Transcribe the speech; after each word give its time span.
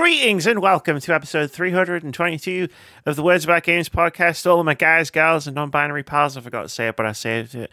Greetings 0.00 0.46
and 0.46 0.62
welcome 0.62 0.98
to 0.98 1.14
episode 1.14 1.50
322 1.50 2.68
of 3.04 3.16
the 3.16 3.22
Words 3.22 3.44
About 3.44 3.64
Games 3.64 3.90
podcast. 3.90 4.50
All 4.50 4.58
of 4.58 4.64
my 4.64 4.72
guys, 4.72 5.10
gals, 5.10 5.46
and 5.46 5.54
non 5.54 5.68
binary 5.68 6.02
pals. 6.02 6.38
I 6.38 6.40
forgot 6.40 6.62
to 6.62 6.70
say 6.70 6.88
it, 6.88 6.96
but 6.96 7.04
I 7.04 7.12
saved 7.12 7.54
it. 7.54 7.70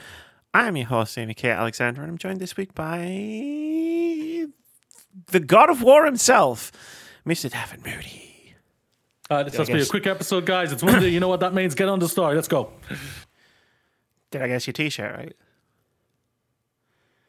I'm 0.53 0.75
your 0.75 0.87
host, 0.87 1.17
Amy 1.17 1.33
Kate 1.33 1.51
Alexander, 1.51 2.01
and 2.01 2.11
I'm 2.11 2.17
joined 2.17 2.41
this 2.41 2.57
week 2.57 2.75
by 2.75 3.05
the 5.27 5.39
God 5.39 5.69
of 5.69 5.81
War 5.81 6.05
himself, 6.05 6.73
Mr. 7.25 7.49
David 7.49 7.85
Moody. 7.85 8.55
Uh, 9.29 9.43
this 9.43 9.57
must 9.57 9.71
be 9.71 9.79
a 9.79 9.85
quick 9.85 10.05
episode, 10.05 10.45
guys. 10.45 10.73
It's 10.73 10.83
Monday. 10.83 11.07
You 11.07 11.21
know 11.21 11.29
what 11.29 11.39
that 11.39 11.53
means. 11.53 11.75
Get 11.75 11.87
on 11.87 11.99
the 11.99 12.09
story. 12.09 12.35
Let's 12.35 12.49
go. 12.49 12.73
Did 14.31 14.41
I 14.41 14.49
guess 14.49 14.67
your 14.67 14.73
t 14.73 14.89
shirt 14.89 15.15
right? 15.15 15.33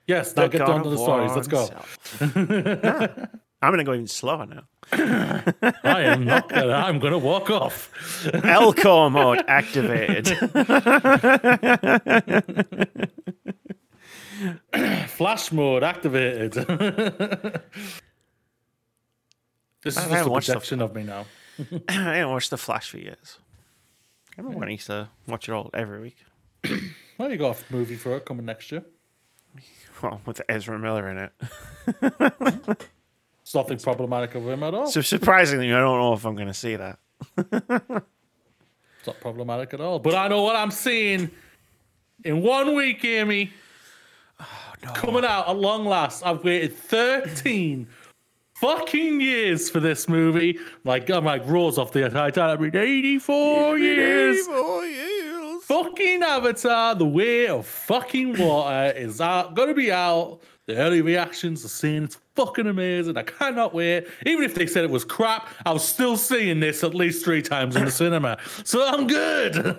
Yes, 0.09 0.35
now 0.35 0.49
get 0.49 0.63
on 0.63 0.83
to 0.83 0.91
the 0.91 0.99
stories. 0.99 1.31
Let's 1.37 1.47
go. 1.47 1.69
himself. 2.19 3.29
I'm 3.61 3.71
going 3.71 3.79
to 3.79 3.85
go 3.85 3.93
even 3.95 4.07
slower 4.07 4.47
now. 4.47 4.63
I 4.93 6.03
am 6.03 6.25
not 6.25 6.49
gonna. 6.49 6.73
I'm 6.73 6.99
gonna 6.99 7.19
walk 7.19 7.51
off. 7.51 7.93
Elcor 8.25 9.11
mode 9.13 9.45
activated. 9.49 10.29
Flash 15.09 15.53
mode 15.53 15.83
activated. 15.83 16.53
this 19.83 19.97
is 19.97 19.99
I 19.99 20.09
just 20.09 20.27
a 20.27 20.31
watched 20.31 20.47
the- 20.47 20.53
projection 20.55 20.81
of 20.81 20.95
me 20.95 21.03
now. 21.03 21.27
I 21.89 21.93
haven't 21.93 22.31
watched 22.31 22.51
The 22.51 22.57
Flash 22.57 22.91
for 22.91 22.99
years. 22.99 23.39
I 24.37 24.41
remember 24.41 24.61
when 24.61 24.69
I 24.69 24.73
used 24.73 24.87
to 24.87 25.09
watch 25.27 25.49
it 25.49 25.53
all 25.53 25.71
every 25.75 26.01
week. 26.01 26.17
Well, 27.19 27.33
you 27.33 27.37
got 27.37 27.61
a 27.61 27.73
movie 27.73 27.97
for 27.97 28.17
it 28.17 28.25
coming 28.25 28.47
next 28.47 28.71
year. 28.71 28.85
Well, 30.01 30.21
with 30.25 30.41
Ezra 30.49 30.79
Miller 30.79 31.09
in 31.09 31.19
it. 31.19 31.33
It's 33.49 33.55
nothing 33.55 33.79
problematic 33.79 34.35
of 34.35 34.47
him 34.47 34.63
at 34.63 34.75
all. 34.75 34.89
So 34.89 35.01
surprisingly, 35.01 35.73
I 35.73 35.79
don't 35.79 35.99
know 35.99 36.13
if 36.13 36.27
I'm 36.27 36.35
going 36.35 36.49
to 36.49 36.53
see 36.53 36.77
that. 36.77 36.99
It's 37.39 39.07
not 39.07 39.21
problematic 39.23 39.73
at 39.73 39.81
all. 39.81 39.99
But 40.01 40.15
I 40.15 40.29
know 40.29 40.43
what 40.43 40.55
I'm 40.55 40.71
seeing 40.71 41.31
in 42.25 42.43
one 42.43 42.75
week, 42.75 43.03
Amy. 43.07 43.51
Oh, 44.39 44.45
Coming 44.93 45.25
out 45.25 45.49
at 45.49 45.57
long 45.57 45.87
last. 45.87 46.27
I've 46.27 46.45
waited 46.45 46.77
13 46.77 47.89
fucking 48.57 49.23
years 49.23 49.71
for 49.71 49.81
this 49.81 50.11
movie. 50.11 50.59
Like, 50.85 51.09
I'm 51.09 51.25
like, 51.25 51.47
rose 51.47 51.79
off 51.79 51.91
the 51.91 52.07
Titanic. 52.11 52.75
84 52.75 53.79
years. 53.79 54.47
84 54.47 54.85
years. 54.85 55.65
Fucking 55.65 56.23
Avatar, 56.23 56.95
The 56.97 57.07
Way 57.07 57.47
of 57.49 57.65
Fucking 57.67 58.39
Water 58.39 58.93
is 58.95 59.23
out, 59.23 59.55
gonna 59.55 59.73
be 59.73 59.91
out. 59.91 60.41
The 60.69 60.77
early 60.77 61.01
reactions 61.01 61.65
are 61.65 61.69
saying 61.69 62.05
it's 62.05 62.19
fucking 62.35 62.67
amazing. 62.67 63.17
I 63.17 63.23
cannot 63.23 63.73
wait. 63.73 64.07
Even 64.27 64.45
if 64.45 64.55
they 64.55 64.67
said 64.67 64.85
it 64.85 64.91
was 64.91 65.03
crap, 65.03 65.49
I 65.65 65.73
was 65.73 65.83
still 65.83 66.19
seeing 66.19 66.61
this 66.61 66.85
at 66.85 66.95
least 66.95 67.25
three 67.25 67.41
times 67.41 67.75
in 67.75 67.87
the 67.87 67.91
cinema. 68.03 68.37
So 68.65 68.87
I'm 68.87 69.07
good. 69.07 69.79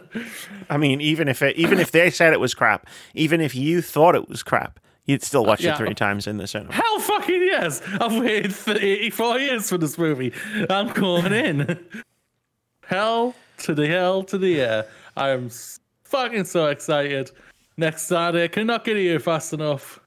I 0.67 0.77
mean, 0.77 0.99
even 0.99 1.27
if 1.27 1.43
it, 1.43 1.55
even 1.57 1.77
if 1.77 1.91
they 1.91 2.09
said 2.09 2.33
it 2.33 2.39
was 2.39 2.55
crap, 2.55 2.87
even 3.13 3.39
if 3.39 3.53
you 3.53 3.83
thought 3.83 4.15
it 4.15 4.27
was 4.27 4.41
crap, 4.41 4.79
you'd 5.05 5.21
still 5.21 5.45
watch 5.45 5.61
yeah. 5.61 5.75
it 5.75 5.77
three 5.77 5.93
times 5.93 6.25
in 6.25 6.37
the 6.37 6.47
cinema. 6.47 6.73
Hell 6.73 6.99
fucking 7.01 7.43
yes. 7.43 7.83
I've 8.01 8.19
waited 8.19 8.55
for 8.55 8.71
84 8.71 9.37
years 9.37 9.69
for 9.69 9.77
this 9.77 9.95
movie. 9.95 10.33
I'm 10.71 10.91
going 10.93 11.33
in. 11.33 11.85
Hell 12.87 13.35
to 13.59 13.75
the 13.75 13.85
hell 13.85 14.23
to 14.23 14.39
the 14.39 14.59
air. 14.59 14.87
I 15.15 15.29
am 15.29 15.51
fucking 16.05 16.45
so 16.45 16.65
excited. 16.65 17.29
Next 17.77 18.07
Saturday, 18.07 18.47
cannot 18.47 18.83
get 18.83 18.97
here 18.97 19.19
fast 19.19 19.53
enough. 19.53 19.98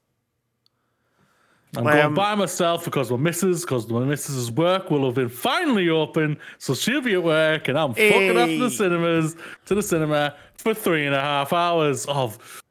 I'm 1.75 1.83
Well, 1.85 1.93
going 1.93 2.05
um, 2.05 2.13
by 2.13 2.35
myself 2.35 2.85
because 2.85 3.09
my 3.09 3.17
missus, 3.17 3.61
because 3.61 3.87
my 3.89 4.03
missus's 4.03 4.51
work 4.51 4.91
will 4.91 5.05
have 5.05 5.15
been 5.15 5.29
finally 5.29 5.89
open, 5.89 6.37
so 6.59 6.75
she'll 6.75 7.01
be 7.01 7.13
at 7.13 7.23
work, 7.23 7.67
and 7.67 7.77
I'm 7.79 7.93
fucking 7.95 8.37
off 8.37 8.47
to 8.47 8.59
the 8.59 8.69
cinemas, 8.69 9.35
to 9.65 9.75
the 9.75 9.81
cinema 9.81 10.35
for 10.57 10.73
three 10.75 11.05
and 11.05 11.15
a 11.15 11.19
half 11.21 11.51
hours 11.51 12.05
of 12.05 12.61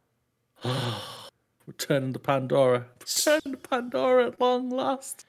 returning 1.66 2.12
to 2.12 2.19
Pandora, 2.19 2.87
returning 3.00 3.53
to 3.53 3.69
Pandora 3.69 4.28
at 4.28 4.41
long 4.41 4.71
last. 4.71 5.26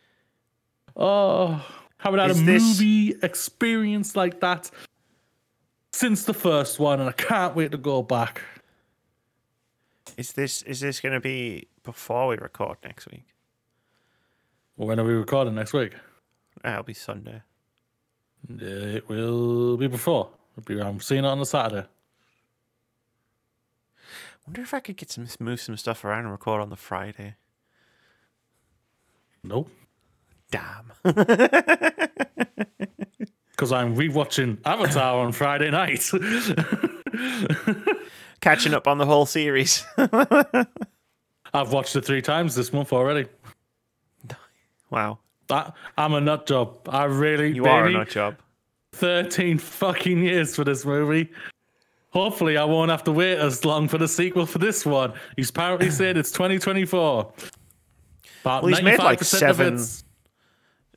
Oh, 0.95 1.65
haven't 1.97 2.19
had 2.19 2.29
Is 2.31 2.41
a 2.41 2.45
this- 2.45 2.61
movie 2.79 3.15
experience 3.23 4.15
like 4.15 4.39
that 4.41 4.69
since 5.91 6.25
the 6.25 6.33
first 6.35 6.77
one, 6.79 6.99
and 6.99 7.09
I 7.09 7.13
can't 7.13 7.55
wait 7.55 7.71
to 7.71 7.77
go 7.77 8.03
back. 8.03 8.41
Is 10.15 10.33
this 10.33 10.61
is 10.63 10.79
this 10.81 10.99
going 10.99 11.13
to 11.13 11.19
be 11.19 11.67
before 11.83 12.27
we 12.27 12.35
record 12.37 12.77
next 12.83 13.09
week? 13.09 13.23
Well, 14.77 14.87
when 14.87 14.99
are 14.99 15.03
we 15.03 15.13
recording 15.13 15.55
next 15.55 15.73
week? 15.73 15.93
That'll 16.63 16.83
be 16.83 16.93
Sunday. 16.93 17.41
It 18.49 19.07
will 19.07 19.77
be 19.77 19.87
before. 19.87 20.29
It'll 20.57 20.65
be, 20.65 20.81
I'm 20.81 20.99
seeing 20.99 21.23
it 21.23 21.27
on 21.27 21.39
the 21.39 21.45
Saturday. 21.45 21.87
wonder 24.47 24.61
if 24.61 24.73
I 24.73 24.79
could 24.79 24.97
get 24.97 25.11
some 25.11 25.27
move 25.39 25.61
some 25.61 25.77
stuff 25.77 26.03
around 26.03 26.23
and 26.23 26.31
record 26.31 26.61
on 26.61 26.69
the 26.69 26.75
Friday. 26.75 27.35
Nope. 29.43 29.69
Damn. 30.51 30.91
Because 33.51 33.71
I'm 33.71 33.95
rewatching 33.95 34.57
Avatar 34.65 35.23
on 35.23 35.31
Friday 35.31 35.69
night. 35.69 36.09
Catching 38.41 38.73
up 38.73 38.87
on 38.87 38.97
the 38.97 39.05
whole 39.05 39.27
series. 39.27 39.85
I've 41.53 41.71
watched 41.71 41.95
it 41.95 42.03
three 42.03 42.23
times 42.23 42.55
this 42.55 42.73
month 42.73 42.91
already. 42.91 43.27
Wow. 44.93 45.19
That 45.47 45.73
I'm 45.97 46.13
a 46.13 46.21
nut 46.21 46.45
job. 46.47 46.87
I 46.87 47.03
really 47.05 47.51
You 47.53 47.65
are 47.65 47.85
a 47.85 47.91
nut 47.91 48.09
job. 48.09 48.35
13 48.93 49.57
fucking 49.57 50.23
years 50.23 50.55
for 50.55 50.63
this 50.63 50.85
movie. 50.85 51.29
Hopefully, 52.11 52.57
I 52.57 52.63
won't 52.63 52.91
have 52.91 53.03
to 53.05 53.11
wait 53.11 53.39
as 53.39 53.65
long 53.65 53.87
for 53.87 53.97
the 53.97 54.07
sequel 54.07 54.45
for 54.45 54.59
this 54.59 54.85
one. 54.85 55.13
He's 55.35 55.49
apparently 55.49 55.89
said 55.99 56.15
it's 56.15 56.31
2024. 56.31 57.33
But 58.43 58.63
Well, 58.63 58.69
he's 58.73 58.83
made, 58.83 58.99
like, 58.99 59.23
seven- 59.23 59.77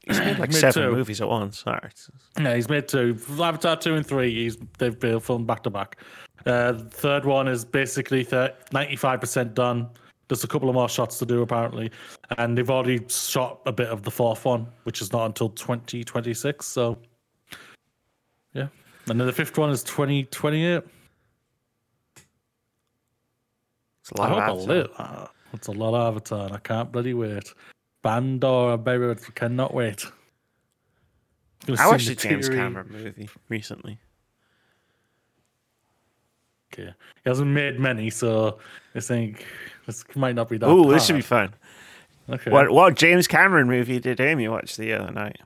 He's 0.06 0.21
made 0.21 0.39
like 0.39 0.51
Me 0.51 0.55
seven 0.55 0.83
too. 0.91 0.93
movies 0.93 1.21
at 1.21 1.29
once. 1.29 1.65
All 1.67 1.73
right. 1.73 2.06
Yeah, 2.39 2.55
he's 2.55 2.69
made 2.69 2.87
two. 2.87 3.19
Avatar 3.41 3.77
two 3.77 3.95
and 3.97 4.06
three. 4.06 4.33
He's 4.33 4.56
they've 4.79 4.99
been 4.99 5.19
filmed 5.21 5.47
back 5.49 5.62
to 5.65 5.71
back. 5.71 5.97
Uh, 6.45 6.75
third 6.91 7.25
one 7.25 7.49
is 7.49 7.65
basically 7.65 8.25
ninety 8.73 8.95
five 8.95 9.21
percent 9.21 9.55
done. 9.55 9.89
There's 10.28 10.44
a 10.44 10.48
couple 10.48 10.69
of 10.69 10.75
more 10.75 10.88
shots 10.88 11.19
to 11.20 11.26
do 11.26 11.42
apparently, 11.42 11.91
and 12.38 12.59
they've 12.59 12.70
already 12.70 13.00
shot 13.09 13.60
a 13.66 13.72
bit 13.72 13.88
of 13.88 14.03
the 14.03 14.10
fourth 14.10 14.44
one, 14.44 14.66
which 14.82 15.00
is 15.00 15.12
not 15.12 15.26
until 15.26 15.50
twenty 15.50 16.03
twenty 16.03 16.34
six. 16.34 16.66
So, 16.66 16.98
yeah, 18.53 18.69
and 19.09 19.20
then 19.20 19.26
the 19.26 19.32
fifth 19.32 19.56
one 19.56 19.70
is 19.70 19.84
twenty 19.84 20.25
twenty 20.25 20.64
eight. 20.64 20.82
It's 24.00 24.10
a 24.12 24.20
I 24.20 24.28
lot 24.28 24.32
hope 24.32 24.42
I 24.42 24.50
of 24.50 24.64
live. 24.66 24.91
Uh, 24.98 25.26
It's 25.53 25.69
a 25.69 25.72
lot 25.72 25.94
of 25.94 26.09
Avatar, 26.09 26.47
and 26.47 26.54
I 26.54 26.58
can't 26.58 26.91
bloody 26.93 27.14
wait. 27.14 27.54
Pandora, 28.03 28.76
baby, 28.78 29.08
I 29.08 29.14
cannot 29.34 29.72
wait. 29.75 30.04
I 31.78 31.88
watched 31.88 32.08
a 32.08 32.14
James 32.14 32.48
Cameron 32.48 32.88
movie 32.91 33.28
recently. 33.48 33.98
Okay. 36.72 36.93
He 37.25 37.31
hasn't 37.31 37.50
made 37.50 37.81
many, 37.81 38.10
so 38.10 38.58
I 38.94 39.00
think 39.00 39.47
this 39.87 40.05
might 40.15 40.35
not 40.35 40.49
be 40.49 40.59
that. 40.59 40.67
Oh, 40.67 40.91
this 40.91 41.07
should 41.07 41.17
be 41.17 41.23
fun. 41.23 41.55
Okay. 42.29 42.51
What 42.51 42.71
what 42.71 42.95
James 42.97 43.27
Cameron 43.29 43.69
movie 43.69 44.01
did 44.01 44.21
Amy 44.21 44.49
watch 44.49 44.77
the 44.77 44.93
other 44.93 45.13
night? 45.13 45.39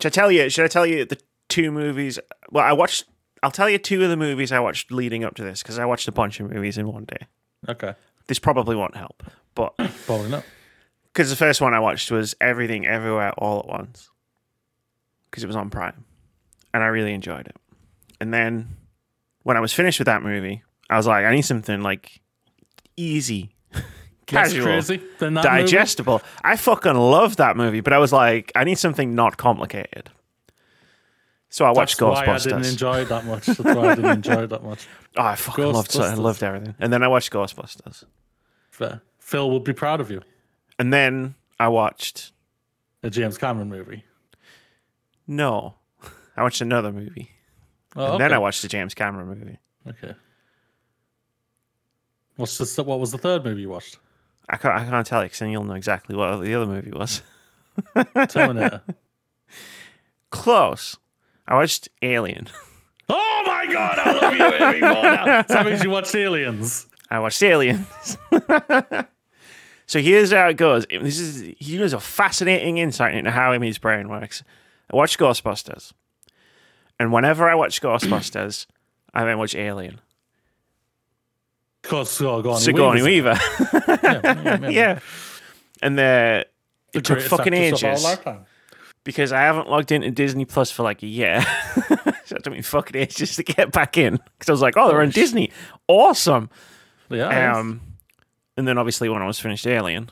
Should 0.00 0.12
I 0.12 0.14
tell 0.14 0.30
you? 0.32 0.50
Should 0.50 0.64
I 0.64 0.68
tell 0.68 0.86
you 0.86 1.04
the 1.04 1.18
two 1.48 1.70
movies? 1.70 2.18
Well, 2.50 2.64
I 2.64 2.72
watched. 2.72 3.04
I'll 3.42 3.50
tell 3.50 3.70
you 3.70 3.78
two 3.78 4.02
of 4.02 4.10
the 4.10 4.16
movies 4.16 4.50
I 4.52 4.60
watched 4.60 4.90
leading 4.90 5.24
up 5.24 5.34
to 5.36 5.44
this 5.44 5.62
because 5.62 5.78
I 5.78 5.84
watched 5.84 6.08
a 6.08 6.12
bunch 6.12 6.40
of 6.40 6.50
movies 6.50 6.78
in 6.78 6.88
one 6.88 7.04
day. 7.04 7.26
Okay. 7.68 7.94
This 8.26 8.38
probably 8.38 8.74
won't 8.74 8.96
help, 8.96 9.22
but 9.54 9.76
Probably 10.06 10.30
not. 10.30 10.44
because 11.12 11.30
the 11.30 11.36
first 11.36 11.60
one 11.60 11.74
I 11.74 11.78
watched 11.80 12.10
was 12.10 12.34
Everything 12.40 12.86
Everywhere 12.86 13.32
All 13.38 13.60
at 13.60 13.66
Once 13.66 14.10
because 15.30 15.44
it 15.44 15.46
was 15.46 15.54
on 15.56 15.70
Prime, 15.70 16.04
and 16.74 16.82
I 16.82 16.86
really 16.86 17.12
enjoyed 17.14 17.46
it. 17.46 17.56
And 18.20 18.34
then 18.34 18.76
when 19.44 19.56
I 19.56 19.60
was 19.60 19.72
finished 19.72 20.00
with 20.00 20.06
that 20.06 20.22
movie, 20.22 20.62
I 20.90 20.96
was 20.96 21.06
like, 21.06 21.24
I 21.24 21.34
need 21.34 21.42
something 21.42 21.82
like 21.82 22.20
easy, 22.96 23.54
casual, 24.26 24.64
crazy 24.64 25.00
that 25.18 25.30
movie? 25.32 25.42
digestible. 25.46 26.22
I 26.42 26.56
fucking 26.56 26.94
love 26.94 27.36
that 27.36 27.56
movie, 27.56 27.80
but 27.80 27.92
I 27.92 27.98
was 27.98 28.12
like, 28.12 28.52
I 28.54 28.64
need 28.64 28.78
something 28.78 29.14
not 29.14 29.36
complicated. 29.36 30.10
So 31.48 31.64
I 31.64 31.70
watched 31.70 31.98
That's 31.98 32.02
why 32.10 32.24
I 32.24 32.26
Ghostbusters. 32.26 32.42
didn't 32.44 32.66
enjoy 32.66 33.00
it 33.02 33.08
that 33.08 33.24
much. 33.24 33.46
That's 33.46 33.58
why 33.60 33.88
I 33.88 33.94
didn't 33.94 34.10
enjoy 34.10 34.42
it 34.42 34.46
that 34.48 34.62
much. 34.64 34.86
oh, 35.16 35.22
I 35.22 35.36
fucking 35.36 35.72
loved 35.72 35.94
it. 35.94 36.00
I 36.00 36.14
loved 36.14 36.42
everything. 36.42 36.74
And 36.78 36.92
then 36.92 37.02
I 37.02 37.08
watched 37.08 37.32
Ghostbusters. 37.32 38.04
Fair. 38.70 39.00
Phil 39.20 39.50
would 39.50 39.64
be 39.64 39.72
proud 39.72 40.00
of 40.00 40.10
you. 40.10 40.20
And 40.78 40.92
then 40.92 41.34
I 41.58 41.68
watched 41.68 42.32
A 43.02 43.10
James 43.10 43.38
Cameron 43.38 43.68
movie. 43.70 44.04
no, 45.26 45.74
I 46.36 46.42
watched 46.42 46.60
another 46.60 46.92
movie. 46.92 47.30
Oh, 47.94 48.12
And 48.12 48.20
then. 48.20 48.32
I 48.32 48.38
watched 48.38 48.60
the 48.62 48.68
James 48.68 48.92
Cameron 48.92 49.26
movie. 49.28 49.58
Okay. 49.88 50.14
What's 52.36 52.58
the, 52.58 52.82
what 52.82 53.00
was 53.00 53.12
the 53.12 53.18
third 53.18 53.44
movie 53.44 53.62
you 53.62 53.70
watched? 53.70 53.98
I 54.48 54.56
can't, 54.56 54.74
I 54.74 54.84
can't 54.84 55.06
tell 55.06 55.22
you 55.22 55.26
because 55.26 55.40
then 55.40 55.50
you'll 55.50 55.64
know 55.64 55.74
exactly 55.74 56.14
what 56.14 56.36
the 56.38 56.54
other 56.54 56.66
movie 56.66 56.92
was. 56.92 57.22
Terminator. 58.28 58.82
Close. 60.30 60.96
I 61.48 61.54
watched 61.54 61.88
Alien. 62.02 62.48
Oh 63.08 63.42
my 63.46 63.72
god, 63.72 63.98
I 63.98 64.12
love 64.12 64.74
you 64.74 64.80
more 64.80 65.02
now. 65.02 65.42
So 65.46 65.54
that 65.54 65.66
means 65.66 65.84
you 65.84 65.90
watched 65.90 66.14
Aliens. 66.14 66.86
I 67.10 67.20
watched 67.20 67.42
Aliens. 67.42 67.86
so 69.86 70.00
here's 70.00 70.32
how 70.32 70.48
it 70.48 70.56
goes. 70.56 70.86
This 70.90 71.20
is 71.20 71.40
he 71.58 71.76
gives 71.76 71.92
a 71.92 72.00
fascinating 72.00 72.78
insight 72.78 73.14
into 73.14 73.30
how 73.30 73.58
his 73.60 73.78
brain 73.78 74.08
works. 74.08 74.42
I 74.92 74.96
watched 74.96 75.18
Ghostbusters, 75.18 75.92
and 76.98 77.12
whenever 77.12 77.48
I 77.48 77.54
watch 77.54 77.80
Ghostbusters, 77.80 78.66
I 79.14 79.24
then 79.24 79.38
watch 79.38 79.54
Alien. 79.54 80.00
Because 81.86 82.10
Sigourney, 82.10 82.58
Sigourney 82.58 83.02
Weaver's- 83.02 83.40
Weaver. 83.62 84.00
Yeah, 84.02 84.20
yeah, 84.24 84.58
yeah. 84.60 84.68
yeah, 84.68 84.98
and 85.82 85.98
the 85.98 86.46
The 86.92 86.98
it 86.98 87.04
took 87.04 87.20
fucking 87.20 87.54
actress 87.54 87.82
of 88.04 88.26
our 88.26 88.34
ages 88.34 88.46
because 89.04 89.32
I 89.32 89.40
haven't 89.42 89.68
logged 89.68 89.92
into 89.92 90.10
Disney 90.10 90.44
Plus 90.44 90.70
for 90.70 90.82
like 90.82 91.02
a 91.02 91.06
year. 91.06 91.40
so 92.24 92.36
it 92.36 92.42
took 92.44 92.52
me 92.52 92.60
fucking 92.62 93.00
ages 93.00 93.36
to 93.36 93.42
get 93.44 93.70
back 93.70 93.96
in 93.96 94.16
because 94.16 94.48
I 94.48 94.52
was 94.52 94.60
like, 94.62 94.76
oh, 94.76 94.88
they're 94.88 95.00
on 95.00 95.10
Disney, 95.10 95.50
awesome. 95.86 96.50
Yeah, 97.08 97.52
Um, 97.56 97.80
and 98.56 98.66
then 98.66 98.78
obviously 98.78 99.08
when 99.08 99.22
I 99.22 99.26
was 99.26 99.38
finished 99.38 99.66
Alien, 99.66 100.10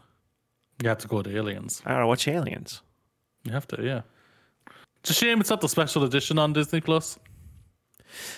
you 0.82 0.88
have 0.88 0.98
to 0.98 1.08
go 1.08 1.22
to 1.22 1.36
Aliens. 1.36 1.82
I 1.84 1.90
gotta 1.90 2.06
watch 2.06 2.28
Aliens. 2.28 2.82
You 3.44 3.52
have 3.52 3.66
to, 3.68 3.82
yeah. 3.82 4.02
It's 5.00 5.10
a 5.10 5.14
shame 5.14 5.40
it's 5.40 5.50
not 5.50 5.60
the 5.60 5.68
special 5.68 6.04
edition 6.04 6.38
on 6.38 6.52
Disney 6.52 6.80
Plus. 6.80 7.18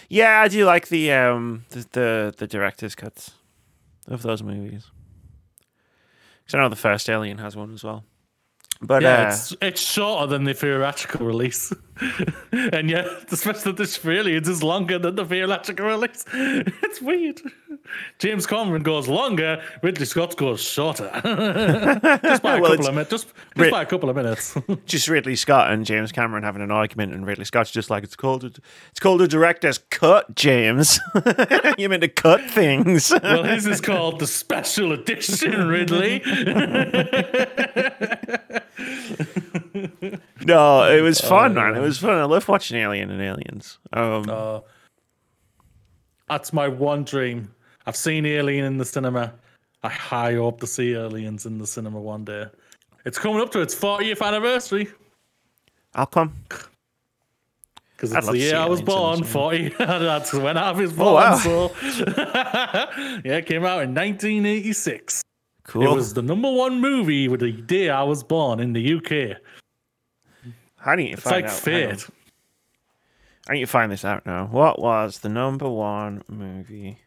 Yeah, 0.08 0.40
I 0.40 0.49
do 0.49 0.64
like 0.64 0.88
the 0.88 1.12
um 1.12 1.64
the 1.70 1.87
the, 1.93 2.34
the 2.37 2.46
director's 2.46 2.94
cuts 2.94 3.32
of 4.08 4.23
those 4.23 4.43
movies. 4.43 4.90
Because 6.44 6.55
I 6.55 6.58
know 6.62 6.69
the 6.69 6.76
first 6.76 7.08
Alien 7.11 7.38
has 7.38 7.56
one 7.56 7.75
as 7.75 7.82
well. 7.82 8.05
But 8.81 9.02
Yeah, 9.02 9.23
uh, 9.23 9.28
it's 9.28 9.56
it's 9.62 9.81
shorter 9.81 10.26
than 10.26 10.44
the 10.44 10.52
theatrical 10.55 11.26
release, 11.26 11.73
and 12.52 12.90
yet 12.90 13.06
the 13.28 13.37
special 13.37 13.73
edition 13.73 14.02
for 14.02 14.12
Aliens 14.12 14.49
is 14.49 14.62
longer 14.62 14.99
than 14.99 15.14
the 15.14 15.25
theatrical 15.25 15.87
release. 15.87 16.25
It's 16.34 17.00
weird. 17.00 17.40
James 18.18 18.46
Cameron 18.46 18.82
goes 18.82 19.08
longer, 19.08 19.62
Ridley 19.82 20.06
Scott 20.06 20.36
goes 20.36 20.60
shorter, 20.62 21.10
just 22.24 22.42
by 22.42 22.56
a 22.56 22.60
Well, 22.60 22.70
couple 22.72 22.86
of 22.88 22.94
minutes. 22.94 23.10
Just, 23.10 23.26
just 23.26 23.36
Rid- 23.56 23.70
by 23.70 23.82
a 23.82 23.86
couple 23.86 24.08
of 24.10 24.16
minutes. 24.16 24.56
just 24.86 25.08
Ridley 25.08 25.36
Scott 25.36 25.70
and 25.72 25.84
James 25.84 26.12
Cameron 26.12 26.42
having 26.44 26.62
an 26.62 26.70
argument, 26.70 27.12
and 27.14 27.26
Ridley 27.26 27.44
Scott's 27.44 27.70
just 27.70 27.90
like, 27.90 28.04
"It's 28.04 28.16
called 28.16 28.44
a, 28.44 28.52
it's 28.90 29.00
called 29.00 29.20
a 29.22 29.28
director's 29.28 29.78
cut, 29.90 30.34
James. 30.34 31.00
you 31.78 31.88
meant 31.88 32.02
to 32.02 32.08
cut 32.08 32.40
things." 32.50 33.12
well, 33.22 33.44
his 33.44 33.66
is 33.66 33.80
called 33.80 34.20
the 34.20 34.26
special 34.26 34.92
edition, 34.92 35.66
Ridley. 35.69 36.22
no, 40.44 40.84
it 40.90 41.00
was 41.02 41.20
fun, 41.20 41.54
man. 41.54 41.74
It 41.76 41.80
was 41.80 41.98
fun. 41.98 42.16
I 42.19 42.24
love 42.24 42.48
watching 42.48 42.78
Alien 42.78 43.10
and 43.10 43.20
Aliens. 43.22 43.78
Um, 43.92 44.28
Uh, 44.28 44.60
that's 46.28 46.52
my 46.52 46.69
one 46.69 47.04
dream. 47.04 47.52
I've 47.86 47.96
seen 47.96 48.26
Alien 48.26 48.64
in 48.64 48.78
the 48.78 48.84
cinema. 48.84 49.32
I 49.82 49.88
high 49.88 50.34
hope 50.34 50.60
to 50.60 50.66
see 50.66 50.94
Aliens 50.94 51.46
in 51.46 51.58
the 51.58 51.66
cinema 51.66 52.00
one 52.00 52.24
day. 52.24 52.46
It's 53.04 53.18
coming 53.18 53.40
up 53.40 53.52
to 53.52 53.60
its 53.60 53.74
40th 53.74 54.26
anniversary 54.26 54.88
I'll 55.94 56.06
come. 56.06 56.34
because 57.96 58.12
it's 58.12 58.26
the 58.26 58.36
year 58.36 58.56
I 58.56 58.66
was 58.66 58.80
Aliens 58.80 59.20
in 59.20 59.24
the 59.26 59.32
born. 59.32 59.68
40. 59.68 59.68
That's 59.78 60.32
when 60.32 60.56
I 60.58 60.72
was 60.72 60.92
oh, 60.92 60.96
born. 60.96 61.08
Oh, 61.08 61.14
wow. 61.14 61.36
So 61.36 61.72
yeah, 63.24 63.36
it 63.36 63.46
came 63.46 63.64
out 63.64 63.82
in 63.82 63.94
1986. 63.94 65.22
Cool. 65.62 65.82
It 65.82 65.94
was 65.94 66.14
the 66.14 66.22
number 66.22 66.50
one 66.50 66.80
movie 66.80 67.28
with 67.28 67.40
the 67.40 67.52
day 67.52 67.90
I 67.90 68.02
was 68.02 68.22
born 68.22 68.60
in 68.60 68.72
the 68.72 68.94
UK. 68.94 69.38
How 70.76 70.96
do 70.96 71.02
you 71.02 71.14
It's 71.14 71.22
find 71.22 71.42
like 71.42 71.52
out? 71.52 71.58
Fate. 71.58 72.06
I 73.48 73.54
need 73.54 73.60
to 73.60 73.66
find 73.66 73.90
this 73.90 74.04
out 74.04 74.26
now. 74.26 74.46
What 74.46 74.80
was 74.80 75.20
the 75.20 75.28
number 75.28 75.68
one 75.68 76.22
movie 76.28 76.98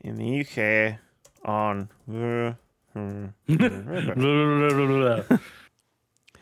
in 0.00 0.16
the 0.16 0.40
UK 0.40 0.98
on? 1.44 1.88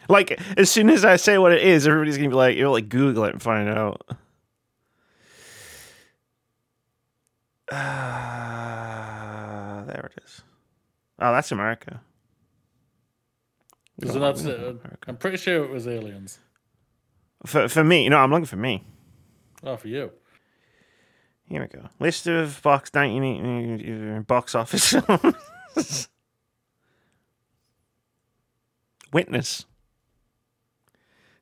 like 0.09 0.41
as 0.57 0.71
soon 0.71 0.89
as 0.91 1.05
I 1.05 1.17
say 1.17 1.39
what 1.39 1.53
it 1.53 1.63
is, 1.63 1.87
everybody's 1.87 2.17
gonna 2.17 2.31
be 2.31 2.35
like, 2.35 2.57
"You'll 2.57 2.73
like 2.73 2.89
Google 2.89 3.25
it 3.25 3.33
and 3.33 3.43
find 3.43 3.69
out." 3.69 4.03
Uh, 7.71 7.77
there 9.87 10.11
it 10.15 10.23
is. 10.25 10.43
Oh, 11.19 11.33
that's 11.33 11.51
America. 11.51 12.01
So 14.05 14.19
that's 14.19 14.45
it. 14.45 14.77
I'm 15.09 15.17
pretty 15.17 15.39
sure 15.39 15.65
it 15.65 15.71
was 15.71 15.89
Aliens. 15.89 16.39
For 17.45 17.69
for 17.69 17.83
me, 17.83 18.09
no, 18.09 18.19
I'm 18.19 18.31
looking 18.31 18.47
for 18.47 18.57
me. 18.57 18.85
Oh, 19.63 19.77
for 19.77 19.89
you. 19.89 20.13
Here 21.49 21.61
we 21.63 21.69
go. 21.69 21.89
List 22.01 22.27
of 22.27 22.61
box 22.63 22.91
1980 22.93 24.21
box 24.25 24.55
office 24.55 24.91
films. 24.91 26.09
Witness. 29.13 29.65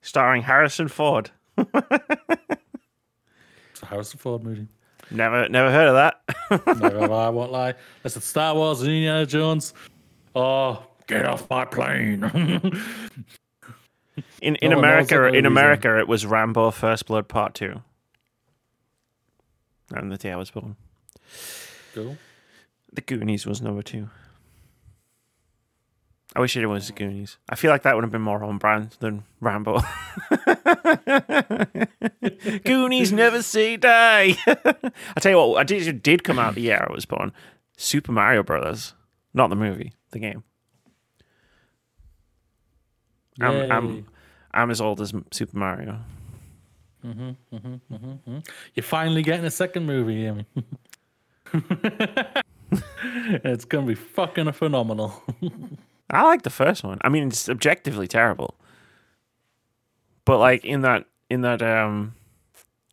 Starring 0.02 0.42
Harrison 0.42 0.88
Ford. 0.88 1.30
It's 1.56 1.68
a 3.82 3.86
Harrison 3.86 4.18
Ford 4.18 4.42
movie. 4.44 4.68
Never 5.10 5.48
never 5.48 5.70
heard 5.70 5.88
of 5.88 5.94
that. 5.94 6.20
No, 6.80 7.12
I 7.12 7.30
won't 7.30 7.50
lie. 7.50 7.74
Listen, 8.04 8.20
Star 8.22 8.54
Wars 8.54 8.82
and 8.82 8.90
Indiana 8.90 9.24
Jones. 9.26 9.72
Oh, 10.36 10.84
get 11.06 11.24
off 11.24 11.48
my 11.48 11.64
plane. 11.64 12.22
In 14.40 14.54
in 14.56 14.70
No 14.70 14.78
America 14.78 15.26
in 15.26 15.46
America 15.46 15.98
it 15.98 16.06
was 16.06 16.24
Rambo 16.26 16.70
First 16.70 17.06
Blood 17.06 17.26
Part 17.28 17.54
2. 17.54 17.80
And 19.96 20.12
the 20.12 20.16
day 20.16 20.32
I 20.32 20.36
was 20.36 20.50
born. 20.50 20.76
cool. 21.94 22.16
The 22.92 23.00
Goonies 23.00 23.46
was 23.46 23.60
number 23.60 23.82
2. 23.82 24.08
I 26.36 26.40
wish 26.40 26.56
it 26.56 26.66
was 26.66 26.88
the 26.88 26.92
Goonies. 26.92 27.38
I 27.48 27.54
feel 27.54 27.70
like 27.70 27.82
that 27.82 27.94
would 27.94 28.02
have 28.02 28.10
been 28.10 28.20
more 28.20 28.42
on 28.42 28.58
brand 28.58 28.96
than 28.98 29.22
Rambo. 29.40 29.80
Goonies 32.64 33.12
never 33.12 33.40
say 33.40 33.76
die. 33.76 34.36
I 34.46 35.20
tell 35.20 35.30
you 35.30 35.38
what, 35.38 35.60
I 35.60 35.64
did 35.64 36.02
did 36.02 36.24
come 36.24 36.40
out 36.40 36.56
the 36.56 36.62
year 36.62 36.84
I 36.88 36.92
was 36.92 37.04
born. 37.04 37.32
Super 37.76 38.10
Mario 38.10 38.42
Brothers, 38.42 38.94
not 39.32 39.50
the 39.50 39.56
movie, 39.56 39.92
the 40.10 40.18
game. 40.18 40.42
I'm, 43.40 43.54
Yay. 43.54 43.70
I'm 43.70 44.06
I'm 44.52 44.70
as 44.70 44.80
old 44.80 45.00
as 45.00 45.12
Super 45.30 45.56
Mario. 45.56 46.00
Mm-hmm, 47.04 47.56
mm-hmm, 47.56 47.94
mm-hmm, 47.94 48.38
You're 48.74 48.82
finally 48.84 49.22
getting 49.22 49.44
a 49.44 49.50
second 49.50 49.84
movie, 49.84 50.24
it's 53.44 53.64
gonna 53.66 53.86
be 53.86 53.94
fucking 53.94 54.50
phenomenal. 54.52 55.22
I 56.10 56.22
like 56.22 56.42
the 56.42 56.50
first 56.50 56.82
one. 56.82 56.98
I 57.02 57.08
mean, 57.10 57.28
it's 57.28 57.48
objectively 57.48 58.08
terrible, 58.08 58.54
but 60.24 60.38
like 60.38 60.64
in 60.64 60.80
that 60.80 61.04
in 61.28 61.42
that 61.42 61.60
um, 61.62 62.14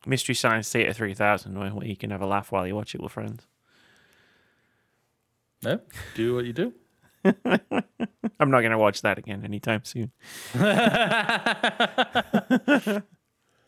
Mystery 0.05 0.35
Science 0.35 0.69
Theater 0.69 0.91
three 0.93 1.13
thousand, 1.13 1.57
where, 1.57 1.69
where 1.69 1.87
you 1.87 1.95
can 1.95 2.09
have 2.11 2.21
a 2.21 2.27
laugh 2.27 2.51
while 2.51 2.67
you 2.67 2.75
watch 2.75 2.93
it 2.93 3.01
with 3.01 3.13
friends. 3.13 3.47
yeah, 5.61 5.77
do 6.15 6.35
what 6.35 6.45
you 6.45 6.53
do. 6.53 6.73
I'm 8.39 8.51
not 8.51 8.61
gonna 8.61 8.77
watch 8.77 9.01
that 9.03 9.17
again 9.17 9.43
anytime 9.45 9.83
soon. 9.85 10.11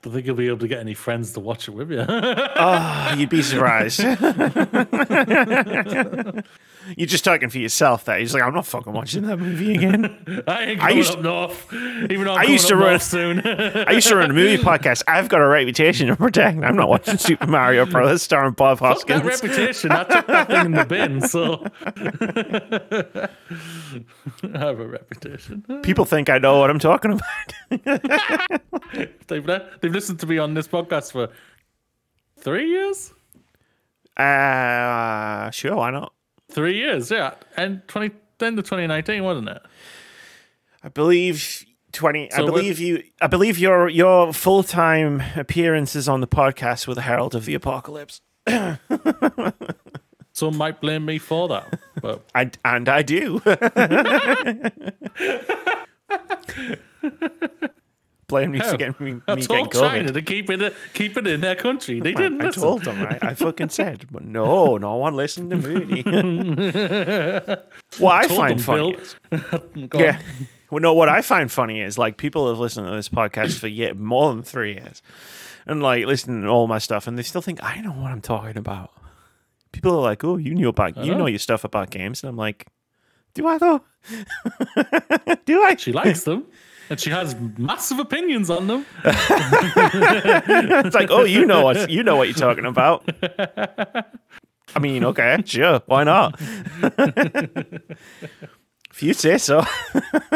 Don't 0.03 0.11
think 0.13 0.25
you'll 0.25 0.35
be 0.35 0.47
able 0.49 0.57
to 0.59 0.67
get 0.67 0.79
any 0.79 0.93
friends 0.93 1.31
to 1.33 1.39
watch 1.39 1.69
it 1.69 1.71
with 1.71 1.89
you. 1.89 2.05
Oh, 2.07 3.15
you'd 3.17 3.29
be 3.29 3.41
surprised. 3.41 3.99
You're 6.97 7.07
just 7.07 7.23
talking 7.23 7.49
for 7.49 7.59
yourself. 7.59 8.03
There, 8.03 8.19
you're 8.19 8.27
like, 8.31 8.43
I'm 8.43 8.53
not 8.53 8.65
fucking 8.65 8.91
watching 8.91 9.23
that 9.27 9.37
movie 9.37 9.75
again. 9.75 10.43
I 10.45 10.63
ain't 10.65 10.81
I 10.83 10.87
going 10.89 10.97
used- 10.97 11.13
up 11.13 11.21
north, 11.21 11.73
even 11.73 12.25
though 12.25 12.33
I'm 12.33 12.41
I 12.41 12.43
used 12.43 12.67
to 12.67 12.75
run- 12.75 12.99
soon. 12.99 13.39
I 13.47 13.91
used 13.91 14.09
to 14.09 14.17
run 14.17 14.29
a 14.29 14.33
movie 14.33 14.61
podcast. 14.61 15.01
I've 15.07 15.29
got 15.29 15.39
a 15.39 15.47
reputation 15.47 16.07
to 16.07 16.17
protect. 16.17 16.61
I'm 16.61 16.75
not 16.75 16.89
watching 16.89 17.17
Super 17.17 17.47
Mario 17.47 17.85
Brothers 17.85 18.21
starring 18.21 18.51
Bob 18.51 18.79
Fuck 18.79 19.07
that 19.07 19.23
Hoskins. 19.23 19.41
reputation. 19.41 19.91
I 19.93 20.03
took 20.03 20.27
that 20.27 20.47
thing 20.47 20.65
in 20.65 20.71
the 20.73 20.83
bin, 20.83 21.21
so 21.21 21.63
I 24.53 24.57
have 24.59 24.81
a 24.81 24.85
reputation. 24.87 25.63
People 25.83 26.03
think 26.03 26.29
I 26.29 26.37
know 26.37 26.59
what 26.59 26.69
I'm 26.69 26.79
talking 26.79 27.13
about. 27.13 27.29
They've 29.27 29.45
li- 29.45 29.61
they've 29.93 30.01
listened 30.01 30.19
to 30.21 30.27
me 30.27 30.37
on 30.39 30.53
this 30.55 30.67
podcast 30.67 31.11
for 31.11 31.29
three 32.37 32.67
years. 32.69 33.13
Uh, 34.17 35.49
sure, 35.51 35.75
why 35.75 35.91
not? 35.91 36.13
Three 36.51 36.77
years, 36.77 37.09
yeah, 37.11 37.33
and 37.57 37.81
twenty 37.87 38.11
then 38.37 38.55
to 38.55 38.63
twenty 38.63 38.87
nineteen, 38.87 39.23
wasn't 39.23 39.49
it? 39.49 39.61
I 40.83 40.89
believe 40.89 41.63
twenty. 41.91 42.31
I 42.31 42.37
So 42.37 42.43
what- 42.45 42.53
believe 42.55 42.79
you. 42.79 43.03
I 43.21 43.27
believe 43.27 43.57
your 43.59 43.87
your 43.89 44.33
full 44.33 44.63
time 44.63 45.21
appearances 45.35 46.07
on 46.09 46.21
the 46.21 46.27
podcast 46.27 46.87
were 46.87 46.95
the 46.95 47.01
Herald 47.01 47.35
of 47.35 47.45
the 47.45 47.53
Apocalypse. 47.55 48.21
Some 50.35 50.57
might 50.57 50.81
blame 50.81 51.05
me 51.05 51.19
for 51.19 51.47
that, 51.47 51.79
but 52.01 52.23
I 52.35 52.49
and 52.65 52.89
I 52.89 53.03
do. 53.03 53.39
Blame 58.33 58.49
oh, 58.49 58.51
me 58.53 58.57
How? 58.57 58.71
for 58.71 58.77
getting 58.77 59.05
me, 59.05 59.21
I 59.27 59.35
me 59.35 59.43
told 59.43 59.71
getting 59.71 59.87
China 59.87 60.11
to 60.11 60.21
keep 60.23 60.49
it 60.49 60.73
keep 60.95 61.17
it 61.17 61.27
in 61.27 61.41
their 61.41 61.53
country. 61.53 61.99
They 61.99 62.13
didn't 62.13 62.41
I 62.41 62.45
listen. 62.45 62.63
told 62.63 62.83
them, 62.83 62.99
right? 63.03 63.23
I 63.23 63.35
fucking 63.35 63.69
said, 63.69 64.07
but 64.09 64.23
no, 64.23 64.77
no 64.77 64.95
one 64.95 65.15
listened 65.15 65.51
to 65.51 65.57
me. 65.57 66.01
what 67.99 68.15
I 68.15 68.25
Told 68.25 68.39
find 68.39 68.63
funny, 68.63 68.93
is- 68.95 69.15
yeah. 69.93 70.19
Well, 70.71 70.81
no, 70.81 70.95
what 70.95 71.09
I 71.09 71.21
find 71.21 71.51
funny 71.51 71.79
is 71.79 71.99
like 71.99 72.17
people 72.17 72.49
have 72.49 72.57
listened 72.57 72.87
to 72.87 72.95
this 72.95 73.07
podcast 73.07 73.59
for 73.59 73.67
yet 73.67 73.99
more 73.99 74.33
than 74.33 74.41
three 74.41 74.73
years, 74.73 75.03
and 75.67 75.83
like 75.83 76.07
listening 76.07 76.41
to 76.41 76.47
all 76.47 76.65
my 76.65 76.79
stuff, 76.79 77.05
and 77.05 77.15
they 77.15 77.23
still 77.23 77.43
think 77.43 77.63
I 77.63 77.81
know 77.81 77.91
what 77.91 78.11
I'm 78.11 78.21
talking 78.21 78.57
about. 78.57 78.93
People 79.71 79.91
are 79.91 80.01
like, 80.01 80.23
"Oh, 80.23 80.37
you 80.37 80.55
knew 80.55 80.69
about 80.69 80.97
you 80.97 81.11
know. 81.11 81.19
know 81.19 81.27
your 81.27 81.37
stuff 81.37 81.63
about 81.63 81.91
games," 81.91 82.23
and 82.23 82.31
I'm 82.31 82.37
like, 82.37 82.65
"Do 83.35 83.45
I 83.45 83.59
though? 83.59 83.81
Do 85.45 85.61
I?" 85.61 85.75
She 85.77 85.91
likes 85.91 86.23
them. 86.23 86.47
And 86.89 86.99
she 86.99 87.09
has 87.09 87.35
massive 87.57 87.99
opinions 87.99 88.49
on 88.49 88.67
them. 88.67 88.85
it's 89.05 90.95
like, 90.95 91.09
"Oh, 91.11 91.23
you 91.23 91.45
know 91.45 91.63
what 91.63 91.89
you 91.89 92.03
know 92.03 92.17
what 92.17 92.27
you're 92.27 92.35
talking 92.35 92.65
about." 92.65 93.07
I 94.75 94.79
mean, 94.79 95.05
okay, 95.05 95.37
sure, 95.45 95.81
why 95.85 96.03
not? 96.03 96.39
if 98.93 99.01
you 99.01 99.13
say 99.15 99.39
so. 99.39 99.65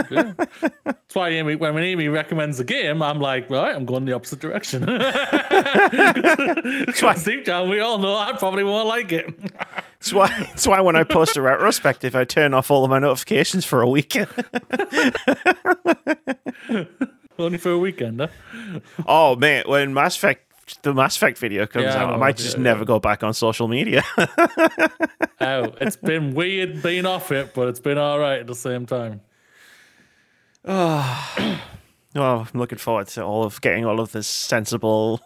That's 0.10 1.14
why 1.14 1.30
Amy, 1.30 1.54
when 1.56 1.78
Amy 1.78 2.08
recommends 2.08 2.60
a 2.60 2.64
game, 2.64 3.04
I'm 3.04 3.20
like, 3.20 3.52
right, 3.52 3.76
I'm 3.76 3.86
going 3.86 4.06
the 4.06 4.14
opposite 4.14 4.40
direction. 4.40 4.84
that's 4.88 5.04
why 7.04 7.16
deep 7.24 7.46
down, 7.46 7.70
we 7.70 7.80
all 7.80 8.00
know 8.00 8.16
I 8.16 8.34
probably 8.34 8.64
won't 8.64 8.88
like 8.88 9.12
it. 9.12 9.40
That's 9.40 10.12
why. 10.12 10.30
That's 10.40 10.66
why 10.66 10.82
when 10.82 10.96
I 10.96 11.04
post 11.04 11.38
a 11.38 11.42
retrospective, 11.44 12.16
I 12.16 12.26
turn 12.26 12.56
off 12.56 12.72
all 12.72 12.84
of 12.84 12.90
my 12.90 12.98
notifications 12.98 13.64
for 13.64 13.84
a 13.84 13.90
week. 13.90 14.18
Only 17.40 17.60
for 17.60 17.70
a 17.70 17.78
weekend, 17.78 18.22
huh? 18.22 18.30
oh 19.06 19.36
man, 19.36 19.66
when 19.68 19.94
Mass 19.94 20.16
Effect, 20.16 20.47
the 20.82 20.94
Mass 20.94 21.16
Effect 21.16 21.38
video 21.38 21.66
comes 21.68 21.86
Yeah, 21.86 22.04
out, 22.04 22.14
I 22.14 22.18
might 22.18 22.38
just 22.38 22.58
yeah, 22.58 22.64
never 22.64 22.86
go 22.86 23.00
back 23.00 23.24
on 23.24 23.34
social 23.34 23.68
media. 23.68 24.04
Oh, 25.40 25.72
it's 25.80 25.96
been 25.96 26.34
weird 26.34 26.82
being 26.82 27.06
off 27.06 27.32
it, 27.32 27.54
but 27.54 27.68
it's 27.68 27.80
been 27.80 28.00
all 28.00 28.18
right 28.18 28.40
at 28.40 28.48
the 28.48 28.56
same 28.56 28.88
time. 28.88 29.22
oh, 30.66 31.38
I'm 32.16 32.48
looking 32.54 32.80
forward 32.80 33.08
to 33.10 33.24
all 33.24 33.44
of 33.44 33.62
getting 33.62 33.86
all 33.86 34.00
of 34.00 34.12
this 34.12 34.28
sensible, 34.28 35.22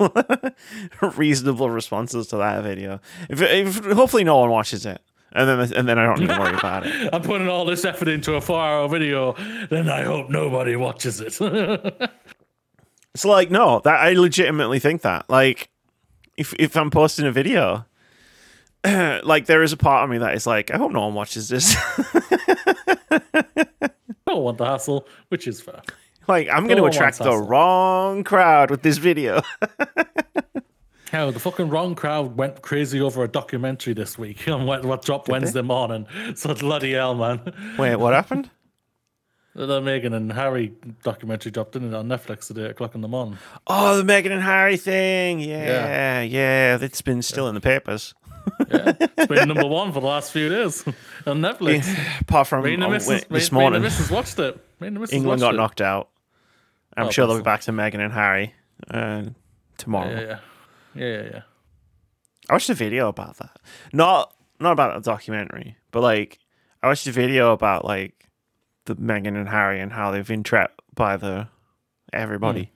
reasonable 1.15 1.69
responses 1.69 2.27
to 2.27 2.37
that 2.37 2.61
video. 2.63 2.99
If, 3.29 3.41
if 3.41 3.85
hopefully 3.85 4.25
no 4.25 4.37
one 4.39 4.49
watches 4.49 4.85
it, 4.85 5.01
and 5.31 5.47
then 5.47 5.73
and 5.73 5.87
then 5.87 5.97
I 5.97 6.05
don't 6.05 6.19
need 6.19 6.27
to 6.29 6.39
worry 6.39 6.55
about 6.57 6.85
it. 6.85 7.09
I'm 7.13 7.21
putting 7.21 7.47
all 7.47 7.65
this 7.65 7.85
effort 7.85 8.09
into 8.09 8.33
a 8.35 8.41
four-hour 8.41 8.89
video, 8.89 9.33
then 9.69 9.89
I 9.89 10.03
hope 10.03 10.29
nobody 10.29 10.75
watches 10.75 11.21
it. 11.21 11.39
It's 13.13 13.25
like 13.25 13.51
no, 13.51 13.81
that 13.83 13.99
I 13.99 14.13
legitimately 14.13 14.79
think 14.79 15.01
that. 15.01 15.29
Like, 15.29 15.69
if 16.37 16.53
if 16.59 16.75
I'm 16.77 16.89
posting 16.89 17.25
a 17.25 17.31
video, 17.31 17.85
like 18.85 19.45
there 19.45 19.63
is 19.63 19.73
a 19.73 19.77
part 19.77 20.03
of 20.03 20.09
me 20.09 20.17
that 20.19 20.33
is 20.33 20.47
like, 20.47 20.71
I 20.71 20.77
hope 20.77 20.91
no 20.91 21.01
one 21.01 21.13
watches 21.13 21.49
this. 21.49 21.75
I 21.77 23.09
don't 24.27 24.43
want 24.43 24.57
the 24.57 24.65
hassle, 24.65 25.07
which 25.29 25.47
is 25.47 25.61
fair. 25.61 25.81
like, 26.27 26.49
I'm 26.49 26.65
going 26.65 26.77
to 26.77 26.85
attract 26.85 27.19
the 27.19 27.25
hustle. 27.25 27.45
wrong 27.45 28.23
crowd 28.23 28.71
with 28.71 28.81
this 28.81 28.97
video. 28.97 29.41
How 31.11 31.29
the 31.29 31.39
fucking 31.39 31.69
wrong 31.69 31.93
crowd 31.93 32.37
went 32.37 32.61
crazy 32.61 33.01
over 33.01 33.23
a 33.23 33.27
documentary 33.27 33.93
this 33.93 34.17
week 34.17 34.47
on 34.47 34.65
what, 34.65 34.85
what 34.85 35.03
dropped 35.03 35.27
Wednesday 35.27 35.61
morning. 35.61 36.07
So 36.35 36.55
bloody 36.55 36.93
hell, 36.93 37.15
man. 37.15 37.53
Wait, 37.77 37.97
what 37.97 38.13
happened? 38.13 38.49
The 39.53 39.81
Meghan 39.81 40.13
and 40.13 40.31
Harry 40.31 40.73
documentary 41.03 41.51
dropped 41.51 41.75
in 41.75 41.83
it 41.87 41.93
on 41.93 42.07
Netflix 42.07 42.49
at 42.51 42.57
8 42.57 42.71
o'clock 42.71 42.95
in 42.95 43.01
the 43.01 43.07
morning. 43.09 43.37
Oh, 43.67 44.01
the 44.01 44.03
Meghan 44.03 44.31
and 44.31 44.41
Harry 44.41 44.77
thing. 44.77 45.41
Yeah, 45.41 45.65
yeah, 45.65 46.21
yeah. 46.21 46.77
it's 46.81 47.01
been 47.01 47.21
still 47.21 47.49
in 47.49 47.55
the 47.55 47.61
papers. 47.61 48.13
Yeah, 48.71 48.93
it's 48.99 49.27
been 49.27 49.49
number 49.49 49.67
one 49.67 49.91
for 49.91 49.99
the 49.99 50.07
last 50.07 50.31
few 50.31 50.47
days 50.47 50.83
on 51.27 51.41
Netflix. 51.41 51.85
Apart 52.21 52.47
from 52.47 52.63
Me 52.63 52.73
and 52.75 52.83
the 52.83 52.89
missus, 52.89 53.25
this 53.29 53.51
me, 53.51 53.59
me 53.59 53.65
and 53.65 53.75
the 53.75 53.79
morning, 53.79 53.81
missus 53.81 54.09
watched 54.09 54.39
it. 54.39 54.55
Me 54.79 54.87
and 54.87 54.95
the 54.95 55.01
missus 55.01 55.13
England 55.15 55.41
got 55.41 55.53
it. 55.53 55.57
knocked 55.57 55.81
out. 55.81 56.09
I'm 56.95 57.07
Oh, 57.07 57.09
sure 57.11 57.27
they'll 57.27 57.37
be 57.37 57.43
back 57.43 57.61
to 57.61 57.71
Meghan 57.71 57.99
and 58.03 58.13
Harry 58.13 58.53
uh, 58.89 59.23
tomorrow. 59.77 60.09
Yeah, 60.11 60.19
yeah, 60.21 60.39
yeah, 60.95 61.05
yeah, 61.23 61.29
yeah. 61.33 61.41
I 62.49 62.53
watched 62.53 62.69
a 62.69 62.73
video 62.73 63.09
about 63.09 63.37
that. 63.37 63.57
Not 63.93 64.33
not 64.59 64.71
about 64.71 65.03
the 65.03 65.11
documentary, 65.11 65.75
but 65.91 66.01
like 66.01 66.39
I 66.81 66.87
watched 66.87 67.05
a 67.07 67.11
video 67.11 67.51
about 67.53 67.85
like 67.85 68.29
the 68.85 68.95
Meghan 68.95 69.37
and 69.37 69.49
Harry 69.49 69.79
and 69.79 69.91
how 69.91 70.11
they've 70.11 70.27
been 70.27 70.43
trapped 70.43 70.81
by 70.95 71.17
the 71.17 71.47
everybody. 72.13 72.63
Mm. 72.63 72.69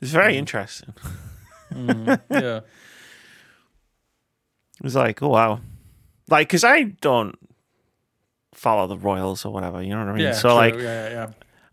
It's 0.00 0.10
very 0.10 0.34
mm. 0.34 0.38
interesting. 0.38 0.94
Mm, 1.72 2.20
yeah. 2.30 2.60
It 4.78 4.84
was 4.84 4.94
like, 4.94 5.22
oh 5.22 5.28
wow, 5.28 5.60
like 6.28 6.48
because 6.48 6.64
I 6.64 6.82
don't 6.82 7.38
follow 8.52 8.86
the 8.86 8.96
royals 8.96 9.44
or 9.44 9.52
whatever. 9.52 9.82
You 9.82 9.90
know 9.90 10.00
what 10.00 10.08
I 10.08 10.12
mean? 10.12 10.24
Yeah, 10.24 10.32
so 10.32 10.48
true, 10.48 10.56
like, 10.56 10.74
yeah, 10.74 10.82
yeah, 10.82 11.08
yeah. 11.08 11.30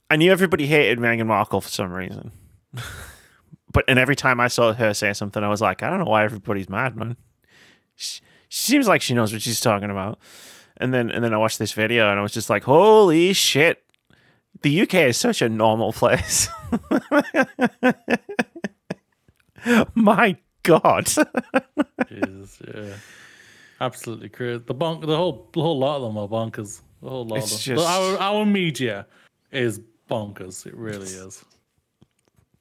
I 0.10 0.16
knew 0.16 0.32
everybody 0.32 0.68
hated 0.68 1.00
Meghan 1.00 1.26
Markle 1.26 1.62
for 1.62 1.70
some 1.70 1.92
reason. 1.92 2.32
but 3.72 3.84
and 3.88 3.98
every 4.00 4.16
time 4.16 4.40
I 4.40 4.48
saw 4.48 4.74
her 4.74 4.94
say 4.94 5.14
something, 5.14 5.44
I 5.44 5.50
was 5.50 5.62
like, 5.62 5.84
I 5.84 5.90
don't 5.90 6.00
know 6.00 6.06
why 6.06 6.24
everybody's 6.24 6.70
mad, 6.70 6.96
man. 6.96 7.18
She, 7.96 8.22
she 8.48 8.72
seems 8.72 8.88
like 8.88 9.02
she 9.02 9.14
knows 9.14 9.34
what 9.34 9.42
she's 9.42 9.60
talking 9.60 9.90
about. 9.90 10.20
And 10.79 10.93
then 10.93 11.09
and 11.12 11.24
then 11.24 11.33
I 11.33 11.38
watched 11.38 11.59
this 11.59 11.74
video 11.74 12.09
and 12.09 12.19
I 12.19 12.21
was 12.21 12.31
just 12.31 12.50
like, 12.50 12.63
holy 12.63 13.33
shit. 13.33 13.83
The 14.62 14.81
UK 14.81 14.93
is 14.95 15.17
such 15.17 15.41
a 15.41 15.48
normal 15.50 15.93
place. 15.93 16.50
My 19.95 20.38
God. 20.63 21.05
Jesus, 22.09 22.62
yeah. 22.67 22.93
Absolutely 23.81 24.29
crazy. 24.29 24.62
The 24.65 24.75
bonk, 24.75 25.01
the 25.05 25.15
whole, 25.15 25.50
the 25.53 25.62
whole 25.62 25.79
lot 25.79 25.98
of 25.98 26.01
them 26.03 26.17
are 26.17 26.27
bonkers. 26.27 26.81
The 27.01 27.09
whole 27.09 27.25
lot 27.25 27.38
It's 27.39 27.53
of 27.53 27.63
them. 27.65 27.75
just- 27.77 27.88
Our, 27.89 28.17
our 28.17 28.45
media 28.45 29.05
is 29.51 29.79
bonkers. 30.09 30.65
It 30.65 30.75
really 30.75 31.07
is. 31.07 31.43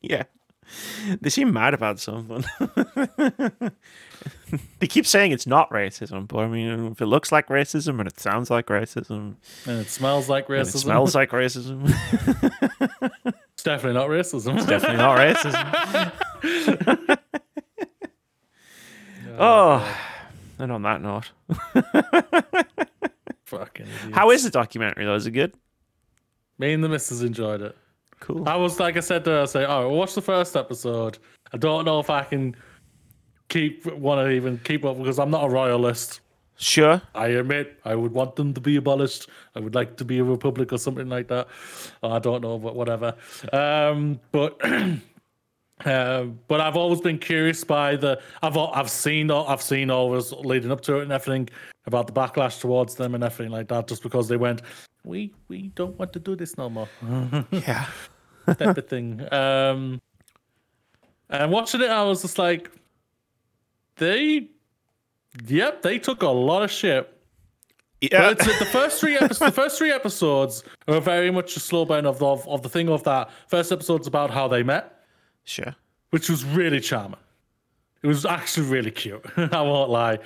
yeah. 0.00 0.24
They 1.20 1.30
seem 1.30 1.52
mad 1.52 1.74
about 1.74 1.98
something. 2.00 2.44
they 4.78 4.86
keep 4.86 5.06
saying 5.06 5.32
it's 5.32 5.46
not 5.46 5.70
racism, 5.70 6.26
but 6.28 6.38
I 6.38 6.48
mean, 6.48 6.92
if 6.92 7.00
it 7.00 7.06
looks 7.06 7.32
like 7.32 7.48
racism 7.48 7.98
and 7.98 8.06
it 8.08 8.18
sounds 8.20 8.50
like 8.50 8.66
racism 8.66 9.36
And 9.66 9.80
it 9.80 9.88
smells 9.88 10.28
like 10.28 10.48
racism. 10.48 10.74
it 10.74 10.78
smells 10.78 11.14
like 11.14 11.30
racism, 11.30 11.88
It's 13.52 13.62
definitely 13.62 13.98
not 13.98 14.08
racism. 14.08 14.56
It's 14.56 14.66
definitely 14.66 14.98
not 14.98 15.18
racism. 15.18 17.18
oh, 19.38 19.38
oh 19.38 19.96
and 20.58 20.72
on 20.72 20.82
that 20.82 21.00
note, 21.02 21.30
Fucking 23.44 23.86
idiot. 23.86 24.14
how 24.14 24.30
is 24.30 24.44
the 24.44 24.50
documentary 24.50 25.04
though? 25.04 25.14
Is 25.14 25.26
it 25.26 25.30
good? 25.30 25.54
Me 26.58 26.72
and 26.72 26.82
the 26.82 26.88
missus 26.88 27.22
enjoyed 27.22 27.62
it. 27.62 27.76
Cool. 28.20 28.48
I 28.48 28.56
was 28.56 28.80
like 28.80 28.96
I 28.96 29.00
said 29.00 29.24
to 29.24 29.30
her, 29.30 29.42
I 29.42 29.44
say, 29.44 29.64
oh, 29.64 29.88
watch 29.90 30.14
the 30.14 30.22
first 30.22 30.56
episode. 30.56 31.18
I 31.52 31.56
don't 31.56 31.84
know 31.84 32.00
if 32.00 32.10
I 32.10 32.24
can 32.24 32.56
keep 33.48 33.86
want 33.86 34.26
to 34.26 34.30
even 34.30 34.58
keep 34.64 34.84
up 34.84 34.98
because 34.98 35.18
I'm 35.18 35.30
not 35.30 35.44
a 35.44 35.48
royalist. 35.48 36.20
Sure. 36.56 37.00
I 37.14 37.28
admit 37.28 37.78
I 37.84 37.94
would 37.94 38.12
want 38.12 38.34
them 38.34 38.52
to 38.52 38.60
be 38.60 38.76
abolished. 38.76 39.28
I 39.54 39.60
would 39.60 39.76
like 39.76 39.96
to 39.98 40.04
be 40.04 40.18
a 40.18 40.24
republic 40.24 40.72
or 40.72 40.78
something 40.78 41.08
like 41.08 41.28
that. 41.28 41.46
I 42.02 42.18
don't 42.18 42.42
know, 42.42 42.58
but 42.58 42.74
whatever. 42.74 43.14
Um, 43.52 44.18
but 44.32 44.60
uh, 45.84 46.24
but 46.48 46.60
I've 46.60 46.76
always 46.76 47.00
been 47.00 47.18
curious 47.18 47.62
by 47.62 47.94
the 47.94 48.20
I've 48.42 48.56
I've 48.56 48.90
seen 48.90 49.30
all 49.30 49.46
I've 49.46 49.62
seen 49.62 49.88
always 49.90 50.32
leading 50.32 50.72
up 50.72 50.80
to 50.82 50.98
it 50.98 51.02
and 51.04 51.12
everything 51.12 51.48
about 51.86 52.08
the 52.08 52.12
backlash 52.12 52.60
towards 52.60 52.96
them 52.96 53.14
and 53.14 53.22
everything 53.22 53.52
like 53.52 53.68
that. 53.68 53.86
Just 53.86 54.02
because 54.02 54.26
they 54.26 54.36
went, 54.36 54.62
we 55.04 55.32
we 55.48 55.68
don't 55.74 55.98
want 55.98 56.12
to 56.14 56.18
do 56.18 56.36
this 56.36 56.56
no 56.58 56.68
more. 56.70 56.88
Yeah. 57.50 57.86
type 58.46 58.76
of 58.78 58.88
thing. 58.88 59.26
Um, 59.32 60.00
and 61.28 61.52
watching 61.52 61.82
it, 61.82 61.90
I 61.90 62.02
was 62.04 62.22
just 62.22 62.38
like, 62.38 62.70
they, 63.96 64.48
yep, 65.46 65.82
they 65.82 65.98
took 65.98 66.22
a 66.22 66.28
lot 66.28 66.62
of 66.62 66.70
shit. 66.70 67.12
Yeah. 68.00 68.32
But 68.32 68.46
it's, 68.46 68.58
the 68.58 68.64
first 68.64 69.00
three 69.00 69.16
episodes, 69.16 69.38
the 69.40 69.50
first 69.52 69.76
three 69.78 69.90
episodes 69.90 70.62
are 70.86 71.00
very 71.00 71.30
much 71.30 71.56
a 71.56 71.60
slow 71.60 71.84
burn 71.84 72.06
of 72.06 72.18
the 72.20 72.26
of 72.26 72.62
the 72.62 72.68
thing 72.68 72.88
of 72.88 73.02
that. 73.04 73.30
First 73.48 73.72
episode's 73.72 74.06
about 74.06 74.30
how 74.30 74.46
they 74.48 74.62
met, 74.62 75.04
Sure. 75.44 75.74
which 76.10 76.30
was 76.30 76.44
really 76.44 76.80
charming. 76.80 77.18
It 78.02 78.06
was 78.06 78.24
actually 78.24 78.68
really 78.68 78.90
cute. 78.92 79.24
I 79.36 79.60
won't 79.62 79.90
lie. 79.90 80.18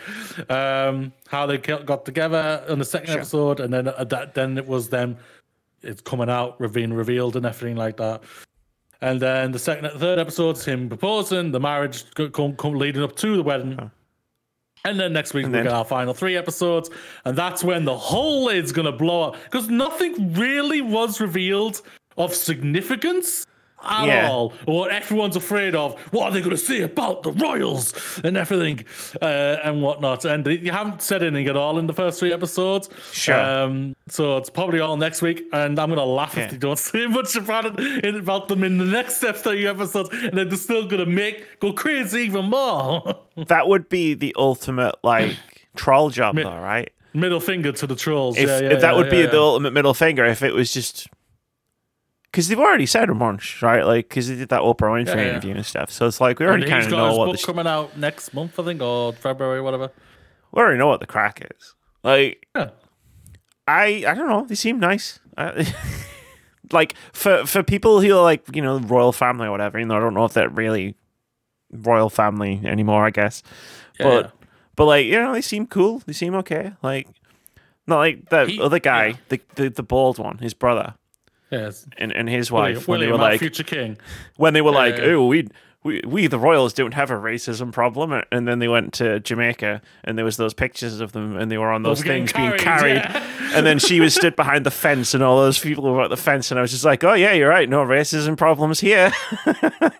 Um, 0.50 1.12
how 1.28 1.46
they 1.46 1.56
got 1.58 2.04
together 2.04 2.64
in 2.68 2.78
the 2.78 2.84
second 2.84 3.08
Sure. 3.08 3.18
episode, 3.18 3.60
and 3.60 3.72
then 3.72 3.88
uh, 3.88 4.04
that, 4.04 4.34
then 4.34 4.58
it 4.58 4.66
was 4.66 4.88
them. 4.90 5.16
It's 5.82 6.00
coming 6.02 6.28
out, 6.28 6.58
being 6.72 6.92
revealed, 6.92 7.34
and 7.36 7.46
everything 7.46 7.76
like 7.76 7.96
that. 7.96 8.22
And 9.00 9.18
then 9.20 9.50
the 9.52 9.58
second, 9.58 9.90
third 9.98 10.18
episode's 10.18 10.64
him 10.64 10.88
proposing, 10.88 11.50
the 11.50 11.58
marriage 11.58 12.04
come, 12.14 12.54
come 12.56 12.74
leading 12.74 13.02
up 13.02 13.16
to 13.16 13.36
the 13.36 13.42
wedding. 13.42 13.90
And 14.84 14.98
then 15.00 15.12
next 15.12 15.32
week 15.34 15.46
we 15.46 15.52
then- 15.52 15.64
get 15.64 15.72
our 15.72 15.84
final 15.84 16.12
three 16.14 16.36
episodes, 16.36 16.90
and 17.24 17.36
that's 17.36 17.64
when 17.64 17.84
the 17.84 17.96
whole 17.96 18.44
lid's 18.44 18.70
gonna 18.72 18.92
blow 18.92 19.22
up 19.30 19.36
because 19.44 19.68
nothing 19.68 20.34
really 20.34 20.82
was 20.82 21.20
revealed 21.20 21.80
of 22.18 22.34
significance 22.34 23.46
at 23.82 24.06
Yeah. 24.06 24.28
all. 24.30 24.52
What 24.64 24.90
everyone's 24.90 25.36
afraid 25.36 25.74
of. 25.74 25.98
What 26.12 26.24
are 26.26 26.30
they 26.32 26.40
going 26.40 26.50
to 26.50 26.56
say 26.56 26.82
about 26.82 27.22
the 27.22 27.32
Royals 27.32 28.20
and 28.24 28.36
everything 28.36 28.84
uh, 29.20 29.24
and 29.64 29.82
whatnot? 29.82 30.24
And 30.24 30.46
you 30.46 30.72
haven't 30.72 31.02
said 31.02 31.22
anything 31.22 31.48
at 31.48 31.56
all 31.56 31.78
in 31.78 31.86
the 31.86 31.92
first 31.92 32.20
three 32.20 32.32
episodes. 32.32 32.88
Sure. 33.12 33.38
Um, 33.38 33.94
so 34.08 34.36
it's 34.36 34.50
probably 34.50 34.80
all 34.80 34.96
next 34.96 35.22
week, 35.22 35.44
and 35.52 35.78
I'm 35.78 35.88
going 35.88 35.98
to 35.98 36.04
laugh 36.04 36.34
Yeah. 36.36 36.44
if 36.44 36.50
they 36.52 36.56
don't 36.58 36.78
say 36.90 37.06
much 37.06 37.36
about 37.36 37.66
it 37.66 38.04
in- 38.04 38.16
about 38.16 38.48
them 38.48 38.64
in 38.64 38.78
the 38.78 38.84
next 38.84 39.18
three 39.42 39.66
episodes, 39.66 40.10
and 40.12 40.36
then 40.36 40.48
they're 40.48 40.58
still 40.58 40.86
going 40.86 41.04
to 41.04 41.10
make 41.10 41.60
go 41.60 41.72
crazy 41.72 42.20
even 42.22 42.46
more. 42.46 43.02
That 43.46 43.66
would 43.66 43.88
be 43.88 44.12
the 44.12 44.34
ultimate 44.38 44.94
like 45.02 45.36
troll 45.76 46.10
job, 46.10 46.36
though, 46.36 46.42
right? 46.44 46.90
Middle 47.14 47.40
finger 47.40 47.72
to 47.72 47.86
the 47.86 47.94
trolls. 47.96 48.36
If, 48.36 48.46
yeah, 48.48 48.60
yeah, 48.60 48.70
if 48.72 48.80
that 48.82 48.94
would 48.94 49.08
be 49.10 49.22
the 49.22 49.38
ultimate 49.40 49.72
middle 49.72 49.94
finger, 49.94 50.24
if 50.26 50.42
it 50.42 50.52
was 50.52 50.70
just 50.72 51.08
because 52.32 52.48
they've 52.48 52.58
already 52.58 52.86
said 52.86 53.08
a 53.10 53.14
bunch, 53.14 53.60
right? 53.62 53.84
Like 53.84 54.08
because 54.08 54.28
they 54.28 54.36
did 54.36 54.48
that 54.48 54.62
Oprah 54.62 54.90
Winfrey 54.90 55.06
Yeah, 55.08 55.14
yeah. 55.16 55.28
interview 55.30 55.54
and 55.54 55.66
stuff. 55.66 55.90
So 55.92 56.06
it's 56.06 56.20
like 56.20 56.38
we 56.40 56.46
already 56.46 56.66
kind 56.66 56.82
of 56.84 56.90
know 56.90 57.14
what 57.16 57.26
book 57.26 57.36
the 57.38 57.44
coming 57.46 57.66
out 57.66 57.96
next 57.98 58.32
month, 58.34 58.58
I 58.58 58.64
think, 58.64 58.80
or 58.82 59.12
February, 59.12 59.60
whatever. 59.60 59.90
we 60.52 60.60
already 60.62 60.78
know 60.78 60.88
what 60.88 61.00
the 61.00 61.06
crack 61.06 61.46
is. 61.58 61.74
Like 62.02 62.46
Yeah. 62.56 62.70
I 63.68 64.04
I 64.08 64.14
don't 64.14 64.28
know. 64.28 64.44
They 64.46 64.54
seem 64.56 64.80
nice. 64.80 65.20
I, 65.36 65.72
like 66.72 66.94
for 67.12 67.44
for 67.46 67.62
people 67.62 68.00
who 68.00 68.16
are 68.16 68.22
like 68.22 68.44
you 68.54 68.62
know 68.62 68.78
royal 68.80 69.12
family 69.12 69.46
or 69.46 69.50
whatever. 69.50 69.78
You 69.78 69.84
know, 69.84 69.96
I 69.96 70.00
don't 70.00 70.14
know 70.14 70.24
if 70.24 70.32
they're 70.32 70.48
really 70.48 70.96
royal 71.70 72.10
family 72.10 72.60
anymore. 72.64 73.04
I 73.06 73.10
guess, 73.10 73.42
Yeah, 74.00 74.08
but 74.08 74.32
but 74.74 74.86
like 74.86 75.06
you 75.06 75.20
know 75.20 75.32
they 75.32 75.42
seem 75.42 75.66
cool. 75.66 76.00
They 76.06 76.12
seem 76.12 76.34
okay. 76.36 76.72
Like 76.82 77.08
not 77.86 77.98
like 77.98 78.28
the 78.30 78.46
He- 78.46 78.60
other 78.60 78.78
guy, 78.78 79.14
the, 79.28 79.40
the 79.54 79.68
the 79.68 79.82
bald 79.82 80.18
one, 80.18 80.38
his 80.38 80.54
brother. 80.54 80.94
Yes. 81.52 81.86
And, 81.98 82.10
and 82.12 82.28
his 82.28 82.50
William, 82.50 82.76
wife 82.78 82.88
when 82.88 83.00
they 83.00 83.06
William, 83.06 83.20
were 83.20 83.24
our 83.26 83.30
like 83.32 83.40
future 83.40 83.62
king. 83.62 83.98
when 84.36 84.54
they 84.54 84.62
were 84.62 84.72
like, 84.72 84.98
"Oh, 84.98 85.26
we 85.26 85.48
we 85.84 86.00
we 86.06 86.26
the 86.28 86.38
royals 86.38 86.72
don't 86.72 86.94
have 86.94 87.10
a 87.10 87.14
racism 87.14 87.72
problem," 87.72 88.22
and 88.32 88.48
then 88.48 88.58
they 88.58 88.68
went 88.68 88.92
to 88.94 89.20
Jamaica, 89.20 89.82
and 90.04 90.16
there 90.16 90.24
was 90.24 90.36
those 90.38 90.54
pictures 90.54 91.00
of 91.00 91.12
them, 91.12 91.36
and 91.36 91.50
they 91.50 91.58
were 91.58 91.70
on 91.70 91.82
those 91.82 92.02
things 92.02 92.32
being 92.32 92.56
carried, 92.56 93.02
carried, 93.02 93.22
and 93.54 93.66
then 93.66 93.78
she 93.78 94.00
was 94.00 94.14
stood 94.14 94.34
behind 94.42 94.64
the 94.64 94.70
fence, 94.70 95.12
and 95.12 95.22
all 95.22 95.36
those 95.42 95.58
people 95.58 95.84
were 95.92 96.02
at 96.04 96.08
the 96.10 96.16
fence, 96.16 96.50
and 96.50 96.58
I 96.58 96.62
was 96.62 96.70
just 96.70 96.84
like, 96.84 97.04
"Oh 97.04 97.14
yeah, 97.14 97.32
you're 97.32 97.50
right, 97.50 97.68
no 97.68 97.84
racism 97.84 98.36
problems 98.36 98.80
here." 98.80 99.12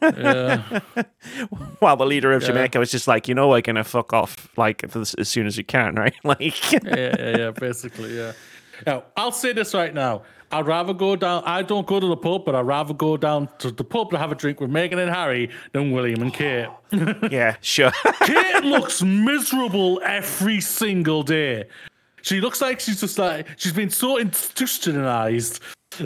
Yeah. 0.02 0.80
While 1.80 1.97
the 1.97 2.06
leader 2.06 2.32
of 2.32 2.42
Yeah. 2.42 2.49
Jamaica 2.49 2.78
was 2.78 2.90
just 2.90 3.09
like, 3.09 3.28
"You 3.28 3.35
know, 3.35 3.49
we're 3.49 3.61
gonna 3.61 3.85
fuck 3.85 4.12
off 4.12 4.49
like 4.56 4.85
as 4.85 5.14
as 5.14 5.28
soon 5.28 5.47
as 5.47 5.56
you 5.59 5.64
can, 5.64 5.97
right?" 5.97 6.14
Like, 6.25 6.73
yeah, 6.73 6.80
yeah, 7.18 7.37
yeah, 7.38 7.50
basically, 7.50 8.16
yeah. 8.16 8.32
Now, 8.87 9.05
I'll 9.17 9.33
say 9.33 9.53
this 9.53 9.75
right 9.75 9.95
now. 9.95 10.23
I'd 10.53 10.67
rather 10.67 10.93
go 10.93 11.17
down. 11.17 11.43
I 11.47 11.62
don't 11.62 11.87
go 11.87 11.99
to 11.99 12.07
the 12.07 12.17
pub, 12.17 12.45
but 12.45 12.55
I'd 12.55 12.67
rather 12.67 12.93
go 12.93 13.17
down 13.17 13.49
to 13.59 13.71
the 13.71 13.85
pub 13.85 14.11
to 14.11 14.19
have 14.19 14.31
a 14.31 14.35
drink 14.35 14.61
with 14.61 14.71
Meghan 14.71 14.99
and 14.99 15.11
Harry 15.11 15.51
than 15.73 15.93
William 15.93 16.21
and 16.21 16.33
Kate. 16.33 16.69
yeah, 17.31 17.57
sure. 17.62 17.91
Kate 18.21 18.62
looks 18.62 19.03
miserable 19.03 20.01
every 20.05 20.61
single 20.61 21.23
day. 21.23 21.65
She 22.21 22.41
looks 22.41 22.61
like 22.61 22.81
she's 22.81 23.01
just 23.01 23.19
like 23.19 23.49
she's 23.57 23.73
been 23.73 23.91
so 23.91 24.19
institutionalized, 24.19 25.61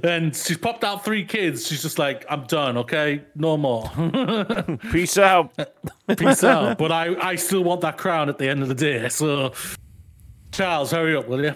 and 0.04 0.35
she's 0.35 0.56
popped 0.56 0.85
out 0.85 1.04
three 1.04 1.25
kids. 1.25 1.66
She's 1.66 1.83
just 1.83 1.99
like, 1.99 2.25
I'm 2.30 2.45
done. 2.45 2.78
Okay, 2.78 3.23
no 3.35 3.56
more. 3.56 3.90
Peace 4.92 5.18
out. 5.18 5.52
Peace 6.16 6.45
out. 6.45 6.78
But 6.78 6.92
I, 6.92 7.16
I 7.21 7.35
still 7.35 7.64
want 7.64 7.80
that 7.83 7.99
crown 7.99 8.28
at 8.28 8.38
the 8.38 8.49
end 8.49 8.62
of 8.62 8.68
the 8.68 8.75
day. 8.75 9.09
So, 9.09 9.52
Charles, 10.52 10.90
hurry 10.90 11.16
up, 11.16 11.28
will 11.28 11.45
you? 11.45 11.54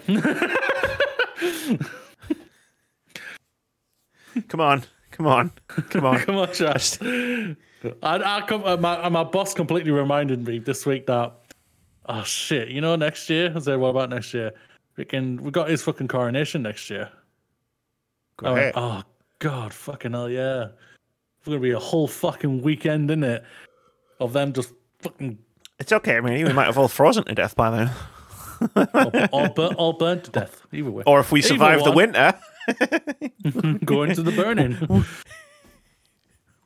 Come 4.47 4.61
on, 4.61 4.83
come 5.11 5.27
on, 5.27 5.51
come 5.89 6.05
on. 6.05 6.19
Come 6.19 6.37
on, 6.37 6.53
Charles. 6.53 6.97
I, 7.01 7.55
I 8.03 8.43
come, 8.47 8.63
uh, 8.63 8.77
my, 8.77 9.09
my 9.09 9.23
boss 9.23 9.53
completely 9.53 9.91
reminded 9.91 10.45
me 10.45 10.59
this 10.59 10.85
week 10.85 11.07
that, 11.07 11.33
oh 12.05 12.23
shit, 12.23 12.69
you 12.69 12.79
know, 12.79 12.95
next 12.95 13.29
year. 13.29 13.51
I 13.53 13.59
said, 13.59 13.79
what 13.79 13.89
about 13.89 14.09
next 14.09 14.33
year? 14.33 14.51
We 14.97 15.05
can, 15.05 15.41
we 15.43 15.51
got 15.51 15.69
his 15.69 15.81
fucking 15.81 16.07
coronation 16.07 16.61
next 16.61 16.89
year. 16.89 17.09
Go 18.37 18.47
I 18.47 18.53
went, 18.53 18.73
oh 18.77 19.03
god, 19.39 19.73
fucking 19.73 20.11
hell, 20.11 20.29
yeah. 20.29 20.67
It's 21.39 21.47
gonna 21.47 21.59
be 21.59 21.71
a 21.71 21.79
whole 21.79 22.07
fucking 22.07 22.61
weekend, 22.61 23.09
isn't 23.09 23.23
it? 23.23 23.43
Of 24.19 24.33
them 24.33 24.53
just 24.53 24.73
fucking 24.99 25.37
It's 25.79 25.91
okay. 25.91 26.17
I 26.17 26.21
mean, 26.21 26.45
we 26.45 26.53
might 26.53 26.67
have 26.67 26.77
all 26.77 26.87
frozen 26.87 27.25
to 27.25 27.35
death 27.35 27.55
by 27.55 27.71
then. 27.71 27.91
All, 28.75 29.11
all, 29.31 29.49
burnt, 29.49 29.75
all 29.75 29.93
burnt 29.93 30.23
to 30.25 30.31
death. 30.31 30.65
Either 30.71 30.91
way, 30.91 31.03
Or 31.05 31.19
if 31.19 31.31
we 31.31 31.41
survive 31.41 31.83
the 31.83 31.91
winter, 31.91 32.33
go 33.85 34.03
into 34.03 34.21
the 34.21 34.31
burning. 34.31 35.05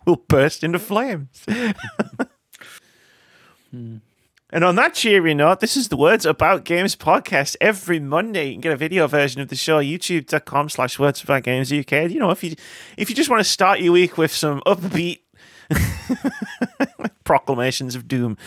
we'll 0.05 0.17
burst 0.27 0.63
into 0.63 0.79
flames. 0.79 1.45
And 4.51 4.63
on 4.63 4.75
that 4.75 4.93
cheery 4.93 5.33
note, 5.33 5.59
this 5.59 5.75
is 5.75 5.89
the 5.89 5.97
Words 5.97 6.25
About 6.25 6.63
Games 6.63 6.95
podcast. 6.95 7.57
Every 7.59 7.99
Monday, 7.99 8.47
you 8.47 8.51
can 8.53 8.61
get 8.61 8.71
a 8.71 8.77
video 8.77 9.05
version 9.07 9.41
of 9.41 9.49
the 9.49 9.55
show, 9.55 9.81
youtube.com 9.81 10.69
slash 10.69 10.97
words 10.97 11.21
about 11.23 11.43
games 11.43 11.73
UK. 11.73 12.09
You 12.09 12.19
know, 12.19 12.29
if 12.31 12.43
you 12.43 12.55
if 12.95 13.09
you 13.09 13.15
just 13.15 13.29
want 13.29 13.41
to 13.41 13.49
start 13.49 13.81
your 13.81 13.91
week 13.93 14.17
with 14.17 14.31
some 14.31 14.61
upbeat 14.65 15.19
proclamations 17.25 17.95
of 17.95 18.07
doom. 18.07 18.37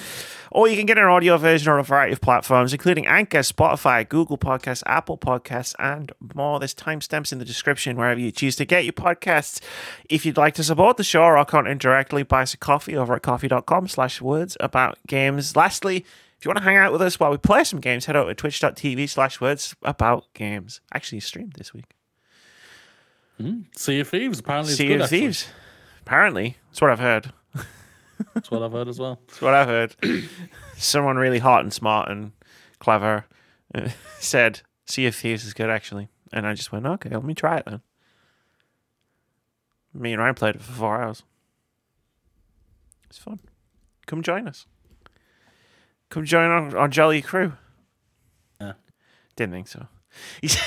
Or 0.51 0.69
you 0.69 0.77
can 0.77 0.87
get 0.87 0.99
an 0.99 1.05
audio 1.05 1.37
version 1.37 1.73
on 1.73 1.79
a 1.79 1.83
variety 1.83 2.13
of 2.13 2.21
platforms, 2.21 2.73
including 2.73 3.07
Anchor, 3.07 3.41
Spotify, 3.41 4.09
Google 4.09 4.39
Podcasts, 4.39 4.83
Apple 4.87 5.19
Podcasts, 5.19 5.75
and 5.79 6.13
more. 6.35 6.59
There's 6.59 6.75
timestamps 6.75 7.33
in 7.33 7.39
the 7.39 7.45
description 7.45 7.97
wherever 7.97 8.21
you 8.21 8.31
choose 8.31 8.57
to 8.57 8.65
get 8.65 8.85
your 8.85 8.93
podcasts. 8.93 9.61
If 10.09 10.25
you'd 10.25 10.37
like 10.37 10.55
to 10.55 10.65
support 10.65 10.97
the 10.97 11.05
show 11.05 11.23
or 11.23 11.37
our 11.37 11.45
content 11.45 11.81
directly, 11.81 12.23
buy 12.23 12.43
us 12.43 12.55
a 12.55 12.57
coffee 12.57 12.97
over 12.97 13.15
at 13.15 13.23
ko-fi.com 13.23 13.89
slash 13.89 14.21
words 14.21 14.57
about 14.61 14.99
games. 15.07 15.57
Lastly, 15.57 16.05
if 16.39 16.45
you 16.45 16.49
want 16.51 16.59
to 16.59 16.65
hang 16.65 16.77
out 16.77 16.93
with 16.93 17.03
us 17.03 17.19
while 17.19 17.31
we 17.33 17.37
play 17.37 17.65
some 17.65 17.81
games, 17.81 18.07
head 18.07 18.15
over 18.17 18.31
to 18.31 18.35
twitch.tv 18.35 19.09
slash 19.09 19.41
words 19.41 19.75
about 19.83 20.33
games. 20.35 20.81
Actually 20.95 21.21
streamed 21.21 21.55
this 21.55 21.75
week. 21.75 21.87
Hmm. 23.39 23.61
Sea 23.77 24.01
of 24.01 24.09
Thieves, 24.09 24.39
apparently. 24.41 24.71
It's 24.73 24.79
Sea 24.79 24.93
of 24.95 25.03
actually. 25.03 25.21
Thieves. 25.21 25.49
Apparently. 26.03 26.57
That's 26.71 26.81
what 26.81 26.91
I've 26.91 26.99
heard. 27.01 27.33
That's 28.35 28.51
what 28.51 28.63
I've 28.63 28.73
heard 28.73 28.89
as 28.89 28.99
well. 28.99 29.21
That's 29.27 29.41
what 29.41 29.55
I've 29.55 29.69
heard. 29.69 29.97
Someone 30.77 31.17
really 31.17 31.39
hot 31.39 31.63
and 31.63 31.73
smart 31.73 32.11
and 32.11 32.33
clever 32.79 33.27
uh, 33.75 33.89
said 34.19 34.63
Sea 34.87 35.07
of 35.07 35.15
Thieves 35.15 35.45
is 35.45 35.55
good 35.55 35.71
actually, 35.71 36.09
and 36.33 36.47
I 36.47 36.55
just 36.55 36.73
went 36.73 36.87
okay. 36.87 37.11
Let 37.11 37.25
me 37.25 37.35
try 37.35 37.59
it 37.59 37.65
then. 37.67 37.81
Me 39.95 40.13
and 40.13 40.23
Ryan 40.23 40.35
played 40.35 40.55
it 40.57 40.63
for 40.63 40.73
four 40.73 41.03
hours. 41.03 41.23
It's 43.09 43.19
fun. 43.19 43.41
Come 44.07 44.23
join 44.23 44.47
us. 44.47 44.67
Come 46.11 46.25
join 46.25 46.51
our, 46.51 46.77
our 46.77 46.89
jolly 46.89 47.23
crew. 47.23 47.55
Yeah. 48.61 48.75
Didn't 49.37 49.53
think 49.53 49.69
so. 49.69 49.87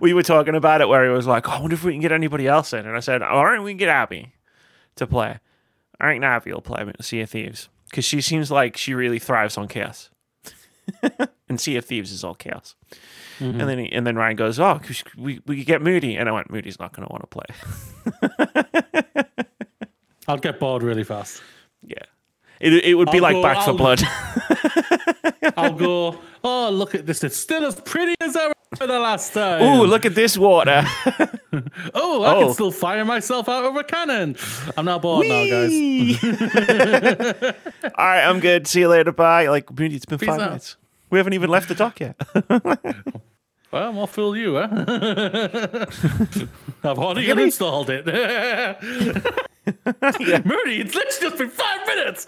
We 0.00 0.12
were 0.12 0.22
talking 0.22 0.54
about 0.54 0.80
it 0.80 0.88
where 0.88 1.04
he 1.04 1.10
was 1.10 1.26
like, 1.26 1.48
oh, 1.48 1.52
I 1.52 1.60
wonder 1.60 1.74
if 1.74 1.82
we 1.82 1.92
can 1.92 2.00
get 2.00 2.12
anybody 2.12 2.46
else 2.46 2.72
in. 2.72 2.86
And 2.86 2.96
I 2.96 3.00
said, 3.00 3.22
all 3.22 3.44
right, 3.44 3.60
we 3.60 3.72
can 3.72 3.78
get 3.78 3.88
Abby 3.88 4.34
to 4.96 5.06
play. 5.06 5.38
I 6.00 6.12
think 6.12 6.24
Navi 6.24 6.52
will 6.52 6.60
play 6.60 6.90
Sea 7.00 7.20
of 7.22 7.30
Thieves 7.30 7.68
because 7.90 8.04
she 8.04 8.20
seems 8.20 8.50
like 8.50 8.76
she 8.76 8.94
really 8.94 9.18
thrives 9.18 9.58
on 9.58 9.68
chaos. 9.68 10.10
and 11.48 11.60
Sea 11.60 11.76
of 11.76 11.84
Thieves 11.84 12.10
is 12.12 12.24
all 12.24 12.34
chaos. 12.34 12.74
And 13.38 13.54
mm-hmm. 13.54 13.66
then 13.66 13.78
he, 13.78 13.92
and 13.92 14.06
then 14.06 14.16
Ryan 14.16 14.36
goes, 14.36 14.58
"Oh, 14.58 14.80
we 15.16 15.40
we 15.46 15.58
could 15.58 15.66
get 15.66 15.82
Moody," 15.82 16.16
and 16.16 16.28
I 16.28 16.32
went, 16.32 16.50
"Moody's 16.50 16.78
not 16.78 16.92
going 16.92 17.06
to 17.06 17.12
want 17.12 17.22
to 17.22 17.26
play." 17.28 19.24
I'll 20.28 20.38
get 20.38 20.60
bored 20.60 20.82
really 20.82 21.04
fast. 21.04 21.42
yeah, 21.82 22.04
it 22.60 22.72
it 22.84 22.94
would 22.94 23.10
be 23.10 23.18
I'll 23.18 23.22
like 23.22 23.34
go- 23.36 23.42
Back 23.42 23.64
for 23.64 23.70
I'll- 23.70 23.76
Blood. 23.76 24.02
I'll 25.56 25.72
go, 25.74 26.18
oh, 26.44 26.70
look 26.70 26.94
at 26.94 27.06
this. 27.06 27.24
It's 27.24 27.36
still 27.36 27.64
as 27.64 27.74
pretty 27.80 28.14
as 28.20 28.36
ever 28.36 28.52
for 28.76 28.86
the 28.86 28.98
last 29.00 29.32
time. 29.34 29.62
Ooh, 29.62 29.84
look 29.84 30.04
at 30.06 30.14
this 30.14 30.36
water. 30.38 30.84
Oh, 31.94 32.22
I 32.22 32.34
Oh. 32.36 32.40
can 32.44 32.54
still 32.54 32.70
fire 32.70 33.04
myself 33.04 33.48
out 33.48 33.64
of 33.64 33.74
a 33.74 33.82
cannon. 33.82 34.36
I'm 34.76 34.84
not 34.84 35.02
bored 35.02 35.26
now, 35.26 35.44
guys. 35.46 35.68
Whee! 35.68 36.16
all 36.22 38.06
right, 38.06 38.22
I'm 38.24 38.38
good. 38.38 38.68
See 38.68 38.80
you 38.80 38.88
later. 38.88 39.10
Bye. 39.10 39.48
Like 39.48 39.64
it's 39.68 40.04
been 40.06 40.18
Peace 40.18 40.28
five 40.28 40.38
out. 40.40 40.46
minutes. 40.50 40.76
We 41.10 41.18
haven't 41.18 41.32
even 41.32 41.50
left 41.50 41.66
the 41.68 41.74
dock 41.74 41.98
yet. 41.98 42.14
Well, 43.72 43.98
I'll 43.98 44.06
fool 44.06 44.36
you, 44.36 44.58
eh? 44.58 44.68
I've 46.84 46.98
already 46.98 47.26
Really? 47.26 47.42
installed 47.44 47.90
it. 47.90 48.04
Moody, 49.66 50.80
it's 50.80 50.94
literally 50.94 51.20
just 51.20 51.36
been 51.38 51.50
five 51.50 51.86
minutes. 51.86 52.26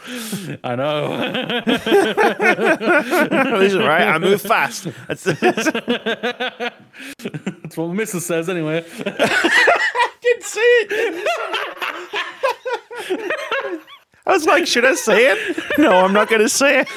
I 0.62 0.76
know. 0.76 1.16
this 3.60 3.72
is 3.72 3.78
right. 3.78 4.06
I 4.06 4.18
move 4.18 4.42
fast. 4.42 4.86
That's 5.08 5.24
That's 5.24 5.66
what 7.76 7.90
Mrs. 7.90 8.20
says 8.22 8.48
anyway. 8.48 8.84
didn't 10.22 10.44
say 10.44 10.60
it. 10.60 11.28
I 14.24 14.32
was 14.32 14.46
like, 14.46 14.66
should 14.66 14.84
I 14.84 14.94
say 14.94 15.32
it? 15.32 15.78
No, 15.78 16.04
I'm 16.04 16.12
not 16.12 16.28
going 16.28 16.42
to 16.42 16.48
say 16.48 16.80
it. 16.80 16.88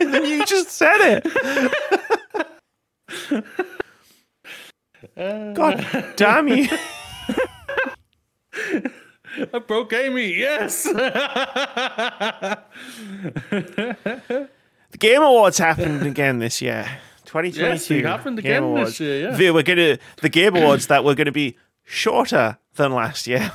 And 0.00 0.12
then 0.12 0.24
you 0.24 0.44
just 0.44 0.70
said 0.70 1.00
it. 1.00 1.24
Uh, 5.16 5.52
God 5.52 5.86
damn 6.16 6.48
you. 6.48 6.68
I 9.52 9.58
broke 9.58 9.92
Amy. 9.92 10.34
Yes. 10.34 10.86
The 14.90 14.96
Game 14.98 15.20
Awards 15.22 15.58
happened 15.58 16.06
again 16.06 16.38
this 16.38 16.62
year. 16.62 16.88
2022. 17.26 17.60
Yes, 17.60 17.90
it 17.90 18.04
happened 18.06 18.42
Game 18.42 18.46
again 18.64 18.74
this 18.74 18.78
Awards. 18.78 19.00
year, 19.00 19.30
yeah. 19.38 19.50
we're 19.50 19.62
gonna 19.62 19.98
the 20.22 20.30
Game 20.30 20.56
Awards 20.56 20.86
that 20.86 21.04
were 21.04 21.14
gonna 21.14 21.30
be 21.32 21.58
shorter 21.84 22.56
than 22.76 22.92
last 22.92 23.26
year. 23.26 23.52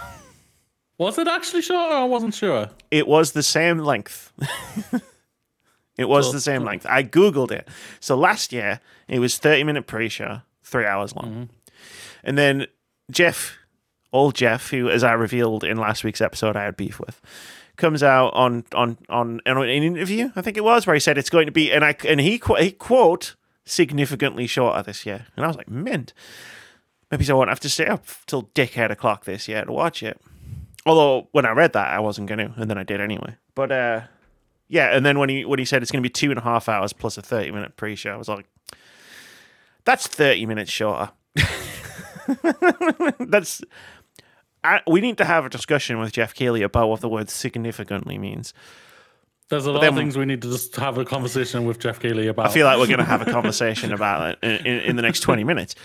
was 1.00 1.18
it 1.18 1.28
actually 1.28 1.64
shorter? 1.64 1.96
I 1.96 2.04
wasn't 2.04 2.36
sure. 2.36 2.70
It 2.92 3.08
was 3.08 3.32
the 3.32 3.42
same 3.42 3.80
length. 3.80 4.32
it 5.98 6.08
was 6.08 6.32
the 6.32 6.40
same 6.40 6.64
length. 6.64 6.86
I 6.88 7.04
googled 7.04 7.52
it. 7.52 7.68
So 8.00 8.16
last 8.16 8.54
year 8.54 8.80
it 9.08 9.18
was 9.18 9.40
30 9.40 9.64
minute 9.64 9.88
pre-show, 9.88 10.42
three 10.64 10.86
hours 10.86 11.16
long, 11.16 11.26
Mm-hmm. 11.26 11.44
and 12.26 12.38
then 12.38 12.68
Jeff, 13.10 13.58
old 14.14 14.36
Jeff, 14.36 14.70
who 14.70 14.90
as 14.90 15.04
I 15.04 15.14
revealed 15.14 15.64
in 15.64 15.78
last 15.78 16.04
week's 16.04 16.22
episode, 16.22 16.56
I 16.56 16.64
had 16.64 16.78
beef 16.78 17.00
with. 17.00 17.20
Comes 17.76 18.04
out 18.04 18.34
on 18.34 18.64
on 18.74 18.98
on 19.10 19.42
an 19.46 19.58
interview, 19.64 20.32
I 20.36 20.42
think 20.42 20.56
it 20.58 20.64
was, 20.64 20.86
where 20.86 20.94
he 20.94 21.00
said 21.00 21.18
it's 21.18 21.32
going 21.32 21.48
to 21.48 21.52
be, 21.52 21.72
and 21.72 21.84
I 21.84 21.96
and 22.08 22.22
he 22.22 22.40
he 22.60 22.72
quote 22.72 23.36
significantly 23.66 24.48
shorter 24.48 24.84
this 24.84 25.06
year, 25.06 25.26
and 25.36 25.44
I 25.44 25.48
was 25.48 25.58
like, 25.58 25.70
mint. 25.70 26.14
Maybe 27.10 27.30
I 27.30 27.34
won't 27.34 27.50
have 27.50 27.60
to 27.60 27.70
stay 27.70 27.86
up 27.86 28.06
till 28.26 28.44
dickhead 28.56 28.90
o'clock 28.90 29.26
this 29.26 29.48
year 29.48 29.64
to 29.66 29.72
watch 29.72 30.02
it. 30.02 30.20
Although 30.86 31.28
when 31.32 31.46
I 31.46 31.52
read 31.52 31.74
that, 31.74 31.88
I 31.88 32.00
wasn't 32.00 32.28
going 32.28 32.40
to, 32.40 32.54
and 32.60 32.70
then 32.70 32.78
I 32.78 32.84
did 32.84 33.00
anyway. 33.00 33.36
But 33.56 33.72
uh, 33.72 34.02
yeah, 34.68 34.96
and 34.96 35.06
then 35.06 35.20
when 35.20 35.30
he 35.30 35.46
when 35.46 35.60
he 35.60 35.66
said 35.66 35.82
it's 35.82 35.92
going 35.92 36.02
to 36.02 36.08
be 36.08 36.12
two 36.12 36.30
and 36.30 36.40
a 36.40 36.44
half 36.44 36.68
hours 36.68 36.94
plus 36.94 37.18
a 37.18 37.22
thirty 37.22 37.52
minute 37.52 37.78
pre-show, 37.78 38.14
I 38.14 38.18
was 38.18 38.30
like, 38.30 38.48
that's 39.86 40.08
thirty 40.08 40.46
minutes 40.46 40.72
shorter. 40.72 41.12
that's. 43.20 43.62
I, 44.64 44.82
we 44.88 45.02
need 45.02 45.18
to 45.18 45.26
have 45.26 45.46
a 45.46 45.50
discussion 45.50 46.00
with 46.00 46.12
Jeff 46.14 46.34
Keighley 46.34 46.62
about 46.62 46.88
what 46.90 47.02
the 47.02 47.10
word 47.10 47.30
significantly 47.30 48.18
means. 48.18 48.54
There's 49.50 49.66
a 49.66 49.72
lot 49.72 49.84
of 49.84 49.96
things 49.96 50.18
we 50.18 50.26
need 50.26 50.42
to 50.42 50.50
just 50.50 50.76
have 50.78 50.98
a 50.98 51.06
conversation 51.06 51.66
with 51.66 51.78
Jeff 51.78 52.00
Keighley 52.00 52.28
about. 52.28 52.48
I 52.48 52.50
feel 52.50 52.66
like 52.66 52.80
we're 52.80 52.88
going 52.88 53.00
to 53.00 53.06
have 53.06 53.22
a 53.22 53.32
conversation 53.32 53.94
about 53.94 54.32
it 54.32 54.40
in, 54.42 54.66
in, 54.66 54.80
in 54.80 54.96
the 54.96 55.02
next 55.02 55.20
20 55.20 55.44
minutes. 55.44 55.76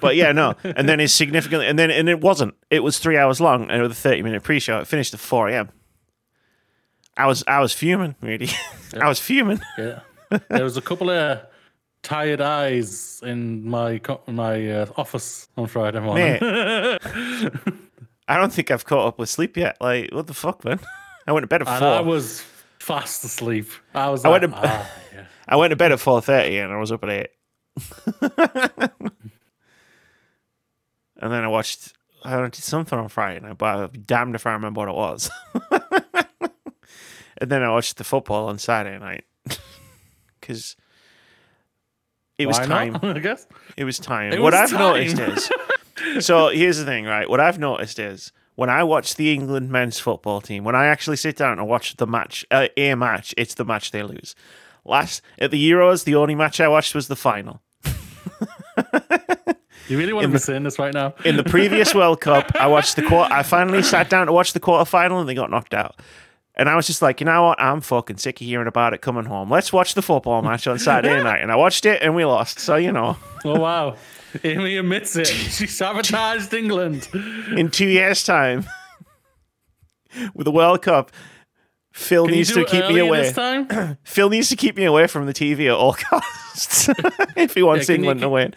But 0.00 0.16
yeah, 0.16 0.32
no. 0.32 0.54
And 0.62 0.88
then 0.88 1.00
it's 1.00 1.12
significantly, 1.12 1.66
and 1.66 1.78
then, 1.78 1.90
and 1.90 2.08
it 2.08 2.20
wasn't. 2.20 2.54
It 2.70 2.84
was 2.84 2.98
three 2.98 3.16
hours 3.16 3.40
long 3.40 3.70
and 3.70 3.82
with 3.82 3.90
a 3.90 3.94
30 3.94 4.22
minute 4.22 4.42
pre 4.42 4.60
show. 4.60 4.78
It 4.78 4.86
finished 4.86 5.14
at 5.14 5.20
4 5.20 5.48
a.m. 5.48 5.70
I 7.16 7.26
was, 7.26 7.42
I 7.48 7.60
was 7.60 7.72
fuming, 7.72 8.14
really. 8.20 8.50
I 9.00 9.08
was 9.08 9.18
fuming. 9.18 9.60
Yeah. 9.78 10.00
There 10.48 10.64
was 10.64 10.76
a 10.76 10.82
couple 10.82 11.10
of 11.10 11.40
tired 12.02 12.40
eyes 12.40 13.20
in 13.24 13.68
my 13.68 13.98
co- 13.98 14.20
my 14.28 14.70
uh, 14.70 14.86
office 14.96 15.48
on 15.56 15.66
Friday 15.66 16.00
morning. 16.00 16.38
I 18.28 18.36
don't 18.36 18.52
think 18.52 18.70
I've 18.70 18.84
caught 18.84 19.06
up 19.06 19.18
with 19.18 19.28
sleep 19.28 19.56
yet. 19.56 19.76
Like, 19.80 20.10
what 20.12 20.26
the 20.26 20.34
fuck, 20.34 20.64
man? 20.64 20.80
I 21.26 21.32
went 21.32 21.44
to 21.44 21.48
bed 21.48 21.62
at 21.62 21.68
and 21.68 21.78
4. 21.78 21.88
I 21.88 22.00
was 22.00 22.42
fast 22.78 23.24
asleep. 23.24 23.68
I 23.94 24.08
was 24.10 24.24
I 24.24 24.28
like, 24.28 24.42
went 24.42 24.54
to- 24.54 24.60
ah, 24.68 24.90
yeah. 25.14 25.24
I 25.48 25.56
went 25.56 25.70
to 25.70 25.76
bed 25.76 25.92
at 25.92 25.98
4.30 25.98 26.64
and 26.64 26.72
I 26.72 26.76
was 26.76 26.90
up 26.92 27.04
at 27.04 27.10
8. 27.10 27.28
and 31.20 31.32
then 31.32 31.44
I 31.44 31.48
watched, 31.48 31.92
I 32.24 32.30
don't 32.32 32.42
know, 32.42 32.48
did 32.48 32.62
something 32.64 32.98
on 32.98 33.08
Friday 33.08 33.40
night, 33.40 33.58
but 33.58 33.88
be 33.92 33.98
damned 34.00 34.34
if 34.34 34.46
I 34.46 34.52
remember 34.52 34.80
what 34.80 34.88
it 34.88 34.94
was. 34.94 35.30
and 37.38 37.50
then 37.50 37.62
I 37.62 37.70
watched 37.70 37.96
the 37.96 38.04
football 38.04 38.48
on 38.48 38.58
Saturday 38.58 38.98
night. 38.98 39.24
Because 40.40 40.76
it 42.38 42.46
was 42.46 42.58
Why 42.58 42.66
time. 42.66 42.92
not? 42.94 43.16
I 43.16 43.18
guess. 43.20 43.46
It 43.76 43.84
was 43.84 43.98
time. 43.98 44.32
It 44.32 44.40
what 44.40 44.52
was 44.52 44.60
I've 44.60 44.70
time. 44.70 44.78
noticed 45.14 45.18
is 45.18 45.50
so 46.20 46.48
here's 46.48 46.78
the 46.78 46.84
thing, 46.84 47.04
right? 47.04 47.28
What 47.28 47.40
I've 47.40 47.58
noticed 47.58 47.98
is 47.98 48.32
when 48.54 48.70
I 48.70 48.82
watch 48.84 49.16
the 49.16 49.32
England 49.32 49.70
men's 49.70 49.98
football 49.98 50.40
team, 50.40 50.64
when 50.64 50.74
I 50.74 50.86
actually 50.86 51.16
sit 51.16 51.36
down 51.36 51.58
and 51.58 51.68
watch 51.68 51.96
the 51.96 52.06
match, 52.06 52.44
uh, 52.50 52.68
a 52.76 52.94
match, 52.94 53.34
it's 53.36 53.54
the 53.54 53.64
match 53.64 53.90
they 53.90 54.02
lose. 54.02 54.34
Last 54.84 55.22
at 55.38 55.50
the 55.50 55.70
Euros, 55.70 56.04
the 56.04 56.14
only 56.14 56.34
match 56.34 56.60
I 56.60 56.68
watched 56.68 56.94
was 56.94 57.08
the 57.08 57.16
final. 57.16 57.60
You 59.88 59.98
really 59.98 60.12
want 60.12 60.24
to 60.24 60.32
be 60.32 60.38
saying 60.38 60.64
this 60.64 60.78
right 60.78 60.92
now? 60.92 61.14
In 61.24 61.36
the 61.36 61.44
previous 61.44 61.94
World 61.94 62.20
Cup, 62.20 62.50
I 62.58 62.66
watched 62.66 62.96
the 62.96 63.02
quarter. 63.02 63.32
I 63.32 63.42
finally 63.44 63.82
sat 63.82 64.10
down 64.10 64.26
to 64.26 64.32
watch 64.32 64.52
the 64.52 64.60
quarter 64.60 64.84
final, 64.84 65.20
and 65.20 65.28
they 65.28 65.34
got 65.34 65.50
knocked 65.50 65.74
out. 65.74 66.00
And 66.56 66.68
I 66.68 66.74
was 66.74 66.86
just 66.86 67.02
like, 67.02 67.20
you 67.20 67.26
know 67.26 67.44
what? 67.44 67.60
I'm 67.60 67.80
fucking 67.80 68.16
sick 68.16 68.40
of 68.40 68.46
hearing 68.46 68.66
about 68.66 68.94
it 68.94 69.00
coming 69.02 69.26
home. 69.26 69.50
Let's 69.50 69.72
watch 69.72 69.94
the 69.94 70.02
football 70.02 70.42
match 70.42 70.66
on 70.66 70.78
Saturday 70.78 71.22
night. 71.22 71.40
And 71.40 71.52
I 71.52 71.56
watched 71.56 71.86
it, 71.86 72.02
and 72.02 72.16
we 72.16 72.24
lost. 72.24 72.58
So 72.58 72.76
you 72.76 72.90
know, 72.90 73.16
Oh 73.44 73.60
wow. 73.60 73.96
Amy 74.44 74.76
admits 74.76 75.16
it. 75.16 75.26
She 75.56 75.66
sabotaged 75.66 76.52
England. 76.54 77.08
in 77.56 77.70
two 77.70 77.86
years' 77.88 78.22
time 78.24 78.66
with 80.34 80.44
the 80.44 80.50
World 80.52 80.82
Cup. 80.82 81.10
Phil 81.92 82.26
Can 82.26 82.34
needs 82.34 82.52
to 82.52 82.64
keep 82.66 82.86
me 82.88 82.98
away. 82.98 83.32
Phil 84.04 84.28
needs 84.28 84.48
to 84.50 84.56
keep 84.56 84.76
me 84.76 84.84
away 84.84 85.06
from 85.06 85.24
the 85.26 85.32
TV 85.32 85.66
at 85.66 85.72
all 85.72 85.94
costs 85.94 86.90
if 87.36 87.54
he 87.54 87.62
wants 87.62 87.88
Yeah, 87.88 87.94
can 87.96 88.04
you 88.04 88.10
England 88.10 88.20
to 88.20 88.28
win. 88.28 88.54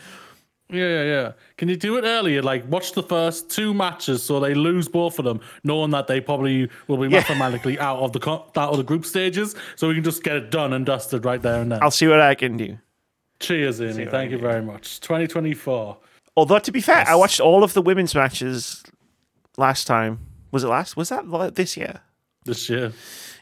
Yeah, 0.72 0.88
yeah, 0.88 1.04
yeah. 1.04 1.32
Can 1.58 1.68
you 1.70 1.76
do 1.78 1.98
it 1.98 2.04
earlier? 2.04 2.42
Like, 2.44 2.70
watch 2.70 2.92
the 2.92 3.02
first 3.02 3.50
two 3.50 3.74
matches 3.74 4.22
so 4.24 4.40
they 4.40 4.54
lose 4.54 4.88
both 4.88 5.18
of 5.20 5.26
them, 5.26 5.40
knowing 5.64 5.90
that 5.92 6.06
they 6.08 6.20
probably 6.22 6.70
will 6.88 6.98
be 6.98 7.06
Yeah. 7.08 7.20
mathematically 7.22 7.80
out 7.80 8.00
of 8.00 8.12
the 8.12 8.20
co- 8.20 8.46
out 8.56 8.70
of 8.72 8.78
the 8.78 8.84
group 8.84 9.04
stages, 9.06 9.56
so 9.78 9.88
we 9.88 9.96
can 9.96 10.04
just 10.04 10.22
get 10.22 10.36
it 10.36 10.52
done 10.52 10.74
and 10.74 10.86
dusted 10.86 11.24
right 11.26 11.42
there 11.42 11.62
and 11.62 11.72
then. 11.72 11.80
I'll 11.82 11.90
see 11.92 12.08
what 12.08 12.20
I 12.22 12.36
can 12.36 12.58
do. 12.58 12.78
Cheers, 13.40 13.82
Amy. 13.82 14.06
Thank 14.06 14.32
you 14.32 14.38
very 14.38 14.62
much. 14.62 15.00
2024. 15.02 15.98
Although 16.36 16.60
to 16.60 16.72
be 16.72 16.82
fair, 16.82 17.06
I 17.08 17.16
watched 17.16 17.40
all 17.40 17.64
of 17.64 17.74
the 17.74 17.82
women's 17.82 18.14
matches 18.16 18.84
last 19.58 19.86
time. 19.88 20.20
Was 20.52 20.64
it 20.64 20.68
last? 20.68 20.96
Was 20.98 21.10
that 21.10 21.28
li- 21.30 21.50
this 21.50 21.78
year? 21.78 22.02
This 22.46 22.70
year. 22.70 22.94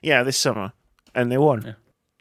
Yeah, 0.01 0.23
this 0.23 0.37
summer, 0.37 0.73
and 1.15 1.31
they 1.31 1.37
won. 1.37 1.75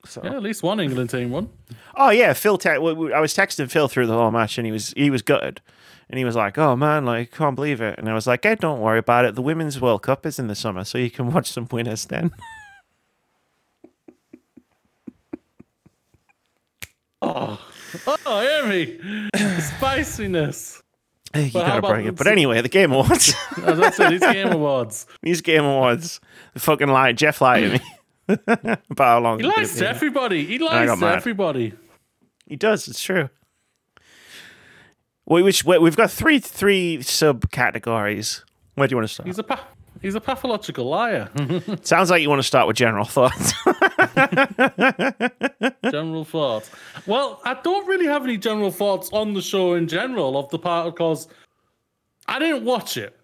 So. 0.05 0.21
Yeah, 0.23 0.37
at 0.37 0.43
least 0.43 0.63
one 0.63 0.79
England 0.79 1.11
team 1.11 1.31
won. 1.31 1.49
Oh 1.97 2.11
yeah, 2.11 2.33
Phil. 2.33 2.59
Te- 2.59 2.69
w- 2.75 2.95
w- 2.95 3.13
I 3.13 3.19
was 3.21 3.35
texting 3.35 3.69
Phil 3.71 3.89
through 3.89 4.07
the 4.07 4.13
whole 4.15 4.31
match, 4.31 4.57
and 4.59 4.65
he 4.67 4.71
was 4.73 4.95
he 4.97 5.11
was 5.11 5.23
gutted, 5.23 5.61
and 6.09 6.17
he 6.19 6.25
was 6.25 6.37
like, 6.37 6.57
"Oh 6.59 6.77
man, 6.77 7.05
like 7.05 7.33
can't 7.33 7.57
believe 7.57 7.81
it." 7.81 7.99
And 7.99 8.09
I 8.09 8.15
was 8.15 8.27
like, 8.27 8.45
"Hey, 8.45 8.55
don't 8.55 8.81
worry 8.81 9.01
about 9.01 9.25
it. 9.25 9.35
The 9.35 9.43
women's 9.43 9.81
World 9.81 10.03
Cup 10.03 10.25
is 10.25 10.39
in 10.39 10.47
the 10.47 10.55
summer, 10.55 10.85
so 10.85 10.97
you 10.99 11.11
can 11.11 11.31
watch 11.33 11.51
some 11.51 11.67
winners 11.73 12.05
then." 12.07 12.31
Oh, 17.23 17.59
oh, 18.27 18.63
Amy. 18.65 18.99
Spiciness. 19.61 20.83
you 21.35 21.51
how 21.51 21.61
gotta 21.81 21.83
bring 21.83 22.07
it. 22.07 22.17
But 22.17 22.27
anyway, 22.27 22.61
the 22.61 22.69
Game 22.69 22.93
Awards. 22.93 23.35
As 23.65 23.81
I 23.81 23.91
said, 23.91 24.11
these 24.11 24.21
game 24.21 24.49
awards. 24.53 25.07
These 25.23 25.41
Game 25.41 25.65
Awards. 25.65 26.21
The 26.55 26.61
fucking 26.61 26.89
lie. 26.89 27.13
Jeff 27.13 27.41
lied 27.41 27.63
to 27.63 27.69
me 28.29 28.39
about 28.47 28.81
how 28.99 29.19
long. 29.21 29.39
He 29.41 29.47
lies 29.47 29.75
gonna 29.77 29.89
everybody. 29.89 30.45
He 30.45 30.59
lies 30.59 30.89
to 30.91 30.97
mad. 30.97 31.17
everybody. 31.17 31.73
He 32.47 32.57
does. 32.57 32.87
It's 32.89 33.03
true. 33.03 33.29
We, 35.27 35.43
which, 35.43 35.65
we- 35.65 35.79
we've 35.79 35.97
got 35.97 36.11
three 36.11 36.39
three 36.39 36.99
subcategories. 36.99 38.43
Where 38.75 38.87
do 38.87 38.93
you 38.93 38.97
want 38.99 39.09
to 39.09 39.15
start? 39.15 39.27
He's 39.27 39.39
a 39.39 39.43
pa- 39.43 39.67
he's 40.07 40.15
a 40.15 40.21
pathological 40.21 40.89
liar. 40.89 41.29
Sounds 41.83 42.11
like 42.11 42.23
you 42.23 42.29
want 42.29 42.39
to 42.39 42.47
start 42.47 42.69
with 42.69 42.77
general 42.77 43.05
thoughts. 43.05 43.53
general 45.91 46.25
thoughts. 46.25 46.71
Well, 47.07 47.41
I 47.45 47.55
don't 47.65 47.87
really 47.89 48.07
have 48.07 48.23
any 48.23 48.39
general 48.39 48.71
thoughts 48.71 49.11
on 49.13 49.35
the 49.35 49.43
show 49.43 49.75
in 49.75 49.89
general 49.89 50.39
of 50.39 50.49
the 50.51 50.61
part 50.61 50.95
because 50.95 51.27
I 52.29 52.39
didn't 52.39 52.65
watch 52.65 52.97
it. 52.97 53.19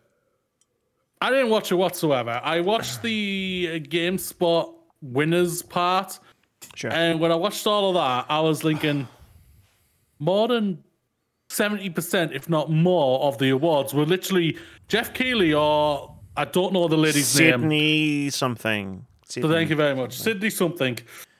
I 1.20 1.30
didn't 1.30 1.50
watch 1.50 1.70
it 1.70 1.76
whatsoever. 1.76 2.40
I 2.42 2.60
watched 2.60 3.02
the 3.02 3.80
GameSpot 3.88 4.74
winners 5.02 5.62
part, 5.62 6.18
sure. 6.74 6.92
and 6.92 7.20
when 7.20 7.30
I 7.30 7.36
watched 7.36 7.64
all 7.64 7.90
of 7.90 7.94
that, 7.94 8.26
I 8.28 8.40
was 8.40 8.60
thinking 8.60 9.06
more 10.18 10.48
than 10.48 10.82
seventy 11.48 11.90
percent, 11.90 12.32
if 12.32 12.48
not 12.48 12.72
more, 12.72 13.20
of 13.20 13.38
the 13.38 13.50
awards 13.50 13.94
were 13.94 14.04
literally 14.04 14.58
Jeff 14.88 15.14
Keighley 15.14 15.54
or 15.54 16.12
I 16.36 16.44
don't 16.44 16.72
know 16.72 16.88
the 16.88 16.96
lady's 16.96 17.38
name. 17.38 17.60
Sydney 17.60 18.30
something. 18.30 19.06
So 19.26 19.48
thank 19.48 19.70
you 19.70 19.76
very 19.76 19.94
much. 19.94 20.18
Sydney 20.18 20.50
something. 20.50 20.98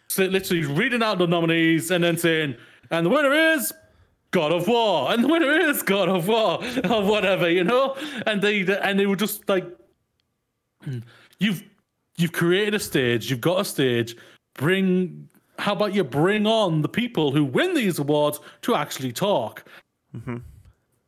So 0.08 0.24
literally 0.24 0.64
reading 0.64 1.02
out 1.02 1.18
the 1.18 1.26
nominees 1.26 1.90
and 1.90 2.04
then 2.04 2.16
saying, 2.18 2.56
and 2.90 3.06
the 3.06 3.10
winner 3.10 3.32
is 3.32 3.72
God 4.30 4.52
of 4.52 4.66
War, 4.68 5.12
and 5.12 5.24
the 5.24 5.28
winner 5.28 5.50
is 5.50 5.82
God 5.82 6.08
of 6.08 6.28
War, 6.28 6.62
or 6.90 7.02
whatever, 7.02 7.48
you 7.50 7.64
know? 7.64 7.96
And 8.26 8.42
they 8.42 8.60
and 8.82 8.98
they 8.98 9.06
were 9.06 9.16
just 9.16 9.48
like 9.48 9.66
you've 11.38 11.62
you've 12.16 12.32
created 12.32 12.74
a 12.74 12.78
stage, 12.78 13.30
you've 13.30 13.40
got 13.40 13.60
a 13.60 13.64
stage, 13.64 14.16
bring 14.54 15.28
how 15.58 15.72
about 15.72 15.94
you 15.94 16.02
bring 16.02 16.46
on 16.46 16.82
the 16.82 16.88
people 16.88 17.30
who 17.30 17.44
win 17.44 17.74
these 17.74 17.98
awards 17.98 18.40
to 18.62 18.74
actually 18.74 19.12
talk? 19.12 19.64
Mm-hmm. 20.16 20.38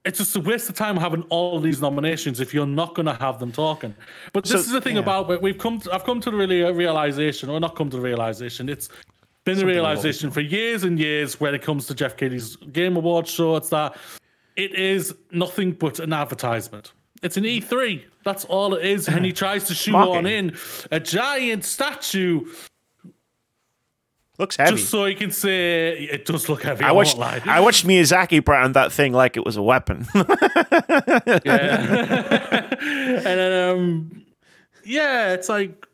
It's 0.05 0.19
just 0.19 0.37
a 0.37 0.41
waste 0.41 0.69
of 0.69 0.75
time 0.75 0.97
having 0.99 1.23
all 1.31 1.59
these 1.61 1.81
nominations 1.81 2.39
if 2.39 2.53
you're 2.53 2.67
not 2.67 2.95
going 2.95 3.07
to 3.07 3.15
have 3.15 3.39
them 3.39 3.53
talking. 3.53 3.95
But 4.35 4.45
this 4.45 4.53
So- 4.53 4.59
is 4.59 4.71
the 4.71 4.81
thing 4.81 4.97
yeah. 4.97 5.03
about 5.03 5.31
it. 5.31 5.41
We've 5.41 5.57
come. 5.57 5.81
To, 5.81 5.95
I've 5.95 6.05
come 6.05 6.21
to 6.21 6.31
the 6.31 6.37
really 6.37 6.63
uh, 6.63 6.73
realization, 6.73 7.49
or 7.49 7.59
not 7.59 7.75
come 7.75 7.89
to 7.91 7.97
the 7.97 8.03
realization. 8.03 8.69
It's 8.69 8.89
been 9.45 9.59
the 9.59 9.67
realization 9.67 10.31
for 10.31 10.41
years 10.41 10.85
and 10.85 10.99
years 10.99 11.41
when 11.41 11.55
it 11.55 11.63
comes 11.63 11.87
to 11.87 11.95
Jeff 11.95 12.17
Keighley's 12.17 12.57
Game 12.57 12.97
Awards 12.97 13.31
show. 13.31 13.57
It's 13.57 13.71
that 13.71 13.97
it 14.57 14.75
is 14.75 15.15
nothing 15.33 15.73
but 15.73 15.99
an 16.01 16.13
advertisement. 16.13 16.93
It's 17.23 17.37
an 17.39 17.45
E3. 17.45 18.03
That's 18.25 18.45
all 18.45 18.75
it 18.75 18.85
is. 18.85 19.09
And 19.09 19.25
he 19.25 19.33
tries 19.45 19.65
to 19.69 19.75
shoehorn 19.75 20.25
Mocking. 20.25 20.27
in 20.51 20.57
a 20.91 21.01
giant 21.01 21.65
statue 21.65 22.45
Looks 24.39 24.57
heavy. 24.57 24.77
just 24.77 24.91
so 24.91 25.05
you 25.05 25.15
can 25.15 25.31
say 25.31 25.91
it 25.97 26.25
does 26.25 26.49
look 26.49 26.63
heavy. 26.65 26.83
I 26.85 26.89
I 26.89 26.93
watched 26.93 27.17
won't 27.17 27.47
lie. 27.47 27.53
I 27.53 27.61
watched 27.61 27.87
Miyazaki 27.87 28.45
brand 28.45 28.75
that 28.75 28.91
thing 28.93 29.13
like 29.13 29.37
it 29.37 29.45
was 29.45 29.57
a 29.57 29.63
weapon. 29.63 30.07
Yeah. 31.45 32.75
and 32.81 33.25
then, 33.25 33.71
um, 33.71 34.25
yeah, 34.85 35.33
it's 35.35 35.49
like 35.49 35.87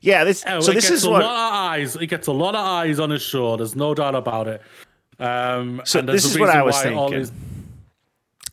yeah, 0.00 0.24
this 0.24 0.44
oh, 0.46 0.60
so 0.60 0.72
this 0.72 0.84
gets 0.90 0.96
is 0.96 1.04
a 1.04 1.10
what 1.10 1.22
lot 1.22 1.30
of 1.30 1.54
eyes. 1.54 1.96
It 1.96 2.06
gets 2.08 2.26
a 2.26 2.32
lot 2.32 2.54
of 2.54 2.60
eyes 2.64 2.98
on 2.98 3.10
his 3.10 3.22
show. 3.22 3.56
There's 3.56 3.76
no 3.76 3.94
doubt 3.94 4.14
about 4.14 4.48
it. 4.48 4.62
Um, 5.18 5.80
So 5.84 6.00
and 6.00 6.08
this 6.08 6.24
is 6.24 6.38
what 6.38 6.48
I 6.50 6.62
was 6.62 6.80
thinking. 6.82 7.18
these- 7.18 7.32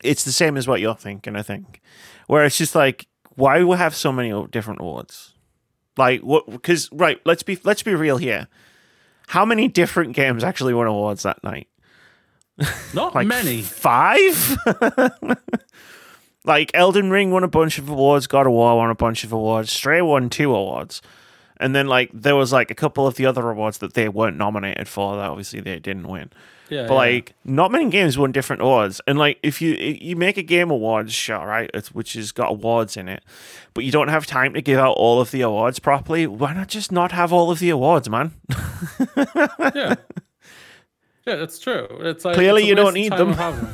it's 0.04 0.24
the 0.24 0.32
same 0.32 0.56
as 0.58 0.68
what 0.68 0.80
you're 0.80 0.96
thinking, 0.96 1.36
I 1.36 1.42
think. 1.42 1.82
Where 2.28 2.46
it's 2.46 2.58
just 2.58 2.76
like, 2.76 3.08
why 3.36 3.58
do 3.60 3.68
we 3.68 3.76
have 3.78 3.94
so 3.96 4.12
many 4.14 4.32
different 4.52 4.80
awards? 4.80 5.34
Like 6.00 6.22
what 6.22 6.50
because 6.50 6.90
right, 6.94 7.20
let's 7.26 7.44
be 7.44 7.60
let's 7.66 7.84
be 7.84 7.94
real 7.94 8.16
here. 8.16 8.48
How 9.28 9.44
many 9.44 9.68
different 9.68 10.14
games 10.14 10.46
actually 10.46 10.74
won 10.74 10.88
awards 10.88 11.24
that 11.24 11.44
night? 11.44 11.68
not 12.94 13.14
Like 13.14 13.28
many. 13.28 13.62
Five? 13.62 14.58
like 16.46 16.72
Elden 16.74 17.10
Ring 17.10 17.32
won 17.32 17.44
a 17.44 17.50
bunch 17.50 17.78
of 17.78 17.90
awards, 17.90 18.28
God 18.28 18.48
of 18.48 18.54
War 18.54 18.78
won 18.78 18.90
a 18.90 18.96
bunch 18.96 19.26
of 19.26 19.34
awards, 19.34 19.74
Stray 19.74 20.02
won 20.02 20.30
two 20.30 20.56
awards. 20.56 21.02
And 21.58 21.76
then 21.76 21.88
like 21.88 22.12
there 22.14 22.38
was 22.38 22.54
like 22.54 22.72
a 22.72 22.76
couple 22.76 23.06
of 23.06 23.16
the 23.16 23.26
other 23.26 23.50
awards 23.50 23.80
that 23.80 23.94
they 23.94 24.08
weren't 24.08 24.38
nominated 24.38 24.88
for 24.88 25.18
that 25.18 25.30
obviously 25.30 25.60
they 25.60 25.80
didn't 25.80 26.08
win. 26.08 26.32
Yeah, 26.70 26.88
But 26.88 26.94
yeah. 26.94 26.98
like, 27.00 27.34
not 27.46 27.72
many 27.72 27.90
games 27.90 28.18
won 28.18 28.32
different 28.32 28.62
awards, 28.62 29.02
and 29.08 29.18
like, 29.18 29.40
if 29.44 29.62
you 29.62 29.74
you 29.76 30.16
make 30.16 30.38
a 30.38 30.44
game 30.44 30.70
awards 30.72 31.14
show, 31.14 31.44
right, 31.44 31.70
it's, 31.74 31.94
which 31.94 32.14
has 32.14 32.32
got 32.32 32.52
awards 32.52 32.96
in 32.98 33.08
it, 33.10 33.24
but 33.74 33.84
you 33.84 33.92
don't 33.92 34.08
have 34.10 34.26
time 34.26 34.54
to 34.54 34.62
give 34.62 34.80
out 34.80 34.94
all 34.94 35.20
of 35.20 35.32
the 35.32 35.42
awards 35.42 35.80
properly, 35.80 36.28
why 36.28 36.54
not 36.54 36.68
just 36.68 36.92
not 36.92 37.12
have 37.12 37.34
all 37.34 37.50
of 37.52 37.60
the 37.60 37.70
awards, 37.70 38.10
man? 38.10 38.32
yeah, 39.18 39.96
yeah, 41.26 41.36
that's 41.36 41.60
true. 41.60 41.88
It's 42.02 42.26
like 42.26 42.36
Clearly 42.36 42.62
it's 42.64 42.70
you 42.70 42.76
don't 42.76 42.94
need 42.94 43.12
them. 43.14 43.34
them. 43.34 43.74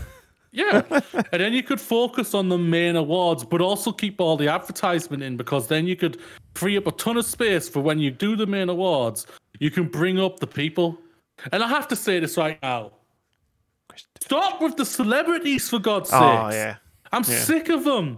Yeah, 0.51 0.83
and 1.13 1.41
then 1.41 1.53
you 1.53 1.63
could 1.63 1.81
focus 1.81 2.33
on 2.33 2.47
the 2.49 2.57
main 2.57 2.95
awards, 2.95 3.43
but 3.43 3.59
also 3.61 3.91
keep 3.91 4.21
all 4.21 4.37
the 4.37 4.47
advertisement 4.47 5.21
in 5.21 5.35
because 5.35 5.67
then 5.67 5.85
you 5.85 5.95
could 5.97 6.17
free 6.53 6.77
up 6.77 6.87
a 6.87 6.91
ton 6.93 7.17
of 7.17 7.25
space 7.25 7.67
for 7.67 7.81
when 7.81 7.99
you 7.99 8.09
do 8.09 8.35
the 8.37 8.47
main 8.47 8.69
awards. 8.69 9.27
You 9.59 9.69
can 9.69 9.85
bring 9.87 10.19
up 10.19 10.39
the 10.39 10.47
people, 10.47 10.97
and 11.51 11.63
I 11.63 11.67
have 11.67 11.87
to 11.89 11.95
say 11.95 12.19
this 12.19 12.37
right 12.37 12.59
now. 12.61 12.91
Stop 14.21 14.61
with 14.61 14.75
the 14.75 14.85
celebrities 14.85 15.69
for 15.69 15.79
God's 15.79 16.09
sake. 16.09 16.19
Oh 16.21 16.49
yeah, 16.51 16.77
I'm 17.11 17.23
sick 17.23 17.69
of 17.69 17.83
them. 17.83 18.17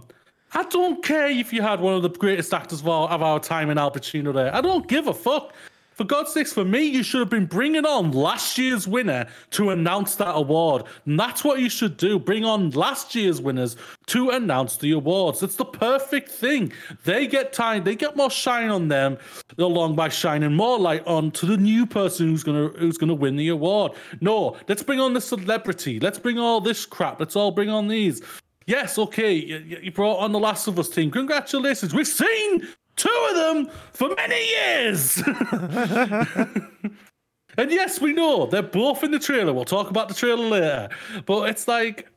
I 0.52 0.62
don't 0.64 1.04
care 1.04 1.28
if 1.28 1.52
you 1.52 1.60
had 1.60 1.80
one 1.80 1.94
of 1.94 2.02
the 2.02 2.08
greatest 2.08 2.54
actors 2.54 2.80
of 2.80 2.88
our, 2.88 3.08
of 3.10 3.22
our 3.22 3.38
time 3.38 3.68
in 3.68 3.76
Al 3.76 3.90
Pacino 3.90 4.32
there. 4.32 4.54
I 4.54 4.60
don't 4.62 4.88
give 4.88 5.06
a 5.06 5.14
fuck. 5.14 5.52
For 5.98 6.04
God's 6.04 6.32
sakes, 6.32 6.52
for 6.52 6.64
me, 6.64 6.84
you 6.84 7.02
should 7.02 7.18
have 7.18 7.28
been 7.28 7.46
bringing 7.46 7.84
on 7.84 8.12
last 8.12 8.56
year's 8.56 8.86
winner 8.86 9.26
to 9.50 9.70
announce 9.70 10.14
that 10.14 10.30
award. 10.36 10.84
And 11.06 11.18
that's 11.18 11.42
what 11.42 11.58
you 11.58 11.68
should 11.68 11.96
do. 11.96 12.20
Bring 12.20 12.44
on 12.44 12.70
last 12.70 13.16
year's 13.16 13.40
winners 13.40 13.76
to 14.06 14.30
announce 14.30 14.76
the 14.76 14.92
awards. 14.92 15.42
It's 15.42 15.56
the 15.56 15.64
perfect 15.64 16.30
thing. 16.30 16.72
They 17.02 17.26
get 17.26 17.52
time, 17.52 17.82
they 17.82 17.96
get 17.96 18.14
more 18.14 18.30
shine 18.30 18.70
on 18.70 18.86
them 18.86 19.18
along 19.58 19.96
by 19.96 20.08
shining 20.08 20.54
more 20.54 20.78
light 20.78 21.04
on 21.04 21.32
to 21.32 21.46
the 21.46 21.56
new 21.56 21.84
person 21.84 22.28
who's 22.28 22.44
gonna 22.44 22.68
who's 22.78 22.96
gonna 22.96 23.12
win 23.12 23.34
the 23.34 23.48
award. 23.48 23.90
No, 24.20 24.56
let's 24.68 24.84
bring 24.84 25.00
on 25.00 25.14
the 25.14 25.20
celebrity. 25.20 25.98
Let's 25.98 26.20
bring 26.20 26.38
all 26.38 26.60
this 26.60 26.86
crap. 26.86 27.18
Let's 27.18 27.34
all 27.34 27.50
bring 27.50 27.70
on 27.70 27.88
these. 27.88 28.22
Yes, 28.68 28.98
okay, 28.98 29.32
you, 29.32 29.78
you 29.82 29.90
brought 29.90 30.18
on 30.18 30.30
the 30.30 30.38
Last 30.38 30.68
of 30.68 30.78
Us 30.78 30.90
team. 30.90 31.10
Congratulations. 31.10 31.94
We've 31.94 32.06
seen 32.06 32.68
two 32.98 33.26
of 33.30 33.36
them 33.36 33.70
for 33.92 34.14
many 34.16 34.48
years. 34.48 35.22
and 37.56 37.70
yes, 37.70 38.00
we 38.00 38.12
know 38.12 38.46
they're 38.46 38.62
both 38.62 39.02
in 39.02 39.10
the 39.10 39.18
trailer. 39.18 39.52
We'll 39.52 39.64
talk 39.64 39.88
about 39.90 40.08
the 40.08 40.14
trailer 40.14 40.46
later. 40.46 40.88
But 41.24 41.48
it's 41.48 41.66
like 41.66 42.08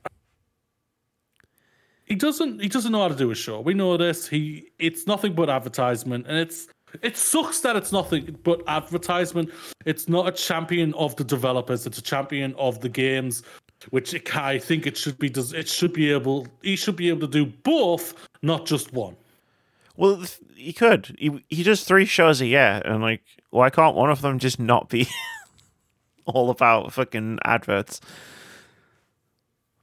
he 2.05 2.15
doesn't 2.15 2.61
he 2.61 2.67
doesn't 2.67 2.91
know 2.91 3.01
how 3.01 3.07
to 3.07 3.15
do 3.15 3.31
a 3.31 3.35
show. 3.35 3.61
We 3.61 3.73
know 3.73 3.95
this. 3.95 4.27
He 4.27 4.71
it's 4.79 5.07
nothing 5.07 5.33
but 5.33 5.49
advertisement, 5.49 6.25
and 6.27 6.37
it's 6.37 6.67
it 7.01 7.15
sucks 7.15 7.61
that 7.61 7.75
it's 7.75 7.91
nothing 7.91 8.37
but 8.43 8.61
advertisement. 8.67 9.49
It's 9.85 10.09
not 10.09 10.27
a 10.27 10.31
champion 10.31 10.93
of 10.95 11.15
the 11.15 11.23
developers. 11.23 11.87
It's 11.87 11.97
a 11.97 12.01
champion 12.01 12.53
of 12.55 12.81
the 12.81 12.89
games, 12.89 13.43
which 13.91 14.13
I 14.35 14.59
think 14.59 14.87
it 14.87 14.97
should 14.97 15.17
be. 15.19 15.29
Does 15.29 15.53
it 15.53 15.69
should 15.69 15.93
be 15.93 16.11
able? 16.11 16.47
He 16.61 16.75
should 16.75 16.97
be 16.97 17.07
able 17.07 17.21
to 17.21 17.27
do 17.27 17.45
both, 17.45 18.27
not 18.41 18.65
just 18.65 18.91
one. 18.93 19.15
Well, 20.01 20.23
he 20.55 20.73
could. 20.73 21.15
He 21.19 21.45
he 21.47 21.61
does 21.61 21.83
three 21.83 22.05
shows 22.05 22.41
a 22.41 22.47
year, 22.47 22.81
and 22.83 23.03
like, 23.03 23.21
why 23.51 23.69
can't 23.69 23.95
one 23.95 24.09
of 24.09 24.21
them 24.21 24.39
just 24.39 24.59
not 24.59 24.89
be 24.89 25.07
all 26.25 26.49
about 26.49 26.91
fucking 26.91 27.37
adverts? 27.45 28.01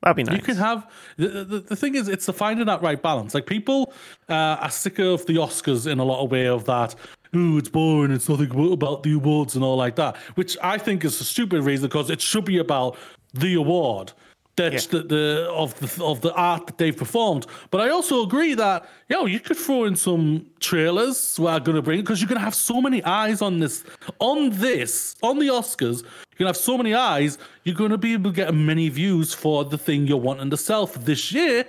That'd 0.03 0.17
be 0.17 0.25
nice. 0.25 0.35
You 0.35 0.43
can 0.43 0.57
have 0.57 0.91
the, 1.19 1.45
the 1.45 1.61
the 1.61 1.77
thing 1.77 1.95
is 1.95 2.09
it's 2.09 2.27
the 2.27 2.33
finding 2.33 2.67
that 2.67 2.83
right 2.83 3.01
balance. 3.01 3.33
Like 3.33 3.47
people 3.47 3.93
uh, 4.29 4.57
are 4.59 4.71
sick 4.73 4.99
of 4.99 5.25
the 5.27 5.37
Oscars 5.37 5.87
in 5.87 6.01
a 6.01 6.05
lot 6.05 6.25
of 6.25 6.33
way 6.33 6.49
of 6.49 6.65
that. 6.65 6.97
Ooh, 7.37 7.57
it's 7.57 7.69
boring. 7.69 8.11
It's 8.11 8.29
nothing 8.29 8.73
about 8.73 9.05
the 9.05 9.13
awards 9.13 9.55
and 9.55 9.63
all 9.63 9.77
like 9.77 9.95
that, 9.97 10.17
which 10.35 10.57
I 10.61 10.79
think 10.79 11.05
is 11.05 11.21
a 11.21 11.25
stupid 11.25 11.63
reason 11.63 11.87
because 11.87 12.11
it 12.11 12.21
should 12.21 12.45
be 12.45 12.59
about 12.59 12.97
the 13.35 13.55
award. 13.55 14.15
That's 14.59 14.87
the, 14.87 15.03
the 15.03 15.49
of 15.51 15.79
the 15.79 16.05
of 16.05 16.21
the 16.21 16.33
art 16.35 16.67
that 16.67 16.79
they've 16.79 16.97
performed. 16.97 17.47
But 17.71 17.81
I 17.81 17.89
also 17.91 18.23
agree 18.23 18.55
that 18.55 18.89
yo, 19.09 19.27
you 19.27 19.41
could 19.41 19.57
throw 19.57 19.85
in 19.85 19.97
some 19.97 20.47
trailers 20.61 21.37
who 21.37 21.47
are 21.47 21.61
gonna 21.61 21.83
bring 21.83 22.01
because 22.01 22.21
you're 22.21 22.29
gonna 22.29 22.41
have 22.41 22.55
so 22.55 22.81
many 22.81 23.03
eyes 23.05 23.41
on 23.43 23.59
this 23.59 23.85
on 24.19 24.51
this 24.51 25.17
on 25.23 25.39
the 25.39 25.49
Oscars. 25.49 26.03
You're 26.03 26.39
gonna 26.39 26.51
have 26.51 26.57
so 26.57 26.77
many 26.77 26.95
eyes. 26.95 27.39
You're 27.65 27.77
gonna 27.77 27.99
be 27.99 28.13
able 28.15 28.31
to 28.31 28.37
get 28.37 28.55
many 28.55 28.89
views 28.89 29.33
for 29.33 29.65
the 29.65 29.79
thing 29.79 30.07
you're 30.07 30.17
wanting 30.17 30.51
to 30.51 30.57
sell 30.57 30.87
for 30.87 30.99
this 30.99 31.33
year. 31.33 31.65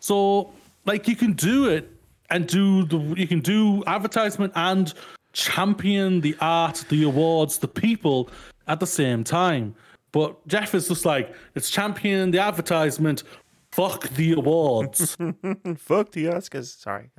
So 0.00 0.52
like 0.86 1.08
you 1.08 1.16
can 1.16 1.32
do 1.32 1.68
it 1.68 1.90
and 2.30 2.46
do 2.46 2.84
the 2.84 2.98
you 3.16 3.26
can 3.26 3.40
do 3.40 3.82
advertisement 3.86 4.52
and 4.56 4.92
champion 5.32 6.20
the 6.20 6.36
art, 6.40 6.84
the 6.88 7.02
awards, 7.04 7.58
the 7.58 7.68
people 7.68 8.30
at 8.66 8.80
the 8.80 8.86
same 8.86 9.24
time. 9.24 9.74
But 10.14 10.46
Jeff 10.46 10.76
is 10.76 10.86
just 10.86 11.04
like, 11.04 11.34
it's 11.56 11.68
championing 11.68 12.30
the 12.30 12.38
advertisement, 12.38 13.24
fuck 13.72 14.08
the 14.10 14.34
awards. 14.34 15.16
fuck 15.76 16.12
the 16.12 16.26
Oscars. 16.26 16.78
Sorry. 16.78 17.10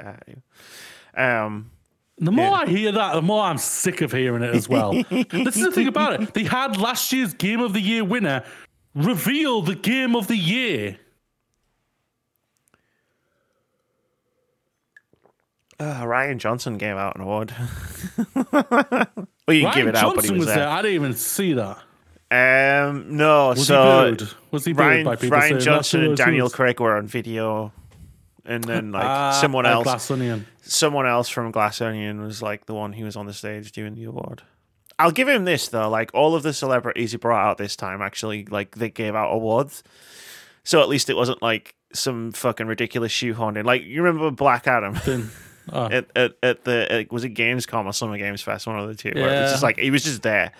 Um. 1.13 1.71
the 2.17 2.31
more 2.31 2.55
I 2.55 2.65
hear 2.65 2.93
that, 2.93 3.15
the 3.15 3.21
more 3.21 3.43
I'm 3.43 3.57
sick 3.57 3.99
of 3.99 4.13
hearing 4.13 4.43
it 4.43 4.55
as 4.55 4.69
well. 4.69 4.93
this 5.11 5.57
is 5.57 5.65
the 5.65 5.71
thing 5.73 5.89
about 5.89 6.21
it. 6.21 6.33
They 6.33 6.45
had 6.45 6.77
last 6.77 7.11
year's 7.11 7.33
Game 7.33 7.59
of 7.59 7.73
the 7.73 7.81
Year 7.81 8.05
winner 8.05 8.45
reveal 8.93 9.61
the 9.61 9.75
Game 9.75 10.15
of 10.15 10.27
the 10.27 10.37
Year. 10.37 10.97
Uh, 15.77 16.03
Rian 16.03 16.37
Johnson 16.37 16.77
gave 16.77 16.95
out 16.95 17.17
an 17.17 17.23
award. 17.23 17.53
well, 18.45 19.07
you 19.49 19.63
can 19.63 19.73
give 19.73 19.87
it 19.87 19.95
out, 19.97 20.15
but 20.15 20.21
Johnson 20.21 20.35
he 20.35 20.39
was, 20.39 20.47
there. 20.47 20.59
there. 20.59 20.69
I 20.69 20.81
didn't 20.81 20.95
even 20.95 21.13
see 21.13 21.51
that. 21.51 21.77
Um, 22.31 23.15
no, 23.17 23.49
Was 23.49 23.67
so 23.67 24.05
he 24.11 24.15
good? 24.17 24.29
Was 24.51 24.65
he 24.65 24.73
good 24.73 24.79
Ryan, 24.79 25.05
by 25.05 25.15
people 25.15 25.37
Rian 25.37 25.49
saying, 25.49 25.59
Johnson 25.59 26.03
and 26.03 26.17
Daniel 26.17 26.45
was"? 26.45 26.53
Craig 26.55 26.79
were 26.79 26.97
on 26.97 27.07
video, 27.07 27.71
and 28.45 28.63
then 28.63 28.91
like 28.91 29.03
Ah, 29.05 29.37
someone 29.39 29.65
else, 29.65 29.83
Glass 29.83 30.09
Onion. 30.11 30.45
someone 30.61 31.05
else 31.05 31.29
from 31.29 31.51
Glass 31.51 31.81
Onion 31.81 32.21
was 32.21 32.41
like 32.41 32.65
the 32.65 32.73
one 32.73 32.93
who 32.93 33.05
was 33.05 33.15
on 33.15 33.25
the 33.27 33.33
stage 33.33 33.71
doing 33.71 33.93
the 33.95 34.05
award. 34.05 34.41
I'll 34.97 35.11
give 35.11 35.27
him 35.29 35.45
this 35.45 35.67
though, 35.67 35.89
like 35.89 36.09
all 36.13 36.35
of 36.35 36.43
the 36.43 36.53
celebrities 36.53 37.11
he 37.11 37.17
brought 37.17 37.45
out 37.45 37.57
this 37.57 37.75
time 37.75 38.01
actually 38.01 38.45
like 38.45 38.75
they 38.75 38.89
gave 38.89 39.13
out 39.13 39.31
awards, 39.31 39.83
so 40.63 40.81
at 40.81 40.89
least 40.89 41.09
it 41.09 41.15
wasn't 41.15 41.41
like 41.43 41.75
some 41.93 42.31
fucking 42.31 42.65
ridiculous 42.67 43.11
shoehorned 43.11 43.57
in. 43.57 43.65
Like 43.65 43.83
you 43.83 44.01
remember 44.01 44.31
Black 44.31 44.67
Adam. 44.67 44.95
Then, 45.05 45.29
oh, 45.73 45.85
At, 45.85 46.05
at, 46.15 46.33
at 46.43 46.63
the 46.63 46.91
at, 46.91 47.11
was 47.11 47.23
it 47.23 47.33
Gamescom 47.33 47.85
or 47.85 47.93
Summer 47.93 48.17
Games 48.17 48.41
Fest, 48.41 48.67
one 48.67 48.77
of 48.79 48.87
the 48.87 48.95
two. 48.95 49.11
Where 49.15 49.29
it's 49.29 49.33
Yeah. 49.47 49.51
just 49.51 49.63
like 49.63 49.77
he 49.79 49.89
was 49.91 50.03
just 50.03 50.21
there, 50.21 50.51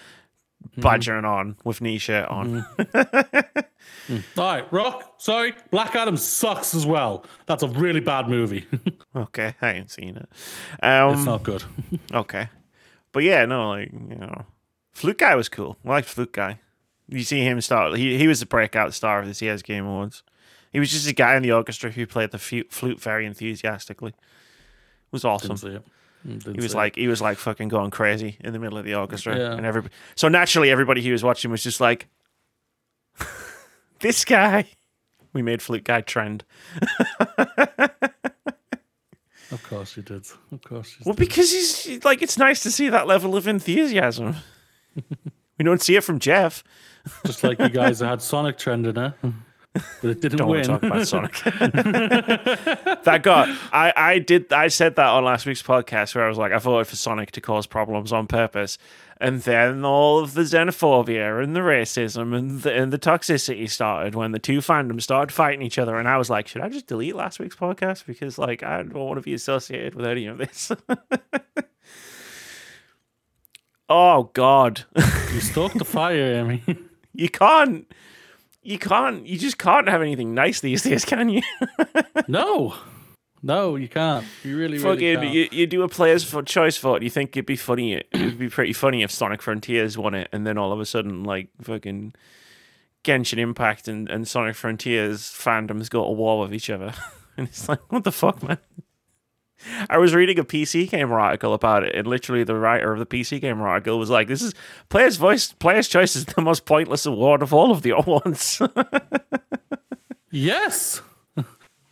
badgering 0.78 1.26
on 1.26 1.56
with 1.64 1.82
knee 1.82 1.98
shirt 1.98 2.28
on. 2.28 2.66
all 2.94 4.16
right, 4.38 4.72
Rock. 4.72 5.16
Sorry, 5.18 5.54
Black 5.72 5.96
Adam 5.96 6.18
sucks 6.18 6.76
as 6.76 6.86
well. 6.86 7.26
That's 7.46 7.64
a 7.64 7.68
really 7.68 8.00
bad 8.00 8.30
movie. 8.30 8.66
Okay, 9.16 9.56
I 9.62 9.72
ain't 9.72 9.90
seen 9.90 10.18
it. 10.18 10.28
Um, 10.84 11.14
it's 11.14 11.24
not 11.24 11.42
good. 11.42 11.64
okay, 12.14 12.50
but 13.14 13.24
yeah, 13.24 13.46
no, 13.46 13.70
like 13.70 13.90
you 13.94 14.18
know, 14.18 14.44
Flute 14.92 15.20
Guy 15.20 15.36
was 15.36 15.48
cool. 15.48 15.78
I 15.86 15.90
liked 15.90 16.10
Flute 16.10 16.34
Guy. 16.34 16.60
You 17.08 17.24
see 17.24 17.40
him 17.40 17.62
start. 17.62 17.96
He 17.96 18.18
he 18.18 18.28
was 18.28 18.42
the 18.42 18.46
breakout 18.46 18.94
star 18.94 19.22
of 19.22 19.34
the 19.34 19.46
year's 19.46 19.62
Game 19.62 19.86
Awards. 19.86 20.22
He 20.74 20.80
was 20.82 20.92
just 20.92 21.08
a 21.08 21.14
guy 21.14 21.38
in 21.38 21.44
the 21.44 21.54
orchestra 21.54 21.92
who 21.92 22.06
played 22.06 22.32
the 22.32 22.38
flute, 22.38 22.74
flute 22.74 23.00
very 23.00 23.26
enthusiastically. 23.26 24.10
It 24.10 25.12
was 25.12 25.24
awesome. 25.24 25.56
Didn't 26.26 26.42
see 26.42 26.50
it. 26.50 26.54
Didn't 26.54 26.56
He 26.56 26.64
was 26.66 26.74
it. 26.74 26.78
like 26.78 26.96
he 26.96 27.08
was 27.08 27.22
like 27.22 27.38
fucking 27.38 27.68
going 27.70 27.92
crazy 27.92 28.38
in 28.40 28.54
the 28.54 28.60
middle 28.60 28.78
of 28.78 28.86
the 28.86 28.96
orchestra, 28.96 29.38
Yeah. 29.38 29.54
and 29.54 29.66
every 29.66 29.84
so 30.16 30.28
naturally 30.28 30.70
everybody 30.72 31.02
he 31.02 31.12
was 31.12 31.24
watching 31.24 31.52
was 31.52 31.62
just 31.64 31.80
like, 31.80 32.08
"This 34.00 34.26
guy, 34.26 34.66
We 35.34 35.42
made 35.42 35.62
Flute 35.62 35.84
Guy 35.84 36.02
trend. 36.02 36.44
Of 39.52 39.62
course 39.70 39.96
you 39.96 40.02
did. 40.04 40.26
Of 40.52 40.62
course 40.64 40.98
Well, 41.06 41.14
did. 41.14 41.20
because 41.20 41.52
he's 41.52 42.04
like, 42.04 42.22
it's 42.24 42.38
nice 42.38 42.62
to 42.64 42.72
see 42.72 42.90
that 42.90 43.06
level 43.08 43.36
of 43.38 43.48
enthusiasm. 43.48 44.36
we 45.58 45.64
don't 45.64 45.82
see 45.82 45.96
it 45.96 46.04
from 46.04 46.20
Jeff. 46.20 46.64
Just 47.26 47.44
like 47.44 47.60
you 47.60 47.70
guys 47.70 48.00
had 48.00 48.22
Sonic 48.24 48.58
trending, 48.58 48.96
huh? 48.96 49.12
But 50.02 50.12
it 50.12 50.22
didn't 50.22 50.38
Don't 50.38 50.48
win. 50.50 50.70
want 50.70 50.82
to 50.82 50.90
talk 50.90 50.94
about 50.94 51.08
Sonic. 51.08 51.34
that 53.04 53.20
got 53.24 53.50
I, 53.74 53.92
I 53.96 54.20
did 54.20 54.54
I 54.54 54.70
said 54.70 54.96
that 54.96 55.08
on 55.08 55.26
last 55.26 55.46
week's 55.46 55.62
podcast 55.64 56.16
where 56.16 56.24
I 56.26 56.30
was 56.30 56.38
like 56.38 56.52
I 56.54 56.58
voted 56.60 56.88
for 56.88 56.96
Sonic 56.96 57.32
to 57.32 57.42
cause 57.42 57.68
problems 57.68 58.14
on 58.14 58.26
purpose, 58.28 58.78
and 59.20 59.42
then 59.42 59.84
all 59.84 60.20
of 60.20 60.34
the 60.34 60.44
xenophobia 60.44 61.44
and 61.44 61.54
the 61.56 61.60
racism 61.60 62.34
and 62.38 62.62
the, 62.62 62.74
and 62.74 62.94
the 62.94 63.00
toxicity 63.00 63.70
started 63.70 64.16
when 64.16 64.32
the 64.32 64.40
two 64.40 64.60
fandoms 64.60 65.02
started 65.02 65.34
fighting 65.34 65.62
each 65.62 65.78
other, 65.78 65.98
and 65.98 66.08
I 66.08 66.18
was 66.18 66.30
like, 66.30 66.48
should 66.48 66.62
I 66.62 66.70
just 66.70 66.88
delete 66.88 67.16
last 67.16 67.40
week's 67.40 67.56
podcast 67.58 68.06
because 68.06 68.38
like 68.38 68.64
I 68.64 68.78
don't 68.78 68.94
want 68.94 69.18
to 69.18 69.22
be 69.22 69.34
associated 69.34 69.94
with 69.96 70.06
any 70.06 70.28
of 70.28 70.38
this. 70.38 70.72
oh 73.90 74.30
God. 74.34 74.86
you 74.96 75.42
stoked 75.42 75.78
the 75.78 75.86
fire, 75.86 76.36
Amy. 76.36 76.64
You 77.18 77.30
can't. 77.30 77.90
You 78.66 78.80
can't. 78.80 79.28
You 79.28 79.38
just 79.38 79.60
can't 79.60 79.88
have 79.88 80.02
anything 80.02 80.34
nice 80.34 80.60
these 80.60 80.82
days, 80.82 81.06
can 81.06 81.30
you? 81.30 81.44
no. 82.28 82.74
No, 83.44 83.76
you 83.76 83.88
can't. 83.88 84.26
You 84.44 84.58
really, 84.58 84.80
really 84.80 85.16
can't. 85.16 85.32
you, 85.32 85.48
you 85.52 85.68
do 85.68 85.84
a 85.84 85.88
player's 85.88 86.24
for 86.24 86.42
choice 86.42 86.76
vote. 86.80 87.04
You 87.04 87.12
think 87.12 87.38
it'd 87.38 87.46
be 87.46 87.58
funny? 87.58 88.04
It'd 88.12 88.40
be 88.40 88.50
pretty 88.50 88.74
funny 88.74 89.04
if 89.04 89.12
Sonic 89.12 89.44
Frontiers 89.44 90.00
won 90.00 90.16
it, 90.16 90.30
and 90.32 90.48
then 90.48 90.58
all 90.58 90.72
of 90.72 90.80
a 90.80 90.86
sudden, 90.86 91.24
like 91.24 91.50
fucking 91.62 92.16
Genshin 93.04 93.38
Impact 93.38 93.88
and, 93.88 94.10
and 94.10 94.28
Sonic 94.28 94.56
Frontiers 94.56 95.22
fandoms 95.22 95.88
go 95.92 96.04
to 96.04 96.10
war 96.10 96.40
with 96.40 96.52
each 96.52 96.72
other, 96.72 96.92
and 97.38 97.48
it's 97.48 97.70
like, 97.70 97.92
what 97.92 98.04
the 98.04 98.12
fuck, 98.12 98.42
man? 98.42 98.58
I 99.90 99.98
was 99.98 100.14
reading 100.14 100.38
a 100.40 100.44
PC 100.44 100.90
Gamer 100.90 101.20
article 101.20 101.54
about 101.54 101.84
it, 101.84 101.96
and 101.96 102.08
literally 102.08 102.44
the 102.44 102.56
writer 102.56 102.92
of 102.92 103.00
the 103.00 103.06
PC 103.06 103.40
Gamer 103.42 103.68
article 103.68 103.98
was 103.98 104.10
like, 104.10 104.28
"This 104.28 104.42
is 104.42 104.54
player's 104.90 105.18
voice, 105.18 105.54
player's 105.54 105.88
choice 105.88 106.16
is 106.16 106.26
the 106.26 106.42
most 106.42 106.66
pointless 106.66 107.06
award 107.06 107.42
of 107.42 107.54
all 107.54 107.72
of 107.72 107.82
the 107.82 107.92
awards." 107.98 108.62
Yes. 110.32 111.02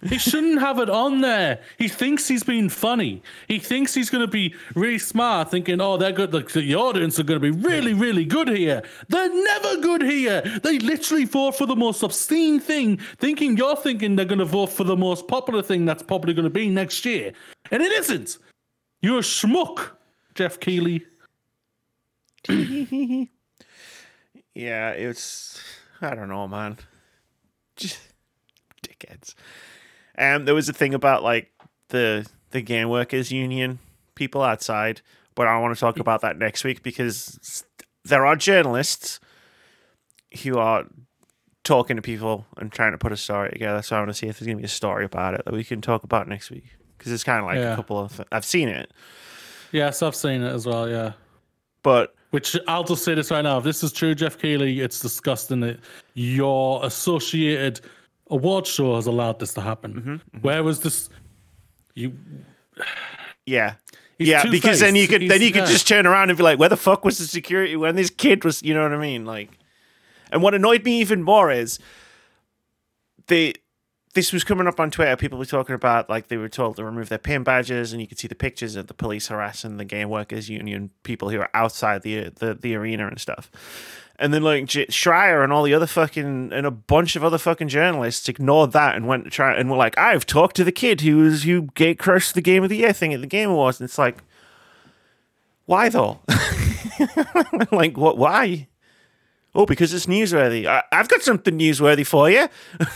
He 0.08 0.18
shouldn't 0.18 0.60
have 0.60 0.80
it 0.80 0.90
on 0.90 1.22
there. 1.22 1.62
He 1.78 1.88
thinks 1.88 2.28
he's 2.28 2.44
being 2.44 2.70
funny. 2.70 3.22
He 3.48 3.60
thinks 3.60 3.94
he's 3.94 4.10
going 4.10 4.26
to 4.26 4.32
be 4.32 4.56
really 4.76 5.00
smart, 5.00 5.52
thinking, 5.52 5.82
"Oh, 5.82 5.98
they're 5.98 6.12
good. 6.12 6.34
Like, 6.34 6.52
the 6.52 6.76
audience 6.76 7.20
are 7.20 7.24
going 7.24 7.42
to 7.42 7.52
be 7.52 7.58
really, 7.68 7.94
really 7.94 8.26
good 8.26 8.48
here." 8.48 8.84
They're 9.10 9.34
never 9.34 9.78
good 9.78 10.02
here. 10.02 10.42
They 10.64 10.80
literally 10.80 11.26
vote 11.26 11.58
for 11.58 11.66
the 11.66 11.76
most 11.76 12.04
obscene 12.04 12.60
thing, 12.60 12.98
thinking 13.18 13.58
you're 13.58 13.76
thinking 13.76 14.16
they're 14.16 14.26
going 14.26 14.40
to 14.40 14.46
vote 14.46 14.72
for 14.72 14.84
the 14.84 14.98
most 14.98 15.28
popular 15.28 15.62
thing 15.62 15.86
that's 15.86 16.04
probably 16.04 16.34
going 16.34 16.44
to 16.44 16.50
be 16.50 16.70
next 16.70 17.06
year, 17.06 17.34
and 17.72 17.82
it 17.82 17.92
isn't. 17.92 18.38
You're 19.02 19.20
a 19.20 19.22
schmuck, 19.22 19.92
Jeff 20.36 20.60
Keighley. 20.60 21.06
Yeah, 24.56 24.92
it's 24.92 25.62
I 26.02 26.14
don't 26.16 26.30
know, 26.30 26.48
man. 26.48 26.78
Just 27.76 28.00
dickheads. 28.84 29.34
Um, 30.18 30.46
there 30.46 30.56
was 30.56 30.70
a 30.70 30.74
thing 30.74 30.94
about 30.94 31.24
like 31.24 31.52
the 31.90 32.26
the 32.52 32.62
game 32.62 32.90
workers 32.90 33.32
union 33.32 33.80
people 34.16 34.42
outside, 34.44 35.02
but 35.36 35.48
I 35.48 35.58
want 35.60 35.74
to 35.76 35.80
talk 35.80 35.98
about 36.00 36.22
that 36.22 36.38
next 36.38 36.64
week 36.64 36.84
because 36.84 37.64
there 38.06 38.26
are 38.26 38.36
journalists 38.36 39.20
who 40.44 40.58
are 40.58 40.86
talking 41.64 41.96
to 41.96 42.02
people 42.02 42.46
and 42.58 42.72
trying 42.72 42.92
to 42.92 42.98
put 42.98 43.12
a 43.12 43.18
story 43.18 43.50
together. 43.52 43.82
So 43.82 43.96
I 43.96 44.00
want 44.00 44.10
to 44.10 44.14
see 44.14 44.28
if 44.28 44.38
there's 44.40 44.46
gonna 44.48 44.58
be 44.60 44.64
a 44.66 44.68
story 44.68 45.06
about 45.06 45.34
it 45.34 45.46
that 45.46 45.54
we 45.54 45.64
can 45.64 45.82
talk 45.82 46.04
about 46.04 46.28
next 46.28 46.52
week 46.52 46.66
because 46.98 47.12
it's 47.12 47.24
kind 47.24 47.40
of 47.40 47.46
like 47.46 47.58
Yeah. 47.58 47.74
a 47.74 47.76
couple 47.76 48.00
of 48.00 48.22
I've 48.32 48.46
seen 48.46 48.68
it, 48.70 48.92
Yes, 49.72 50.04
I've 50.04 50.16
seen 50.16 50.42
it 50.44 50.54
as 50.54 50.66
well. 50.68 50.88
Yeah. 50.90 51.14
but 51.82 52.14
Which 52.32 52.56
I'll 52.68 52.84
just 52.84 53.04
say 53.04 53.16
this 53.16 53.32
right 53.32 53.42
now: 53.42 53.58
if 53.58 53.64
this 53.64 53.84
is 53.84 53.92
true, 53.92 54.14
Jeff 54.14 54.38
Keighley, 54.38 54.80
it's 54.82 55.00
disgusting 55.00 55.60
that 55.62 55.80
your 56.14 56.84
associated 56.86 57.82
award 58.34 58.68
show 58.68 58.96
has 58.96 59.06
allowed 59.06 59.40
this 59.40 59.54
to 59.54 59.62
happen. 59.62 59.94
Mm-hmm, 59.94 60.10
mm-hmm. 60.10 60.40
Where 60.40 60.64
was 60.64 60.82
this? 60.82 61.10
You 61.94 62.14
Yeah. 63.46 63.76
He's 64.18 64.28
yeah, 64.28 64.50
because 64.50 64.80
then 64.80 64.96
you 64.96 65.08
could 65.08 65.28
then 65.28 65.42
you 65.42 65.52
could 65.52 65.64
yeah. 65.64 65.66
just 65.66 65.88
turn 65.88 66.06
around 66.06 66.30
and 66.30 66.38
be 66.38 66.44
like, 66.44 66.60
"Where 66.60 66.70
the 66.70 66.78
fuck 66.78 67.04
was 67.04 67.18
the 67.18 67.26
security 67.26 67.76
when 67.76 67.96
this 67.96 68.12
kid 68.12 68.44
was?" 68.46 68.62
You 68.62 68.76
know 68.76 68.84
what 68.84 68.94
I 68.94 68.98
mean? 68.98 69.26
Like, 69.26 69.58
and 70.32 70.44
what 70.44 70.54
annoyed 70.54 70.84
me 70.84 71.02
even 71.02 71.24
more 71.24 71.52
is 71.52 71.80
they 73.26 73.56
this 74.14 74.32
was 74.32 74.44
coming 74.44 74.68
up 74.68 74.80
on 74.80 74.92
Twitter. 74.92 75.16
People 75.16 75.40
were 75.40 75.46
talking 75.46 75.74
about 75.74 76.10
like 76.10 76.28
they 76.28 76.38
were 76.38 76.50
told 76.50 76.76
to 76.76 76.86
remove 76.86 77.10
their 77.10 77.18
pin 77.18 77.44
badges, 77.44 77.92
and 77.92 78.02
you 78.02 78.08
could 78.08 78.20
see 78.20 78.28
the 78.28 78.36
pictures 78.36 78.76
of 78.76 78.86
the 78.86 78.94
police 78.94 79.28
harassing 79.28 79.78
the 79.78 79.86
game 79.86 80.10
workers 80.10 80.48
union 80.48 80.92
people 81.02 81.30
who 81.30 81.40
are 81.40 81.50
outside 81.56 82.04
the 82.04 82.30
the, 82.30 82.54
the 82.54 82.76
arena 82.76 83.08
and 83.08 83.20
stuff. 83.20 83.50
And 84.24 84.34
then 84.34 84.42
like 84.42 84.68
J- 84.68 84.86
Schreier 84.86 85.44
and 85.44 85.52
all 85.52 85.64
the 85.64 85.74
other 85.74 85.86
fucking 85.86 86.54
and 86.54 86.66
a 86.66 86.72
bunch 86.72 87.18
of 87.18 87.26
other 87.26 87.38
fucking 87.38 87.68
journalists 87.68 88.30
ignored 88.30 88.72
that 88.72 88.96
and 88.96 89.06
went 89.06 89.26
to 89.26 89.30
try 89.30 89.54
and 89.54 89.70
were 89.70 89.76
like, 89.76 89.98
I've 89.98 90.26
talked 90.26 90.56
to 90.56 90.64
the 90.64 90.72
kid 90.72 91.02
who 91.02 91.18
was 91.18 91.44
who 91.44 91.64
gate 91.76 92.00
crushed 92.00 92.34
the 92.34 92.42
game 92.42 92.64
of 92.64 92.70
the 92.70 92.78
year 92.78 92.94
thing 92.94 93.14
at 93.14 93.20
the 93.20 93.28
Game 93.28 93.50
Awards, 93.50 93.82
and 93.82 93.90
it's 93.90 93.98
like, 93.98 94.20
why 95.66 95.90
though? 95.90 96.22
like 97.74 97.98
what? 97.98 98.18
Why? 98.18 98.70
Oh, 99.54 99.66
because 99.66 99.94
it's 99.94 100.06
newsworthy. 100.06 100.68
I, 100.68 100.84
I've 100.94 101.10
got 101.10 101.22
something 101.22 101.60
newsworthy 101.60 102.08
for 102.08 102.30
you, 102.30 102.48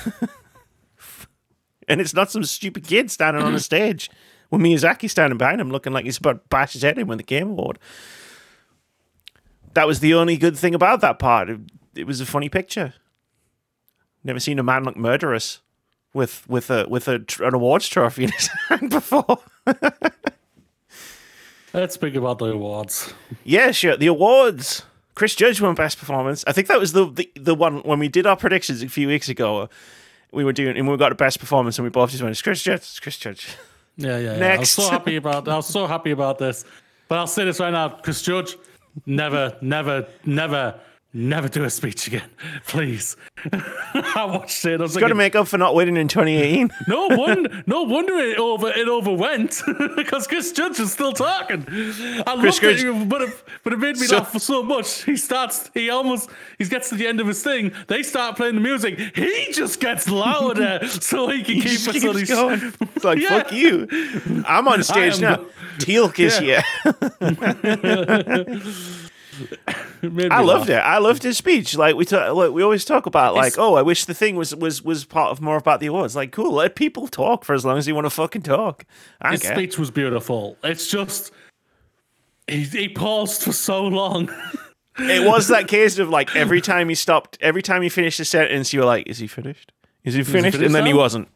and 1.89 1.99
it's 1.99 2.13
not 2.13 2.31
some 2.31 2.45
stupid 2.45 2.87
kid 2.87 3.11
standing 3.11 3.43
on 3.43 3.53
a 3.53 3.59
stage 3.59 4.09
with 4.49 4.61
Miyazaki 4.61 5.09
standing 5.09 5.37
behind 5.37 5.59
him, 5.59 5.71
looking 5.71 5.91
like 5.91 6.05
he's 6.05 6.19
about 6.19 6.43
to 6.43 6.47
bash 6.47 6.71
his 6.71 6.83
head 6.83 6.97
in 6.97 7.07
with 7.07 7.17
the 7.17 7.25
Game 7.25 7.49
Award 7.49 7.79
that 9.77 9.85
was 9.85 9.99
the 9.99 10.15
only 10.15 10.37
good 10.37 10.57
thing 10.57 10.73
about 10.73 11.01
that 11.01 11.19
part. 11.19 11.51
It, 11.51 11.59
it 11.93 12.07
was 12.07 12.19
a 12.19 12.25
funny 12.25 12.49
picture. 12.49 12.95
Never 14.23 14.39
seen 14.39 14.57
a 14.57 14.63
man 14.63 14.83
look 14.83 14.97
murderous 14.97 15.59
with 16.15 16.49
with 16.49 16.71
a 16.71 16.87
with 16.89 17.07
a 17.07 17.19
tr- 17.19 17.43
an 17.43 17.53
awards 17.53 17.87
trophy 17.87 18.23
in 18.23 18.31
his 18.31 18.47
hand 18.69 18.89
before. 18.89 19.37
let's 21.75 21.93
speak 21.93 22.15
about 22.15 22.39
the 22.39 22.45
awards. 22.47 23.13
yeah, 23.43 23.69
sure. 23.69 23.95
The 23.95 24.07
awards. 24.07 24.81
Chris 25.13 25.35
Judge 25.35 25.61
won 25.61 25.75
best 25.75 25.99
performance. 25.99 26.43
I 26.47 26.53
think 26.53 26.67
that 26.69 26.79
was 26.79 26.93
the, 26.93 27.05
the 27.11 27.31
the 27.35 27.53
one 27.53 27.81
when 27.81 27.99
we 27.99 28.07
did 28.07 28.25
our 28.25 28.35
predictions 28.35 28.81
a 28.81 28.89
few 28.89 29.07
weeks 29.07 29.29
ago. 29.29 29.61
Uh, 29.61 29.67
we 30.31 30.43
were 30.43 30.53
doing 30.53 30.75
and 30.75 30.87
we 30.87 30.97
got 30.97 31.11
a 31.11 31.15
best 31.15 31.39
performance, 31.39 31.77
and 31.77 31.83
we 31.83 31.91
both 31.91 32.09
just 32.09 32.23
went, 32.23 32.31
"It's 32.31 32.41
Chris 32.41 32.63
Judge, 32.63 32.79
it's 32.79 32.99
Chris 32.99 33.17
Judge." 33.19 33.47
Yeah, 33.95 34.17
yeah. 34.17 34.37
yeah. 34.37 34.53
I 34.53 34.57
was 34.57 34.71
so 34.71 34.89
happy 34.89 35.17
about. 35.17 35.47
I 35.47 35.55
was 35.55 35.67
so 35.67 35.85
happy 35.85 36.09
about 36.09 36.39
this. 36.39 36.65
But 37.07 37.19
I'll 37.19 37.27
say 37.27 37.45
this 37.45 37.59
right 37.59 37.71
now, 37.71 37.89
Chris 37.89 38.23
Judge, 38.23 38.57
never, 39.05 39.55
never, 39.61 40.07
never, 40.25 40.79
never 41.17 41.47
do 41.49 41.63
a 41.63 41.69
speech 41.69 42.07
again, 42.07 42.29
please. 42.67 43.17
I 43.51 44.25
watched 44.25 44.63
it. 44.65 44.79
I 44.79 44.83
was 44.83 44.95
like, 44.95 45.01
Got 45.01 45.09
to 45.09 45.15
make 45.15 45.35
up 45.35 45.47
for 45.47 45.57
not 45.57 45.75
winning 45.75 45.97
in 45.97 46.07
2018. 46.07 46.69
no 46.87 47.07
wonder, 47.07 47.63
no 47.67 47.83
wonder 47.83 48.13
it 48.17 48.37
over 48.37 48.69
it 48.69 48.87
overwent 48.87 49.95
because 49.95 50.27
Chris 50.27 50.51
Judge 50.51 50.79
is 50.79 50.91
still 50.91 51.13
talking. 51.13 51.61
I 51.67 52.35
Chris 52.39 52.61
loved 52.61 52.63
Judge- 52.79 52.83
it, 52.83 53.09
but 53.09 53.21
it, 53.21 53.43
but 53.63 53.73
it 53.73 53.79
made 53.79 53.97
me 53.97 54.07
So- 54.07 54.17
laugh 54.17 54.37
so 54.39 54.63
much. 54.63 55.03
He 55.03 55.17
starts, 55.17 55.69
he 55.73 55.89
almost, 55.89 56.29
he 56.57 56.65
gets 56.65 56.89
to 56.89 56.95
the 56.95 57.07
end 57.07 57.19
of 57.19 57.27
his 57.27 57.43
thing. 57.43 57.71
They 57.87 58.03
start 58.03 58.35
playing 58.37 58.55
the 58.55 58.61
music. 58.61 58.99
He 59.15 59.51
just 59.53 59.79
gets 59.79 60.09
louder 60.09 60.79
so 60.87 61.29
he 61.29 61.43
can 61.43 61.61
keep 61.61 61.87
us 61.87 62.05
on 62.05 62.15
his. 62.15 62.29
going. 62.29 62.73
It's 62.95 63.05
like 63.05 63.19
Yeah. 63.19 63.29
fuck 63.43 63.51
you. 63.51 63.87
I'm 64.47 64.67
on 64.67 64.83
stage 64.83 65.19
now. 65.19 65.45
Teal'c 65.79 66.19
is 66.19 66.39
Yeah. 66.41 66.63
here. 66.83 66.93
I 70.31 70.41
loved 70.41 70.69
laugh. 70.69 70.69
it. 70.69 70.73
I 70.85 70.97
loved 70.99 71.23
his 71.23 71.37
speech. 71.37 71.75
Like 71.75 71.95
we 71.95 72.05
talk, 72.05 72.35
like, 72.35 72.51
we 72.51 72.61
always 72.63 72.85
talk 72.85 73.05
about, 73.05 73.33
like, 73.35 73.47
It's- 73.53 73.57
oh, 73.57 73.75
I 73.75 73.81
wish 73.81 74.05
the 74.05 74.13
thing 74.13 74.35
was 74.35 74.55
was 74.55 74.83
was 74.83 75.05
part 75.05 75.31
of 75.31 75.41
more 75.41 75.57
about 75.57 75.79
the 75.79 75.87
awards. 75.87 76.15
Like, 76.15 76.31
cool, 76.31 76.53
let 76.53 76.75
people 76.75 77.07
talk 77.07 77.43
for 77.45 77.53
as 77.53 77.65
long 77.65 77.77
as 77.77 77.85
they 77.85 77.93
want 77.93 78.05
to 78.05 78.09
fucking 78.11 78.43
talk. 78.43 78.85
I 79.21 79.31
His 79.31 79.41
get. 79.41 79.53
speech 79.55 79.77
was 79.79 79.91
beautiful. 79.91 80.57
It's 80.63 80.87
just 80.89 81.31
he, 82.47 82.63
he 82.63 82.89
paused 82.89 83.43
for 83.43 83.51
so 83.53 83.85
long. 83.85 84.29
It 84.99 85.27
was 85.27 85.49
that 85.49 85.67
case 85.67 85.99
of 85.99 86.09
like 86.09 86.35
every 86.35 86.59
time 86.59 86.89
he 86.89 86.95
stopped, 86.95 87.37
every 87.39 87.61
time 87.61 87.83
he 87.83 87.89
finished 87.89 88.19
a 88.19 88.25
sentence, 88.25 88.73
you 88.73 88.79
were 88.79 88.85
like, 88.87 89.07
is 89.07 89.19
he 89.19 89.27
finished? 89.27 89.71
Is 90.03 90.15
he 90.15 90.23
finished? 90.23 90.55
finished 90.57 90.65
and 90.65 90.73
then 90.73 90.87
he 90.87 90.93
wasn't. 90.95 91.27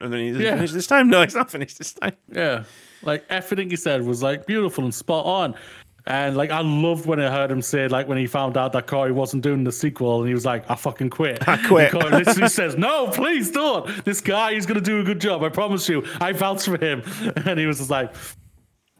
And 0.00 0.10
then 0.10 0.20
he's 0.20 0.38
Yeah. 0.38 0.54
finished 0.54 0.72
this 0.72 0.86
time. 0.86 1.08
No, 1.10 1.20
he's 1.22 1.34
not 1.34 1.50
finished 1.50 1.76
this 1.76 1.92
time. 1.92 2.14
yeah, 2.32 2.64
like 3.02 3.26
everything 3.28 3.68
he 3.68 3.76
said 3.76 4.06
was 4.06 4.22
like 4.22 4.46
beautiful 4.46 4.84
and 4.84 4.94
spot 4.94 5.26
on. 5.26 5.54
And 6.10 6.36
like 6.36 6.50
I 6.50 6.60
loved 6.60 7.06
when 7.06 7.20
I 7.20 7.30
heard 7.30 7.50
him 7.50 7.62
say 7.62 7.86
like 7.88 8.08
when 8.08 8.18
he 8.18 8.26
found 8.26 8.56
out 8.56 8.72
that 8.72 8.86
Cory 8.88 9.12
wasn't 9.12 9.42
doing 9.44 9.62
the 9.64 9.70
sequel 9.70 10.18
and 10.20 10.26
he 10.28 10.34
was 10.34 10.44
like 10.44 10.68
I 10.70 10.74
fucking 10.74 11.10
quit. 11.10 11.46
I 11.48 11.56
quit. 11.68 11.92
And 11.92 12.02
Cory 12.02 12.12
literally 12.24 12.48
says 12.60 12.76
no, 12.76 13.06
please 13.08 13.50
don't. 13.50 14.04
This 14.04 14.20
guy 14.20 14.52
is 14.52 14.66
gonna 14.66 14.80
do 14.80 15.00
a 15.00 15.04
good 15.04 15.20
job. 15.20 15.42
I 15.44 15.50
promise 15.50 15.88
you. 15.88 16.04
I 16.20 16.32
vouch 16.32 16.64
for 16.64 16.78
him. 16.84 17.02
And 17.46 17.58
he 17.58 17.66
was 17.66 17.78
just 17.78 17.90
like. 17.90 18.12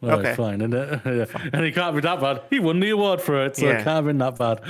Right, 0.02 0.18
Okay. 0.18 0.34
fine, 0.34 0.62
and, 0.62 0.74
uh, 0.82 0.98
yeah. 1.04 1.26
and 1.52 1.62
he 1.62 1.72
can't 1.72 1.94
be 1.94 2.00
that 2.00 2.20
bad. 2.22 2.40
He 2.48 2.58
won 2.58 2.80
the 2.80 2.88
award 2.88 3.20
for 3.20 3.44
it, 3.44 3.56
so 3.56 3.66
Yeah. 3.66 3.72
it 3.72 3.84
can't 3.84 3.88
have 3.88 4.04
been 4.06 4.16
that 4.18 4.38
bad. 4.38 4.62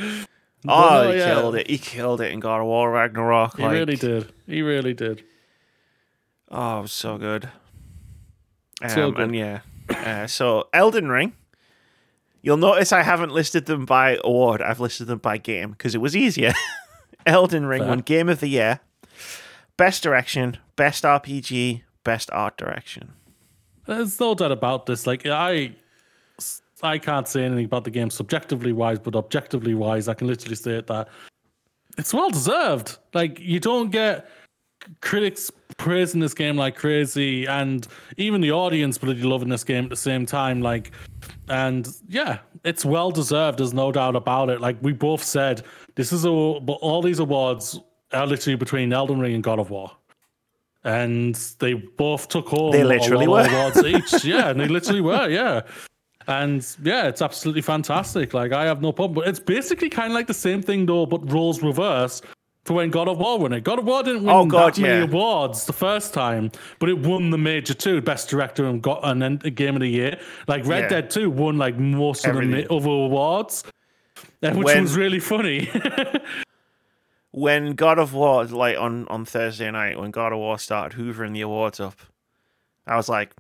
Oh, 0.67 1.05
no, 1.05 1.13
he 1.13 1.19
yeah. 1.19 1.35
killed 1.35 1.55
it. 1.55 1.71
He 1.71 1.79
killed 1.79 2.21
it 2.21 2.33
in 2.33 2.41
God 2.41 2.61
of 2.61 2.67
War 2.67 2.91
Ragnarok. 2.91 3.57
He 3.57 3.63
like, 3.63 3.71
really 3.73 3.95
did. 3.95 4.33
He 4.49 4.63
really 4.63 4.93
did. 4.93 5.23
Oh, 6.51 6.79
it 6.79 6.83
was 6.83 6.93
so 6.93 7.17
good. 7.17 7.49
Um, 8.83 8.89
So 8.89 9.11
good. 9.13 9.21
And 9.23 9.37
yeah. 9.37 9.61
Uh, 9.89 10.27
so 10.27 10.69
Elden 10.73 11.09
Ring. 11.09 11.33
You'll 12.43 12.57
notice 12.57 12.93
I 12.93 13.03
haven't 13.03 13.33
listed 13.33 13.67
them 13.67 13.85
by 13.85 14.19
award. 14.25 14.63
I've 14.63 14.81
listed 14.81 15.07
them 15.07 15.19
by 15.19 15.37
game 15.37 15.73
because 15.73 15.95
it 15.95 16.01
was 16.01 16.17
easier. 16.17 16.53
Elden 17.27 17.67
Ring 17.67 17.83
Fair. 17.83 17.89
won 17.89 17.99
Game 18.01 18.29
of 18.29 18.41
the 18.41 18.49
Year, 18.49 18.81
Best 19.77 20.03
Direction, 20.03 20.57
Best 20.77 21.05
RPG, 21.05 21.83
Best 22.03 22.31
Art 22.33 22.57
Direction. 22.57 23.13
There's 23.87 24.19
no 24.19 24.35
doubt 24.35 24.53
about 24.53 24.87
this. 24.87 25.07
Like 25.07 25.27
I, 25.27 25.75
I 26.83 26.99
can't 26.99 27.29
say 27.29 27.45
anything 27.45 27.67
about 27.67 27.85
the 27.85 27.91
game 27.91 28.09
subjectively 28.09 28.73
wise, 28.73 28.99
but 28.99 29.15
objectively 29.15 29.75
wise, 29.75 30.09
I 30.09 30.15
can 30.15 30.27
literally 30.27 30.57
say 30.57 30.77
it 30.77 30.87
that 30.87 31.09
it's 31.99 32.15
well 32.15 32.31
deserved. 32.31 32.99
Like 33.13 33.39
you 33.39 33.61
don't 33.61 33.91
get 33.91 34.31
critics 35.03 35.51
praising 35.77 36.21
this 36.21 36.35
game 36.35 36.57
like 36.57 36.77
crazy, 36.77 37.47
and 37.47 37.87
even 38.17 38.41
the 38.41 38.53
audience 38.53 38.99
bloody 38.99 39.23
loving 39.23 39.49
this 39.49 39.65
game 39.65 39.85
at 39.85 39.91
the 39.91 39.97
same 39.97 40.27
time. 40.27 40.61
Like, 40.61 40.93
and 41.51 41.89
yeah, 42.09 42.39
it's 42.65 42.85
well 42.85 43.11
deserved. 43.11 43.59
There's 43.59 43.75
no 43.75 43.91
doubt 43.93 44.15
about 44.17 44.49
it. 44.51 44.61
Like 44.61 44.77
we 44.81 44.93
both 44.93 45.23
said, 45.23 45.63
this 45.97 46.13
is 46.13 46.25
a 46.25 46.31
but 46.31 46.79
all 46.81 47.03
these 47.03 47.19
awards 47.19 47.79
are 48.13 48.27
literally 48.27 48.57
between 48.57 48.93
Elden 48.93 49.19
Ring 49.21 49.35
and 49.35 49.43
God 49.43 49.59
of 49.59 49.69
War. 49.71 49.91
And 50.85 51.35
they 51.59 51.75
both 51.75 52.29
took 52.29 52.49
home 52.49 52.73
They 52.73 52.85
literally 52.85 53.29
were. 53.29 53.47
awards 53.47 53.85
each. 53.85 54.25
Yeah, 54.25 54.49
and 54.51 54.59
they 54.61 54.69
literally 54.69 55.03
were, 55.03 55.29
yeah. 55.29 55.63
And 56.27 56.65
yeah, 56.83 57.09
it's 57.09 57.21
absolutely 57.21 57.63
fantastic. 57.63 58.33
Like 58.33 58.53
I 58.53 58.65
have 58.65 58.81
no 58.81 58.93
problem. 58.93 59.17
But 59.17 59.29
it's 59.29 59.41
basically 59.41 59.91
kind 59.91 60.13
of 60.13 60.15
like 60.15 60.29
the 60.29 60.35
same 60.35 60.63
thing 60.63 60.87
though, 60.87 61.05
but 61.05 61.31
roles 61.33 61.63
reverse 61.63 62.23
for 62.71 62.75
when 62.75 62.91
God 62.91 63.09
of 63.09 63.19
War 63.19 63.37
won 63.37 63.53
it. 63.53 63.65
God 63.65 63.81
of 63.81 63.85
War 63.85 64.05
didn't 64.05 64.23
win 64.23 64.31
Oh, 64.33 64.47
God, 64.47 64.75
that 64.75 64.81
many 64.81 65.03
awards 65.03 65.65
the 65.65 65.73
first 65.73 66.15
time, 66.15 66.53
but 66.79 66.89
it 66.89 66.97
won 67.01 67.31
the 67.31 67.37
major 67.39 67.75
two, 67.75 68.01
best 68.01 68.29
director 68.29 68.65
and 68.65 68.81
got 68.81 69.01
an 69.03 69.25
end 69.25 69.57
game 69.57 69.75
of 69.75 69.81
the 69.81 69.89
year. 69.89 70.21
Like 70.47 70.65
Red 70.65 70.83
Yeah. 70.85 70.89
Dead 71.01 71.11
2 71.11 71.31
won 71.31 71.59
like 71.59 71.77
most 71.77 72.25
of 72.25 72.37
the 72.37 72.73
other 72.73 72.89
awards, 72.89 73.65
uh, 74.45 74.53
which 74.53 74.65
When- 74.67 74.83
was 74.83 74.97
really 74.97 75.19
funny. 75.19 75.69
When 77.33 77.75
God 77.75 77.99
of 78.01 78.13
War, 78.13 78.45
like 78.45 78.77
on, 78.77 79.07
on 79.09 79.25
Thursday 79.25 79.71
night, 79.71 79.99
when 79.99 80.11
God 80.11 80.33
of 80.33 80.39
War 80.39 80.59
started 80.59 80.99
hoovering 80.99 81.33
the 81.33 81.43
awards 81.43 81.79
up, 81.79 81.95
I 82.89 82.97
was 82.97 83.09
like, 83.09 83.33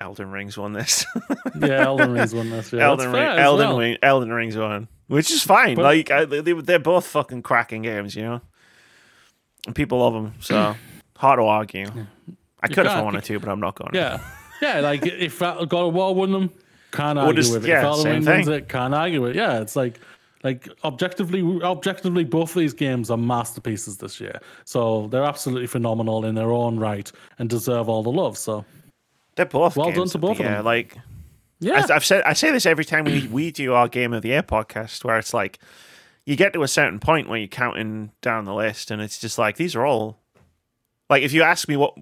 Elden 0.00 0.30
Ring's 0.32 0.58
won 0.58 0.72
this. 0.72 1.06
yeah, 1.60 1.84
Elden 1.86 2.12
Ring's 2.12 2.34
won 2.34 2.50
this. 2.50 2.72
Yeah, 2.72 2.86
Elden 2.88 3.12
Ring, 3.12 3.22
Elden 3.22 3.68
well. 3.68 3.78
Ring, 3.78 3.96
Elden 4.02 4.32
Ring's 4.32 4.56
won, 4.56 4.88
which 5.06 5.30
is 5.30 5.44
fine. 5.44 5.76
But- 5.76 5.82
like 5.84 6.10
I, 6.10 6.24
they, 6.24 6.40
they're 6.54 6.80
both 6.80 7.06
fucking 7.06 7.42
cracking 7.42 7.82
games, 7.82 8.16
you 8.16 8.22
know. 8.24 8.40
And 9.66 9.74
people 9.74 9.98
love 9.98 10.12
them, 10.14 10.34
so 10.40 10.74
hard 11.16 11.38
to 11.38 11.44
argue. 11.44 11.86
I 12.62 12.68
could 12.68 12.78
if 12.78 12.86
I 12.86 12.94
can't- 12.94 13.04
wanted 13.04 13.24
to, 13.24 13.38
but 13.40 13.48
I'm 13.48 13.60
not 13.60 13.74
going. 13.74 13.92
to. 13.92 13.98
Yeah, 13.98 14.20
yeah. 14.62 14.80
Like 14.80 15.04
if 15.06 15.38
God 15.40 15.72
of 15.72 15.94
War 15.94 16.14
won 16.14 16.32
them, 16.32 16.50
can't 16.92 17.18
argue 17.18 17.34
just- 17.34 17.52
with 17.52 17.64
it. 17.64 17.68
yeah, 17.68 17.78
if 17.80 17.84
Elden 17.84 18.02
same 18.02 18.12
Ring 18.12 18.24
wins 18.24 18.46
thing. 18.46 18.54
it, 18.54 18.68
can't 18.68 18.94
argue 18.94 19.22
with 19.22 19.30
it. 19.32 19.36
Yeah, 19.36 19.60
it's 19.60 19.76
like, 19.76 20.00
like 20.42 20.68
objectively, 20.84 21.42
objectively, 21.62 22.24
both 22.24 22.50
of 22.50 22.56
these 22.60 22.72
games 22.72 23.10
are 23.10 23.16
masterpieces 23.18 23.98
this 23.98 24.20
year. 24.20 24.40
So 24.64 25.08
they're 25.08 25.24
absolutely 25.24 25.66
phenomenal 25.66 26.24
in 26.24 26.34
their 26.34 26.50
own 26.50 26.78
right 26.78 27.10
and 27.38 27.48
deserve 27.50 27.88
all 27.88 28.02
the 28.02 28.10
love. 28.12 28.38
So 28.38 28.64
they're 29.36 29.44
both 29.46 29.76
Well 29.76 29.86
games 29.92 29.96
done 29.98 30.06
to 30.08 30.08
of 30.08 30.12
the 30.12 30.18
both 30.26 30.36
of 30.40 30.44
year. 30.46 30.54
them. 30.56 30.64
Like 30.64 30.96
yeah, 31.60 31.86
I've 31.90 32.04
said, 32.06 32.22
I 32.22 32.32
say 32.32 32.50
this 32.50 32.64
every 32.64 32.86
time 32.86 33.04
we 33.04 33.26
we 33.28 33.50
do 33.50 33.74
our 33.74 33.86
Game 33.88 34.14
of 34.14 34.22
the 34.22 34.28
Year 34.28 34.42
podcast, 34.42 35.04
where 35.04 35.18
it's 35.18 35.34
like 35.34 35.58
you 36.26 36.36
get 36.36 36.52
to 36.52 36.62
a 36.62 36.68
certain 36.68 36.98
point 37.00 37.28
where 37.28 37.38
you're 37.38 37.48
counting 37.48 38.12
down 38.22 38.44
the 38.44 38.54
list, 38.54 38.90
and 38.90 39.00
it's 39.02 39.18
just 39.18 39.38
like 39.38 39.56
these 39.56 39.74
are 39.74 39.84
all 39.84 40.18
like 41.08 41.22
if 41.22 41.32
you 41.32 41.42
ask 41.42 41.68
me 41.68 41.76
what 41.76 41.94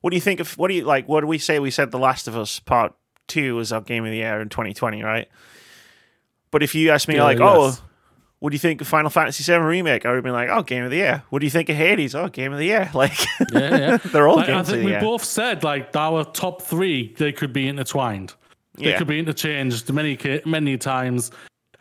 what 0.00 0.10
do 0.10 0.16
you 0.16 0.20
think 0.20 0.40
of 0.40 0.56
what 0.58 0.68
do 0.68 0.74
you 0.74 0.84
like 0.84 1.08
what 1.08 1.20
do 1.20 1.26
we 1.26 1.38
say 1.38 1.58
we 1.58 1.70
said 1.70 1.90
The 1.90 1.98
Last 1.98 2.26
of 2.28 2.36
Us 2.36 2.58
Part 2.60 2.94
Two 3.28 3.56
was 3.56 3.72
our 3.72 3.80
Game 3.80 4.04
of 4.04 4.10
the 4.10 4.16
Year 4.18 4.40
in 4.40 4.48
2020, 4.48 5.02
right? 5.02 5.28
But 6.50 6.62
if 6.62 6.74
you 6.74 6.90
ask 6.90 7.08
me 7.08 7.16
Yeah, 7.16 7.24
like, 7.24 7.40
oh, 7.40 7.66
yes. 7.66 7.80
oh. 7.80 7.88
What 8.40 8.50
do 8.50 8.56
you 8.56 8.58
think 8.58 8.80
of 8.80 8.88
Final 8.88 9.08
Fantasy 9.08 9.44
VII 9.44 9.58
Remake? 9.60 10.04
I 10.04 10.08
would 10.08 10.16
have 10.16 10.24
been 10.24 10.32
like, 10.32 10.48
"Oh, 10.48 10.62
Game 10.64 10.82
of 10.82 10.90
the 10.90 10.96
Year." 10.96 11.22
What 11.30 11.38
do 11.38 11.46
you 11.46 11.50
think 11.50 11.68
of 11.68 11.76
Hades? 11.76 12.12
Oh, 12.16 12.26
Game 12.26 12.52
of 12.52 12.58
the 12.58 12.64
Year. 12.64 12.90
Like, 12.94 13.16
yeah, 13.52 13.76
yeah. 13.76 13.96
they're 14.06 14.26
all 14.26 14.34
Like, 14.34 14.48
I 14.48 14.54
games 14.54 14.68
of 14.68 14.72
think 14.74 14.78
the 14.80 14.84
we 14.86 14.90
year. 14.90 15.00
both 15.00 15.22
said 15.22 15.62
like 15.62 15.94
our 15.94 16.24
top 16.24 16.60
three, 16.60 17.14
they 17.18 17.30
could 17.30 17.52
be 17.52 17.68
intertwined. 17.68 18.34
They 18.74 18.90
Yeah. 18.90 18.98
could 18.98 19.06
be 19.06 19.20
interchanged 19.20 19.92
many 19.92 20.18
many 20.44 20.76
times. 20.76 21.30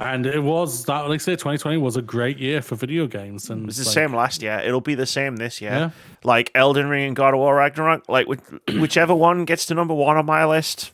And 0.01 0.25
it 0.25 0.39
was 0.39 0.85
that, 0.85 1.01
like 1.01 1.15
I 1.15 1.17
say, 1.17 1.33
2020 1.33 1.77
was 1.77 1.95
a 1.95 2.01
great 2.01 2.39
year 2.39 2.63
for 2.63 2.75
video 2.75 3.05
games. 3.05 3.51
And 3.51 3.63
It 3.63 3.65
was 3.67 3.77
the 3.77 3.83
like, 3.83 3.93
same 3.93 4.15
last 4.15 4.41
year. 4.41 4.59
It'll 4.65 4.81
be 4.81 4.95
the 4.95 5.05
same 5.05 5.35
this 5.35 5.61
year. 5.61 5.71
Yeah. 5.71 5.89
Like 6.23 6.49
Elden 6.55 6.87
Ring 6.89 7.05
and 7.05 7.15
God 7.15 7.35
of 7.35 7.39
War 7.39 7.55
Ragnarok. 7.55 8.09
Like 8.09 8.25
whichever 8.67 9.13
one 9.13 9.45
gets 9.45 9.67
to 9.67 9.75
number 9.75 9.93
one 9.93 10.17
on 10.17 10.25
my 10.25 10.43
list, 10.45 10.91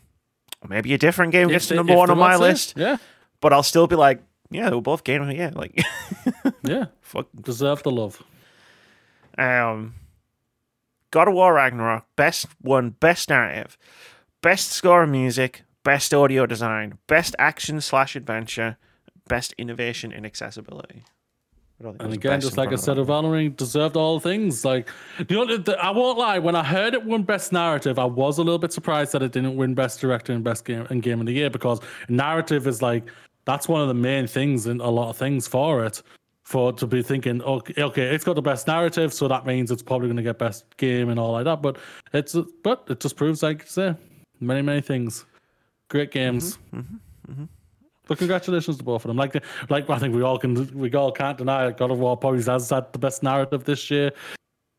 or 0.62 0.68
maybe 0.68 0.94
a 0.94 0.98
different 0.98 1.32
game 1.32 1.48
if 1.48 1.54
gets 1.54 1.68
to 1.68 1.76
number 1.76 1.96
one 1.96 2.10
on 2.10 2.18
my 2.18 2.34
to, 2.34 2.40
list. 2.40 2.74
Yeah, 2.76 2.98
But 3.40 3.54
I'll 3.54 3.64
still 3.64 3.88
be 3.88 3.96
like, 3.96 4.22
yeah, 4.50 4.70
they 4.70 4.76
were 4.76 4.82
both 4.82 5.06
game 5.06 5.30
year. 5.32 5.52
Like, 5.56 5.82
yeah. 6.64 6.88
fuck. 7.00 7.28
Deserve 7.42 7.84
the 7.84 7.92
love. 7.92 8.22
Um, 9.38 9.94
God 11.12 11.30
of 11.30 11.34
War 11.34 11.54
Ragnarok, 11.54 12.06
best 12.18 12.48
one, 12.62 12.90
best 12.90 13.30
narrative, 13.30 13.78
best 14.42 14.72
score 14.72 15.04
and 15.04 15.12
music, 15.14 15.64
best 15.84 16.14
audio 16.14 16.46
design, 16.46 16.98
best 17.08 17.36
action 17.40 17.80
slash 17.80 18.16
adventure, 18.18 18.78
best 19.28 19.54
innovation 19.58 20.12
in 20.12 20.26
accessibility. 20.26 21.04
I 21.80 21.84
don't 21.84 21.94
think 21.94 22.04
And 22.04 22.14
again, 22.14 22.42
just 22.42 22.58
like 22.58 22.74
I 22.74 22.76
said, 22.76 22.98
of 22.98 23.08
Valorant 23.08 23.56
deserved 23.56 23.96
all 23.96 24.20
things. 24.20 24.66
Like, 24.66 24.90
you 25.30 25.36
know, 25.36 25.58
the, 25.58 25.78
I 25.78 25.92
won't 25.92 26.18
lie. 26.18 26.40
When 26.40 26.56
I 26.56 26.64
heard 26.64 26.96
it 26.96 27.06
won 27.06 27.22
Best 27.22 27.54
Narrative, 27.54 28.00
I 28.00 28.06
was 28.06 28.40
a 28.40 28.44
little 28.44 28.58
bit 28.58 28.74
surprised 28.74 29.12
that 29.12 29.22
it 29.22 29.32
didn't 29.32 29.56
win 29.56 29.76
Best 29.76 30.02
Director 30.02 30.34
and 30.34 30.44
Best 30.44 30.66
Game 30.66 30.88
and 30.90 31.04
Game 31.04 31.20
of 31.20 31.28
the 31.28 31.34
Year 31.34 31.52
because 31.52 31.80
narrative 32.10 32.66
is 32.66 32.82
like 32.82 33.04
that's 33.46 33.68
one 33.68 33.82
of 33.82 33.88
the 33.88 33.94
main 33.94 34.26
things 34.28 34.66
in 34.66 34.82
a 34.82 34.90
lot 34.90 35.10
of 35.10 35.18
things 35.18 35.48
for 35.48 35.86
it. 35.86 36.02
For 36.44 36.72
to 36.72 36.88
be 36.88 37.04
thinking, 37.04 37.42
okay, 37.42 37.84
okay, 37.84 38.04
it's 38.04 38.24
got 38.24 38.36
the 38.36 38.42
best 38.42 38.68
narrative, 38.68 39.14
so 39.14 39.28
that 39.28 39.46
means 39.46 39.70
it's 39.70 39.84
probably 39.84 40.08
going 40.08 40.16
to 40.16 40.24
get 40.24 40.40
best 40.40 40.66
game 40.78 41.10
and 41.10 41.20
all 41.20 41.34
like 41.34 41.44
that. 41.44 41.62
But 41.62 41.78
it's 42.14 42.38
but 42.64 42.86
it 42.88 43.02
just 43.02 43.18
proves, 43.18 43.44
like 43.44 43.68
say, 43.68 43.94
many 44.40 44.62
many 44.62 44.80
things. 44.80 45.26
Great 45.90 46.10
games. 46.12 46.58
Mm-hmm. 46.74 46.80
Mm-hmm. 46.80 47.32
Mm-hmm. 47.32 47.44
But 48.08 48.18
congratulations 48.18 48.78
to 48.78 48.84
both 48.84 49.04
of 49.04 49.10
them. 49.10 49.18
Like, 49.18 49.44
like 49.70 49.90
I 49.90 50.00
think 50.00 50.16
we 50.16 50.22
all 50.22 50.38
can, 50.38 50.78
we 50.78 50.92
all 50.94 51.12
can't 51.12 51.38
deny 51.38 51.66
that 51.66 51.78
God 51.78 51.92
of 51.92 52.00
War 52.00 52.18
probably 52.18 52.42
has 52.44 52.70
had 52.70 52.92
the 52.94 53.00
best 53.00 53.24
narrative 53.24 53.66
this 53.66 53.92
year. 53.92 54.12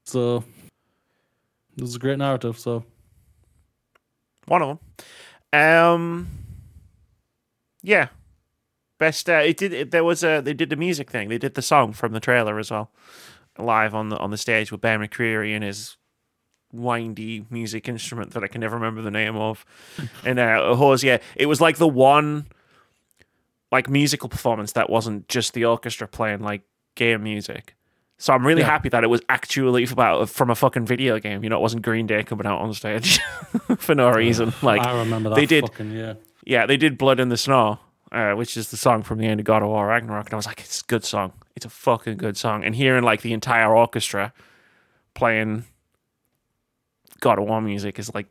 So 0.06 0.42
this 1.76 1.90
is 1.90 1.96
a 1.96 1.98
great 1.98 2.18
narrative. 2.18 2.58
So 2.58 2.84
One 4.46 4.62
of 4.62 4.68
them. 4.68 5.60
Um, 5.60 6.28
yeah, 7.82 8.08
best. 8.98 9.28
Uh, 9.28 9.34
it 9.44 9.56
did. 9.56 9.72
It, 9.72 9.90
there 9.90 10.04
was 10.04 10.22
a. 10.22 10.40
They 10.40 10.52
did 10.54 10.70
the 10.70 10.76
music 10.76 11.10
thing. 11.10 11.28
They 11.28 11.38
did 11.38 11.54
the 11.54 11.62
song 11.62 11.92
from 11.92 12.12
the 12.12 12.20
trailer 12.20 12.58
as 12.58 12.70
well, 12.70 12.90
live 13.58 13.94
on 13.94 14.10
the 14.10 14.18
on 14.18 14.30
the 14.30 14.36
stage 14.36 14.70
with 14.70 14.80
Ben 14.80 15.00
McCreary 15.00 15.54
and 15.54 15.64
his 15.64 15.96
windy 16.72 17.46
music 17.48 17.88
instrument 17.88 18.32
that 18.32 18.44
I 18.44 18.46
can 18.46 18.60
never 18.60 18.76
remember 18.76 19.00
the 19.00 19.10
name 19.10 19.36
of. 19.36 19.64
and 20.24 20.38
uh, 20.38 20.74
Hose, 20.74 21.02
yeah, 21.04 21.18
it 21.36 21.46
was 21.46 21.60
like 21.60 21.78
the 21.78 21.88
one 21.88 22.46
like 23.70 23.88
musical 23.88 24.28
performance 24.28 24.72
that 24.72 24.88
wasn't 24.90 25.28
just 25.28 25.52
the 25.54 25.64
orchestra 25.64 26.06
playing 26.08 26.40
like 26.40 26.62
game 26.94 27.22
music. 27.22 27.74
So 28.20 28.32
I'm 28.32 28.44
really 28.46 28.62
Yeah. 28.62 28.70
happy 28.70 28.88
that 28.88 29.04
it 29.04 29.08
was 29.08 29.20
actually 29.28 29.84
about 29.84 30.28
from 30.28 30.50
a 30.50 30.54
fucking 30.54 30.86
video 30.86 31.18
game. 31.20 31.44
You 31.44 31.50
know, 31.50 31.56
it 31.58 31.62
wasn't 31.62 31.82
Green 31.82 32.06
Day 32.06 32.22
coming 32.24 32.46
out 32.46 32.60
on 32.60 32.72
stage 32.74 33.18
for 33.78 33.94
no 33.94 34.10
reason. 34.10 34.52
Like 34.62 34.80
I 34.80 34.98
remember 34.98 35.28
that. 35.30 35.36
they 35.36 35.46
did- 35.46 35.68
Fucking, 35.68 35.92
yeah. 35.92 36.14
yeah, 36.44 36.66
they 36.66 36.76
did 36.76 36.98
Blood 36.98 37.20
in 37.20 37.28
the 37.28 37.36
Snow, 37.36 37.78
uh, 38.10 38.32
which 38.32 38.56
is 38.56 38.70
the 38.70 38.76
song 38.76 39.02
from 39.02 39.18
the 39.18 39.26
end 39.26 39.38
of 39.38 39.44
God 39.46 39.62
of 39.62 39.68
War 39.68 39.86
Ragnarok, 39.86 40.26
and 40.26 40.34
I 40.34 40.36
was 40.36 40.46
like, 40.46 40.60
it's 40.60 40.80
a 40.80 40.84
good 40.86 41.04
song. 41.04 41.32
It's 41.54 41.66
a 41.66 41.70
fucking 41.70 42.16
good 42.16 42.36
song. 42.36 42.64
And 42.64 42.74
hearing 42.74 43.04
like 43.04 43.20
the 43.22 43.32
entire 43.32 43.72
orchestra 43.76 44.32
playing 45.14 45.64
God 47.20 47.38
of 47.38 47.44
War 47.46 47.60
music 47.60 47.98
is 47.98 48.12
like, 48.14 48.26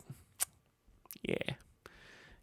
yeah, 1.24 1.36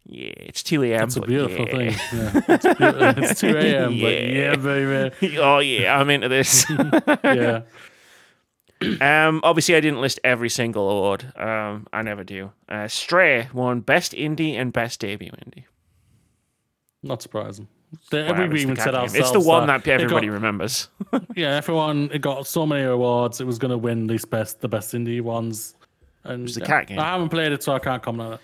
yeah, 0.07 0.33
it's 0.37 0.61
two 0.63 0.83
a.m. 0.83 1.03
It's 1.03 1.15
a 1.15 1.21
beautiful 1.21 1.67
yeah. 1.67 1.89
thing. 1.91 1.91
Yeah. 2.13 2.41
It's, 2.55 3.31
it's 3.31 3.39
2 3.41 3.47
a.m. 3.57 3.89
But 3.89 3.95
Yeah. 3.95 4.19
yeah, 4.19 4.55
baby. 4.55 5.37
oh 5.39 5.59
yeah, 5.59 5.99
I'm 5.99 6.09
into 6.09 6.29
this. 6.29 6.65
Yeah. 7.23 7.61
um, 9.27 9.39
obviously, 9.43 9.75
I 9.75 9.79
didn't 9.79 10.01
list 10.01 10.19
every 10.23 10.49
single 10.49 10.89
award. 10.89 11.33
Um, 11.37 11.87
I 11.93 12.01
never 12.01 12.23
do. 12.25 12.51
Uh, 12.67 12.87
Stray 12.89 13.47
won 13.53 13.79
Best 13.79 14.11
Indie 14.11 14.55
and 14.55 14.73
Best 14.73 14.99
Debut 14.99 15.31
Indie. 15.31 15.63
Not 17.01 17.21
surprising. 17.21 17.67
The, 18.11 18.17
we 18.37 18.43
it's 18.43 18.51
the 18.53 18.55
even 18.57 18.75
said 18.75 18.93
ourselves. 18.93 19.15
It's 19.15 19.31
the 19.31 19.39
one 19.39 19.67
that, 19.67 19.87
it 19.87 19.91
everybody 19.91 20.27
got- 20.27 20.33
remembers. 20.33 20.89
yeah, 21.35 21.55
everyone 21.55 22.09
it 22.11 22.19
got 22.21 22.45
so 22.47 22.65
many 22.65 22.83
awards. 22.83 23.39
It 23.39 23.45
was 23.47 23.57
going 23.57 23.71
to 23.71 23.77
win 23.77 24.07
these 24.07 24.25
best, 24.25 24.59
the 24.59 24.67
best 24.67 24.93
indie 24.93 25.21
ones. 25.21 25.75
And 26.25 26.43
was 26.43 26.55
the 26.55 26.61
yeah, 26.61 26.67
cat 26.67 26.87
game. 26.87 26.99
I 26.99 27.11
haven't 27.11 27.29
played 27.29 27.53
it, 27.53 27.63
so 27.63 27.73
I 27.73 27.79
can't 27.79 28.03
comment 28.03 28.27
on 28.27 28.33
it. 28.33 28.39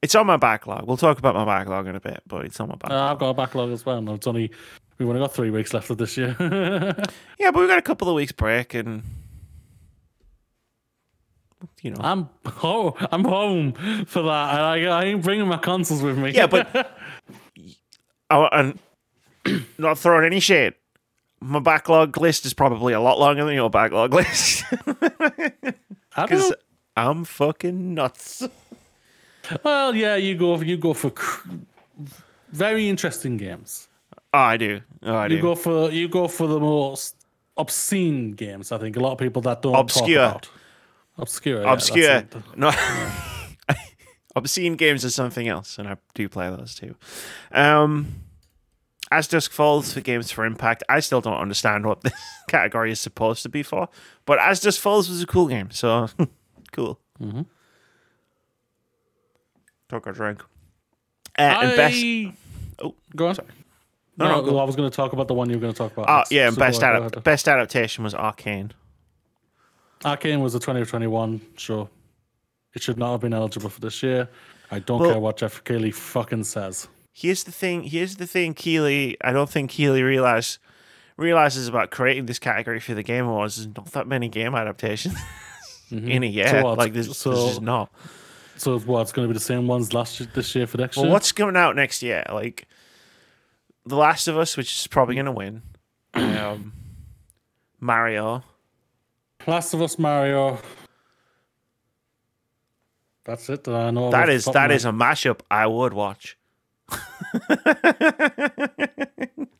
It's 0.00 0.14
on 0.14 0.26
my 0.26 0.36
backlog. 0.36 0.86
We'll 0.86 0.96
talk 0.96 1.18
about 1.18 1.34
my 1.34 1.44
backlog 1.44 1.86
in 1.88 1.96
a 1.96 2.00
bit, 2.00 2.22
but 2.26 2.44
it's 2.44 2.60
on 2.60 2.68
my 2.68 2.76
backlog. 2.76 2.92
uh, 3.00 3.12
I've 3.12 3.18
got 3.18 3.30
a 3.30 3.34
backlog 3.34 3.72
as 3.72 3.84
well. 3.84 3.98
And 3.98 4.08
it's 4.10 4.26
only 4.26 4.50
We've 4.98 5.08
only 5.08 5.20
got 5.20 5.32
three 5.32 5.50
weeks 5.50 5.72
left 5.72 5.90
of 5.90 5.98
this 5.98 6.16
year. 6.16 6.36
Yeah, 7.38 7.52
but 7.52 7.60
we've 7.60 7.68
got 7.68 7.78
a 7.78 7.82
couple 7.82 8.08
of 8.08 8.16
weeks 8.16 8.32
break, 8.32 8.74
and 8.74 9.04
you 11.82 11.92
know. 11.92 12.00
I'm 12.00 12.28
home. 12.44 12.94
I'm 13.12 13.24
home 13.24 13.72
for 14.06 14.22
that. 14.22 14.54
And 14.54 14.60
I, 14.60 14.84
I 14.86 15.04
ain't 15.04 15.22
bringing 15.22 15.46
my 15.46 15.56
consoles 15.56 16.02
with 16.02 16.18
me. 16.18 16.32
Yeah, 16.32 16.48
but 16.48 16.92
oh, 18.30 18.48
and 18.50 18.78
not 19.78 19.98
throwing 19.98 20.26
any 20.26 20.40
shit. 20.40 20.76
My 21.40 21.60
backlog 21.60 22.18
list 22.18 22.44
is 22.44 22.54
probably 22.54 22.92
a 22.92 23.00
lot 23.00 23.20
longer 23.20 23.44
than 23.44 23.54
your 23.54 23.70
backlog 23.70 24.12
list 24.12 24.64
because. 26.16 26.52
I'm 26.96 27.24
fucking 27.24 27.94
nuts. 27.94 28.48
Well, 29.62 29.94
yeah, 29.94 30.16
you 30.16 30.34
go. 30.36 30.60
You 30.60 30.76
go 30.76 30.94
for 30.94 31.10
cr- 31.10 31.48
very 32.52 32.88
interesting 32.88 33.36
games. 33.36 33.88
Oh, 34.34 34.38
I 34.38 34.56
do. 34.56 34.80
Oh, 35.02 35.14
I 35.14 35.24
You 35.26 35.36
do. 35.36 35.42
go 35.42 35.54
for 35.54 35.90
you 35.90 36.08
go 36.08 36.28
for 36.28 36.46
the 36.46 36.60
most 36.60 37.16
obscene 37.56 38.32
games. 38.32 38.72
I 38.72 38.78
think 38.78 38.96
a 38.96 39.00
lot 39.00 39.12
of 39.12 39.18
people 39.18 39.42
that 39.42 39.62
don't 39.62 39.74
Obscure. 39.74 40.18
talk 40.22 40.30
about. 40.32 40.48
Obscure. 41.18 41.62
yeah, 41.62 41.72
Obscure. 41.72 42.24
No. 42.56 42.70
Obscene 44.36 44.76
games 44.76 45.04
are 45.04 45.10
something 45.10 45.48
else, 45.48 45.78
and 45.78 45.88
I 45.88 45.96
do 46.14 46.28
play 46.28 46.48
those 46.50 46.74
too. 46.74 46.94
Um, 47.50 48.06
As 49.10 49.26
Dusk 49.26 49.50
Falls 49.50 49.92
for 49.92 50.00
games 50.00 50.30
for 50.30 50.44
impact, 50.44 50.84
I 50.88 51.00
still 51.00 51.20
don't 51.20 51.38
understand 51.38 51.86
what 51.86 52.02
this 52.02 52.12
category 52.48 52.92
is 52.92 53.00
supposed 53.00 53.42
to 53.44 53.48
be 53.48 53.62
for. 53.64 53.88
But 54.26 54.38
As 54.38 54.60
Dusk 54.60 54.80
Falls 54.80 55.08
was 55.08 55.22
a 55.22 55.26
cool 55.26 55.48
game, 55.48 55.70
so 55.70 56.08
cool. 56.72 57.00
Mm-hmm. 57.20 57.42
Took 59.88 60.06
a 60.06 60.12
drink. 60.12 60.42
Uh, 61.38 61.42
and 61.62 61.76
best, 61.76 61.96
I- 61.96 62.34
Oh, 62.80 62.94
go 63.16 63.28
on. 63.28 63.36
No, 64.16 64.26
No, 64.28 64.40
no, 64.40 64.50
go. 64.50 64.58
I 64.58 64.64
was 64.64 64.76
going 64.76 64.88
to 64.90 64.94
talk 64.94 65.12
about 65.12 65.28
the 65.28 65.34
one 65.34 65.48
you 65.48 65.56
were 65.56 65.60
going 65.60 65.72
to 65.72 65.78
talk 65.78 65.92
about. 65.92 66.08
oh 66.08 66.16
next. 66.18 66.32
yeah, 66.32 66.50
So 66.50 66.56
best 66.56 66.80
go- 66.80 66.86
go 66.86 66.92
adap- 67.06 67.12
ahead. 67.12 67.24
best 67.24 67.48
adaptation 67.48 68.04
was 68.04 68.14
Arcane. 68.14 68.72
Arcane 70.04 70.40
was 70.40 70.54
a 70.54 70.60
2021 70.60 71.40
show. 71.56 71.88
It 72.74 72.82
should 72.82 72.98
not 72.98 73.12
have 73.12 73.20
been 73.20 73.32
eligible 73.34 73.68
for 73.70 73.80
this 73.80 74.02
year. 74.02 74.28
I 74.70 74.78
don't 74.80 75.00
Well- 75.00 75.10
care 75.12 75.20
what 75.20 75.38
Jeff 75.38 75.62
Keighley 75.64 75.90
fucking 75.90 76.44
says. 76.44 76.88
Here's 77.12 77.42
the 77.42 77.50
thing. 77.52 77.82
Here's 77.84 78.16
the 78.16 78.26
thing. 78.26 78.54
Keighley, 78.54 79.16
I 79.22 79.32
don't 79.32 79.50
think 79.50 79.70
Keighley 79.70 80.02
realize 80.02 80.58
realizes 81.16 81.66
about 81.66 81.90
creating 81.90 82.26
this 82.26 82.38
category 82.38 82.78
for 82.78 82.94
the 82.94 83.02
Game 83.02 83.24
Awards. 83.26 83.56
There's 83.56 83.74
not 83.76 83.86
that 83.92 84.06
many 84.06 84.28
game 84.28 84.54
adaptations 84.54 85.16
in 85.90 86.22
a 86.22 86.26
year. 86.26 86.44
Mm-hmm. 86.46 86.56
So 86.58 86.64
what? 86.64 86.78
like 86.78 86.92
this, 86.92 87.18
So- 87.18 87.30
this 87.32 87.52
is 87.54 87.60
not. 87.60 87.90
So 88.58 88.78
what? 88.80 89.02
It's 89.02 89.12
going 89.12 89.26
to 89.26 89.32
be 89.32 89.34
the 89.38 89.44
same 89.44 89.66
ones 89.66 89.92
last 89.94 90.18
year, 90.20 90.28
this 90.34 90.54
year 90.54 90.66
for 90.66 90.78
next 90.78 90.96
Well, 90.96 91.06
year. 91.06 91.12
what's 91.12 91.32
coming 91.32 91.56
out 91.56 91.76
next 91.76 92.02
year? 92.02 92.24
Like 92.30 92.66
The 93.86 93.96
Last 93.96 94.26
of 94.28 94.36
Us, 94.36 94.56
which 94.56 94.70
is 94.80 94.86
probably 94.86 95.14
going 95.14 95.26
to 95.26 95.32
win. 95.32 95.62
Um, 96.14 96.72
Mario. 97.80 98.42
Last 99.46 99.72
of 99.74 99.80
Us, 99.82 99.98
Mario. 99.98 100.58
That's 103.24 103.48
it. 103.50 103.64
That 103.64 103.74
I 103.74 103.90
know. 103.90 104.10
That 104.10 104.28
is 104.28 104.44
that 104.46 104.70
is 104.70 104.84
a 104.86 104.90
mashup 104.90 105.40
I 105.50 105.66
would 105.66 105.92
watch. 105.92 106.36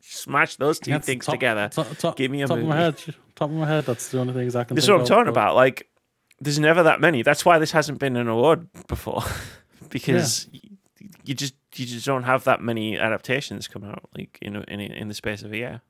Smash 0.01 0.55
those 0.55 0.79
two 0.79 0.91
That's 0.91 1.05
things 1.05 1.25
top- 1.25 1.35
together. 1.35 1.69
top- 1.69 1.97
top- 1.97 2.15
Give 2.17 2.31
me 2.31 2.41
a 2.41 2.47
top 2.47 2.57
of 2.57 2.63
my 2.65 2.75
head. 2.77 2.95
Top 3.35 3.49
of 3.49 3.55
my 3.55 3.67
head. 3.67 3.85
That's 3.85 4.09
the 4.09 4.19
only 4.19 4.33
things 4.33 4.55
I 4.55 4.63
can. 4.63 4.75
This 4.75 4.85
is 4.85 4.89
what 4.89 5.01
I'm 5.01 5.05
talking 5.05 5.27
about. 5.29 5.55
Like, 5.55 5.87
there's 6.41 6.59
never 6.59 6.83
that 6.83 7.01
many. 7.01 7.21
That's 7.21 7.45
why 7.45 7.59
this 7.59 7.71
hasn't 7.71 7.99
been 7.99 8.15
an 8.15 8.27
award 8.27 8.67
before, 8.87 9.23
because 9.89 10.47
y 10.53 10.59
you 11.23 11.33
just 11.33 11.55
you 11.75 11.85
just 11.85 12.05
don't 12.05 12.23
have 12.23 12.43
that 12.45 12.61
many 12.61 12.97
adaptations 12.97 13.67
come 13.67 13.83
out 13.83 14.09
like 14.17 14.37
in 14.41 14.55
in 14.63 14.79
in 14.79 15.07
the 15.07 15.13
space 15.13 15.43
of 15.43 15.51
a 15.51 15.57
year. 15.57 15.81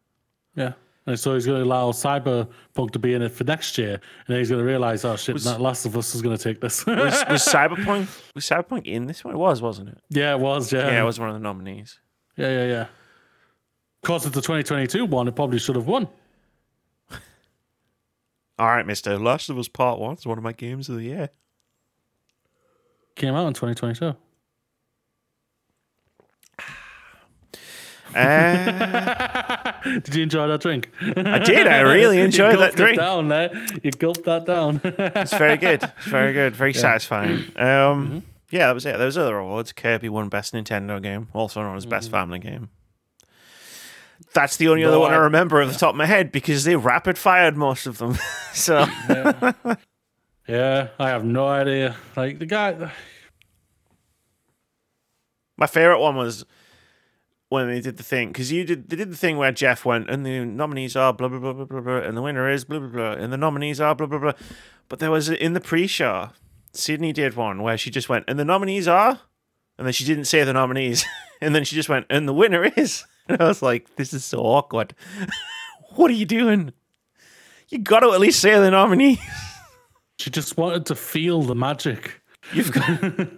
Yeah. 0.56 0.74
And 1.06 1.20
so 1.20 1.34
he's 1.34 1.45
going 1.45 1.58
to 1.60 1.66
allow 1.66 1.91
Cyberpunk 1.91 2.91
to 2.91 3.00
be 3.00 3.14
in 3.16 3.24
it 3.24 3.32
for 3.32 3.43
next 3.43 3.78
year, 3.80 3.93
and 3.93 4.28
then 4.28 4.38
he's 4.38 4.50
going 4.50 4.60
to 4.60 4.66
realize, 4.66 5.04
oh 5.06 5.16
shit, 5.16 5.41
that 5.43 5.60
Last 5.60 5.86
of 5.86 5.97
Us 5.97 6.14
is 6.14 6.22
going 6.22 6.38
to 6.38 6.43
take 6.43 6.62
this. 6.62 6.86
Was, 6.86 7.24
was 7.28 7.47
Cyberpunk 7.47 8.08
was 8.36 8.45
Cyberpunk 8.45 8.86
in 8.86 9.08
this 9.08 9.24
one? 9.24 9.34
It 9.34 9.38
was, 9.38 9.60
wasn't 9.60 9.89
it? 9.89 9.97
yeah, 10.10 10.34
it 10.34 10.39
was. 10.39 10.72
Yeah. 10.72 10.88
Yeah, 10.91 11.02
it 11.02 11.06
was 11.06 11.20
one 11.20 11.30
of 11.30 11.34
the 11.36 11.39
nominees. 11.39 12.00
Yeah, 12.36 12.50
yeah, 12.50 12.66
yeah. 12.68 12.82
Of 12.82 14.04
course, 14.04 14.26
it's 14.26 14.36
the 14.36 14.41
2022 14.41 15.06
one. 15.06 15.28
It 15.28 15.36
probably 15.36 15.58
should 15.58 15.76
have 15.76 15.88
won. 15.88 16.08
All 18.60 18.68
right, 18.68 18.86
Mister. 18.86 19.18
Last 19.18 19.49
of 19.49 19.57
Us 19.57 19.70
Part 19.70 19.99
One 19.99 20.16
is 20.16 20.26
one 20.28 20.38
of 20.38 20.43
my 20.43 20.51
games 20.51 20.89
of 20.89 20.95
the 20.97 21.03
year. 21.03 21.30
Came 23.16 23.34
out 23.34 23.47
in 23.47 23.53
2022. 23.53 24.16
Uh, 28.16 29.72
Did 29.84 30.16
you 30.16 30.24
enjoy 30.24 30.47
that 30.47 30.62
drink? 30.62 30.89
I 31.01 31.39
did. 31.39 31.68
I 31.68 31.82
really 31.82 32.20
enjoyed 32.22 32.57
that 32.60 32.76
drink. 32.76 32.97
down 32.97 33.28
there. 33.30 33.51
You 33.84 33.91
gulped 33.91 34.24
that 34.26 34.45
down. 34.45 34.82
It's 34.84 35.34
very 35.36 35.57
good. 35.57 35.84
It's 35.97 36.07
very 36.07 36.34
good. 36.34 36.55
Very 36.55 36.74
satisfying. 36.74 37.43
Um, 37.55 38.24
yeah, 38.49 38.68
that 38.68 38.74
was 38.74 38.86
it. 38.86 38.97
There 38.97 39.05
was 39.05 39.18
other 39.18 39.38
awards. 39.38 39.72
Kirby 39.74 40.10
won 40.10 40.28
Best 40.28 40.53
Nintendo 40.53 41.01
Game, 41.01 41.28
also 41.34 41.62
known 41.62 41.78
as 41.78 41.86
Best 41.86 42.10
Family 42.10 42.39
Game. 42.39 42.70
That's 44.34 44.58
the 44.58 44.68
only 44.68 44.84
other 44.84 45.00
one 45.00 45.12
I 45.12 45.16
I- 45.16 45.20
remember 45.20 45.62
off 45.62 45.72
the 45.72 45.78
top 45.80 45.92
of 45.92 45.96
my 45.96 46.06
head 46.06 46.32
because 46.32 46.64
they 46.64 46.76
rapid 46.76 47.18
fired 47.18 47.58
most 47.58 47.88
of 47.88 47.98
them. 47.98 48.18
so 48.54 48.86
yeah, 50.48 50.88
I 51.00 51.10
have 51.10 51.24
no 51.24 51.48
idea. 51.48 51.96
Like 52.16 52.40
the 52.40 52.46
guy. 52.46 52.92
my 55.58 55.68
favorite 55.68 56.00
one 56.00 56.16
was 56.16 56.46
when 57.50 57.68
they 57.68 57.82
did 57.82 57.98
the 57.98 58.04
thing 58.04 58.30
because 58.30 58.52
you 58.52 58.64
did 58.64 58.90
they 58.90 58.96
did 58.96 59.12
the 59.12 59.18
thing 59.18 59.38
where 59.38 59.52
Jeff 59.52 59.84
went 59.84 60.10
and 60.10 60.26
the 60.26 60.46
nominees 60.46 60.96
are 60.96 61.12
blah 61.14 61.28
blah 61.28 61.40
blah 61.40 61.54
blah 61.54 61.66
blah 61.66 61.82
blah 61.82 61.98
and 61.98 62.16
the 62.16 62.22
winner 62.22 62.50
is 62.50 62.64
blah 62.64 62.80
blah 62.80 62.88
blah 62.90 63.12
and 63.14 63.34
the 63.34 63.38
nominees 63.38 63.82
are 63.82 63.96
blah 63.96 64.08
blah 64.08 64.20
blah. 64.20 64.34
But 64.88 65.00
there 65.00 65.12
was 65.12 65.30
in 65.30 65.54
the 65.54 65.62
pre-show, 65.62 66.30
Sydney 66.74 67.14
did 67.14 67.36
one 67.36 67.62
where 67.62 67.78
she 67.78 67.90
just 67.90 68.10
went 68.10 68.26
and 68.28 68.38
the 68.40 68.46
nominees 68.46 68.88
are, 68.88 69.20
and 69.78 69.86
then 69.88 69.94
she 69.94 70.06
didn't 70.06 70.26
say 70.26 70.44
the 70.44 70.54
nominees, 70.54 71.06
and 71.42 71.54
then 71.56 71.64
she 71.64 71.76
just 71.76 71.90
went 71.90 72.06
and 72.10 72.28
the 72.28 72.34
winner 72.34 72.64
is. 72.66 73.06
And 73.40 73.42
I 73.42 73.48
was 73.48 73.62
like, 73.62 73.96
this 73.96 74.12
is 74.12 74.26
so 74.26 74.40
awkward. 74.40 74.96
what 75.96 76.10
are 76.10 76.16
you 76.16 76.26
doing? 76.26 76.74
You 77.70 77.78
got 77.78 78.00
to 78.00 78.12
at 78.12 78.20
least 78.20 78.40
say 78.40 78.60
the 78.60 78.72
nominee. 78.72 79.22
She 80.18 80.30
just 80.30 80.58
wanted 80.58 80.86
to 80.88 80.96
feel 80.96 81.44
the 81.44 81.56
magic. 81.56 82.20
You've 82.52 82.74
got 82.74 83.30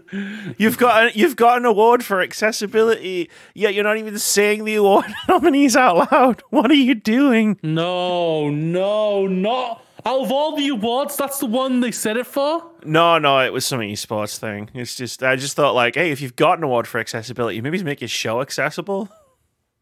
you've 0.58 0.80
got 0.80 1.16
you've 1.16 1.36
got 1.36 1.60
an 1.60 1.66
award 1.66 2.04
for 2.04 2.22
accessibility, 2.22 3.30
yet 3.54 3.76
you're 3.76 3.84
not 3.84 3.98
even 3.98 4.18
saying 4.18 4.66
the 4.66 4.74
award 4.74 5.06
nominees 5.28 5.76
out 5.76 6.12
loud. 6.12 6.42
What 6.50 6.72
are 6.72 6.74
you 6.74 6.96
doing? 6.96 7.60
No, 7.62 8.50
no, 8.50 9.28
not 9.28 9.86
out 10.06 10.22
of 10.22 10.32
all 10.32 10.56
the 10.56 10.70
awards. 10.70 11.18
That's 11.18 11.38
the 11.38 11.46
one 11.46 11.82
they 11.82 11.92
said 11.92 12.18
it 12.18 12.26
for. 12.26 12.64
No, 12.84 13.20
no, 13.20 13.40
it 13.46 13.54
was 13.54 13.64
some 13.64 13.82
esports 13.82 14.38
thing. 14.40 14.72
It's 14.74 14.96
just 14.96 15.22
I 15.22 15.36
just 15.36 15.56
thought 15.56 15.76
like, 15.76 15.94
hey, 15.94 16.10
if 16.10 16.20
you've 16.20 16.36
got 16.36 16.58
an 16.58 16.64
award 16.64 16.88
for 16.88 17.00
accessibility, 17.00 17.62
maybe 17.62 17.84
make 17.84 18.02
your 18.02 18.08
show 18.08 18.42
accessible. 18.42 19.08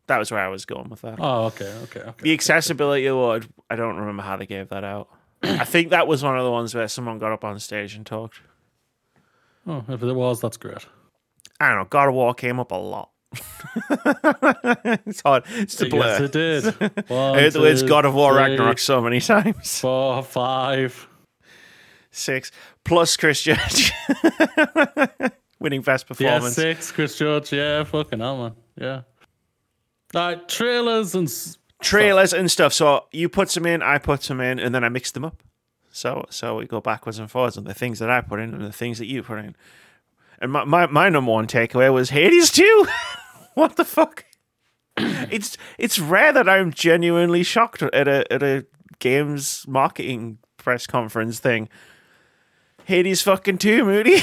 That 0.10 0.18
was 0.18 0.32
where 0.32 0.40
I 0.42 0.48
was 0.48 0.66
going 0.66 0.90
with 0.90 1.02
that. 1.02 1.20
Oh, 1.20 1.46
okay, 1.46 1.72
okay, 1.84 2.00
okay. 2.00 2.24
The 2.24 2.34
accessibility 2.34 3.06
award, 3.06 3.48
I 3.70 3.76
don't 3.76 3.96
remember 3.96 4.24
how 4.24 4.38
they 4.38 4.48
gave 4.48 4.70
that 4.70 4.84
out. 4.84 5.08
I 5.44 5.66
think 5.66 5.92
that 5.92 6.08
was 6.08 6.24
one 6.24 6.36
of 6.36 6.44
the 6.44 6.50
ones 6.50 6.74
where 6.74 6.88
someone 6.88 7.20
got 7.20 7.32
up 7.32 7.44
on 7.44 7.60
stage 7.60 7.94
and 7.94 8.04
talked. 8.04 8.42
Oh, 9.68 9.86
if 9.88 10.02
it 10.02 10.14
was, 10.14 10.42
that's 10.42 10.58
great. 10.58 10.84
I 11.60 11.70
don't 11.70 11.78
know. 11.78 11.86
God 11.86 12.08
of 12.08 12.16
War 12.16 12.34
came 12.34 12.60
up 12.60 12.72
a 12.72 12.76
lot. 12.76 13.12
it's 15.06 15.22
hard. 15.22 15.44
It's 15.50 15.76
to 15.76 15.88
blur. 15.88 16.08
Yes, 16.08 16.22
it 16.22 16.32
did. 16.32 16.64
One, 17.08 17.38
I 17.38 17.42
heard 17.42 17.54
the 17.54 17.60
words 17.60 17.84
God 17.84 18.06
of 18.06 18.16
War 18.16 18.32
three, 18.34 18.42
Ragnarok 18.42 18.80
so 18.80 19.02
many 19.02 19.22
times. 19.22 19.80
Four, 19.80 20.24
five. 20.24 21.08
Six 22.10 22.52
plus 22.84 23.16
Chris 23.16 23.44
Judge 23.44 23.94
winning 25.60 25.84
best 25.84 26.08
performance. 26.08 26.58
Yeah, 26.58 26.74
six. 26.74 26.92
Chris 26.92 27.16
George. 27.16 27.54
Yeah, 27.54 27.84
fucking 27.84 28.18
hell, 28.20 28.38
man. 28.38 28.56
Yeah. 28.76 29.02
Right, 30.14 30.48
trailers 30.48 31.14
and 31.16 31.28
s- 31.28 31.58
Trailers 31.82 32.34
and 32.34 32.52
stuff. 32.52 32.74
So 32.74 33.06
you 33.12 33.30
put 33.30 33.50
some 33.50 33.66
in, 33.66 33.82
I 33.82 34.00
put 34.00 34.22
some 34.24 34.42
in, 34.42 34.60
and 34.60 34.76
then 34.76 34.84
I 34.84 34.90
mix 34.90 35.12
them 35.12 35.24
up. 35.24 35.42
So 35.92 36.26
so 36.30 36.58
we 36.58 36.66
go 36.66 36.82
backwards 36.82 37.20
and 37.20 37.30
forwards 37.32 37.58
on 37.58 37.64
the 37.64 37.74
things 37.74 38.00
that 38.00 38.10
I 38.10 38.22
put 38.22 38.40
in 38.40 38.54
and 38.54 38.64
the 38.64 38.72
things 38.72 39.00
that 39.00 39.06
you 39.08 39.24
put 39.24 39.40
in. 39.40 39.56
And 40.42 40.52
my 40.52 40.64
my, 40.66 40.88
my 40.88 41.10
number 41.10 41.32
one 41.32 41.48
takeaway 41.48 41.92
was 41.94 42.10
Hades 42.10 42.52
two. 42.52 42.88
what 43.54 43.76
the 43.76 43.86
fuck? 43.86 44.26
it's 44.98 45.58
it's 45.78 45.98
rare 46.00 46.34
that 46.34 46.50
I'm 46.50 46.72
genuinely 46.74 47.44
shocked 47.44 47.82
at 47.82 48.08
a 48.08 48.32
at 48.32 48.44
a 48.44 48.66
games 49.00 49.66
marketing 49.68 50.40
press 50.58 50.86
conference 50.86 51.40
thing. 51.40 51.70
Hades 52.86 53.22
fucking 53.22 53.58
two, 53.60 53.86
Moody. 53.86 54.22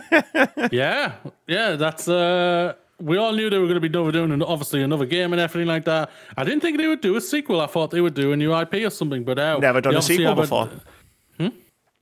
yeah, 0.70 1.14
yeah. 1.46 1.76
That's 1.76 2.08
uh. 2.08 2.74
We 3.00 3.16
all 3.16 3.32
knew 3.32 3.50
they 3.50 3.58
were 3.58 3.66
going 3.66 3.74
to 3.74 3.80
be 3.80 3.88
doing 3.88 4.12
doing 4.12 4.42
obviously 4.42 4.82
another 4.82 5.06
game 5.06 5.32
and 5.32 5.40
everything 5.40 5.66
like 5.68 5.84
that. 5.86 6.10
I 6.36 6.44
didn't 6.44 6.60
think 6.60 6.78
they 6.78 6.86
would 6.86 7.00
do 7.00 7.16
a 7.16 7.20
sequel. 7.20 7.60
I 7.60 7.66
thought 7.66 7.90
they 7.90 8.00
would 8.00 8.14
do 8.14 8.32
a 8.32 8.36
new 8.36 8.54
IP 8.56 8.74
or 8.74 8.90
something. 8.90 9.24
But 9.24 9.36
Never 9.38 9.66
uh, 9.66 9.72
they 9.72 9.80
done 9.80 9.96
a 9.96 10.02
sequel 10.02 10.34
before. 10.34 10.70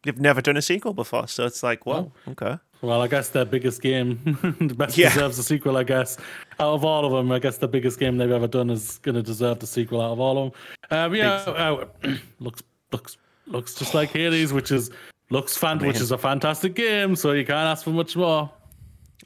You've 0.05 0.21
never 0.21 0.41
done 0.41 0.57
a 0.57 0.63
sequel 0.63 0.95
before, 0.95 1.29
so 1.29 1.47
it's 1.47 1.63
like, 1.63 1.87
well, 1.87 2.13
okay. 2.29 2.59
Well, 2.81 3.01
I 3.01 3.07
guess 3.07 3.29
their 3.29 3.45
biggest 3.45 3.81
game, 3.81 4.19
the 4.61 4.75
best 4.75 4.99
Yeah. 4.99 5.11
deserves 5.11 5.39
a 5.39 5.45
sequel. 5.45 5.77
I 5.77 5.85
guess 5.85 6.19
out 6.59 6.75
of 6.75 6.85
all 6.85 7.05
of 7.07 7.13
them, 7.13 7.31
I 7.31 7.39
guess 7.39 7.59
the 7.59 7.69
biggest 7.69 8.01
game 8.01 8.17
they've 8.17 8.31
ever 8.33 8.49
done 8.49 8.69
is 8.71 8.99
going 8.99 9.15
to 9.15 9.23
deserve 9.23 9.61
the 9.61 9.67
sequel 9.69 10.01
out 10.01 10.11
of 10.11 10.19
all 10.21 10.47
of 10.47 10.53
them. 10.91 10.99
Um, 10.99 11.15
yeah, 11.15 11.35
uh, 11.47 11.85
looks 12.41 12.63
looks 12.91 13.17
looks 13.47 13.75
just 13.75 13.95
like 13.95 14.11
Hades, 14.11 14.53
which 14.53 14.73
is 14.73 14.91
looks 15.31 15.57
fan, 15.57 15.79
which 15.79 16.01
is 16.01 16.11
a 16.11 16.19
fantastic 16.19 16.75
game. 16.75 17.15
So 17.15 17.31
you 17.31 17.45
can't 17.47 17.69
ask 17.69 17.85
for 17.85 17.91
much 17.91 18.17
more. 18.17 18.51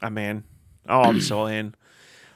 I 0.03 0.09
mean, 0.09 0.43
oh, 0.89 1.01
I'm 1.03 1.21
so 1.21 1.45
in. 1.45 1.75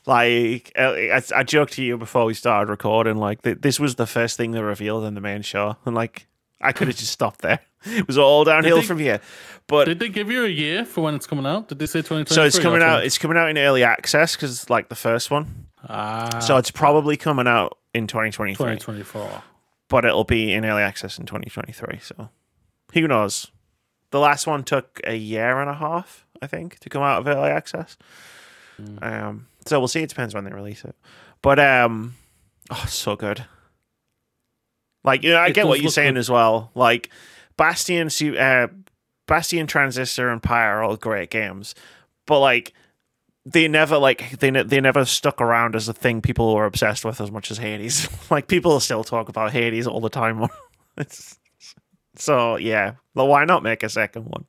Like 0.06 0.72
uh, 0.78 0.94
I, 0.94 1.22
I 1.36 1.44
joked 1.44 1.74
to 1.74 1.84
you 1.84 1.98
before 1.98 2.26
we 2.26 2.34
started 2.34 2.70
recording, 2.72 3.18
like 3.18 3.44
th- 3.44 3.60
this 3.62 3.80
was 3.80 3.96
the 3.96 4.08
first 4.08 4.36
thing 4.36 4.52
they 4.52 4.62
revealed 4.62 5.04
in 5.06 5.14
the 5.14 5.22
main 5.22 5.44
show, 5.44 5.78
and 5.86 5.94
like 5.96 6.28
I 6.60 6.72
could 6.72 6.88
have 6.88 6.98
just 6.98 7.12
stopped 7.12 7.42
there. 7.42 7.60
It 7.84 8.06
was 8.06 8.16
all 8.20 8.44
downhill 8.44 8.78
they- 8.78 8.84
from 8.86 9.00
here. 9.00 9.22
But 9.66 9.86
Did 9.86 10.00
they 10.00 10.10
give 10.10 10.30
you 10.30 10.46
a 10.46 10.50
year 10.50 10.86
for 10.86 11.02
when 11.02 11.16
it's 11.16 11.26
coming 11.26 11.46
out? 11.48 11.68
Did 11.70 11.80
they 11.80 11.86
say 11.88 12.00
2023? 12.00 12.36
so 12.36 12.44
it's 12.46 12.60
coming 12.60 12.84
out. 12.84 13.04
It's 13.06 13.18
coming 13.18 13.38
out 13.38 13.50
in 13.50 13.58
early 13.58 13.84
access 13.84 14.36
because 14.36 14.52
it's 14.52 14.70
like 14.70 14.90
the 14.90 14.96
first 14.96 15.32
one. 15.32 15.68
Ah, 15.90 16.40
So 16.40 16.58
it's 16.58 16.70
probably 16.72 17.16
coming 17.18 17.48
out 17.48 17.78
in 17.94 18.06
2023, 18.06 18.56
2024. 18.56 19.42
but 19.88 20.04
it'll 20.06 20.26
be 20.26 20.52
in 20.54 20.64
early 20.66 20.84
access 20.84 21.18
in 21.18 21.26
2023. 21.26 22.00
So 22.00 22.30
who 22.94 23.08
knows? 23.08 23.50
The 24.12 24.20
last 24.20 24.46
one 24.46 24.64
took 24.64 25.00
a 25.06 25.16
year 25.16 25.60
and 25.60 25.70
a 25.70 25.74
half, 25.76 26.28
I 26.42 26.48
think, 26.48 26.78
to 26.80 26.90
come 26.90 27.02
out 27.02 27.20
of 27.20 27.28
early 27.28 27.50
access. 27.50 27.98
Um, 29.02 29.48
so 29.66 29.80
we'll 29.80 29.88
see. 29.88 30.02
It 30.02 30.10
depends 30.10 30.34
when 30.34 30.44
they 30.44 30.52
release 30.52 30.84
it. 30.86 30.96
But 31.42 31.60
um, 31.60 32.16
oh, 32.70 32.86
so 32.88 33.16
good. 33.16 33.46
Like 35.04 35.24
you 35.24 35.32
know, 35.32 35.38
I 35.38 35.48
It 35.48 35.54
get 35.54 35.68
what 35.68 35.82
you're 35.82 35.92
saying 35.92 36.14
good. 36.14 36.20
as 36.20 36.30
well. 36.30 36.72
Like 36.76 37.10
Bastion, 37.58 38.10
uh, 38.38 38.68
Bastion, 39.28 39.68
Transistor, 39.68 40.30
and 40.30 40.42
Pyre 40.44 40.78
are 40.80 40.84
all 40.84 40.96
great 40.98 41.30
games, 41.32 41.74
but 42.28 42.40
like 42.40 42.74
they 43.46 43.68
never 43.68 43.98
like 43.98 44.38
they 44.40 44.52
ne- 44.52 44.62
they 44.64 44.80
never 44.80 45.04
stuck 45.06 45.42
around 45.42 45.76
as 45.76 45.90
a 45.90 45.94
thing 45.94 46.22
people 46.22 46.54
were 46.54 46.66
obsessed 46.66 47.04
with 47.04 47.20
as 47.20 47.32
much 47.32 47.50
as 47.50 47.58
Hades. 47.58 48.08
like 48.30 48.48
people 48.48 48.80
still 48.80 49.04
talk 49.04 49.30
about 49.30 49.52
Hades 49.52 49.88
all 49.88 50.00
the 50.02 50.10
time. 50.10 50.48
so 52.16 52.58
yeah, 52.58 52.94
well, 53.16 53.28
why 53.28 53.46
not 53.46 53.64
make 53.64 53.82
a 53.84 53.90
second 53.90 54.26
one? 54.26 54.46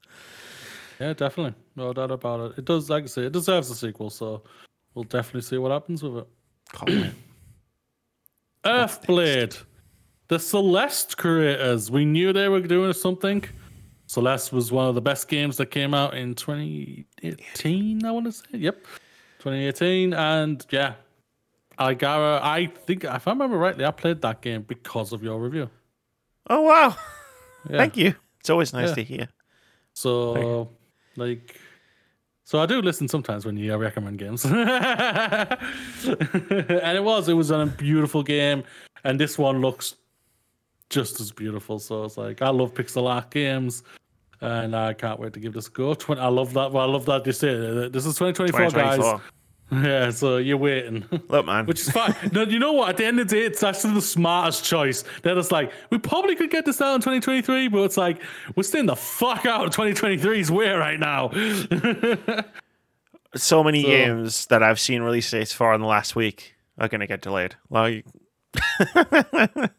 Yeah, 1.02 1.14
definitely. 1.14 1.54
No 1.74 1.92
doubt 1.92 2.12
about 2.12 2.52
it. 2.52 2.58
It 2.58 2.64
does, 2.64 2.88
like 2.88 3.02
I 3.02 3.06
say, 3.06 3.22
it 3.26 3.32
deserves 3.32 3.68
a 3.70 3.74
sequel. 3.74 4.08
So 4.08 4.42
we'll 4.94 5.02
definitely 5.04 5.40
see 5.40 5.58
what 5.58 5.72
happens 5.72 6.00
with 6.02 6.18
it. 6.18 6.28
Can't. 6.72 7.14
Earthblade. 8.64 9.60
The 10.28 10.38
Celeste 10.38 11.16
creators. 11.18 11.90
We 11.90 12.04
knew 12.04 12.32
they 12.32 12.48
were 12.48 12.60
doing 12.60 12.92
something. 12.92 13.42
Celeste 14.06 14.52
was 14.52 14.70
one 14.70 14.88
of 14.88 14.94
the 14.94 15.00
best 15.00 15.26
games 15.28 15.56
that 15.56 15.66
came 15.72 15.92
out 15.94 16.14
in 16.14 16.34
2018, 16.34 18.04
I 18.04 18.10
want 18.12 18.26
to 18.26 18.32
say. 18.32 18.44
Yep. 18.52 18.84
2018. 19.40 20.14
And 20.14 20.64
yeah, 20.70 20.94
Algara, 21.78 22.40
I 22.42 22.66
think, 22.66 23.04
if 23.04 23.26
I 23.26 23.30
remember 23.32 23.56
rightly, 23.58 23.84
I 23.84 23.90
played 23.90 24.20
that 24.22 24.40
game 24.40 24.62
because 24.62 25.12
of 25.12 25.22
your 25.24 25.40
review. 25.40 25.68
oh 26.48 26.60
wow, 26.60 26.96
Yeah. 27.70 27.78
thank 27.78 27.96
you. 27.96 28.14
It's 28.40 28.50
always 28.50 28.72
nice 28.72 28.90
Yeah. 28.90 28.94
to 28.94 29.02
hear. 29.04 29.28
So, 29.94 30.70
like, 31.16 31.60
so 32.44 32.58
I 32.58 32.66
do 32.66 32.82
listen 32.82 33.08
sometimes 33.08 33.46
when 33.46 33.56
you 33.56 33.74
recommend 33.76 34.18
games, 34.18 34.44
and 34.44 34.56
it 36.04 37.04
was 37.04 37.28
it 37.28 37.34
was 37.34 37.50
a 37.50 37.66
beautiful 37.66 38.22
game, 38.22 38.64
and 39.04 39.18
this 39.18 39.38
one 39.38 39.60
looks 39.60 39.96
just 40.90 41.20
as 41.20 41.32
beautiful. 41.32 41.78
So 41.78 42.04
it's 42.04 42.16
like 42.16 42.42
I 42.42 42.50
love 42.50 42.74
pixel 42.74 43.08
art 43.08 43.30
games, 43.30 43.82
and 44.40 44.76
I 44.76 44.92
can't 44.94 45.18
wait 45.20 45.32
to 45.34 45.40
give 45.40 45.52
this 45.52 45.68
a 45.68 45.70
go. 45.70 45.96
I 46.08 46.28
love 46.28 46.52
that. 46.54 46.72
Well, 46.72 46.82
I 46.88 46.92
love 46.92 47.06
that 47.06 47.26
you 47.26 47.32
say 47.32 47.54
this 47.88 48.06
is 48.06 48.14
2024, 48.16 48.70
2024. 48.70 49.12
guys. 49.12 49.20
Yeah, 49.72 50.10
so 50.10 50.36
you're 50.36 50.58
waiting. 50.58 51.06
Look, 51.28 51.46
man. 51.46 51.64
Which 51.64 51.80
is 51.80 51.90
fine. 51.90 52.14
no, 52.30 52.42
you 52.42 52.58
know 52.58 52.74
what? 52.74 52.90
At 52.90 52.96
the 52.98 53.06
end 53.06 53.18
of 53.20 53.28
the 53.28 53.36
day, 53.36 53.46
it's 53.46 53.62
actually 53.62 53.94
the 53.94 54.02
smartest 54.02 54.66
choice. 54.66 55.02
They're 55.22 55.34
just 55.34 55.50
like, 55.50 55.72
we 55.88 55.96
probably 55.96 56.36
could 56.36 56.50
get 56.50 56.66
this 56.66 56.82
out 56.82 56.94
in 56.96 57.00
2023, 57.00 57.68
but 57.68 57.78
it's 57.84 57.96
like, 57.96 58.20
we're 58.54 58.64
staying 58.64 58.84
the 58.86 58.96
fuck 58.96 59.46
out 59.46 59.64
of 59.64 59.74
2023's 59.74 60.50
way 60.50 60.72
right 60.72 61.00
now. 61.00 61.30
so 63.34 63.64
many 63.64 63.82
So- 63.82 63.88
games 63.88 64.46
that 64.46 64.62
I've 64.62 64.78
seen 64.78 65.00
release 65.00 65.30
dates 65.30 65.54
for 65.54 65.72
in 65.74 65.80
the 65.80 65.86
last 65.86 66.14
week 66.14 66.54
are 66.76 66.88
going 66.88 67.00
to 67.00 67.06
get 67.06 67.22
delayed. 67.22 67.54
Like, 67.70 68.04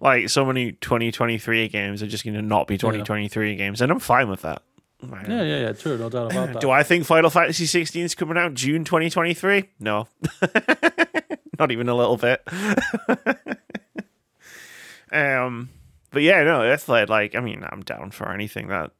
like 0.00 0.28
so 0.28 0.44
many 0.44 0.72
2023 0.72 1.68
games 1.68 2.02
are 2.02 2.06
just 2.06 2.24
going 2.24 2.34
to 2.34 2.42
not 2.42 2.66
be 2.66 2.76
2023 2.76 3.56
games, 3.56 3.80
and 3.80 3.90
I'm 3.90 3.98
fine 4.00 4.28
with 4.28 4.42
that. 4.42 4.62
Yeah, 5.02 5.42
yeah, 5.42 5.60
yeah, 5.60 5.72
true. 5.72 5.98
No 5.98 6.08
doubt 6.08 6.32
about 6.32 6.52
that. 6.52 6.60
Do 6.60 6.70
I 6.70 6.82
think 6.82 7.04
Final 7.04 7.30
Fantasy 7.30 7.66
16 7.66 8.04
is 8.04 8.14
coming 8.14 8.36
out 8.36 8.54
June 8.54 8.84
2023? 8.84 9.64
No, 9.78 10.08
not 11.58 11.70
even 11.70 11.88
a 11.88 11.94
little 11.94 12.16
bit. 12.16 12.42
um, 15.12 15.70
but 16.10 16.22
yeah, 16.22 16.42
no, 16.42 16.68
that's 16.68 16.88
like, 16.88 17.08
like 17.08 17.34
I 17.34 17.40
mean, 17.40 17.64
I'm 17.68 17.82
down 17.82 18.10
for 18.10 18.32
anything 18.32 18.68
that 18.68 18.92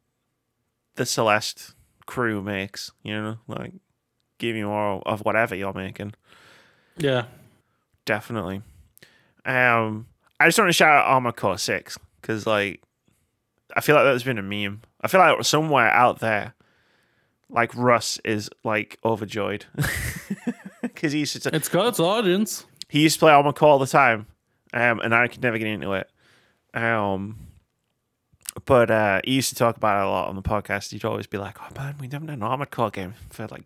the 0.96 1.06
Celeste 1.06 1.74
crew 2.06 2.42
makes. 2.42 2.92
You 3.02 3.14
know, 3.14 3.38
like 3.46 3.72
give 4.38 4.54
me 4.54 4.62
more 4.62 5.02
of 5.06 5.20
whatever 5.20 5.54
you're 5.54 5.72
making. 5.72 6.14
yeah. 6.96 7.24
Definitely. 8.06 8.62
Um, 9.44 10.06
I 10.40 10.48
just 10.48 10.58
want 10.58 10.68
to 10.68 10.72
shout 10.72 10.90
out 10.90 11.06
Armored 11.06 11.36
Core 11.36 11.58
Six 11.58 11.96
because, 12.20 12.46
like, 12.46 12.82
I 13.76 13.82
feel 13.82 13.94
like 13.94 14.04
that's 14.04 14.24
been 14.24 14.38
a 14.38 14.42
meme. 14.42 14.80
I 15.02 15.08
feel 15.08 15.20
like 15.20 15.44
somewhere 15.44 15.88
out 15.90 16.20
there, 16.20 16.54
like 17.48 17.74
Russ 17.74 18.18
is 18.24 18.50
like 18.64 18.98
overjoyed 19.04 19.66
because 20.82 21.12
he 21.12 21.20
used 21.20 21.40
to 21.42 21.54
It's 21.54 21.68
got 21.68 21.86
its 21.88 22.00
audience. 22.00 22.64
he 22.88 23.00
used 23.02 23.16
to 23.16 23.20
play 23.20 23.32
Core 23.54 23.68
all 23.70 23.78
the 23.78 23.86
time, 23.86 24.26
um, 24.72 25.00
and 25.00 25.14
I 25.14 25.28
could 25.28 25.42
never 25.42 25.58
get 25.58 25.66
into 25.66 25.92
it. 25.94 26.10
Um, 26.74 27.38
but 28.64 28.90
uh, 28.90 29.20
he 29.24 29.32
used 29.32 29.48
to 29.50 29.54
talk 29.54 29.76
about 29.76 30.00
it 30.02 30.06
a 30.06 30.10
lot 30.10 30.28
on 30.28 30.36
the 30.36 30.42
podcast. 30.42 30.90
He'd 30.92 31.04
always 31.04 31.26
be 31.26 31.38
like, 31.38 31.56
"Oh 31.60 31.68
man, 31.76 31.96
we 32.00 32.06
haven't 32.06 32.26
done 32.26 32.34
an 32.36 32.42
Armored 32.42 32.70
Core 32.70 32.90
game 32.90 33.14
for 33.30 33.46
like." 33.48 33.64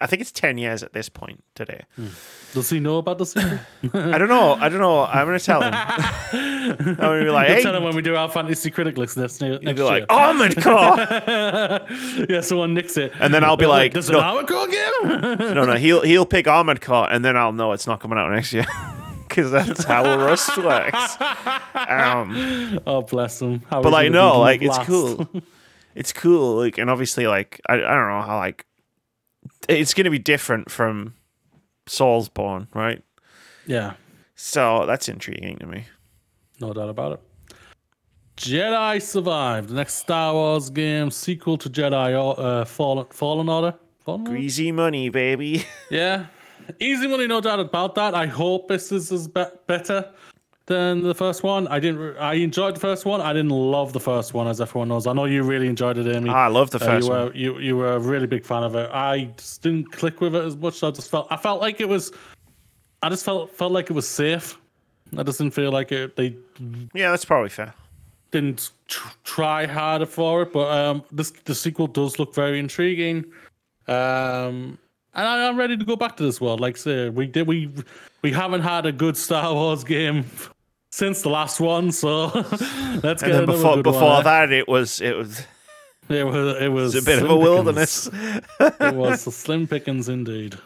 I 0.00 0.06
think 0.06 0.22
it's 0.22 0.32
ten 0.32 0.58
years 0.58 0.82
at 0.82 0.92
this 0.92 1.08
point 1.08 1.42
today. 1.54 1.82
Does 2.52 2.70
he 2.70 2.80
know 2.80 2.98
about 2.98 3.18
the 3.18 3.26
sequel? 3.26 3.58
I 3.94 4.18
don't 4.18 4.28
know. 4.28 4.54
I 4.54 4.68
don't 4.68 4.80
know. 4.80 5.04
I'm 5.04 5.26
gonna 5.26 5.38
tell 5.38 5.62
him. 5.62 5.72
I'm 5.74 6.94
gonna 6.96 7.24
be 7.24 7.30
like, 7.30 7.48
hey, 7.48 7.62
tell 7.62 7.74
him 7.74 7.82
when 7.82 7.94
we 7.94 8.02
do 8.02 8.16
our 8.16 8.28
fantasy 8.30 8.70
critic 8.70 8.96
list 8.96 9.16
next, 9.16 9.40
next 9.40 9.64
year. 9.64 9.74
like, 9.84 10.06
Armored 10.08 10.62
Core. 10.62 10.74
yeah, 12.28 12.40
someone 12.40 12.74
nicks 12.74 12.96
it. 12.96 13.12
And 13.20 13.32
then 13.32 13.44
I'll 13.44 13.56
be 13.56 13.66
like, 13.66 13.92
"There's 13.92 14.10
no. 14.10 14.18
an 14.18 14.24
Armored 14.24 14.48
Core 14.48 14.68
game." 14.68 15.36
no, 15.54 15.64
no, 15.64 15.74
he'll 15.74 16.02
he'll 16.02 16.26
pick 16.26 16.48
Armored 16.48 16.80
Core, 16.80 17.08
and 17.10 17.24
then 17.24 17.36
I'll 17.36 17.52
know 17.52 17.72
it's 17.72 17.86
not 17.86 18.00
coming 18.00 18.18
out 18.18 18.30
next 18.30 18.52
year 18.52 18.66
because 19.28 19.50
that's 19.50 19.84
how 19.84 20.04
Russ 20.04 20.56
works. 20.56 21.16
Um, 21.74 22.80
oh, 22.86 23.02
bless 23.02 23.42
him. 23.42 23.62
How 23.68 23.82
but 23.82 23.92
like, 23.92 24.10
no, 24.10 24.40
like 24.40 24.62
it's 24.62 24.78
cool. 24.78 25.28
It's 25.94 26.12
cool, 26.12 26.56
like, 26.58 26.76
and 26.76 26.90
obviously, 26.90 27.26
like, 27.26 27.60
I, 27.66 27.74
I 27.74 27.76
don't 27.78 28.08
know 28.08 28.22
how 28.22 28.36
like 28.36 28.66
it's 29.68 29.94
gonna 29.94 30.10
be 30.10 30.18
different 30.18 30.70
from 30.70 31.14
Soulsborne, 31.88 32.66
right? 32.74 33.02
yeah, 33.66 33.94
So 34.34 34.84
that's 34.86 35.08
intriguing 35.08 35.58
to 35.58 35.66
me. 35.66 35.84
no 36.60 36.72
doubt 36.72 36.88
about 36.88 37.12
it. 37.12 37.20
Jedi 38.36 39.00
Survivor, 39.00 39.66
the 39.66 39.74
next 39.74 39.94
Star 39.94 40.34
Wars 40.34 40.68
game 40.70 41.10
sequel 41.10 41.56
to 41.58 41.70
Jedi 41.70 42.12
uh, 42.38 42.64
Fallen 42.66 43.06
Fallen 43.10 43.48
Order. 43.48 43.74
Fallen 44.04 44.20
Order? 44.22 44.30
Greasy 44.30 44.72
money, 44.72 45.08
baby. 45.08 45.64
Yeah, 45.90 46.26
easy 46.80 47.06
money, 47.06 47.26
no 47.26 47.40
doubt 47.40 47.60
about 47.60 47.94
that. 47.94 48.14
I 48.14 48.26
hope 48.26 48.68
this 48.68 48.92
is 48.92 49.10
as 49.12 49.26
be- 49.28 49.44
better 49.66 50.12
than 50.66 51.02
the 51.02 51.14
first 51.14 51.42
one. 51.42 51.66
I 51.68 51.78
didn't. 51.78 51.98
Re- 52.00 52.16
I 52.18 52.34
enjoyed 52.34 52.74
the 52.76 52.80
first 52.80 53.04
one. 53.04 53.20
I 53.20 53.32
didn't 53.32 53.50
love 53.50 53.92
the 53.92 54.00
first 54.00 54.34
one, 54.34 54.48
as 54.48 54.60
everyone 54.60 54.88
knows. 54.88 55.06
I 55.06 55.12
know 55.12 55.24
you 55.24 55.42
really 55.42 55.68
enjoyed 55.68 55.96
it, 55.98 56.06
Amy. 56.14 56.30
I 56.30 56.48
love 56.48 56.70
the 56.70 56.78
Uh, 56.78 56.86
first 56.86 57.06
you 57.06 57.12
one. 57.12 57.24
were 57.26 57.34
you 57.34 57.58
you 57.58 57.76
were 57.76 57.92
a 57.94 57.98
really 58.00 58.26
big 58.26 58.44
fan 58.44 58.62
of 58.64 58.74
it. 58.74 58.90
I 58.92 59.30
just 59.36 59.62
didn't 59.62 59.92
click 59.92 60.20
with 60.20 60.34
it 60.34 60.44
as 60.44 60.56
much. 60.56 60.82
I 60.82 60.90
just 60.90 61.10
felt 61.10 61.28
I 61.30 61.36
felt 61.36 61.60
like 61.60 61.80
it 61.80 61.88
was. 61.88 62.12
I 63.02 63.08
just 63.08 63.24
felt 63.24 63.50
felt 63.50 63.72
like 63.72 63.90
it 63.90 63.94
was 63.94 64.08
safe. 64.08 64.58
I 65.16 65.22
just 65.22 65.38
didn't 65.38 65.54
feel 65.54 65.70
like 65.70 65.92
it. 65.92 66.16
They 66.16 66.36
Yeah, 66.94 67.10
that's 67.10 67.24
probably 67.24 67.50
fair. 67.50 67.72
didn't 68.32 68.70
tr- 68.88 69.08
try 69.22 69.66
harder 69.66 70.04
for 70.06 70.42
it, 70.42 70.52
but 70.52 70.66
um, 70.76 71.04
this 71.12 71.30
the 71.44 71.54
sequel 71.54 71.86
does 71.86 72.18
look 72.18 72.34
very 72.34 72.58
intriguing. 72.58 73.24
Um, 73.86 74.78
and 75.14 75.26
I, 75.28 75.46
I'm 75.48 75.56
ready 75.56 75.76
to 75.76 75.84
go 75.84 75.94
back 75.96 76.16
to 76.16 76.24
this 76.24 76.40
world. 76.40 76.60
Like 76.60 76.76
say, 76.76 77.08
we 77.08 77.26
did 77.26 77.46
we 77.46 77.70
we 78.22 78.32
haven't 78.32 78.62
had 78.62 78.84
a 78.86 78.92
good 78.92 79.16
Star 79.16 79.54
Wars 79.54 79.84
game 79.96 80.24
since 80.96 81.20
the 81.20 81.28
last 81.28 81.60
one, 81.60 81.92
so 81.92 82.26
let's 83.02 83.22
get 83.22 83.32
And 83.32 83.44
before 83.46 83.74
good 83.76 83.82
before 83.82 84.14
one. 84.14 84.24
that, 84.24 84.50
it 84.50 84.66
was 84.66 85.02
it 85.02 85.14
was 85.14 85.44
It 86.08 86.24
was 86.24 86.62
it 86.62 86.68
was 86.68 86.94
a 86.94 87.02
bit 87.02 87.22
of 87.22 87.28
a 87.30 87.36
wilderness. 87.36 88.08
it 88.60 88.94
was 88.94 89.26
a 89.26 89.30
slim 89.30 89.66
pickings 89.66 90.08
indeed. 90.08 90.56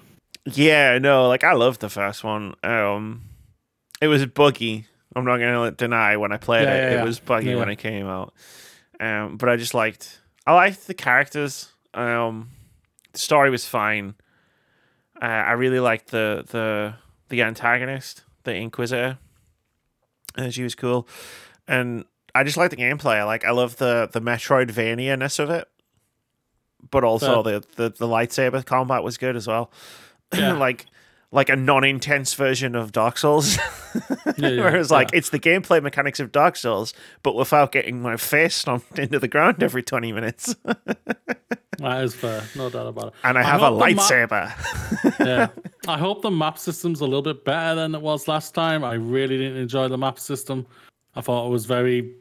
Yeah, 0.45 0.99
no, 0.99 1.26
like 1.26 1.43
I 1.43 1.55
loved 1.55 1.81
the 1.81 1.89
first 1.89 2.22
one. 2.22 2.55
Um, 2.62 3.22
it 4.01 4.07
was 4.07 4.24
buggy. 4.26 4.87
I'm 5.16 5.24
not 5.24 5.39
gonna 5.39 5.72
deny 5.72 6.16
when 6.16 6.31
I 6.31 6.37
played 6.37 6.62
Yeah, 6.68 6.74
it, 6.74 6.78
yeah, 6.78 6.91
it 6.91 6.95
yeah. 6.99 7.05
was 7.05 7.18
buggy 7.18 7.57
when 7.57 7.68
it 7.68 7.76
came 7.76 8.07
out. 8.07 8.33
Um, 9.01 9.37
but 9.37 9.49
I 9.49 9.57
just 9.57 9.74
liked, 9.74 10.20
I 10.47 10.55
liked 10.55 10.87
the 10.87 10.95
characters. 10.95 11.72
Um, 11.93 12.51
the 13.12 13.18
story 13.18 13.51
was 13.51 13.64
fine. 13.66 14.14
Uh, 15.20 15.24
I 15.24 15.53
really 15.53 15.81
liked 15.81 16.12
the 16.12 16.45
the 16.47 16.95
the 17.31 17.43
antagonist, 17.43 18.22
the 18.45 18.55
Inquisitor. 18.55 19.18
And 20.37 20.53
she 20.55 20.62
was 20.62 20.74
cool, 20.74 21.09
and 21.66 22.05
I 22.35 22.45
just 22.45 22.57
like 22.57 22.70
the 22.70 22.76
gameplay. 22.76 23.16
I 23.16 23.24
like 23.24 23.45
I 23.45 23.51
love 23.51 23.76
the 23.76 24.09
the 24.12 24.20
Metroidvania 24.20 25.18
ness 25.18 25.39
of 25.39 25.51
it, 25.51 25.68
but 26.91 27.05
also 27.05 27.43
the, 27.43 27.64
the 27.76 27.91
the 27.91 28.07
lightsaber 28.07 28.64
combat 28.64 29.03
was 29.03 29.18
good 29.18 29.37
as 29.37 29.47
well. 29.47 29.70
Yeah. 30.33 30.53
like 30.53 30.87
like 31.33 31.49
a 31.49 31.57
non-intense 31.57 32.35
version 32.35 32.74
of 32.74 32.93
Dark 32.93 33.18
Souls. 33.18 33.59
Yeah, 34.37 34.49
yeah, 34.51 34.62
Whereas 34.62 34.93
like 34.93 35.11
yeah. 35.11 35.18
it's 35.18 35.31
the 35.31 35.41
gameplay 35.41 35.83
mechanics 35.83 36.20
of 36.20 36.31
Dark 36.31 36.55
Souls, 36.55 36.95
but 37.24 37.35
without 37.35 37.72
getting 37.72 38.01
my 38.01 38.16
face 38.16 38.55
stomped 38.55 38.97
into 39.01 39.18
the 39.18 39.26
ground 39.26 39.64
every 39.64 39.83
twenty 39.83 40.12
minutes. 40.12 40.55
That 41.78 42.05
is 42.05 42.14
fair, 42.14 42.43
no 42.57 42.68
doubt 42.68 42.87
about 42.89 43.07
it. 43.09 43.12
and 43.24 43.39
I 43.39 43.43
have 43.43 43.62
a 43.62 43.70
hope 43.70 43.81
the 43.81 43.95
map- 43.95 44.05
lightsaber. 44.05 45.16
yeah. 45.26 45.49
I 45.89 45.97
hope 45.99 46.20
the 46.20 46.31
map 46.31 46.59
system's 46.59 47.01
a 47.01 47.05
little 47.05 47.22
bit 47.22 47.43
better 47.45 47.74
than 47.74 47.95
it 47.95 48.03
was 48.03 48.28
last 48.28 48.55
time. 48.55 48.85
I 48.85 48.95
really 48.95 49.39
didn't 49.39 49.57
enjoy 49.57 49.89
the 49.89 49.97
map 49.97 50.18
system. 50.18 50.66
I 51.16 51.22
thought 51.22 51.47
it 51.47 51.51
was 51.51 51.64
very. 51.64 52.14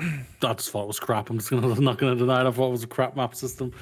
I 0.00 0.52
just 0.54 0.70
thought 0.70 0.84
it 0.84 0.88
was 0.88 1.00
crap. 1.00 1.30
I'm 1.30 1.38
just 1.38 1.50
gonna 1.50 1.70
I'm 1.72 1.84
not 1.84 1.98
gonna 1.98 2.16
deny 2.16 2.40
it. 2.40 2.46
I 2.46 2.50
thought 2.50 2.68
it 2.68 2.72
was 2.72 2.84
a 2.84 2.88
crap 2.88 3.16
map 3.16 3.34
system. 3.34 3.72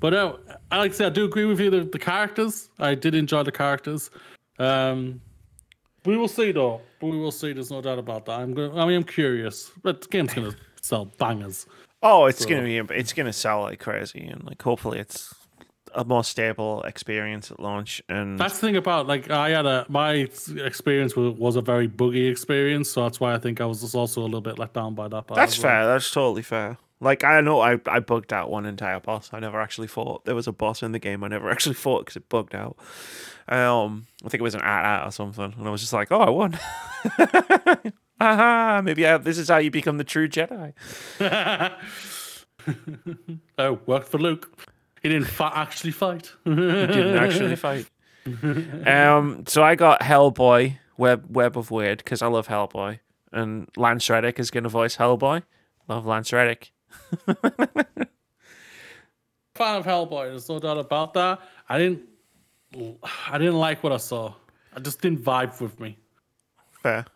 But 0.00 0.14
uh, 0.14 0.36
I 0.70 0.78
like 0.78 0.92
I 0.92 0.94
said, 0.94 1.06
I 1.06 1.14
do 1.14 1.24
agree 1.24 1.44
with 1.44 1.60
you. 1.60 1.70
The, 1.70 1.84
the 1.84 1.98
characters, 1.98 2.70
I 2.78 2.94
did 2.94 3.14
enjoy 3.14 3.42
the 3.42 3.52
characters. 3.52 4.10
Um, 4.58 5.20
we 6.04 6.16
will 6.16 6.28
see 6.28 6.52
though. 6.52 6.80
We 7.00 7.16
will 7.16 7.30
see. 7.30 7.52
There's 7.52 7.70
no 7.70 7.80
doubt 7.80 7.98
about 7.98 8.26
that. 8.26 8.40
I'm 8.40 8.54
gonna. 8.54 8.80
I 8.80 8.86
mean, 8.86 8.96
I'm 8.96 9.04
curious, 9.04 9.70
but 9.82 10.02
the 10.02 10.08
game's 10.08 10.34
gonna 10.34 10.54
sell 10.80 11.06
bangers. 11.06 11.66
Oh, 12.02 12.26
it's 12.26 12.44
gonna 12.44 12.62
be 12.62 12.78
it's 12.94 13.12
gonna 13.12 13.32
sell 13.32 13.62
like 13.62 13.80
crazy, 13.80 14.26
and 14.26 14.44
like 14.44 14.62
hopefully 14.62 14.98
it's 14.98 15.34
a 15.94 16.04
more 16.04 16.24
stable 16.24 16.82
experience 16.82 17.50
at 17.50 17.60
launch. 17.60 18.02
And 18.08 18.38
That's 18.38 18.54
the 18.54 18.66
thing 18.66 18.76
about 18.76 19.06
like 19.06 19.30
I 19.30 19.50
had 19.50 19.66
a 19.66 19.86
my 19.88 20.12
experience 20.12 21.16
was, 21.16 21.34
was 21.38 21.56
a 21.56 21.62
very 21.62 21.86
buggy 21.86 22.26
experience, 22.26 22.90
so 22.90 23.02
that's 23.02 23.20
why 23.20 23.34
I 23.34 23.38
think 23.38 23.60
I 23.60 23.66
was 23.66 23.80
just 23.80 23.94
also 23.94 24.20
a 24.20 24.24
little 24.24 24.40
bit 24.40 24.58
let 24.58 24.72
down 24.72 24.94
by 24.94 25.08
that. 25.08 25.26
Part 25.26 25.36
that's 25.36 25.58
well. 25.58 25.70
fair. 25.70 25.86
That's 25.86 26.10
totally 26.10 26.42
fair. 26.42 26.78
Like 27.00 27.22
I 27.24 27.40
know 27.40 27.60
I 27.60 27.78
I 27.86 28.00
bugged 28.00 28.32
out 28.32 28.50
one 28.50 28.66
entire 28.66 29.00
boss. 29.00 29.30
I 29.32 29.40
never 29.40 29.60
actually 29.60 29.88
fought. 29.88 30.24
There 30.24 30.34
was 30.34 30.46
a 30.48 30.52
boss 30.52 30.82
in 30.82 30.92
the 30.92 30.98
game 30.98 31.22
I 31.22 31.28
never 31.28 31.50
actually 31.52 31.74
fought 31.76 32.00
because 32.00 32.16
it 32.16 32.28
bugged 32.28 32.54
out. 32.54 32.76
Um, 33.48 34.06
I 34.24 34.28
think 34.28 34.40
it 34.40 34.42
was 34.42 34.54
an 34.54 34.60
at 34.60 34.84
at 34.84 35.06
or 35.06 35.10
something, 35.10 35.54
and 35.56 35.66
I 35.66 35.70
was 35.70 35.80
just 35.80 35.92
like, 35.92 36.12
oh, 36.12 36.20
I 36.20 36.30
won. 36.30 36.58
Aha! 38.20 38.82
Maybe 38.84 39.06
I, 39.06 39.16
this 39.16 39.38
is 39.38 39.48
how 39.48 39.58
you 39.58 39.70
become 39.70 39.96
the 39.96 40.04
true 40.04 40.28
Jedi. 40.28 40.74
Oh, 43.56 43.78
worked 43.86 44.08
for 44.08 44.18
Luke. 44.18 44.50
He 45.08 45.14
didn't 45.14 45.28
fa- 45.28 45.52
actually 45.54 45.92
fight. 45.92 46.30
he 46.44 46.54
didn't 46.54 47.16
actually 47.16 47.56
fight. 47.66 47.88
Um, 48.86 49.44
so 49.46 49.62
I 49.62 49.74
got 49.74 50.00
Hellboy, 50.02 50.76
Web 50.98 51.24
Web 51.34 51.56
of 51.56 51.70
Wyrd, 51.70 51.96
because 51.98 52.20
I 52.20 52.26
love 52.26 52.48
Hellboy, 52.48 52.98
and 53.32 53.68
Lance 53.74 54.10
Reddick 54.10 54.38
is 54.38 54.50
going 54.50 54.64
to 54.64 54.68
voice 54.68 54.98
Hellboy. 54.98 55.44
Love 55.88 56.04
Lance 56.04 56.30
Reddick. 56.30 56.72
Fan 59.54 59.76
of 59.76 59.86
Hellboy. 59.86 60.28
There's 60.28 60.48
no 60.48 60.58
doubt 60.58 60.76
about 60.78 61.14
that. 61.14 61.40
I 61.68 61.78
didn't. 61.78 62.02
I 63.30 63.38
didn't 63.38 63.56
like 63.58 63.82
what 63.82 63.92
I 63.92 63.96
saw. 63.96 64.34
I 64.76 64.80
just 64.80 65.00
didn't 65.00 65.24
vibe 65.24 65.58
with 65.60 65.80
me. 65.80 65.96
Fair. 66.82 67.06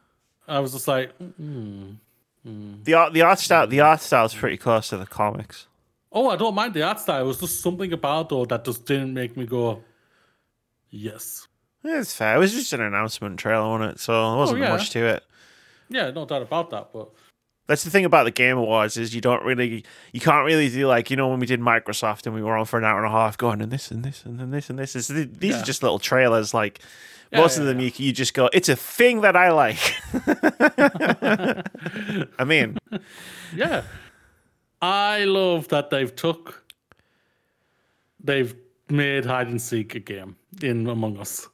I 0.49 0.61
was 0.61 0.73
just 0.73 0.89
like, 0.89 1.13
The 1.19 2.95
art, 2.95 3.13
the 3.13 3.21
art 3.23 3.39
style, 3.39 3.67
the 3.67 3.81
art 3.81 4.01
style 4.01 4.25
is 4.25 4.35
pretty 4.35 4.57
close 4.57 4.89
to 4.89 4.97
the 4.97 5.05
comics. 5.07 5.67
Oh, 6.13 6.31
I 6.31 6.37
don't 6.37 6.55
mind 6.55 6.75
the 6.75 6.83
art 6.83 7.01
style. 7.01 7.25
It 7.25 7.27
was 7.27 7.41
just 7.41 7.61
something 7.61 7.93
about 7.93 8.29
though 8.29 8.45
that 8.47 8.65
just 8.65 8.87
didn't 8.87 9.15
make 9.15 9.37
me 9.37 9.47
go, 9.47 9.83
yes. 10.91 11.47
It's 11.85 12.15
fair. 12.15 12.37
It 12.37 12.39
was 12.39 12.53
just 12.53 12.73
an 12.73 12.81
announcement 12.81 13.41
trailer 13.41 13.65
on 13.65 13.83
it, 13.83 13.99
so 13.99 14.13
there 14.13 14.23
oh, 14.23 14.37
wasn't 14.37 14.61
yeah. 14.61 14.69
much 14.69 14.91
to 14.91 15.05
it. 15.05 15.25
Yeah, 15.89 16.11
no 16.11 16.25
doubt 16.25 16.43
about 16.43 16.71
that. 16.71 16.91
But 16.93 17.11
That's 17.67 17.85
the 17.85 17.91
thing 17.91 18.05
about 18.05 18.25
the 18.25 18.31
Game 18.31 18.57
Awards 18.57 18.97
is 18.97 19.15
you 19.15 19.21
don't 19.21 19.45
really, 19.45 19.85
you 20.13 20.21
can't 20.21 20.45
really 20.45 20.69
do 20.69 20.87
like 20.87 21.11
you 21.11 21.17
know 21.17 21.29
when 21.29 21.41
we 21.41 21.47
did 21.47 21.61
Microsoft 21.61 22.27
and 22.27 22.35
we 22.35 22.43
were 22.43 22.57
on 22.57 22.67
for 22.67 22.79
an 22.79 22.85
hour 22.85 22.99
and 22.99 23.07
a 23.07 23.11
half 23.11 23.37
going 23.37 23.61
and 23.61 23.73
this 23.73 23.91
and 23.91 24.05
this 24.05 24.25
and 24.25 24.39
then 24.39 24.51
this 24.51 24.71
and 24.71 24.79
this. 24.79 24.95
Is 24.95 25.09
these 25.09 25.27
Yeah. 25.41 25.61
are 25.61 25.65
just 25.65 25.83
little 25.83 25.99
trailers. 25.99 26.55
Like 26.55 26.81
Yeah, 27.33 27.41
most 27.41 27.59
of 27.59 27.67
them, 27.67 27.81
you 27.81 27.91
you 27.97 28.13
just 28.13 28.35
go, 28.35 28.49
it's 28.53 28.69
a 28.69 28.77
thing 28.77 29.23
that 29.23 29.37
I 29.37 29.51
like. 29.51 29.79
I 32.39 32.45
mean, 32.45 32.79
yeah, 33.55 33.83
I 34.83 35.25
love 35.25 35.69
that 35.69 35.91
they've 35.91 36.15
took, 36.15 36.65
they've 38.23 38.55
made 38.91 39.25
hide 39.25 39.47
and 39.47 39.63
seek 39.63 39.95
a 39.95 40.01
game 40.01 40.37
in 40.61 40.89
Among 40.89 41.19
Us. 41.19 41.49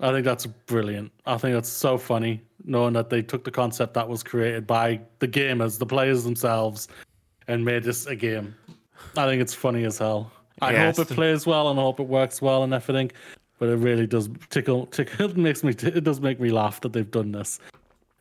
I 0.00 0.10
think 0.10 0.24
that's 0.24 0.44
brilliant. 0.44 1.12
I 1.24 1.38
think 1.38 1.54
that's 1.54 1.68
so 1.68 1.96
funny 1.96 2.42
knowing 2.64 2.94
that 2.94 3.10
they 3.10 3.22
took 3.22 3.44
the 3.44 3.50
concept 3.50 3.94
that 3.94 4.08
was 4.08 4.24
created 4.24 4.66
by 4.66 5.00
the 5.20 5.28
gamers, 5.28 5.78
the 5.78 5.86
players 5.86 6.24
themselves, 6.24 6.88
and 7.46 7.64
made 7.64 7.84
this 7.84 8.06
a 8.06 8.16
game. 8.16 8.54
I 9.16 9.26
think 9.26 9.40
it's 9.40 9.54
funny 9.54 9.84
as 9.84 9.98
hell. 9.98 10.32
I 10.60 10.72
Yeah, 10.72 10.92
hope 10.92 11.10
it 11.10 11.14
plays 11.14 11.46
well 11.46 11.70
and 11.70 11.78
I 11.78 11.82
hope 11.82 12.00
it 12.00 12.08
works 12.08 12.42
well 12.42 12.64
and 12.64 12.74
everything. 12.74 13.12
But 13.60 13.68
it 13.68 13.76
really 13.76 14.06
does 14.06 14.28
tickle. 14.50 14.86
tickle 14.90 15.30
it 15.30 15.36
makes 15.36 15.62
me. 15.62 15.72
It 15.82 16.02
does 16.02 16.20
make 16.20 16.40
me 16.40 16.50
laugh 16.50 16.80
that 16.80 16.92
they've 16.92 17.10
done 17.10 17.30
this. 17.30 17.60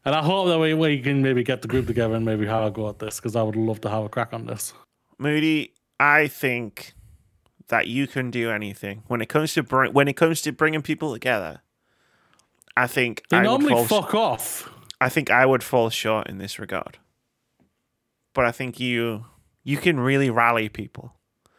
And 0.05 0.13
I 0.15 0.21
hope 0.23 0.47
that 0.47 0.59
we, 0.59 0.73
we 0.73 0.99
can 1.01 1.21
maybe 1.21 1.43
get 1.43 1.61
the 1.61 1.67
group 1.67 1.87
together 1.87 2.15
and 2.15 2.25
maybe 2.25 2.45
have 2.45 2.65
a 2.65 2.71
go 2.71 2.89
at 2.89 2.99
this 2.99 3.17
because 3.19 3.35
I 3.35 3.41
would 3.43 3.55
love 3.55 3.79
to 3.81 3.89
have 3.89 4.03
a 4.03 4.09
crack 4.09 4.33
on 4.33 4.45
this. 4.47 4.73
Moody, 5.17 5.73
I 5.99 6.27
think 6.27 6.93
that 7.69 7.87
you 7.87 8.07
can 8.07 8.29
do 8.29 8.51
anything 8.51 9.03
when 9.07 9.21
it 9.21 9.29
comes 9.29 9.53
to 9.53 9.63
bring 9.63 9.93
when 9.93 10.07
it 10.09 10.13
comes 10.13 10.41
to 10.41 10.51
bringing 10.51 10.81
people 10.81 11.13
together. 11.13 11.61
I 12.75 12.87
think 12.87 13.23
They 13.29 13.37
I 13.37 13.41
would 13.41 13.45
normally 13.61 13.85
fall, 13.85 14.01
fuck 14.01 14.13
off. 14.15 14.69
I 14.99 15.07
think 15.09 15.29
I 15.31 15.45
would 15.45 15.63
fall 15.63 15.89
short 15.89 16.27
in 16.27 16.37
this 16.39 16.59
regard. 16.59 16.97
But 18.33 18.45
I 18.45 18.51
think 18.51 18.79
you 18.79 19.25
you 19.63 19.77
can 19.77 19.99
really 19.99 20.29
rally 20.29 20.67
people. 20.67 21.13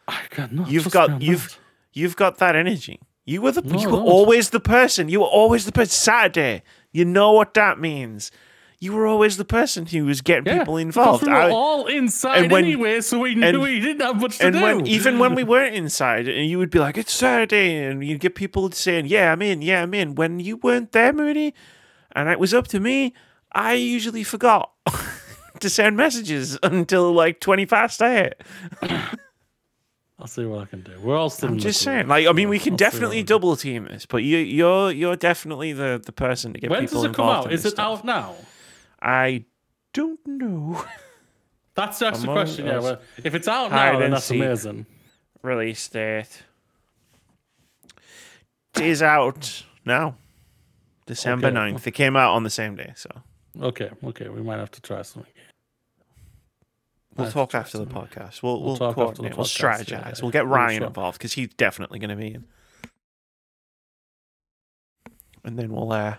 I 0.07 0.21
cannot. 0.29 0.69
You've 0.69 0.91
got- 0.91 1.21
you've- 1.21 1.47
that. 1.47 1.57
You've 1.93 2.17
got 2.17 2.39
that 2.39 2.57
energy. 2.57 2.99
You 3.23 3.41
were 3.41 3.53
the 3.53 3.61
No, 3.61 3.79
you 3.79 3.87
were 3.89 3.95
don't. 3.97 4.05
always 4.07 4.49
the 4.49 4.59
person. 4.59 5.07
You 5.07 5.21
were 5.21 5.25
always 5.27 5.65
the 5.65 5.71
person. 5.71 5.91
Saturday. 5.91 6.61
You 6.95 7.03
know 7.03 7.33
what 7.33 7.53
that 7.55 7.77
means. 7.77 8.31
You 8.79 8.93
were 8.93 9.05
always 9.05 9.35
the 9.35 9.43
person 9.45 9.85
who 9.85 10.05
was 10.05 10.21
getting 10.21 10.45
Yeah, 10.45 10.59
people 10.59 10.77
involved. 10.77 11.23
We 11.25 11.29
were 11.29 11.35
I- 11.35 11.49
all 11.49 11.87
inside 11.87 12.49
when- 12.51 12.63
anyway, 12.65 13.01
so 13.01 13.19
we 13.19 13.35
knew 13.35 13.45
and- 13.47 13.61
we 13.61 13.81
didn't 13.81 14.01
have 14.01 14.21
much 14.21 14.37
to 14.37 14.51
do. 14.51 14.61
when 14.61 14.87
even 14.87 15.19
when 15.19 15.35
we 15.35 15.43
weren't 15.43 15.75
inside, 15.75 16.27
and 16.29 16.49
you 16.49 16.57
would 16.57 16.69
be 16.69 16.79
like, 16.79 16.97
"It's 16.97 17.11
Saturday," 17.11 17.75
and 17.83 18.01
you'd 18.05 18.21
get 18.21 18.35
people 18.35 18.71
saying, 18.71 19.07
"Yeah, 19.07 19.33
I'm 19.33 19.41
in. 19.41 19.61
Yeah, 19.61 19.83
I'm 19.83 19.93
in." 19.93 20.15
When 20.15 20.39
you 20.39 20.55
weren't 20.57 20.93
there, 20.93 21.11
Moody, 21.11 21.53
and 22.15 22.29
it 22.29 22.39
was 22.39 22.53
up 22.53 22.67
to 22.69 22.79
me, 22.79 23.13
I 23.51 23.73
usually 23.73 24.23
forgot 24.23 24.71
to 25.59 25.69
send 25.69 25.97
messages 25.97 26.57
until 26.63 27.11
like 27.11 27.39
twenty 27.41 27.65
past 27.65 28.01
eight. 28.01 28.33
I'll 30.17 30.27
see 30.27 30.45
what 30.45 30.61
I 30.61 30.65
can 30.65 30.81
do. 30.81 30.97
We're 31.01 31.17
all 31.17 31.29
still. 31.29 31.49
I'm 31.49 31.57
just 31.57 31.81
saying, 31.81 32.07
like, 32.07 32.25
I 32.25 32.31
mean, 32.31 32.47
we 32.47 32.57
can 32.57 32.73
I'll 32.73 32.77
definitely 32.77 33.21
double 33.23 33.55
team 33.57 33.85
this, 33.85 34.05
but 34.05 34.23
you, 34.23 34.37
you're 34.37 34.91
you're 34.91 35.17
definitely 35.17 35.73
the 35.73 36.01
the 36.03 36.13
person 36.13 36.53
to 36.53 36.59
get. 36.59 36.69
When 36.69 36.81
people 36.81 37.01
does 37.01 37.11
it 37.11 37.15
come 37.15 37.27
out? 37.27 37.51
Is 37.51 37.65
it 37.65 37.71
stuff. 37.71 37.99
out 37.99 38.05
now? 38.05 38.35
I 39.01 39.45
don't 39.93 40.25
know. 40.25 40.83
That's 41.75 41.99
the 41.99 42.11
question. 42.11 42.65
Yeah, 42.67 42.79
well, 42.79 43.01
if 43.21 43.35
it's 43.35 43.49
out 43.49 43.69
now, 43.71 43.99
then 43.99 44.11
that's 44.11 44.31
amazing. 44.31 44.85
Release 45.41 45.87
date 45.89 46.43
It 48.77 48.83
is 48.83 49.03
out 49.03 49.63
now, 49.83 50.15
December 51.05 51.47
Okay. 51.47 51.57
9th. 51.57 51.85
It 51.85 51.91
came 51.91 52.15
out 52.15 52.33
on 52.33 52.43
the 52.43 52.49
same 52.49 52.77
day, 52.77 52.93
so 52.95 53.09
Okay, 53.61 53.89
okay, 54.05 54.29
we 54.29 54.41
might 54.41 54.57
have 54.57 54.71
to 54.71 54.81
try 54.81 55.01
something. 55.01 55.31
We'll 57.15 57.31
talk 57.31 57.55
after 57.55 57.77
the 57.77 57.85
podcast. 57.85 58.41
We'll 58.43 58.59
we'll, 58.61 58.69
We'll 58.69 58.77
talk 58.77 58.89
after 58.89 58.99
the 58.99 59.03
coordinate. 59.29 59.37
We'll 59.37 59.45
strategize. 59.45 59.89
yeah, 59.91 60.07
yeah. 60.09 60.13
We'll 60.21 60.31
get 60.31 60.45
Ryan 60.47 60.83
involved 60.83 61.17
because 61.17 61.33
he's 61.33 61.49
definitely 61.55 61.99
going 61.99 62.09
to 62.09 62.15
be 62.15 62.33
in. 62.33 62.45
And 65.43 65.57
then 65.59 65.71
we'll 65.71 65.91
uh, 65.91 66.15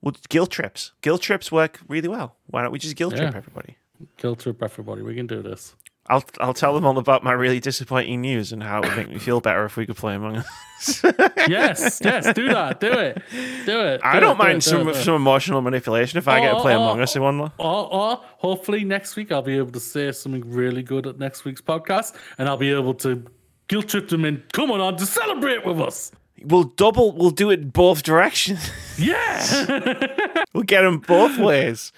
we'll 0.00 0.14
guilt 0.28 0.50
trips. 0.50 0.92
Guilt 1.02 1.22
trips 1.22 1.52
work 1.52 1.80
really 1.88 2.08
well. 2.08 2.36
Why 2.46 2.62
don't 2.62 2.72
we 2.72 2.78
just 2.78 2.96
guilt 2.96 3.14
trip 3.16 3.30
Yeah. 3.32 3.36
everybody? 3.38 3.76
Kill 4.16 4.34
trip 4.36 4.62
everybody. 4.62 5.02
We 5.02 5.14
can 5.14 5.26
do 5.26 5.40
this. 5.42 5.74
I'll 6.06 6.24
I'll 6.38 6.54
tell 6.54 6.74
them 6.74 6.84
all 6.84 6.98
about 6.98 7.24
my 7.24 7.32
really 7.32 7.60
disappointing 7.60 8.20
news 8.20 8.52
and 8.52 8.62
how 8.62 8.82
it 8.82 8.88
would 8.88 8.96
make 8.96 9.08
me 9.08 9.18
feel 9.18 9.40
better 9.40 9.64
if 9.64 9.76
we 9.76 9.86
could 9.86 9.96
play 9.96 10.14
Among 10.14 10.36
Us. 10.36 10.46
Yes, 11.48 12.00
yes, 12.02 12.32
do 12.34 12.48
that. 12.48 12.80
Do 12.80 12.92
it. 12.92 13.22
Do 13.64 13.80
it. 13.80 14.00
I 14.02 14.14
do 14.14 14.20
don't 14.20 14.32
it, 14.32 14.34
do 14.34 14.42
mind 14.42 14.58
it, 14.58 14.64
do 14.64 14.70
some 14.70 14.80
it, 14.88 14.92
do 14.92 14.98
it. 14.98 15.02
some 15.02 15.14
emotional 15.14 15.60
manipulation 15.62 16.18
if 16.18 16.26
I 16.28 16.40
get 16.40 16.52
to 16.52 16.60
play 16.60 16.74
oh, 16.74 16.82
Among 16.82 17.00
Us 17.00 17.16
in 17.16 17.22
one. 17.22 17.40
Or, 17.40 17.50
or 17.58 18.20
hopefully 18.38 18.84
next 18.84 19.16
week 19.16 19.32
I'll 19.32 19.42
be 19.42 19.56
able 19.56 19.72
to 19.72 19.80
say 19.80 20.10
something 20.12 20.50
really 20.50 20.82
good 20.82 21.06
at 21.06 21.18
next 21.18 21.44
week's 21.44 21.60
podcast, 21.62 22.14
and 22.38 22.48
I'll 22.48 22.56
be 22.56 22.72
able 22.72 22.94
to 22.94 23.24
guilt 23.68 23.88
trip 23.88 24.08
them 24.08 24.24
in 24.24 24.42
come 24.52 24.70
on 24.70 24.96
to 24.96 25.06
celebrate 25.06 25.64
with 25.64 25.80
us. 25.80 26.12
We'll 26.42 26.64
double. 26.64 27.12
We'll 27.12 27.30
do 27.30 27.50
it 27.50 27.60
in 27.60 27.70
both 27.70 28.02
directions. 28.02 28.70
Yeah. 28.98 30.44
we'll 30.52 30.64
get 30.64 30.82
them 30.82 30.98
both 30.98 31.38
ways. 31.38 31.92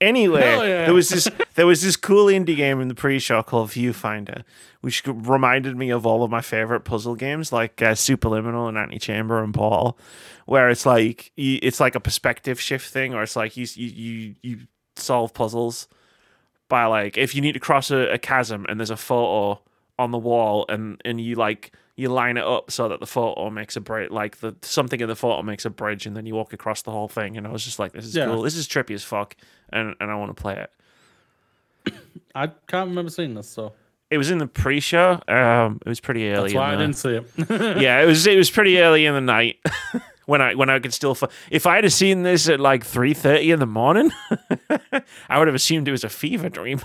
Anyway, 0.00 0.40
yeah. 0.40 0.86
there 0.86 0.94
was 0.94 1.10
this 1.10 1.28
there 1.54 1.66
was 1.66 1.82
this 1.82 1.96
cool 1.96 2.26
indie 2.26 2.56
game 2.56 2.80
in 2.80 2.88
the 2.88 2.94
pre-show 2.94 3.42
called 3.42 3.68
Viewfinder, 3.68 4.44
which 4.80 5.06
reminded 5.06 5.76
me 5.76 5.90
of 5.90 6.06
all 6.06 6.22
of 6.22 6.30
my 6.30 6.40
favorite 6.40 6.80
puzzle 6.80 7.14
games 7.14 7.52
like 7.52 7.82
uh, 7.82 7.92
Superliminal 7.92 8.68
and 8.68 8.78
Antichamber 8.78 9.42
and 9.42 9.52
Portal, 9.52 9.98
where 10.46 10.70
it's 10.70 10.86
like 10.86 11.32
you, 11.36 11.58
it's 11.62 11.80
like 11.80 11.94
a 11.94 12.00
perspective 12.00 12.58
shift 12.58 12.90
thing, 12.90 13.12
or 13.12 13.22
it's 13.22 13.36
like 13.36 13.58
you 13.58 13.66
you 13.74 13.88
you, 13.88 14.34
you 14.42 14.58
solve 14.96 15.34
puzzles 15.34 15.86
by 16.68 16.86
like 16.86 17.18
if 17.18 17.34
you 17.34 17.42
need 17.42 17.52
to 17.52 17.60
cross 17.60 17.90
a, 17.90 18.08
a 18.12 18.18
chasm 18.18 18.64
and 18.68 18.80
there's 18.80 18.90
a 18.90 18.96
photo 18.96 19.60
on 19.98 20.12
the 20.12 20.18
wall 20.18 20.64
and 20.70 21.00
and 21.04 21.20
you 21.20 21.34
like 21.34 21.72
you 22.00 22.08
line 22.08 22.36
it 22.36 22.44
up 22.44 22.70
so 22.70 22.88
that 22.88 22.98
the 23.00 23.06
photo 23.06 23.50
makes 23.50 23.76
a 23.76 23.80
bridge 23.80 24.10
like 24.10 24.38
the 24.38 24.54
something 24.62 25.00
in 25.00 25.08
the 25.08 25.14
photo 25.16 25.42
makes 25.42 25.64
a 25.64 25.70
bridge 25.70 26.06
and 26.06 26.16
then 26.16 26.24
you 26.26 26.34
walk 26.34 26.52
across 26.52 26.82
the 26.82 26.90
whole 26.90 27.08
thing 27.08 27.36
and 27.36 27.46
I 27.46 27.50
was 27.50 27.64
just 27.64 27.78
like 27.78 27.92
this 27.92 28.04
is 28.06 28.14
Yeah. 28.16 28.26
cool 28.26 28.42
this 28.42 28.56
is 28.56 28.66
trippy 28.66 28.94
as 28.94 29.04
fuck 29.04 29.36
and 29.72 29.94
and 30.00 30.10
I 30.10 30.14
want 30.14 30.34
to 30.34 30.40
play 30.42 30.56
it 31.86 31.94
I 32.34 32.46
can't 32.68 32.88
remember 32.88 33.10
seeing 33.10 33.34
this, 33.34 33.48
so 33.48 33.72
it 34.10 34.18
was 34.18 34.30
in 34.30 34.38
the 34.38 34.46
pre-show 34.46 35.20
um 35.28 35.78
it 35.84 35.88
was 35.88 36.00
pretty 36.00 36.28
early 36.30 36.52
that's 36.52 36.54
why 36.54 36.70
I 36.70 36.72
in 36.72 36.78
the- 36.78 36.84
didn't 36.86 36.96
see 36.96 37.14
it. 37.70 37.80
yeah 37.82 38.00
it 38.02 38.06
was 38.06 38.26
it 38.26 38.36
was 38.36 38.50
pretty 38.50 38.78
early 38.80 39.04
in 39.06 39.14
the 39.14 39.20
night 39.20 39.58
when 40.26 40.40
I 40.40 40.54
when 40.54 40.70
I 40.70 40.78
could 40.78 40.94
still 40.94 41.16
if 41.50 41.66
I 41.66 41.76
had 41.76 41.92
seen 41.92 42.22
this 42.22 42.48
at 42.48 42.60
like 42.60 42.84
3:30 42.84 43.52
in 43.52 43.58
the 43.60 43.66
morning 43.66 44.10
I 45.28 45.38
would 45.38 45.48
have 45.48 45.54
assumed 45.54 45.86
it 45.88 45.92
was 45.92 46.04
a 46.04 46.08
fever 46.08 46.48
dream 46.48 46.80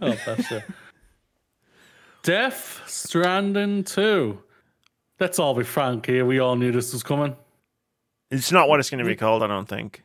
oh, 0.00 0.16
that's 0.24 0.52
it. 0.52 0.64
Death 2.26 2.82
Stranding 2.88 3.84
2. 3.84 4.42
Let's 5.20 5.38
all 5.38 5.54
be 5.54 5.62
frank 5.62 6.06
here. 6.06 6.24
We 6.26 6.40
all 6.40 6.56
knew 6.56 6.72
this 6.72 6.92
was 6.92 7.04
coming. 7.04 7.36
it's 8.32 8.50
not 8.50 8.68
what 8.68 8.80
it's 8.80 8.90
going 8.90 8.98
to 8.98 9.08
be 9.08 9.14
called 9.14 9.44
I 9.44 9.46
don't 9.46 9.68
think 9.68 10.02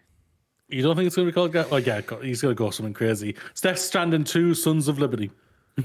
You 0.69 0.83
don't 0.83 0.95
think 0.95 1.07
it's 1.07 1.15
going 1.15 1.27
to 1.27 1.31
be 1.31 1.33
called? 1.33 1.55
Oh, 1.71 1.77
yeah, 1.77 2.01
he's 2.21 2.43
going 2.43 2.51
to 2.51 2.55
go 2.55 2.69
something 2.69 2.93
crazy. 2.93 3.35
It's 3.49 3.61
Death 3.61 3.79
Stranding 3.79 4.23
2 4.23 4.53
Sons 4.53 4.87
of 4.87 4.99
Liberty. 4.99 5.31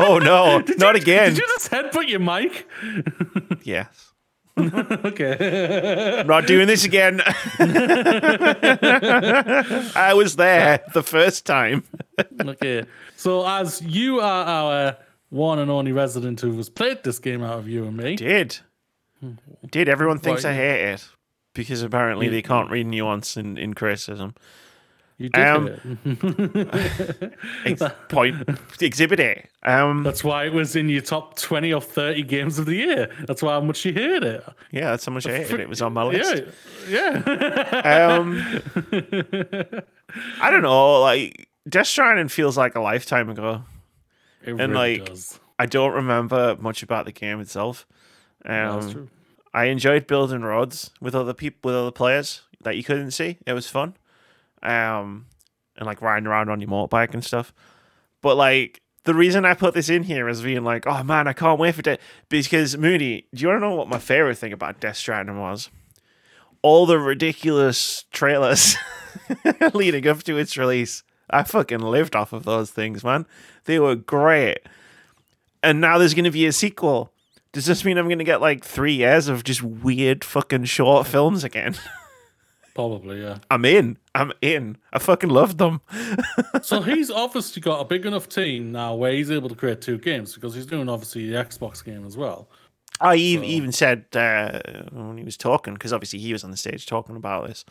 Oh 0.00 0.18
no, 0.18 0.62
not 0.78 0.94
again. 0.94 1.30
Did 1.30 1.38
you 1.38 1.46
just 1.48 1.72
headbutt 1.72 2.08
your 2.08 2.20
mic? 2.20 2.68
Yes. 3.64 4.07
Okay. 5.04 6.20
I'm 6.20 6.26
not 6.26 6.46
doing 6.46 6.66
this 6.66 6.84
again. 6.84 7.20
I 9.96 10.12
was 10.14 10.36
there 10.36 10.82
the 10.92 11.02
first 11.02 11.46
time. 11.46 11.84
okay. 12.40 12.84
So, 13.16 13.46
as 13.46 13.80
you 13.82 14.20
are 14.20 14.44
our 14.44 14.96
one 15.30 15.58
and 15.58 15.70
only 15.70 15.92
resident 15.92 16.40
who 16.40 16.56
has 16.56 16.68
played 16.68 17.02
this 17.04 17.18
game 17.18 17.42
out 17.42 17.58
of 17.58 17.68
you 17.68 17.84
and 17.84 17.96
me, 17.96 18.16
Did. 18.16 18.58
Hmm. 19.20 19.32
Did. 19.70 19.88
Everyone 19.88 20.18
thinks. 20.18 20.44
I 20.44 20.52
hate 20.54 20.92
it. 20.92 21.08
Because 21.54 21.82
apparently 21.82 22.28
they 22.28 22.42
can't 22.42 22.70
read 22.70 22.86
nuance 22.86 23.36
in, 23.36 23.58
in 23.58 23.74
criticism. 23.74 24.34
You 25.18 25.28
did 25.28 25.44
Um, 25.46 25.68
it. 26.04 27.32
Ex- 27.64 27.82
point 28.08 28.36
exhibit 28.80 29.20
A. 29.20 29.44
Um 29.64 30.02
That's 30.04 30.22
why 30.24 30.44
it 30.46 30.52
was 30.52 30.76
in 30.76 30.88
your 30.88 31.02
top 31.02 31.36
20 31.38 31.72
or 31.72 31.80
30 31.80 32.22
games 32.22 32.58
of 32.58 32.66
the 32.66 32.76
year. 32.76 33.10
That's 33.26 33.42
why 33.42 33.52
how 33.54 33.60
much 33.60 33.84
you 33.84 33.92
hated 33.92 34.22
it. 34.24 34.44
yeah, 34.70 34.90
that's 34.90 35.04
how 35.04 35.12
much 35.12 35.26
I 35.26 35.36
hated 35.38 35.54
it. 35.54 35.60
It 35.60 35.68
was 35.68 35.82
on 35.82 35.92
my 35.92 36.04
list. 36.04 36.44
Yeah. 36.88 37.22
Yeah. 37.26 38.16
Um 38.16 38.62
I 40.40 40.50
don't 40.50 40.62
know, 40.62 41.00
like 41.00 41.48
Death 41.68 41.86
Stranding 41.86 42.28
feels 42.28 42.56
like 42.56 42.74
a 42.76 42.80
lifetime 42.80 43.28
ago. 43.28 43.62
It 44.44 44.50
And, 44.52 44.72
really 44.72 44.98
like, 45.00 45.04
does. 45.08 45.38
I 45.58 45.66
don't 45.66 45.92
remember 45.92 46.56
much 46.60 46.82
about 46.82 47.04
the 47.04 47.12
game 47.12 47.40
itself. 47.40 47.86
Um, 48.46 48.80
That's 48.80 48.92
true. 48.92 49.08
I 49.52 49.64
enjoyed 49.64 50.06
building 50.06 50.42
roads 50.42 50.90
with 51.00 51.14
other 51.14 51.34
people, 51.34 51.68
with 51.70 51.74
other 51.74 51.90
players 51.90 52.42
that 52.62 52.76
you 52.76 52.84
couldn't 52.84 53.10
see. 53.10 53.38
It 53.46 53.52
was 53.52 53.68
fun, 53.68 53.96
um, 54.62 55.26
and 55.76 55.86
like 55.86 56.02
riding 56.02 56.26
around 56.26 56.48
on 56.48 56.60
your 56.60 56.70
motorbike 56.70 57.14
and 57.14 57.24
stuff. 57.24 57.52
But 58.20 58.36
like 58.36 58.82
the 59.04 59.14
reason 59.14 59.44
I 59.44 59.54
put 59.54 59.74
this 59.74 59.88
in 59.88 60.02
here 60.02 60.28
is 60.28 60.42
being 60.42 60.64
like, 60.64 60.86
oh 60.86 61.02
man, 61.02 61.28
I 61.28 61.32
can't 61.32 61.58
wait 61.58 61.74
for 61.74 61.82
Death 61.82 61.98
because 62.28 62.76
Moody. 62.76 63.26
Do 63.34 63.42
you 63.42 63.48
want 63.48 63.62
to 63.62 63.68
know 63.68 63.74
what 63.74 63.88
my 63.88 63.98
favorite 63.98 64.36
thing 64.36 64.52
about 64.52 64.80
Death 64.80 64.96
Stranding 64.96 65.40
was? 65.40 65.70
All 66.60 66.86
the 66.86 66.98
ridiculous 66.98 68.04
trailers 68.10 68.76
leading 69.74 70.06
up 70.06 70.22
to 70.24 70.36
its 70.36 70.58
release. 70.58 71.04
I 71.30 71.42
fucking 71.42 71.80
lived 71.80 72.16
off 72.16 72.32
of 72.32 72.44
those 72.44 72.70
things, 72.70 73.04
man. 73.04 73.26
They 73.64 73.78
were 73.78 73.94
great. 73.94 74.58
And 75.62 75.80
now 75.80 75.98
there's 75.98 76.14
going 76.14 76.24
to 76.24 76.30
be 76.30 76.46
a 76.46 76.52
sequel. 76.52 77.12
Does 77.52 77.66
this 77.66 77.84
mean 77.84 77.98
I'm 77.98 78.08
going 78.08 78.18
to 78.18 78.24
get 78.24 78.40
like 78.40 78.64
three 78.64 78.94
years 78.94 79.28
of 79.28 79.44
just 79.44 79.62
weird 79.62 80.24
fucking 80.24 80.64
short 80.64 81.06
films 81.06 81.44
again? 81.44 81.76
Probably, 82.78 83.20
yeah. 83.22 83.38
I'm 83.50 83.64
in. 83.64 83.98
I'm 84.14 84.30
in. 84.40 84.76
I 84.92 85.00
fucking 85.00 85.30
loved 85.30 85.58
them. 85.58 85.80
So 86.62 86.80
he's 86.80 87.10
obviously 87.10 87.60
got 87.60 87.80
a 87.80 87.84
big 87.84 88.06
enough 88.06 88.28
team 88.28 88.70
now 88.70 88.94
where 88.94 89.10
he's 89.10 89.32
able 89.32 89.48
to 89.48 89.56
create 89.56 89.80
two 89.80 89.98
games 89.98 90.32
because 90.36 90.54
he's 90.54 90.64
doing 90.66 90.88
obviously 90.88 91.28
the 91.28 91.34
Xbox 91.34 91.84
game 91.84 92.06
as 92.06 92.16
well. 92.16 92.48
I 93.00 93.14
ev- 93.14 93.42
even 93.42 93.72
said 93.72 94.04
uh, 94.14 94.60
when 94.92 95.18
he 95.18 95.24
was 95.24 95.36
talking, 95.36 95.74
because 95.74 95.92
obviously 95.92 96.20
he 96.20 96.32
was 96.32 96.44
on 96.44 96.52
the 96.52 96.56
stage 96.56 96.86
talking 96.86 97.16
about 97.16 97.48
this. 97.48 97.64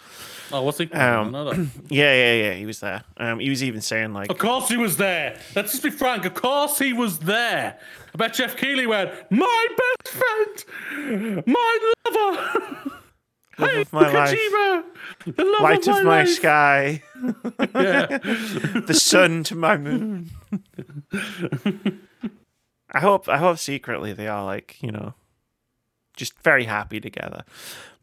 Oh, 0.52 0.62
what's 0.64 0.78
he? 0.78 0.92
Um, 0.92 1.32
don't 1.32 1.32
know 1.32 1.54
that. 1.54 1.70
Yeah, 1.90 2.14
yeah, 2.14 2.34
yeah. 2.44 2.54
He 2.56 2.66
was 2.66 2.82
there. 2.82 3.04
Um, 3.16 3.40
he 3.40 3.50
was 3.50 3.64
even 3.64 3.80
saying 3.80 4.12
like, 4.14 4.30
Of 4.30 4.38
course 4.38 4.68
he 4.68 4.76
was 4.76 4.98
there. 4.98 5.40
Let's 5.56 5.72
just 5.72 5.84
be 5.84 5.90
frank. 5.90 6.26
Of 6.26 6.34
course 6.34 6.80
he 6.80 6.92
was 6.92 7.20
there. 7.20 7.80
I 8.14 8.18
bet 8.18 8.34
Jeff 8.34 8.58
Keighley 8.58 8.88
went, 8.88 9.12
my 9.32 9.68
best 10.04 10.16
friend, 10.18 11.46
my 11.48 11.92
lover. 12.12 12.92
Love 13.60 13.72
hey, 13.72 13.82
of 13.82 13.94
my 13.94 14.12
life. 14.12 14.38
Kojima, 14.38 14.84
the 15.36 15.44
love 15.44 15.62
light 15.62 15.88
of 15.88 15.88
my, 15.88 16.00
of 16.00 16.06
my, 16.06 16.20
life. 16.20 16.30
sky, 16.30 17.04
the 17.22 18.94
sun 18.94 19.44
to 19.44 19.56
my 19.56 19.78
moon. 19.78 20.30
I 22.92 23.00
hope. 23.00 23.28
I 23.28 23.38
hope 23.38 23.58
secretly 23.58 24.14
they 24.14 24.28
are 24.28 24.46
like 24.46 24.78
you 24.82 24.92
know, 24.92 25.14
just 26.16 26.38
very 26.40 26.66
happy 26.66 27.00
together. 27.00 27.44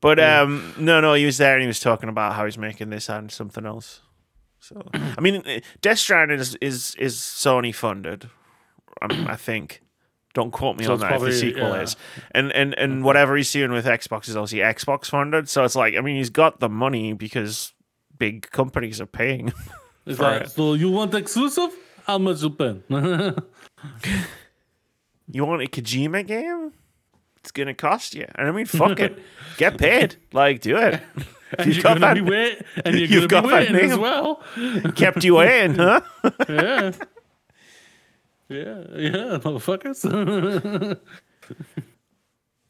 But 0.00 0.18
um, 0.18 0.74
no, 0.76 1.00
no, 1.00 1.14
he 1.14 1.24
was 1.24 1.38
there 1.38 1.54
and 1.54 1.62
he 1.62 1.66
was 1.66 1.80
talking 1.80 2.08
about 2.08 2.34
how 2.34 2.44
he's 2.44 2.58
making 2.58 2.90
this 2.90 3.08
and 3.08 3.30
something 3.30 3.64
else. 3.64 4.02
So 4.60 4.82
I 4.94 5.20
mean, 5.20 5.62
Death 5.80 5.98
Stranding 5.98 6.40
is 6.40 6.56
is, 6.56 6.94
is 6.96 7.16
Sony 7.16 7.74
funded. 7.74 8.28
Um, 9.02 9.26
I 9.28 9.36
think. 9.36 9.83
Don't 10.34 10.50
quote 10.50 10.76
me 10.76 10.84
So 10.84 10.94
on 10.94 10.98
that 11.00 11.12
if 11.14 11.22
the 11.22 11.32
sequel 11.32 11.68
yeah. 11.70 11.80
is. 11.82 11.96
And 12.32 12.52
and 12.52 12.74
and 12.74 13.04
whatever 13.04 13.36
he's 13.36 13.50
doing 13.52 13.70
with 13.72 13.86
Xbox 13.86 14.28
is 14.28 14.36
obviously 14.36 14.58
Xbox 14.58 15.06
funded. 15.06 15.48
So 15.48 15.64
it's 15.64 15.76
like 15.76 15.94
I 15.96 16.00
mean 16.00 16.16
he's 16.16 16.30
got 16.30 16.60
the 16.60 16.68
money 16.68 17.12
because 17.12 17.72
big 18.18 18.50
companies 18.50 19.00
are 19.00 19.06
paying. 19.06 19.52
Is 20.06 20.18
that, 20.18 20.42
it. 20.42 20.50
so 20.50 20.74
you 20.74 20.90
want 20.90 21.14
exclusive? 21.14 21.70
How 22.06 22.18
much 22.18 22.42
you 22.42 22.50
pay? 22.50 22.80
You 25.30 25.44
want 25.46 25.62
a 25.62 25.66
Kojima 25.66 26.26
game? 26.26 26.72
It's 27.38 27.50
gonna 27.50 27.74
cost 27.74 28.14
you. 28.14 28.26
And 28.34 28.48
I 28.48 28.50
mean, 28.52 28.66
fuck 28.66 29.00
it, 29.00 29.18
get 29.56 29.78
paid. 29.78 30.16
Like, 30.32 30.60
do 30.60 30.76
it. 30.76 31.00
and 31.58 31.66
You've 31.66 31.76
you're 31.76 31.82
got 31.82 32.00
gonna 32.00 32.14
that- 32.14 32.14
be 32.14 32.30
wait, 32.30 32.62
and 32.84 32.94
you're 32.98 33.08
you've 33.08 33.28
gonna 33.28 33.48
got 33.48 33.50
that 33.50 33.72
waiting 33.72 33.90
as 33.90 33.98
well. 33.98 34.42
Kept 34.96 35.24
you 35.24 35.40
in, 35.40 35.74
huh? 35.76 36.00
Yeah. 36.48 36.92
Yeah, 38.48 38.84
yeah, 38.96 39.38
motherfuckers. 39.40 40.04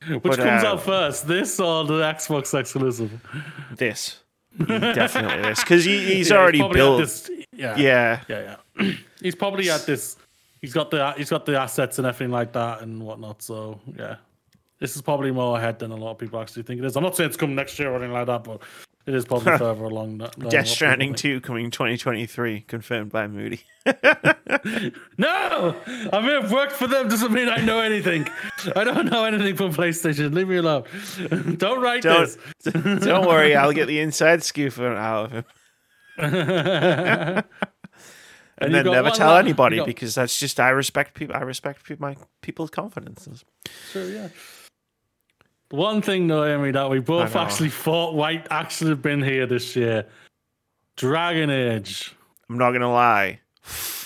Which 0.09 0.23
But, 0.23 0.37
comes 0.37 0.65
uh, 0.65 0.73
out 0.73 0.83
first, 0.83 1.27
this 1.27 1.59
or 1.59 1.85
the 1.85 2.01
Xbox 2.03 2.59
exclusive? 2.59 3.11
This, 3.75 4.21
definitely 4.59 5.43
this, 5.43 5.61
because 5.61 5.85
he, 5.85 5.99
he's 6.15 6.31
Yeah, 6.31 6.37
already 6.37 6.61
at 6.61 6.73
built. 6.73 7.01
This, 7.01 7.31
yeah, 7.53 7.77
Yeah, 7.77 8.21
yeah, 8.29 8.57
yeah. 8.79 8.93
he's 9.23 9.35
probably 9.35 9.71
at 9.71 9.87
this. 9.87 10.17
He's 10.61 10.73
got 10.73 10.91
the 10.91 11.13
he's 11.13 11.31
got 11.31 11.47
the 11.47 11.59
assets 11.59 11.99
and 11.99 12.07
everything 12.07 12.31
like 12.31 12.53
that 12.53 12.83
and 12.83 13.03
whatnot. 13.03 13.43
So 13.43 13.81
yeah, 13.99 14.17
this 14.79 14.97
is 14.97 15.03
probably 15.03 15.31
more 15.31 15.59
ahead 15.59 15.79
than 15.79 15.91
a 15.91 15.97
lot 15.97 16.13
of 16.13 16.19
people 16.19 16.41
actually 16.41 16.63
think 16.65 16.81
it 16.81 16.85
is. 16.85 16.97
I'm 16.97 17.03
not 17.03 17.17
saying 17.17 17.29
it's 17.29 17.37
coming 17.37 17.57
next 17.57 17.79
year 17.79 17.91
or 17.91 17.97
anything 17.97 18.13
like 18.13 18.27
that, 18.27 18.45
but 18.45 18.63
it 19.07 19.15
is 19.15 19.25
probably 19.25 19.57
further 19.59 19.85
along. 19.85 20.19
That, 20.19 20.39
Death 20.51 20.69
Stranding 20.69 21.15
two 21.15 21.41
coming 21.41 21.71
2023, 21.71 22.61
confirmed 22.63 23.11
by 23.13 23.27
Moody. 23.27 23.63
No, 25.19 25.77
I 26.13 26.21
may 26.21 26.33
have 26.41 26.51
worked 26.51 26.73
for 26.73 26.87
them. 26.87 27.09
Doesn't 27.09 27.33
mean 27.33 27.49
I 27.49 27.59
know 27.65 27.81
anything. 27.81 28.27
I 28.75 28.85
don't 28.85 29.07
know 29.11 29.25
anything 29.25 29.57
from 29.57 29.73
PlayStation. 29.75 30.33
Leave 30.35 30.49
me 30.49 30.57
alone. 30.57 30.85
Don't 31.59 31.81
write 31.83 32.03
Don't 32.03 32.37
this. 32.63 32.73
don't 33.05 33.27
worry, 33.27 33.55
I'll 33.55 33.73
get 33.73 33.87
the 33.87 34.01
inside 34.01 34.43
scoop 34.43 34.79
out 34.79 35.27
of 35.27 35.33
him, 35.33 35.45
and 36.19 37.45
and 38.59 38.75
then 38.75 38.87
never 38.87 39.11
tell 39.11 39.37
anybody 39.37 39.77
got- 39.79 39.87
because 39.87 40.15
that's 40.15 40.39
just 40.39 40.59
I 40.61 40.71
respect 40.71 41.15
people. 41.15 41.37
I 41.37 41.41
respect 41.41 41.85
pe- 41.85 41.97
my 41.99 42.17
people's 42.43 42.71
confidences. 42.71 43.45
Sure, 43.93 44.09
yeah. 44.09 44.29
One 45.75 46.03
thing 46.03 46.29
though, 46.29 46.45
Amy, 46.45 46.71
that 46.71 46.89
we 46.89 47.01
both 47.01 47.35
actually 47.35 47.71
thought 47.71 48.15
might 48.15 48.47
actually 48.51 48.91
have 48.91 49.03
been 49.03 49.23
here 49.23 49.47
this 49.47 49.75
year. 49.75 50.07
Dragon 50.97 51.51
Age. 51.51 52.15
I'm 52.49 52.59
not 52.59 52.71
gonna 52.73 52.93
lie. 52.93 53.41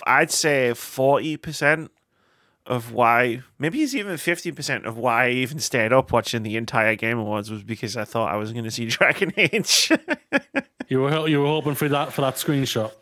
I'd 0.06 0.30
say 0.30 0.72
forty 0.72 1.36
percent 1.36 1.90
of 2.68 2.92
why, 2.92 3.42
maybe 3.58 3.82
it's 3.82 3.94
even 3.94 4.14
50% 4.16 4.84
of 4.84 4.98
why 4.98 5.28
I 5.28 5.30
even 5.30 5.58
stayed 5.58 5.90
up 5.90 6.12
watching 6.12 6.42
the 6.42 6.58
entire 6.58 6.96
Game 6.96 7.18
Awards 7.18 7.50
was 7.50 7.62
because 7.64 7.96
I 7.96 8.04
thought 8.04 8.30
I 8.30 8.36
was 8.36 8.52
going 8.52 8.64
to 8.64 8.70
see 8.70 8.84
Dragon 8.88 9.32
Age. 9.38 9.90
You 10.88 11.00
were 11.00 11.28
you 11.28 11.40
were 11.40 11.46
hoping 11.46 11.74
for 11.74 11.88
that 11.88 12.12
for 12.12 12.20
that 12.20 12.34
screenshot. 12.34 12.92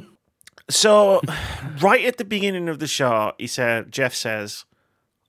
so, 0.70 1.20
right 1.80 2.04
at 2.04 2.16
the 2.16 2.24
beginning 2.24 2.68
of 2.68 2.78
the 2.78 2.86
show, 2.86 3.32
he 3.38 3.46
said, 3.46 3.92
Jeff 3.92 4.14
says, 4.14 4.64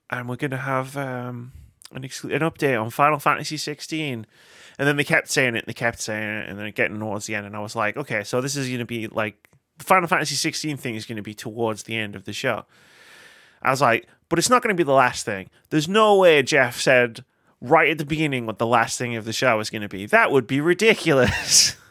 and 0.10 0.28
we're 0.30 0.38
going 0.38 0.52
to 0.52 0.58
have 0.58 0.96
um, 0.96 1.52
an, 1.94 2.04
an 2.04 2.42
update 2.42 2.82
on 2.82 2.89
Final 2.89 3.20
Fantasy 3.20 3.58
16. 3.58 4.26
And 4.80 4.88
then 4.88 4.98
they 4.98 5.04
kept 5.04 5.30
saying 5.30 5.56
it, 5.56 5.66
they 5.68 5.74
kept 5.74 6.02
saying 6.02 6.24
it, 6.24 6.50
and 6.50 6.58
then 6.58 6.72
getting 6.72 7.00
towards 7.00 7.28
the 7.28 7.36
end, 7.36 7.46
and 7.46 7.56
I 7.56 7.60
was 7.60 7.76
like, 7.76 7.98
okay, 7.98 8.24
so 8.24 8.42
this 8.42 8.56
is 8.56 8.68
going 8.68 8.80
to 8.80 8.86
be 8.86 9.08
like 9.08 9.50
the 9.78 9.86
Final 9.86 10.08
Fantasy 10.08 10.36
16 10.36 10.78
thing 10.78 10.96
is 10.96 11.06
going 11.06 11.18
to 11.18 11.22
be 11.22 11.34
towards 11.34 11.84
the 11.84 11.96
end 11.96 12.16
of 12.16 12.26
the 12.26 12.34
show. 12.34 12.66
I 13.62 13.70
was 13.70 13.82
like, 13.82 14.08
but 14.30 14.39
it's 14.39 14.50
not 14.50 14.64
going 14.64 14.76
to 14.76 14.80
be 14.80 14.86
the 14.86 14.94
last 14.94 15.26
thing. 15.26 15.50
There's 15.70 15.88
no 15.88 16.18
way 16.18 16.42
Jeff 16.42 16.80
said 16.80 17.24
right 17.60 17.89
at 17.89 17.98
the 17.98 18.06
beginning 18.06 18.46
what 18.46 18.58
the 18.58 18.66
last 18.66 18.98
thing 18.98 19.16
of 19.16 19.26
the 19.26 19.34
show 19.34 19.58
was 19.58 19.70
going 19.70 19.84
to 19.84 19.89
be. 19.89 20.06
That 20.06 20.32
would 20.32 20.48
be 20.48 20.62
ridiculous. 20.62 21.76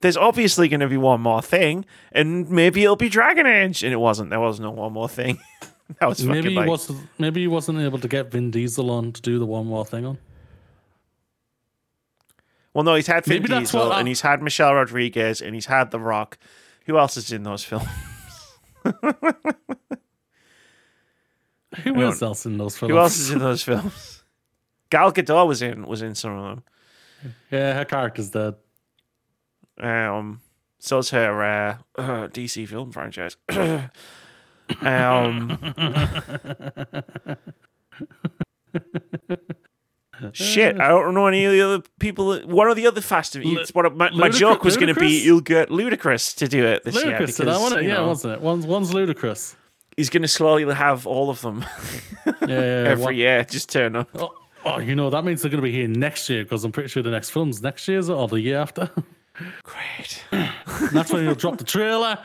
There's 0.00 0.16
obviously 0.16 0.68
going 0.68 0.80
to 0.80 0.88
be 0.88 0.96
one 0.96 1.20
more 1.20 1.42
thing, 1.42 1.84
and 2.10 2.50
maybe 2.50 2.82
it'll 2.82 2.96
be 2.96 3.10
Dragon 3.10 3.46
Age. 3.46 3.84
And 3.84 3.92
it 3.92 3.98
wasn't. 3.98 4.30
There 4.30 4.40
was 4.40 4.58
no 4.58 4.70
one 4.70 4.92
more 4.92 5.08
thing. 5.08 5.38
that 6.00 6.08
was 6.08 6.24
maybe 6.24 6.50
he 6.50 6.58
wasn't 6.58 7.08
maybe 7.18 7.40
he 7.40 7.46
wasn't 7.48 7.80
able 7.80 7.98
to 7.98 8.08
get 8.08 8.30
Vin 8.30 8.50
Diesel 8.50 8.90
on 8.90 9.12
to 9.12 9.20
do 9.20 9.38
the 9.38 9.46
one 9.46 9.66
more 9.66 9.84
thing 9.84 10.04
on. 10.04 10.18
Well, 12.72 12.84
no, 12.84 12.94
he's 12.94 13.08
had 13.08 13.24
Vin 13.24 13.42
Maybe 13.42 13.58
Diesel, 13.58 13.92
and 13.92 14.06
he's 14.06 14.20
had 14.20 14.42
Michelle 14.42 14.74
Rodriguez, 14.74 15.42
and 15.42 15.54
he's 15.56 15.66
had 15.66 15.90
The 15.90 15.98
Rock. 15.98 16.38
Who 16.86 16.98
else 16.98 17.16
is 17.16 17.32
in 17.32 17.42
those 17.42 17.64
films? 17.64 17.88
Who 21.84 22.02
else 22.02 22.22
else 22.22 22.46
in 22.46 22.58
those 22.58 22.76
films? 22.76 22.92
Who 22.92 22.98
else 22.98 23.18
is 23.18 23.30
in 23.30 23.38
those 23.40 23.62
films? 23.62 24.22
Gal 24.90 25.12
Gadot 25.12 25.46
was 25.46 25.62
in 25.62 25.86
was 25.86 26.02
in 26.02 26.14
some 26.14 26.36
of 26.38 26.44
them. 26.56 26.64
Yeah, 27.50 27.74
her 27.74 27.84
character's 27.84 28.30
dead. 28.30 28.54
Um, 29.78 30.40
so's 30.78 31.10
her 31.10 31.42
uh, 31.42 31.78
uh, 31.96 32.28
DC 32.28 32.68
film 32.68 32.92
franchise. 32.92 33.36
um, 34.82 35.58
shit, 40.32 40.80
I 40.80 40.88
don't 40.88 41.14
know 41.14 41.26
any 41.26 41.44
of 41.44 41.52
the 41.52 41.60
other 41.62 41.82
people. 41.98 42.30
that- 42.30 42.46
One 42.46 42.68
of 42.70 42.76
the 42.76 42.86
other 42.86 43.00
Fast 43.00 43.36
and 43.36 43.44
what 43.72 43.96
my, 43.96 44.10
my 44.10 44.28
Ludacris- 44.28 44.32
joke 44.38 44.64
was 44.64 44.76
going 44.76 44.92
to 44.94 45.00
be. 45.00 45.22
You'll 45.24 45.40
get 45.40 45.68
Ludacris 45.70 46.36
to 46.36 46.48
do 46.48 46.64
it 46.66 46.84
this 46.84 46.94
year 46.96 47.04
Ludicrous, 47.04 47.36
because 47.38 47.46
did 47.46 47.48
I 47.48 47.58
want 47.58 47.74
it? 47.76 47.82
you 47.82 47.88
Yeah, 47.88 47.94
know, 47.96 48.08
wasn't 48.08 48.34
it? 48.34 48.40
One's 48.40 48.66
one's 48.66 48.92
ludicrous. 48.94 49.56
he's 49.96 50.10
going 50.10 50.22
to 50.22 50.28
slowly 50.28 50.72
have 50.72 51.06
all 51.06 51.30
of 51.30 51.40
them 51.42 51.64
Yeah, 52.26 52.32
yeah, 52.42 52.46
yeah. 52.48 52.56
every 52.90 53.04
one- 53.04 53.16
year. 53.16 53.44
Just 53.44 53.70
turn 53.70 53.96
up. 53.96 54.08
Oh, 54.14 54.30
oh, 54.64 54.78
you 54.78 54.94
know 54.94 55.10
that 55.10 55.24
means 55.24 55.42
they're 55.42 55.50
going 55.50 55.62
to 55.62 55.66
be 55.66 55.72
here 55.72 55.88
next 55.88 56.28
year 56.28 56.42
because 56.44 56.64
I'm 56.64 56.72
pretty 56.72 56.88
sure 56.90 57.02
the 57.02 57.10
next 57.10 57.30
film's 57.30 57.62
next 57.62 57.88
year 57.88 58.02
or 58.10 58.28
the 58.28 58.40
year 58.40 58.58
after. 58.58 58.90
Great. 59.62 60.24
That's 60.92 61.12
when 61.12 61.24
you'll 61.24 61.34
drop 61.34 61.58
the 61.58 61.64
trailer. 61.64 62.18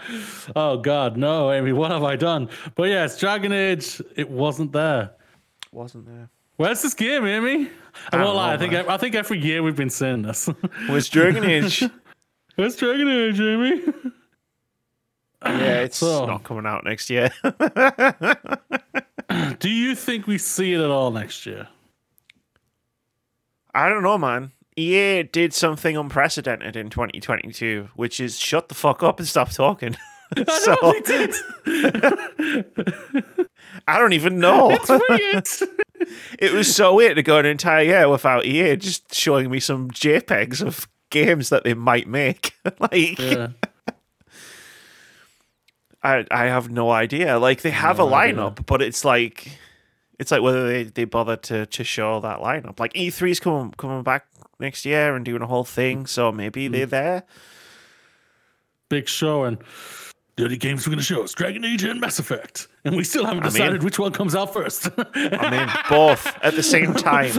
Oh 0.56 0.78
God, 0.78 1.18
no, 1.18 1.52
Amy, 1.52 1.74
what 1.74 1.92
have 1.92 2.04
I 2.04 2.16
done? 2.16 2.50
But 2.76 2.90
yes, 2.90 3.20
Dragon 3.20 3.52
Age, 3.52 4.02
it 4.16 4.30
wasn't 4.30 4.72
there. 4.72 5.12
Wasn't 5.72 6.06
there? 6.06 6.30
Where's 6.58 6.82
this 6.82 6.94
game, 6.94 7.26
Amy? 7.26 7.70
I 8.12 8.18
I 8.18 8.24
won't 8.24 8.36
lie. 8.38 8.48
know, 8.50 8.54
I 8.54 8.58
think 8.58 8.74
man. 8.74 8.90
I 8.90 8.98
think 8.98 9.16
every 9.16 9.40
year 9.40 9.62
we've 9.64 9.76
been 9.76 9.90
saying 9.90 10.22
this. 10.22 10.50
Was 10.90 11.10
Dragon 11.10 11.44
Age? 11.44 11.84
Where's 12.56 12.76
Dragon 12.78 13.10
Age, 13.10 13.40
Amy? 13.42 13.82
yeah, 15.46 15.82
it's 15.82 15.98
So- 15.98 16.26
not 16.26 16.44
coming 16.44 16.66
out 16.66 16.86
next 16.86 17.10
year. 17.10 17.30
Do 19.60 19.70
you 19.70 19.96
think 19.96 20.28
we 20.28 20.38
see 20.38 20.74
it 20.74 20.80
at 20.80 20.90
all 20.90 21.12
next 21.12 21.46
year? 21.46 21.68
I 23.74 23.90
don't 23.90 24.04
know, 24.04 24.18
man. 24.18 24.52
EA 24.78 25.24
did 25.24 25.54
something 25.54 25.96
unprecedented 25.96 26.76
in 26.76 26.90
2022, 26.90 27.90
which 27.96 28.20
is 28.20 28.38
shut 28.40 28.68
the 28.70 28.76
fuck 28.76 29.02
up 29.04 29.20
and 29.20 29.28
stop 29.28 29.50
talking. 29.52 29.96
so 30.50 30.76
No, 30.82 30.92
they 30.92 31.02
did. 31.02 31.36
I 33.88 34.00
don't 34.00 34.14
even 34.14 34.40
know. 34.40 34.72
It's 34.72 34.90
weird. 34.90 35.48
it 36.40 36.52
was 36.52 36.76
so 36.76 36.96
weird 36.96 37.16
to 37.18 37.24
go 37.24 37.38
an 37.38 37.46
entire 37.46 37.84
year 37.84 38.10
without 38.10 38.44
EA 38.46 38.76
just 38.76 39.14
showing 39.14 39.50
me 39.52 39.60
some 39.60 39.92
JPEGs 39.92 40.66
of 40.66 40.88
games 41.12 41.50
that 41.50 41.64
they 41.64 41.76
might 41.76 42.08
make. 42.08 42.54
like 42.80 43.20
yeah. 43.20 43.50
I 46.04 46.26
I 46.32 46.46
have 46.46 46.70
no 46.70 46.90
idea. 46.92 47.38
Like 47.38 47.62
they 47.62 47.72
have 47.72 48.00
No 48.00 48.10
a 48.10 48.14
idea. 48.16 48.36
lineup, 48.36 48.66
but 48.66 48.82
it's 48.82 49.06
like 49.06 49.48
it's 50.20 50.32
like 50.32 50.42
whether 50.42 50.68
they, 50.68 50.84
they 50.84 51.06
bother 51.06 51.36
to, 51.36 51.66
to 51.66 51.84
show 51.84 52.20
that 52.22 52.40
lineup. 52.40 52.80
Like 52.80 52.94
E3's 52.94 53.40
coming 53.40 53.72
coming 53.78 54.04
back 54.04 54.26
next 54.60 54.86
year 54.86 55.16
and 55.16 55.26
doing 55.26 55.42
a 55.42 55.48
whole 55.48 55.66
thing, 55.66 56.06
so 56.06 56.32
maybe 56.32 56.68
Mm. 56.70 56.72
they're 56.72 56.86
there. 56.86 57.24
Big 58.90 59.08
show 59.08 59.44
and 59.44 59.58
the 60.38 60.44
only 60.44 60.58
games 60.58 60.86
we're 60.86 60.92
going 60.92 61.00
to 61.00 61.04
show 61.06 61.24
is 61.24 61.32
Dragon 61.34 61.64
Age 61.64 61.84
and 61.84 62.02
Mass 62.02 62.20
Effect, 62.20 62.68
and 62.84 62.96
we 62.96 63.04
still 63.06 63.26
haven't 63.26 63.44
decided 63.44 63.84
which 63.84 63.98
one 63.98 64.12
comes 64.12 64.36
out 64.36 64.52
first. 64.54 64.90
I 64.98 65.50
mean, 65.50 65.70
both 65.90 66.26
at 66.44 66.56
the 66.56 66.64
same 66.64 66.94
time. 66.94 67.32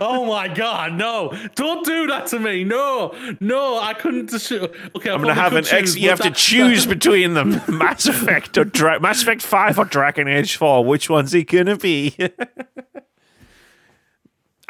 oh 0.00 0.26
my 0.26 0.48
god, 0.48 0.94
no! 0.94 1.32
Don't 1.54 1.84
do 1.86 2.08
that 2.08 2.26
to 2.28 2.40
me. 2.40 2.64
No, 2.64 3.14
no, 3.40 3.78
I 3.78 3.94
couldn't 3.94 4.28
show. 4.40 4.64
Okay, 4.96 5.10
I'm 5.10 5.20
gonna 5.20 5.34
have 5.34 5.52
an 5.54 5.66
X. 5.68 5.96
You 5.96 6.08
have 6.10 6.20
to 6.22 6.30
choose 6.32 6.84
between 6.94 7.34
them: 7.34 7.60
Mass 7.68 8.06
Effect 8.06 8.58
or 8.58 8.64
Dra- 8.64 8.98
Mass 9.00 9.22
Effect 9.22 9.42
Five 9.42 9.78
or 9.78 9.84
Dragon 9.84 10.26
Age 10.26 10.56
Four. 10.56 10.84
Which 10.84 11.08
one's 11.08 11.32
it 11.34 11.44
gonna 11.44 11.76
be? 11.76 12.16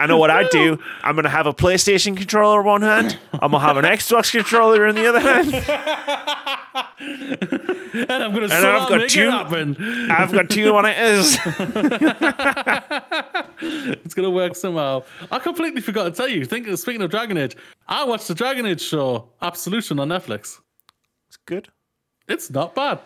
I 0.00 0.06
know 0.06 0.16
what 0.16 0.30
I 0.30 0.48
do. 0.48 0.78
I'm 1.02 1.16
gonna 1.16 1.28
have 1.28 1.46
a 1.46 1.52
PlayStation 1.52 2.16
controller 2.16 2.60
in 2.60 2.66
one 2.66 2.82
hand. 2.82 3.18
I'm 3.32 3.50
gonna 3.50 3.58
have 3.60 3.76
an 3.76 3.84
Xbox 3.84 4.30
controller 4.30 4.86
in 4.86 4.94
the 4.94 5.06
other 5.08 5.18
hand. 5.20 5.52
and 7.00 8.22
I'm 8.22 8.32
gonna 8.32 8.44
And 8.44 8.52
I've 8.66 8.88
got 8.88 9.08
two- 9.10 9.22
it 9.26 9.30
happen. 9.30 9.76
I've 10.10 10.30
got 10.32 10.50
two 10.50 10.72
monitors. 10.72 11.36
It's 13.60 13.96
it's 14.04 14.14
gonna 14.14 14.30
work 14.30 14.54
somehow. 14.54 15.02
I 15.32 15.38
completely 15.40 15.80
forgot 15.80 16.04
to 16.04 16.10
tell 16.12 16.28
you. 16.28 16.44
Think, 16.44 16.68
speaking 16.78 17.02
of 17.02 17.10
Dragon 17.10 17.36
Age, 17.36 17.56
I 17.88 18.04
watched 18.04 18.28
the 18.28 18.34
Dragon 18.34 18.66
Age 18.66 18.80
show 18.80 19.30
Absolution 19.42 19.98
on 19.98 20.08
Netflix. 20.10 20.60
It's 21.28 21.38
good. 21.44 21.68
It's 22.28 22.50
not 22.50 22.74
bad. 22.74 23.00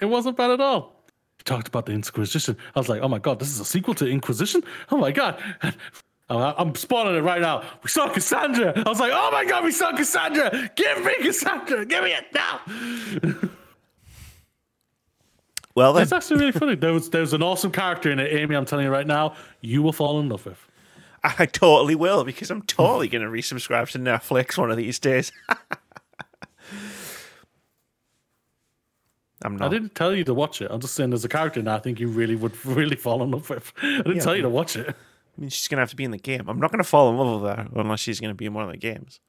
It 0.00 0.06
wasn't 0.06 0.36
bad 0.36 0.50
at 0.50 0.60
all. 0.60 1.04
He 1.38 1.44
talked 1.44 1.68
about 1.68 1.86
the 1.86 1.92
Inquisition. 1.92 2.56
I 2.74 2.80
was 2.80 2.88
like, 2.88 3.00
oh 3.02 3.08
my 3.08 3.18
god, 3.18 3.38
this 3.38 3.48
is 3.48 3.60
a 3.60 3.64
sequel 3.64 3.94
to 3.94 4.08
Inquisition. 4.08 4.62
Oh 4.90 4.96
my 4.96 5.12
god. 5.12 5.40
I'm 6.38 6.74
spawning 6.74 7.16
it 7.16 7.20
right 7.20 7.40
now. 7.40 7.62
We 7.82 7.90
saw 7.90 8.08
Cassandra. 8.08 8.72
I 8.84 8.88
was 8.88 9.00
like, 9.00 9.12
oh 9.14 9.30
my 9.32 9.44
god, 9.44 9.64
we 9.64 9.72
saw 9.72 9.94
Cassandra. 9.96 10.70
Give 10.76 11.04
me 11.04 11.14
Cassandra. 11.20 11.84
Give 11.86 12.04
me 12.04 12.12
it 12.12 12.26
now. 12.34 12.60
Well 15.74 15.94
then, 15.94 16.02
It's 16.02 16.12
actually 16.12 16.40
really 16.40 16.52
funny. 16.52 16.74
There 16.74 16.92
was 16.92 17.32
an 17.32 17.42
awesome 17.42 17.72
character 17.72 18.10
in 18.10 18.18
it, 18.18 18.30
Amy. 18.32 18.54
I'm 18.56 18.66
telling 18.66 18.84
you 18.84 18.90
right 18.90 19.06
now, 19.06 19.34
you 19.62 19.80
will 19.82 19.94
fall 19.94 20.20
in 20.20 20.28
love 20.28 20.44
with. 20.44 20.58
I 21.24 21.46
totally 21.46 21.94
will 21.94 22.24
because 22.24 22.50
I'm 22.50 22.60
totally 22.62 23.08
gonna 23.08 23.28
resubscribe 23.28 23.88
to 23.92 23.98
Netflix 23.98 24.58
one 24.58 24.70
of 24.70 24.76
these 24.76 24.98
days. 24.98 25.32
I'm 29.44 29.56
not. 29.56 29.66
I 29.66 29.68
didn't 29.70 29.94
tell 29.94 30.14
you 30.14 30.24
to 30.24 30.34
watch 30.34 30.60
it. 30.62 30.70
I'm 30.70 30.80
just 30.80 30.94
saying 30.94 31.10
there's 31.10 31.24
a 31.24 31.28
character 31.28 31.58
in 31.60 31.64
there 31.66 31.74
I 31.74 31.78
think 31.80 31.98
you 31.98 32.08
really 32.08 32.36
would 32.36 32.64
really 32.64 32.96
fall 32.96 33.22
in 33.22 33.30
love 33.30 33.48
with. 33.50 33.72
I 33.82 33.96
didn't 33.98 34.16
Yeah, 34.16 34.22
tell 34.22 34.36
you 34.36 34.42
to 34.42 34.48
watch 34.48 34.76
it. 34.76 34.94
I 35.36 35.40
mean, 35.40 35.50
she's 35.50 35.68
gonna 35.68 35.80
have 35.82 35.90
to 35.90 35.96
be 35.96 36.04
in 36.04 36.10
the 36.10 36.18
game. 36.18 36.48
I'm 36.48 36.58
not 36.60 36.70
gonna 36.70 36.84
fall 36.84 37.10
in 37.10 37.16
love 37.16 37.40
with 37.42 37.50
her 37.50 37.68
unless 37.74 38.00
she's 38.00 38.20
gonna 38.20 38.34
be 38.34 38.46
in 38.46 38.54
one 38.54 38.64
of 38.64 38.70
the 38.70 38.76
games. 38.76 39.20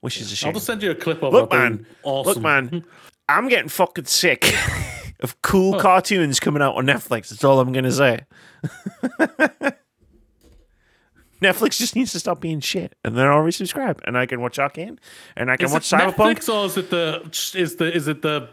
Which 0.00 0.20
is 0.20 0.30
a 0.32 0.36
shame. 0.36 0.48
I'll 0.48 0.54
just 0.54 0.66
send 0.66 0.82
you 0.82 0.90
a 0.90 0.94
clip 0.94 1.22
of 1.22 1.32
Look, 1.32 1.52
her 1.52 1.58
man. 1.58 1.86
awesome. 2.02 2.34
Look, 2.34 2.42
man. 2.42 2.84
I'm 3.28 3.48
getting 3.48 3.68
fucking 3.68 4.04
sick 4.04 4.54
of 5.20 5.40
cool 5.42 5.74
Oh. 5.76 5.80
cartoons 5.80 6.38
coming 6.38 6.62
out 6.62 6.76
on 6.76 6.84
Netflix. 6.86 7.30
That's 7.30 7.42
all 7.44 7.58
I'm 7.60 7.72
gonna 7.72 7.90
say. 7.92 8.20
Netflix 11.42 11.78
just 11.78 11.94
needs 11.96 12.12
to 12.12 12.18
stop 12.18 12.40
being 12.40 12.60
shit, 12.60 12.94
and 13.04 13.16
then 13.16 13.26
I'll 13.26 13.42
resubscribe, 13.42 14.00
and 14.04 14.16
I 14.16 14.24
can 14.26 14.40
watch 14.40 14.58
Arcane, 14.58 14.98
and 15.36 15.50
I 15.50 15.56
can 15.56 15.66
Is 15.66 15.72
watch 15.72 15.92
it 15.92 15.96
Cyberpunk. 15.96 16.36
Netflix 16.36 16.54
or 16.54 16.66
is 16.66 16.76
it 16.78 16.90
the 16.90 17.20
is 17.58 17.76
the 17.76 17.94
is 17.94 18.08
it 18.08 18.22
the 18.22 18.48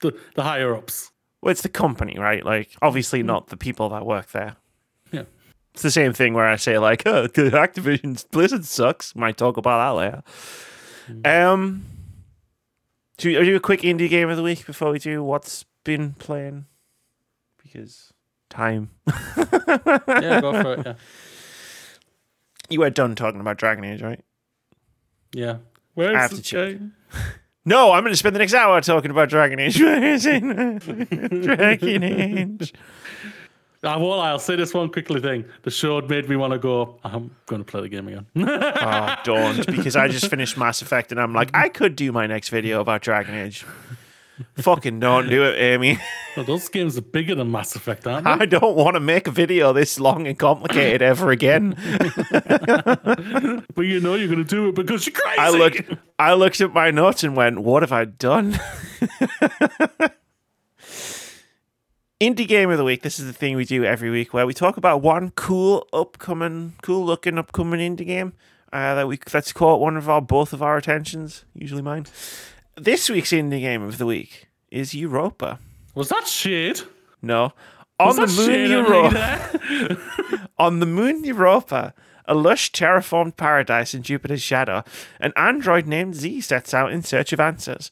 the, 0.00 0.12
the 0.34 0.42
higher 0.42 0.74
ups? 0.74 1.10
Well, 1.40 1.50
it's 1.50 1.62
the 1.62 1.68
company, 1.68 2.18
right? 2.18 2.44
Like, 2.44 2.76
obviously 2.82 3.20
hmm. 3.20 3.26
not 3.26 3.46
the 3.48 3.56
people 3.56 3.88
that 3.90 4.04
work 4.04 4.32
there. 4.32 4.56
It's 5.74 5.82
the 5.82 5.90
same 5.90 6.12
thing 6.12 6.34
where 6.34 6.46
I 6.46 6.56
say 6.56 6.78
like, 6.78 7.02
"Oh, 7.06 7.26
the 7.26 7.50
Activision 7.50 8.24
Blizzard 8.30 8.64
sucks." 8.64 9.14
Might 9.16 9.36
talk 9.36 9.56
about 9.56 9.78
that 9.78 10.00
later. 10.00 10.22
Um, 11.24 11.84
do 13.18 13.28
we 13.28 13.44
do 13.44 13.56
a 13.56 13.60
quick 13.60 13.80
indie 13.80 14.08
game 14.08 14.30
of 14.30 14.36
the 14.36 14.42
week 14.42 14.64
before 14.66 14.90
we 14.90 14.98
do 14.98 15.22
what's 15.22 15.64
been 15.84 16.12
playing? 16.14 16.66
Because 17.62 18.12
time. 18.48 18.90
Yeah, 20.06 20.40
go 20.40 20.62
for 20.62 20.74
it. 20.74 20.86
Yeah. 20.86 20.94
You 22.70 22.80
were 22.80 22.88
done 22.88 23.14
talking 23.14 23.40
about 23.40 23.58
Dragon 23.58 23.84
Age, 23.84 24.00
right? 24.00 24.24
Yeah. 25.34 25.58
Where 25.92 26.12
is 26.12 26.16
I 26.16 26.20
have 26.20 26.30
to 26.30 26.36
this 26.36 26.46
check. 26.46 26.76
No, 27.66 27.92
I'm 27.92 28.02
going 28.02 28.12
to 28.12 28.16
spend 28.16 28.34
the 28.34 28.38
next 28.38 28.54
hour 28.54 28.80
talking 28.80 29.10
about 29.10 29.28
Dragon 29.28 29.60
Age. 29.60 29.76
Dragon 29.76 30.80
Age. 32.02 32.72
Ah, 33.84 33.94
I 33.94 33.96
will. 33.96 34.20
I'll 34.20 34.38
say 34.38 34.56
this 34.56 34.72
one 34.72 34.90
quickly 34.90 35.20
thing. 35.20 35.44
The 35.62 35.70
show 35.70 36.00
made 36.00 36.28
me 36.28 36.36
want 36.36 36.52
to 36.52 36.58
go. 36.58 36.98
I'm 37.04 37.30
going 37.46 37.62
to 37.64 37.70
play 37.70 37.82
the 37.82 37.88
game 37.88 38.08
again. 38.08 38.26
Oh, 38.36 39.14
don't, 39.24 39.66
because 39.66 39.94
I 39.96 40.08
just 40.08 40.28
finished 40.28 40.56
Mass 40.56 40.82
Effect 40.82 41.12
and 41.12 41.20
I'm 41.20 41.32
like, 41.34 41.50
I 41.54 41.68
could 41.68 41.94
do 41.96 42.10
my 42.12 42.26
next 42.26 42.48
video 42.48 42.80
about 42.80 43.02
Dragon 43.02 43.34
Age. 43.34 43.64
Fucking 44.56 44.98
don't 44.98 45.28
do 45.28 45.44
it, 45.44 45.60
Amy. 45.60 45.98
Well, 46.36 46.44
those 46.44 46.68
games 46.68 46.98
are 46.98 47.02
bigger 47.02 47.36
than 47.36 47.52
Mass 47.52 47.76
Effect, 47.76 48.08
aren't 48.08 48.24
they? 48.24 48.30
I 48.32 48.44
don't 48.44 48.74
want 48.74 48.94
to 48.94 49.00
make 49.00 49.28
a 49.28 49.30
video 49.30 49.72
this 49.72 50.00
long 50.00 50.26
and 50.26 50.36
complicated 50.36 51.00
ever 51.00 51.30
again. 51.30 51.76
But 53.76 53.82
you 53.82 54.00
know 54.00 54.16
you're 54.16 54.26
going 54.26 54.38
to 54.38 54.44
do 54.44 54.70
it 54.70 54.74
because 54.74 55.06
you're 55.06 55.14
crazy. 55.14 55.38
I 55.38 55.50
looked, 55.50 55.82
I 56.18 56.34
looked 56.34 56.60
at 56.60 56.72
my 56.72 56.90
notes 56.90 57.22
and 57.22 57.36
went, 57.36 57.60
"What 57.60 57.84
have 57.84 57.92
I 57.92 58.04
done?" 58.06 58.58
Indie 62.24 62.48
game 62.48 62.70
of 62.70 62.78
the 62.78 62.84
week. 62.84 63.02
This 63.02 63.18
is 63.18 63.26
the 63.26 63.34
thing 63.34 63.54
we 63.54 63.66
do 63.66 63.84
every 63.84 64.08
week, 64.08 64.32
where 64.32 64.46
we 64.46 64.54
talk 64.54 64.78
about 64.78 65.02
one 65.02 65.32
cool, 65.32 65.86
upcoming, 65.92 66.72
cool 66.80 67.04
looking, 67.04 67.36
upcoming 67.36 67.80
indie 67.80 68.06
game 68.06 68.32
uh, 68.72 68.94
that 68.94 69.06
we 69.06 69.18
that's 69.30 69.52
caught 69.52 69.78
one 69.78 69.98
of 69.98 70.08
our 70.08 70.22
both 70.22 70.54
of 70.54 70.62
our 70.62 70.78
attentions, 70.78 71.44
usually 71.52 71.82
mine. 71.82 72.06
This 72.76 73.10
week's 73.10 73.30
indie 73.30 73.60
game 73.60 73.82
of 73.82 73.98
the 73.98 74.06
week 74.06 74.48
is 74.70 74.94
Europa. 74.94 75.58
Was 75.94 76.08
that 76.08 76.26
shit? 76.26 76.86
No, 77.20 77.52
on 78.00 78.16
the 78.16 78.26
moon. 78.26 78.70
Europa. 78.70 80.40
On 80.58 80.78
the 80.78 80.86
moon 80.86 81.24
Europa, 81.24 81.92
a 82.24 82.34
lush 82.34 82.72
terraformed 82.72 83.36
paradise 83.36 83.92
in 83.92 84.02
Jupiter's 84.02 84.40
shadow, 84.40 84.82
an 85.20 85.32
android 85.36 85.86
named 85.86 86.14
Z 86.14 86.40
sets 86.40 86.72
out 86.72 86.90
in 86.90 87.02
search 87.02 87.34
of 87.34 87.40
answers. 87.40 87.90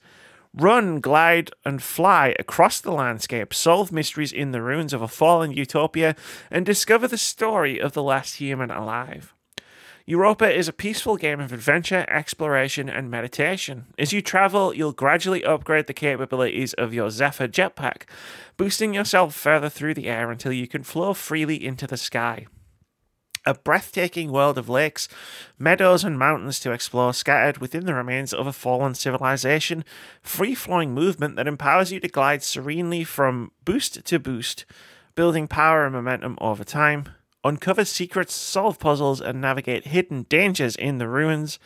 Run, 0.55 1.01
glide, 1.01 1.51
and 1.65 1.83
fly 1.83 2.35
across 2.39 2.81
the 2.81 2.93
landscape, 2.93 3.55
solve 3.55 3.91
mysteries 3.91 4.33
in 4.33 4.53
the 4.53 4.61
ruins 4.61 4.93
of 4.93 5.01
a 5.01 5.09
fallen 5.09 5.53
utopia, 5.53 6.15
and 6.51 6.67
discover 6.67 7.09
the 7.09 7.17
story 7.17 7.81
of 7.81 7.93
the 7.93 8.03
last 8.03 8.35
human 8.35 8.71
alive. 8.71 9.35
Europa 10.05 10.53
is 10.53 10.69
a 10.69 10.73
peaceful 10.73 11.17
game 11.17 11.41
of 11.41 11.53
adventure, 11.53 12.05
exploration, 12.09 12.91
and 12.91 13.11
meditation. 13.11 13.87
As 13.99 14.13
you 14.13 14.21
travel, 14.21 14.75
you'll 14.75 14.93
gradually 14.93 15.45
upgrade 15.45 15.87
the 15.87 15.95
capabilities 15.95 16.75
of 16.75 16.93
your 16.93 17.09
Zephyr 17.09 17.49
jetpack, 17.49 18.03
boosting 18.59 18.93
yourself 18.93 19.35
further 19.35 19.71
through 19.71 19.95
the 19.95 20.09
air 20.09 20.31
until 20.31 20.53
you 20.53 20.67
can 20.67 20.83
flow 20.83 21.15
freely 21.15 21.65
into 21.65 21.87
the 21.87 21.97
sky. 21.97 22.47
A 23.45 23.55
breathtaking 23.55 24.31
world 24.31 24.57
of 24.57 24.69
lakes, 24.69 25.09
meadows, 25.59 26.05
and 26.05 26.17
mountains 26.17 26.61
to 26.61 26.71
explore, 26.71 27.13
scattered 27.13 27.59
within 27.59 27.87
the 27.87 27.95
remains 27.95 28.33
of 28.33 28.47
a 28.47 28.53
fallen 28.53 28.95
civilization. 28.95 29.85
Free 30.23 30.55
flowing 30.55 30.95
movement 30.95 31.35
that 31.37 31.49
empowers 31.49 31.91
you 31.91 31.99
to 32.01 32.09
glide 32.09 32.45
serenely 32.45 33.03
from 33.03 33.51
boost 33.65 34.05
to 34.05 34.19
boost, 34.21 34.65
building 35.17 35.49
power 35.49 35.85
and 35.85 35.95
momentum 35.95 36.39
over 36.41 36.63
time. 36.63 37.09
Uncover 37.45 37.85
secrets, 37.85 38.33
solve 38.33 38.79
puzzles, 38.79 39.21
and 39.21 39.41
navigate 39.41 39.89
hidden 39.89 40.25
dangers 40.29 40.77
in 40.77 40.99
the 40.99 41.09
ruins. 41.09 41.59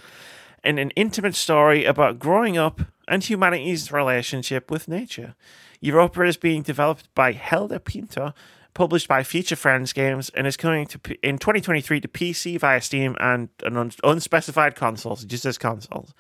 And 0.64 0.79
an 0.79 0.91
intimate 0.97 1.35
story 1.35 1.85
about 1.85 2.18
growing 2.18 2.57
up 2.57 2.81
and 3.07 3.22
humanity's 3.22 3.93
relationship 3.93 4.70
with 4.70 4.89
nature. 4.89 5.35
Europa 5.81 6.22
is 6.22 6.39
being 6.39 6.62
developed 6.62 7.14
by 7.14 7.33
Helder 7.33 7.79
Pinto, 7.79 8.33
published 8.77 9.09
by 9.09 9.22
Future 9.22 9.57
Friends 9.57 9.95
Games, 9.95 10.29
and 10.35 10.47
is 10.47 10.57
coming 10.57 10.87
to 10.89 10.99
P- 10.99 11.18
in 11.22 11.39
2023 11.39 11.99
to 12.03 12.09
PC 12.09 12.61
via 12.61 12.81
Steam 12.83 13.16
and 13.18 13.49
an 13.64 13.77
un- 13.79 13.91
unspecified 14.05 14.74
consoles. 14.77 15.24
Just 15.24 15.47
as 15.47 15.57
consoles. 15.57 16.12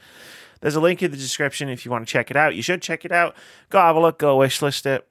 There's 0.62 0.74
a 0.74 0.80
link 0.80 1.02
in 1.02 1.10
the 1.10 1.18
description 1.18 1.68
if 1.68 1.84
you 1.84 1.90
want 1.90 2.08
to 2.08 2.10
check 2.10 2.30
it 2.30 2.36
out. 2.36 2.54
You 2.54 2.62
should 2.62 2.80
check 2.80 3.04
it 3.04 3.12
out. 3.12 3.36
Go 3.68 3.78
have 3.78 3.94
a 3.94 4.00
look. 4.00 4.18
Go 4.18 4.38
wishlist 4.38 4.86
it. 4.86 5.06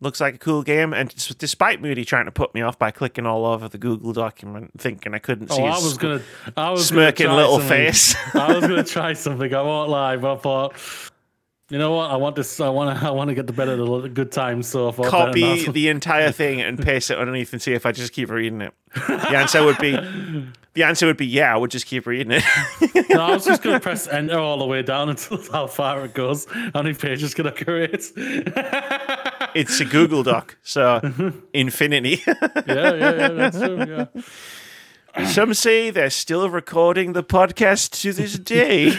Looks 0.00 0.20
like 0.20 0.34
a 0.34 0.38
cool 0.38 0.62
game, 0.62 0.92
and 0.92 1.08
despite 1.38 1.80
Moody 1.80 2.04
trying 2.04 2.26
to 2.26 2.30
put 2.32 2.52
me 2.54 2.60
off 2.60 2.78
by 2.78 2.90
clicking 2.90 3.24
all 3.24 3.46
over 3.46 3.68
the 3.68 3.78
Google 3.78 4.12
document, 4.12 4.72
thinking 4.76 5.14
I 5.14 5.18
couldn't 5.18 5.50
oh, 5.50 5.56
see 5.56 5.62
Oh, 5.62 5.66
I 5.66 5.74
his 5.76 5.84
was 5.84 5.96
gonna. 5.96 6.20
I 6.56 6.70
was 6.70 6.86
smirking 6.88 7.30
little 7.30 7.58
something. 7.60 7.68
face. 7.68 8.14
I 8.34 8.52
was 8.52 8.66
gonna 8.66 8.84
try 8.98 9.14
something. 9.14 9.54
I 9.54 9.62
won't 9.62 9.88
lie, 9.88 10.16
but 10.16 10.34
I 10.34 10.36
thought, 10.36 10.74
you 11.70 11.78
know 11.78 11.92
what? 11.92 12.10
I 12.10 12.16
want 12.16 12.36
this. 12.36 12.60
I 12.60 12.68
want 12.68 12.98
to. 12.98 13.06
I 13.06 13.10
want 13.10 13.28
to 13.28 13.34
get 13.34 13.46
the 13.46 13.52
better 13.52 13.72
of 13.72 14.02
the 14.02 14.08
good 14.08 14.30
times. 14.30 14.68
So 14.68 14.88
I 14.88 14.92
thought 14.92 15.06
copy 15.06 15.68
the 15.70 15.88
entire 15.88 16.30
thing 16.30 16.60
and 16.60 16.78
paste 16.78 17.10
it 17.10 17.18
underneath 17.18 17.52
and 17.52 17.62
see 17.62 17.72
if 17.72 17.86
I 17.86 17.92
just 17.92 18.12
keep 18.12 18.30
reading 18.30 18.60
it. 18.60 18.74
The 18.94 19.36
answer 19.36 19.64
would 19.64 19.78
be 19.78 19.92
the 20.74 20.82
answer 20.82 21.06
would 21.06 21.16
be 21.16 21.26
yeah, 21.26 21.54
I 21.54 21.56
would 21.56 21.70
just 21.70 21.86
keep 21.86 22.06
reading 22.06 22.32
it. 22.32 23.08
No, 23.10 23.22
I 23.22 23.30
was 23.30 23.44
just 23.44 23.62
gonna 23.62 23.80
press 23.80 24.06
enter 24.08 24.38
all 24.38 24.58
the 24.58 24.66
way 24.66 24.82
down 24.82 25.08
until 25.08 25.40
how 25.52 25.66
far 25.66 26.04
it 26.04 26.14
goes. 26.14 26.46
How 26.46 26.82
many 26.82 26.94
pages 26.94 27.32
can 27.32 27.46
I 27.46 27.50
create? 27.50 28.12
it's 29.54 29.80
a 29.80 29.84
Google 29.84 30.22
Doc, 30.22 30.58
so 30.62 31.00
infinity. 31.54 32.22
yeah, 32.26 32.94
yeah. 32.94 33.28
That's 33.28 33.58
true. 33.58 34.06
Yeah. 35.16 35.24
Some 35.28 35.54
say 35.54 35.90
they're 35.90 36.10
still 36.10 36.50
recording 36.50 37.12
the 37.12 37.22
podcast 37.22 38.00
to 38.02 38.12
this 38.12 38.36
day. 38.36 38.90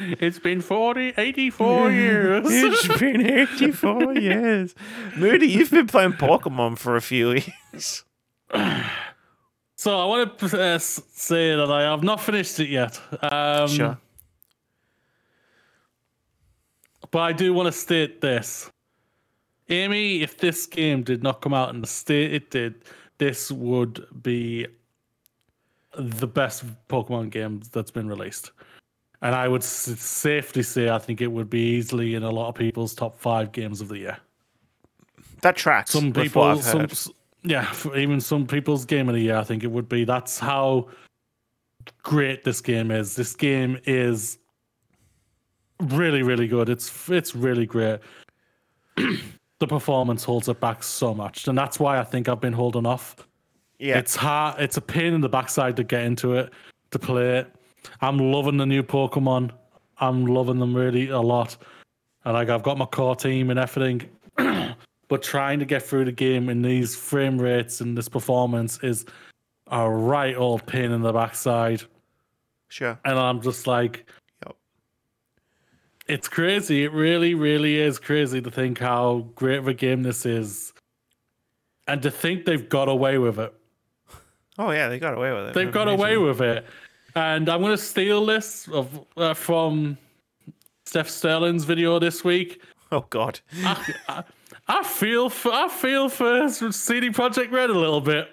It's 0.00 0.38
been 0.38 0.60
40, 0.60 1.14
84 1.16 1.90
years. 1.90 2.44
it's 2.48 2.98
been 2.98 3.20
84 3.26 4.14
years. 4.18 4.74
Moody, 5.16 5.48
you've 5.48 5.70
been 5.70 5.86
playing 5.86 6.12
Pokemon 6.12 6.78
for 6.78 6.96
a 6.96 7.00
few 7.02 7.32
years. 7.32 8.04
So 9.76 9.98
I 9.98 10.04
want 10.06 10.38
to 10.38 10.60
uh, 10.60 10.78
say 10.78 11.54
that 11.54 11.70
I 11.70 11.82
have 11.82 12.02
not 12.02 12.20
finished 12.20 12.58
it 12.60 12.68
yet. 12.68 13.00
Um, 13.22 13.68
Sure. 13.68 13.98
But 17.10 17.18
I 17.20 17.32
do 17.32 17.52
want 17.52 17.66
to 17.66 17.72
state 17.72 18.20
this. 18.20 18.70
Amy, 19.68 20.22
if 20.22 20.36
this 20.38 20.66
game 20.66 21.02
did 21.02 21.22
not 21.22 21.40
come 21.40 21.54
out 21.54 21.74
in 21.74 21.80
the 21.80 21.86
state 21.86 22.32
it 22.32 22.50
did, 22.50 22.84
this 23.18 23.50
would 23.50 24.06
be 24.22 24.66
the 25.96 26.26
best 26.26 26.64
Pokemon 26.88 27.30
game 27.30 27.62
that's 27.72 27.90
been 27.90 28.08
released. 28.08 28.52
And 29.22 29.34
I 29.34 29.48
would 29.48 29.62
s- 29.62 30.00
safely 30.00 30.62
say 30.62 30.88
I 30.88 30.98
think 30.98 31.20
it 31.20 31.26
would 31.26 31.50
be 31.50 31.60
easily 31.60 32.14
in 32.14 32.22
a 32.22 32.30
lot 32.30 32.48
of 32.48 32.54
people's 32.54 32.94
top 32.94 33.18
five 33.18 33.52
games 33.52 33.80
of 33.80 33.88
the 33.88 33.98
year. 33.98 34.18
That 35.42 35.56
tracks. 35.56 35.90
Some 35.90 36.12
people, 36.12 36.60
some, 36.60 36.86
yeah, 37.42 37.64
for 37.72 37.96
even 37.96 38.20
some 38.20 38.46
people's 38.46 38.84
game 38.84 39.08
of 39.08 39.14
the 39.14 39.20
year, 39.22 39.36
I 39.36 39.44
think 39.44 39.62
it 39.64 39.70
would 39.70 39.88
be. 39.88 40.04
That's 40.04 40.38
how 40.38 40.88
great 42.02 42.44
this 42.44 42.60
game 42.60 42.90
is. 42.90 43.14
This 43.16 43.34
game 43.34 43.78
is 43.84 44.38
really, 45.80 46.22
really 46.22 46.46
good. 46.46 46.68
It's 46.68 47.08
it's 47.08 47.34
really 47.34 47.66
great. 47.66 48.00
the 48.96 49.66
performance 49.66 50.24
holds 50.24 50.48
it 50.48 50.60
back 50.60 50.82
so 50.82 51.14
much, 51.14 51.48
and 51.48 51.56
that's 51.56 51.78
why 51.80 51.98
I 51.98 52.04
think 52.04 52.28
I've 52.28 52.40
been 52.40 52.52
holding 52.52 52.86
off. 52.86 53.16
yeah. 53.78 53.98
It's 53.98 54.16
hard. 54.16 54.60
It's 54.60 54.76
a 54.76 54.82
pain 54.82 55.14
in 55.14 55.20
the 55.20 55.28
backside 55.28 55.76
to 55.76 55.84
get 55.84 56.04
into 56.04 56.34
it, 56.34 56.52
to 56.90 56.98
play 56.98 57.38
it. 57.38 57.54
I'm 58.00 58.18
loving 58.18 58.56
the 58.56 58.66
new 58.66 58.82
Pokemon. 58.82 59.50
I'm 59.98 60.26
loving 60.26 60.58
them 60.58 60.74
really 60.74 61.08
a 61.10 61.20
lot, 61.20 61.56
and 62.24 62.34
like 62.34 62.48
I've 62.48 62.62
got 62.62 62.78
my 62.78 62.86
core 62.86 63.16
team 63.16 63.50
and 63.50 63.58
everything. 63.58 64.08
but 65.08 65.22
trying 65.22 65.58
to 65.58 65.64
get 65.64 65.82
through 65.82 66.04
the 66.06 66.12
game 66.12 66.48
in 66.48 66.62
these 66.62 66.94
frame 66.96 67.36
rates 67.38 67.80
and 67.80 67.98
this 67.98 68.08
performance 68.08 68.78
is 68.82 69.04
a 69.70 69.88
right 69.90 70.36
old 70.36 70.64
pain 70.66 70.90
in 70.92 71.02
the 71.02 71.12
backside. 71.12 71.82
sure. 72.68 72.98
And 73.04 73.18
I'm 73.18 73.42
just 73.42 73.66
like, 73.66 74.06
Yep. 74.46 74.56
it's 76.06 76.28
crazy. 76.28 76.84
It 76.84 76.92
really, 76.92 77.34
really 77.34 77.76
is 77.78 77.98
crazy 77.98 78.40
to 78.40 78.50
think 78.50 78.78
how 78.78 79.26
great 79.34 79.58
of 79.58 79.68
a 79.68 79.74
game 79.74 80.02
this 80.02 80.24
is, 80.24 80.72
and 81.86 82.00
to 82.02 82.10
think 82.10 82.44
they've 82.46 82.68
got 82.68 82.88
away 82.88 83.18
with 83.18 83.38
it. 83.38 83.52
Oh 84.58 84.70
yeah, 84.70 84.88
they 84.88 84.98
got 84.98 85.14
away 85.14 85.32
with 85.32 85.48
it. 85.48 85.54
They've 85.54 85.72
got 85.72 85.88
away 85.88 86.16
with 86.16 86.40
it. 86.40 86.64
And 87.14 87.48
I'm 87.48 87.60
going 87.60 87.76
to 87.76 87.82
steal 87.82 88.24
this 88.26 88.68
of, 88.68 89.06
uh, 89.16 89.34
from 89.34 89.98
Steph 90.86 91.08
Sterling's 91.08 91.64
video 91.64 91.98
this 91.98 92.24
week. 92.24 92.62
Oh 92.92 93.06
god. 93.10 93.40
I, 93.64 93.94
I, 94.08 94.24
I 94.68 94.82
feel 94.82 95.30
for, 95.30 95.52
I 95.52 95.68
feel 95.68 96.08
for 96.08 96.48
CD 96.48 97.10
Projekt 97.10 97.52
Red 97.52 97.70
a 97.70 97.78
little 97.78 98.00
bit. 98.00 98.28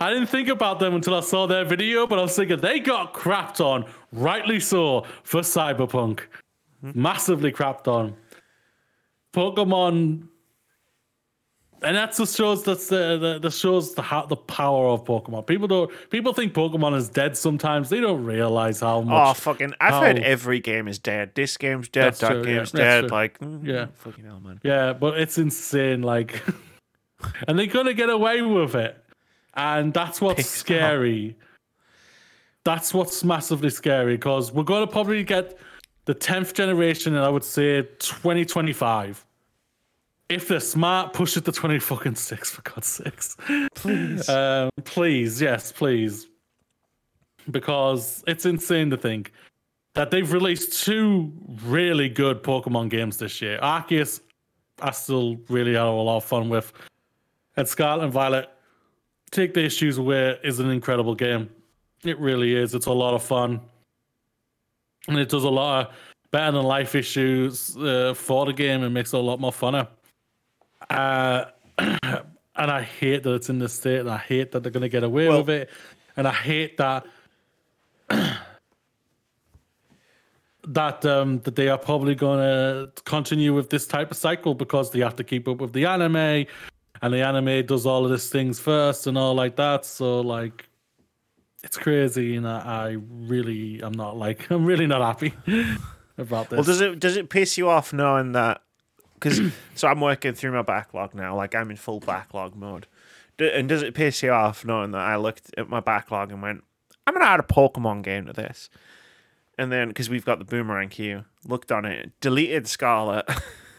I 0.00 0.10
didn't 0.10 0.26
think 0.26 0.48
about 0.48 0.80
them 0.80 0.94
until 0.94 1.14
I 1.14 1.20
saw 1.20 1.46
their 1.46 1.64
video, 1.64 2.06
but 2.06 2.18
I 2.18 2.22
was 2.22 2.34
thinking 2.34 2.60
they 2.60 2.80
got 2.80 3.14
crapped 3.14 3.60
on, 3.60 3.84
rightly 4.12 4.58
so, 4.58 5.04
for 5.22 5.42
Cyberpunk. 5.42 6.20
Massively 6.82 7.52
crapped 7.52 7.86
on. 7.86 8.16
Pokemon, 9.32 10.26
and 11.82 11.96
that 11.96 12.16
just 12.16 12.36
shows 12.36 12.62
that's 12.64 12.88
the, 12.88 13.18
the 13.18 13.38
that 13.40 13.50
shows 13.52 13.94
the 13.94 14.02
how, 14.02 14.26
the 14.26 14.36
power 14.36 14.88
of 14.88 15.04
Pokemon. 15.04 15.46
People 15.46 15.68
don't 15.68 15.90
people 16.10 16.32
think 16.32 16.54
Pokemon 16.54 16.96
is 16.96 17.08
dead 17.08 17.36
sometimes. 17.36 17.90
They 17.90 18.00
don't 18.00 18.24
realize 18.24 18.80
how 18.80 19.02
much. 19.02 19.30
Oh 19.30 19.34
fucking! 19.34 19.74
I've 19.80 20.02
heard 20.02 20.18
every 20.20 20.60
game 20.60 20.88
is 20.88 20.98
dead. 20.98 21.32
This 21.34 21.56
game's 21.56 21.88
dead. 21.88 22.14
That 22.14 22.30
true, 22.32 22.44
game's 22.44 22.72
that's 22.72 22.72
dead. 22.72 23.00
true. 23.02 23.08
Like, 23.10 23.38
mm, 23.40 23.64
Yeah. 23.66 23.86
fucking 23.94 24.24
hell, 24.24 24.40
man. 24.40 24.60
Yeah, 24.62 24.92
but 24.94 25.18
it's 25.20 25.38
insane. 25.38 26.02
Like, 26.02 26.42
and 27.48 27.58
they're 27.58 27.66
gonna 27.66 27.94
get 27.94 28.08
away 28.10 28.42
with 28.42 28.74
it, 28.74 28.96
and 29.54 29.92
that's 29.92 30.20
what's 30.20 30.46
scary. 30.48 31.36
That's 32.64 32.94
what's 32.94 33.22
massively 33.22 33.70
scary 33.70 34.16
because 34.16 34.50
we're 34.52 34.64
gonna 34.64 34.86
probably 34.86 35.22
get 35.24 35.58
the 36.06 36.14
10th 36.14 36.54
generation, 36.54 37.14
and 37.16 37.24
I 37.24 37.28
would 37.28 37.44
say 37.44 37.82
2025. 37.82 39.25
If 40.28 40.48
they're 40.48 40.60
smart, 40.60 41.12
push 41.12 41.36
it 41.36 41.44
to 41.44 41.52
20 41.52 41.78
fucking 41.78 42.16
six 42.16 42.50
for 42.50 42.62
God's 42.62 42.88
sakes. 42.88 43.36
Please. 43.74 44.28
Um, 44.28 44.70
please, 44.84 45.40
yes, 45.40 45.70
please. 45.70 46.26
Because 47.50 48.24
it's 48.26 48.44
insane 48.44 48.90
to 48.90 48.96
think 48.96 49.32
that 49.94 50.10
they've 50.10 50.30
released 50.32 50.84
two 50.84 51.32
really 51.64 52.08
good 52.08 52.42
Pokemon 52.42 52.90
games 52.90 53.18
this 53.18 53.40
year. 53.40 53.58
Arceus, 53.62 54.20
I 54.82 54.90
still 54.90 55.38
really 55.48 55.74
had 55.74 55.84
a 55.84 55.90
lot 55.90 56.18
of 56.18 56.24
fun 56.24 56.48
with. 56.48 56.72
And 57.56 57.68
Scarlet 57.68 58.04
and 58.04 58.12
Violet, 58.12 58.50
take 59.30 59.54
the 59.54 59.64
issues 59.64 59.96
away, 59.98 60.38
is 60.42 60.58
an 60.58 60.70
incredible 60.70 61.14
game. 61.14 61.48
It 62.04 62.18
really 62.18 62.54
is. 62.54 62.74
It's 62.74 62.86
a 62.86 62.92
lot 62.92 63.14
of 63.14 63.22
fun. 63.22 63.60
And 65.08 65.18
it 65.18 65.28
does 65.28 65.44
a 65.44 65.48
lot 65.48 65.86
of 65.86 65.94
better 66.30 66.52
than 66.52 66.64
life 66.64 66.94
issues 66.94 67.76
uh, 67.76 68.12
for 68.14 68.44
the 68.44 68.52
game 68.52 68.82
and 68.82 68.92
makes 68.92 69.14
it 69.14 69.16
a 69.16 69.20
lot 69.20 69.40
more 69.40 69.52
funner. 69.52 69.88
Uh, 70.90 71.46
and 71.78 72.24
I 72.56 72.82
hate 72.82 73.22
that 73.22 73.34
it's 73.34 73.48
in 73.48 73.58
this 73.58 73.72
state, 73.74 74.00
and 74.00 74.10
I 74.10 74.18
hate 74.18 74.52
that 74.52 74.62
they're 74.62 74.72
going 74.72 74.82
to 74.82 74.88
get 74.88 75.02
away 75.04 75.28
Well- 75.28 75.38
with 75.38 75.50
it, 75.50 75.70
and 76.16 76.26
I 76.26 76.32
hate 76.32 76.76
that 76.78 77.06
that 80.68 81.04
um, 81.04 81.40
that 81.40 81.54
they 81.56 81.68
are 81.68 81.78
probably 81.78 82.14
going 82.14 82.40
to 82.40 82.90
continue 83.04 83.54
with 83.54 83.70
this 83.70 83.86
type 83.86 84.10
of 84.10 84.16
cycle 84.16 84.54
because 84.54 84.90
they 84.90 85.00
have 85.00 85.16
to 85.16 85.24
keep 85.24 85.48
up 85.48 85.58
with 85.58 85.72
the 85.72 85.86
anime, 85.86 86.16
and 86.16 87.12
the 87.14 87.22
anime 87.22 87.64
does 87.66 87.86
all 87.86 88.04
of 88.04 88.10
these 88.10 88.28
things 88.30 88.58
first 88.58 89.06
and 89.06 89.16
all 89.16 89.34
like 89.34 89.56
that. 89.56 89.84
So 89.84 90.20
like, 90.20 90.68
it's 91.62 91.76
crazy, 91.76 92.36
and 92.36 92.48
I, 92.48 92.58
I 92.58 92.96
really 93.00 93.80
I'm 93.80 93.92
not 93.92 94.16
like 94.16 94.50
I'm 94.50 94.64
really 94.64 94.86
not 94.86 95.02
happy 95.02 95.34
about 96.18 96.50
this. 96.50 96.56
Well, 96.56 96.64
does 96.64 96.80
it 96.80 96.98
does 97.00 97.16
it 97.16 97.28
piss 97.30 97.56
you 97.58 97.68
off 97.68 97.92
knowing 97.92 98.32
that? 98.32 98.62
Because 99.18 99.40
so 99.74 99.88
I'm 99.88 100.00
working 100.00 100.34
through 100.34 100.52
my 100.52 100.62
backlog 100.62 101.14
now. 101.14 101.34
Like 101.36 101.54
I'm 101.54 101.70
in 101.70 101.76
full 101.76 102.00
backlog 102.00 102.54
mode. 102.54 102.86
D- 103.38 103.50
and 103.52 103.68
does 103.68 103.82
it 103.82 103.94
piss 103.94 104.22
you 104.22 104.30
off 104.30 104.64
knowing 104.64 104.92
that 104.92 105.00
I 105.02 105.16
looked 105.16 105.50
at 105.58 105.68
my 105.68 105.80
backlog 105.80 106.30
and 106.32 106.40
went, 106.42 106.62
I'm 107.06 107.14
gonna 107.14 107.26
add 107.26 107.40
a 107.40 107.44
Pokemon 107.44 108.02
game 108.02 108.26
to 108.26 108.32
this, 108.32 108.68
and 109.58 109.70
then 109.70 109.88
because 109.88 110.08
we've 110.10 110.24
got 110.24 110.38
the 110.38 110.44
Boomerang 110.44 110.88
queue, 110.88 111.24
looked 111.46 111.70
on 111.70 111.84
it, 111.84 112.12
deleted 112.20 112.66
Scarlet, 112.66 113.26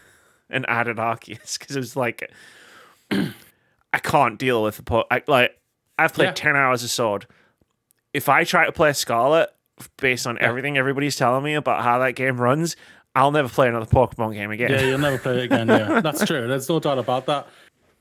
and 0.50 0.64
added 0.68 0.96
Arceus 0.96 1.58
because 1.58 1.76
it 1.76 1.80
was 1.80 1.94
like, 1.96 2.30
I 3.10 3.98
can't 4.02 4.38
deal 4.38 4.62
with 4.62 4.76
the 4.76 4.82
po- 4.82 5.04
I, 5.10 5.22
like 5.26 5.58
I've 5.98 6.12
played 6.14 6.26
Yeah. 6.26 6.32
ten 6.32 6.56
hours 6.56 6.82
of 6.84 6.90
Sword. 6.90 7.26
If 8.14 8.28
I 8.28 8.44
try 8.44 8.64
to 8.66 8.72
play 8.72 8.92
Scarlet 8.92 9.50
based 9.98 10.26
on 10.26 10.38
everything 10.40 10.76
everybody's 10.78 11.16
telling 11.16 11.44
me 11.44 11.54
about 11.54 11.82
how 11.84 11.98
that 11.98 12.12
game 12.12 12.40
runs, 12.40 12.76
I'll 13.18 13.32
never 13.32 13.48
play 13.48 13.68
another 13.68 13.86
Pokemon 13.86 14.34
game 14.34 14.50
again. 14.52 14.70
Yeah, 14.70 14.82
you'll 14.82 14.98
never 14.98 15.18
play 15.18 15.38
it 15.38 15.44
again. 15.44 15.68
Yeah, 15.68 16.00
that's 16.02 16.24
true. 16.24 16.46
There's 16.46 16.68
no 16.68 16.78
doubt 16.78 16.98
about 16.98 17.26
that. 17.26 17.48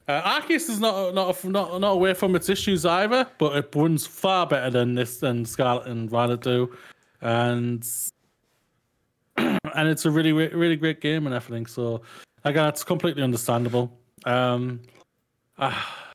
Uh, 0.07 0.39
Arceus 0.39 0.69
is 0.69 0.79
not 0.79 1.13
not 1.15 1.43
not 1.43 1.81
not 1.81 1.91
away 1.91 2.13
from 2.13 2.35
its 2.35 2.49
issues 2.49 2.85
either, 2.85 3.27
but 3.39 3.57
it 3.57 3.75
runs 3.75 4.05
far 4.05 4.45
better 4.45 4.69
than 4.69 4.93
this 4.93 5.19
than 5.19 5.43
Scarlet 5.43 5.87
and 5.87 6.09
Violet 6.09 6.41
do, 6.41 6.71
and 7.21 7.85
and 9.37 9.59
it's 9.75 10.05
a 10.05 10.11
really 10.11 10.31
really 10.31 10.75
great 10.75 11.01
game 11.01 11.25
and 11.25 11.35
everything. 11.35 11.65
So 11.65 12.03
again, 12.45 12.67
it's 12.67 12.83
completely 12.83 13.23
understandable. 13.23 13.99
Um, 14.25 14.81
ah, 15.57 16.06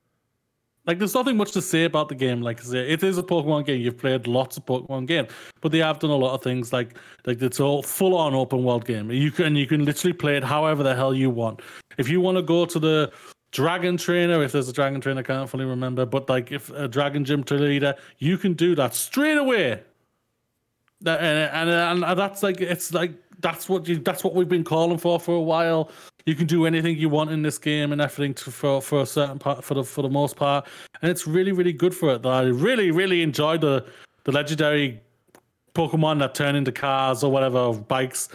like 0.86 0.98
there's 0.98 1.14
nothing 1.14 1.36
much 1.36 1.52
to 1.52 1.62
say 1.62 1.84
about 1.84 2.08
the 2.08 2.14
game. 2.14 2.42
Like 2.42 2.60
it 2.64 3.02
is 3.02 3.18
a 3.18 3.22
Pokemon 3.22 3.66
game. 3.66 3.80
You've 3.80 3.98
played 3.98 4.26
lots 4.26 4.56
of 4.56 4.66
Pokemon 4.66 5.06
game, 5.06 5.26
but 5.60 5.70
they 5.70 5.78
have 5.78 5.98
done 5.98 6.10
a 6.10 6.16
lot 6.16 6.34
of 6.34 6.42
things 6.42 6.72
like 6.72 6.96
like 7.24 7.40
it's 7.40 7.60
all 7.60 7.82
full 7.82 8.16
on 8.16 8.34
open 8.34 8.64
world 8.64 8.84
game. 8.84 9.10
You 9.10 9.30
can 9.30 9.54
you 9.54 9.66
can 9.66 9.84
literally 9.84 10.12
play 10.12 10.36
it 10.36 10.44
however 10.44 10.82
the 10.82 10.94
hell 10.94 11.14
you 11.14 11.30
want. 11.30 11.60
If 11.98 12.08
you 12.08 12.20
want 12.20 12.36
to 12.38 12.42
go 12.42 12.64
to 12.66 12.78
the 12.78 13.12
dragon 13.52 13.96
trainer, 13.96 14.42
if 14.42 14.52
there's 14.52 14.68
a 14.68 14.72
dragon 14.72 15.00
trainer, 15.00 15.20
I 15.20 15.22
can't 15.22 15.48
fully 15.48 15.66
remember, 15.66 16.04
but 16.04 16.28
like 16.28 16.50
if 16.50 16.70
a 16.70 16.88
dragon 16.88 17.24
gym 17.24 17.44
leader, 17.50 17.94
you 18.18 18.36
can 18.36 18.54
do 18.54 18.74
that 18.74 18.94
straight 18.94 19.38
away. 19.38 19.82
And, 21.04 21.70
and 21.70 22.04
and 22.04 22.18
that's 22.18 22.42
like 22.42 22.60
it's 22.60 22.92
like 22.92 23.12
that's 23.42 23.68
what 23.68 23.86
you 23.86 23.98
that's 23.98 24.24
what 24.24 24.34
we've 24.34 24.48
been 24.48 24.64
calling 24.64 24.98
for 24.98 25.20
for 25.20 25.34
a 25.34 25.40
while. 25.40 25.90
You 26.24 26.34
can 26.34 26.46
do 26.46 26.66
anything 26.66 26.96
you 26.96 27.08
want 27.08 27.30
in 27.30 27.42
this 27.42 27.58
game 27.58 27.92
and 27.92 28.00
everything 28.00 28.34
to, 28.34 28.50
for 28.50 28.80
for 28.80 29.02
a 29.02 29.06
certain 29.06 29.38
part 29.38 29.64
for 29.64 29.74
the 29.74 29.84
for 29.84 30.02
the 30.02 30.08
most 30.08 30.36
part, 30.36 30.66
and 31.02 31.10
it's 31.10 31.26
really 31.26 31.52
really 31.52 31.72
good 31.72 31.94
for 31.94 32.14
it. 32.14 32.24
I 32.24 32.42
really 32.44 32.90
really 32.90 33.22
enjoy 33.22 33.58
the 33.58 33.84
the 34.24 34.32
legendary 34.32 35.00
Pokemon 35.74 36.20
that 36.20 36.34
turn 36.34 36.54
into 36.54 36.72
cars 36.72 37.24
or 37.24 37.32
whatever 37.32 37.58
or 37.58 37.74
bikes 37.74 38.28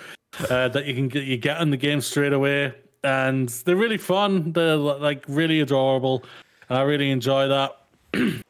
uh, 0.50 0.68
that 0.70 0.86
you 0.86 0.94
can 0.94 1.08
get 1.08 1.24
you 1.24 1.38
get 1.38 1.62
in 1.62 1.72
the 1.72 1.78
game 1.78 2.02
straight 2.02 2.34
away, 2.34 2.74
and 3.04 3.50
they're 3.50 3.76
really 3.76 3.98
fun. 3.98 4.52
They're 4.52 4.76
like 4.76 5.24
really 5.28 5.62
adorable, 5.62 6.24
and 6.70 6.78
I 6.78 6.82
really 6.82 7.10
enjoy 7.10 7.48
that. 7.48 7.82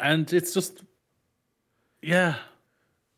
and 0.00 0.32
it's 0.32 0.54
just, 0.54 0.82
yeah. 2.02 2.36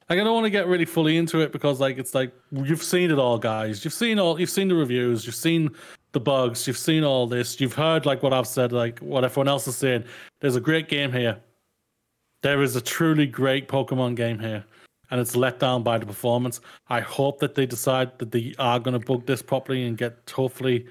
Like 0.09 0.19
I 0.19 0.25
don't 0.25 0.33
want 0.33 0.47
to 0.47 0.51
get 0.51 0.67
really 0.67 0.87
fully 0.87 1.19
into 1.19 1.41
it 1.41 1.53
because 1.53 1.81
like 1.81 1.99
it's 1.99 2.15
like 2.15 2.33
you've 2.51 2.83
seen 2.83 3.11
it 3.11 3.19
all, 3.19 3.39
guys. 3.39 3.85
You've 3.85 3.93
seen 3.93 4.19
all. 4.19 4.41
You've 4.41 4.49
seen 4.49 4.69
the 4.69 4.75
reviews. 4.75 5.27
You've 5.27 5.35
seen 5.35 5.71
the 6.13 6.21
bugs. 6.21 6.67
You've 6.67 6.79
seen 6.79 7.05
all 7.05 7.27
this. 7.27 7.61
You've 7.61 7.75
heard 7.75 8.07
like 8.07 8.23
what 8.23 8.33
I've 8.33 8.47
said, 8.47 8.73
like 8.73 8.99
what 9.01 9.25
everyone 9.25 9.49
else 9.49 9.69
is 9.69 9.77
saying. 9.77 10.05
There's 10.41 10.57
a 10.57 10.61
great 10.61 10.89
game 10.89 11.13
here. 11.13 11.39
There 12.43 12.63
is 12.63 12.75
a 12.75 12.81
truly 12.81 13.27
great 13.27 13.69
Pokemon 13.69 14.15
game 14.15 14.39
here, 14.39 14.65
and 15.11 15.21
it's 15.21 15.37
let 15.37 15.59
down 15.59 15.83
by 15.83 15.99
the 15.99 16.07
performance. 16.07 16.61
I 16.89 17.01
hope 17.01 17.39
that 17.41 17.55
they 17.55 17.67
decide 17.67 18.19
that 18.19 18.33
they 18.33 18.55
are 18.59 18.79
going 18.79 18.99
to 18.99 19.05
bug 19.05 19.27
this 19.27 19.43
properly 19.43 19.87
and 19.87 19.99
get 19.99 20.33
hopefully 20.35 20.87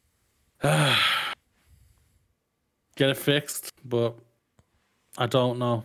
get 0.62 0.96
it 2.98 3.18
fixed. 3.18 3.72
But 3.84 4.14
I 5.18 5.26
don't 5.26 5.58
know. 5.58 5.84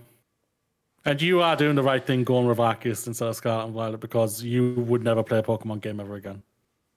And 1.05 1.21
you 1.21 1.41
are 1.41 1.55
doing 1.55 1.75
the 1.75 1.83
right 1.83 2.03
thing 2.05 2.23
going 2.23 2.47
with 2.47 2.57
Arceus 2.57 3.05
instead 3.05 3.27
of 3.27 3.35
Scarlet 3.35 3.65
and 3.65 3.73
Violet 3.73 3.99
because 3.99 4.41
you 4.43 4.73
would 4.73 5.03
never 5.03 5.21
play 5.21 5.37
a 5.37 5.43
Pokemon 5.43 5.81
game 5.81 5.99
ever 5.99 6.15
again. 6.15 6.41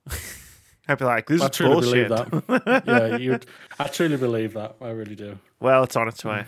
I'd 0.88 0.96
be 0.98 1.04
like, 1.04 1.26
this 1.26 1.42
I 1.42 1.46
is 1.46 1.50
truly 1.50 1.74
bullshit. 1.74 2.08
believe 2.08 2.62
that. 2.64 2.82
yeah, 2.86 3.16
you. 3.18 3.38
I 3.78 3.88
truly 3.88 4.16
believe 4.16 4.54
that. 4.54 4.76
I 4.80 4.88
really 4.90 5.14
do. 5.14 5.38
Well, 5.60 5.84
it's 5.84 5.96
on 5.96 6.08
its 6.08 6.24
way. 6.24 6.46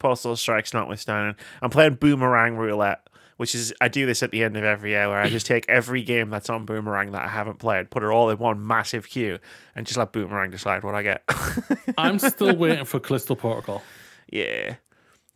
Postal 0.00 0.34
strikes 0.34 0.74
notwithstanding. 0.74 1.36
I'm 1.62 1.70
playing 1.70 1.94
Boomerang 1.94 2.56
Roulette, 2.56 3.08
which 3.36 3.54
is 3.54 3.72
I 3.80 3.86
do 3.86 4.06
this 4.06 4.24
at 4.24 4.32
the 4.32 4.42
end 4.42 4.56
of 4.56 4.64
every 4.64 4.90
year 4.90 5.08
where 5.08 5.20
I 5.20 5.30
just 5.30 5.46
take 5.46 5.66
every 5.68 6.02
game 6.02 6.30
that's 6.30 6.50
on 6.50 6.66
Boomerang 6.66 7.12
that 7.12 7.22
I 7.22 7.28
haven't 7.28 7.60
played, 7.60 7.90
put 7.90 8.02
it 8.02 8.06
all 8.08 8.28
in 8.30 8.38
one 8.38 8.66
massive 8.66 9.08
queue, 9.08 9.38
and 9.76 9.86
just 9.86 9.96
let 9.96 10.12
Boomerang 10.12 10.50
decide 10.50 10.82
what 10.82 10.96
I 10.96 11.02
get. 11.04 11.22
I'm 11.96 12.18
still 12.18 12.56
waiting 12.56 12.84
for 12.84 12.98
Callisto 12.98 13.36
Protocol. 13.36 13.82
yeah. 14.28 14.74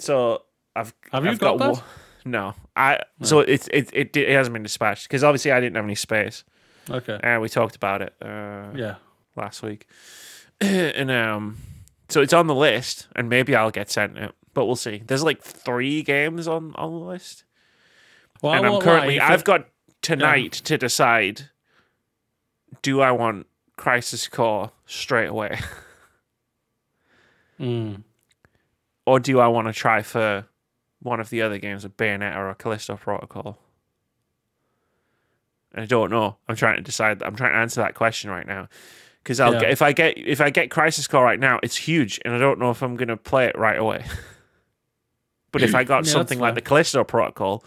So 0.01 0.43
I've 0.79 0.95
Have 1.13 1.25
you 1.25 1.31
I've 1.33 1.39
got 1.39 1.59
that? 1.59 1.73
one- 1.73 1.83
No, 2.25 2.55
I 2.77 3.01
so 3.23 3.41
it's 3.41 3.69
it, 3.73 3.91
it 3.93 4.17
it 4.17 4.31
hasn't 4.31 4.53
been 4.55 4.63
dispatched 4.63 5.05
because 5.05 5.25
obviously 5.25 5.53
I 5.53 5.61
didn't 5.61 5.77
have 5.77 5.85
any 5.85 5.95
space, 5.95 6.45
Okay. 6.91 7.19
and 7.23 7.41
we 7.43 7.49
talked 7.49 7.77
about 7.77 8.03
it. 8.03 8.15
Uh, 8.21 8.69
Yeah. 8.75 8.97
last 9.37 9.63
week. 9.63 9.87
and 10.61 11.11
um 11.11 11.57
so 12.09 12.21
it's 12.21 12.33
on 12.33 12.47
the 12.47 12.55
list 12.55 13.07
and 13.15 13.29
maybe 13.29 13.55
I'll 13.55 13.71
get 13.71 13.91
sent 13.91 14.17
it, 14.19 14.35
but 14.55 14.67
we'll 14.67 14.77
see. 14.77 15.03
There's 15.07 15.23
like 15.23 15.43
3 15.43 16.03
games 16.03 16.49
on 16.49 16.73
on 16.75 16.91
the 16.93 16.99
list. 17.07 17.45
Well, 18.43 18.55
and 18.55 18.67
I'm 18.67 18.81
currently 18.81 19.21
I've 19.21 19.41
it- 19.41 19.45
got 19.47 19.69
tonight 20.03 20.53
to 20.53 20.77
decide 20.79 21.51
do 22.83 23.01
I 23.01 23.11
want 23.13 23.47
Crisis 23.77 24.27
Core 24.29 24.73
straight 24.87 25.29
away 25.29 25.59
Mm. 27.61 28.03
or 29.07 29.19
do 29.21 29.41
I 29.41 29.49
want 29.49 29.67
to 29.67 29.73
try 29.73 30.03
for 30.03 30.47
one 31.01 31.21
of 31.21 31.31
the 31.31 31.43
other 31.43 31.59
games 31.59 31.85
of 31.85 31.97
Bayonetta 31.97 32.37
or 32.37 32.51
a 32.51 32.55
Callisto 32.55 32.97
Protocol? 32.97 33.59
I 35.75 35.85
don't 35.85 36.11
know. 36.11 36.37
I'm 36.49 36.57
trying 36.57 36.77
to 36.77 36.83
decide. 36.83 37.23
I'm 37.23 37.37
trying 37.37 37.53
to 37.53 37.59
answer 37.59 37.81
that 37.83 37.95
question 37.95 38.31
right 38.31 38.47
now 38.47 38.69
because 39.23 39.39
I'll 39.39 39.53
Yeah. 39.55 39.61
get 39.61 39.71
if 39.71 39.83
I 39.83 39.93
get 39.93 40.17
if 40.17 40.41
I 40.41 40.51
get 40.51 40.71
Crisis 40.71 41.07
Core 41.07 41.23
right 41.25 41.39
now, 41.39 41.61
it's 41.63 41.77
huge, 41.77 42.21
and 42.25 42.35
I 42.35 42.39
don't 42.39 42.59
know 42.59 42.71
if 42.71 42.83
I'm 42.83 42.97
gonna 42.97 43.17
play 43.17 43.47
it 43.47 43.57
right 43.57 43.79
away. 43.79 44.05
but 45.53 45.63
if 45.63 45.75
I 45.75 45.85
got 45.85 46.05
that's 46.05 46.13
something 46.13 46.39
like 46.41 46.55
the 46.55 46.63
Callisto 46.63 47.05
Protocol, 47.05 47.63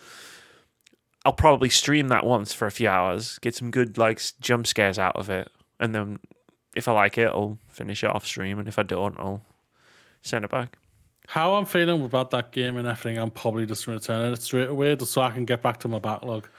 I'll 1.23 1.33
probably 1.33 1.69
stream 1.69 2.07
that 2.07 2.25
once 2.25 2.53
for 2.53 2.65
a 2.65 2.71
few 2.71 2.89
hours, 2.89 3.37
get 3.39 3.55
some 3.55 3.69
good 3.71 3.97
like 3.97 4.19
jump 4.41 4.65
scares 4.65 4.97
out 4.97 5.15
of 5.15 5.29
it, 5.29 5.49
and 5.79 5.93
then 5.93 6.19
if 6.75 6.87
I 6.87 6.93
like 6.93 7.17
it, 7.19 7.27
I'll 7.27 7.59
finish 7.69 8.03
it 8.03 8.09
off 8.09 8.25
stream, 8.25 8.57
and 8.57 8.67
if 8.67 8.79
I 8.79 8.83
don't, 8.83 9.17
I'll 9.19 9.43
send 10.23 10.43
it 10.43 10.51
back. 10.51 10.77
How 11.31 11.53
I'm 11.55 11.63
feeling 11.65 12.03
about 12.03 12.31
that 12.31 12.51
game 12.51 12.75
and 12.75 12.85
everything, 12.85 13.17
I'm 13.17 13.31
probably 13.31 13.65
just 13.65 13.87
returning 13.87 14.33
it 14.33 14.41
straight 14.41 14.67
away 14.67 14.97
just 14.97 15.13
so 15.13 15.21
I 15.21 15.31
can 15.31 15.45
get 15.45 15.61
back 15.61 15.79
to 15.79 15.87
my 15.87 15.97
backlog. 15.97 16.49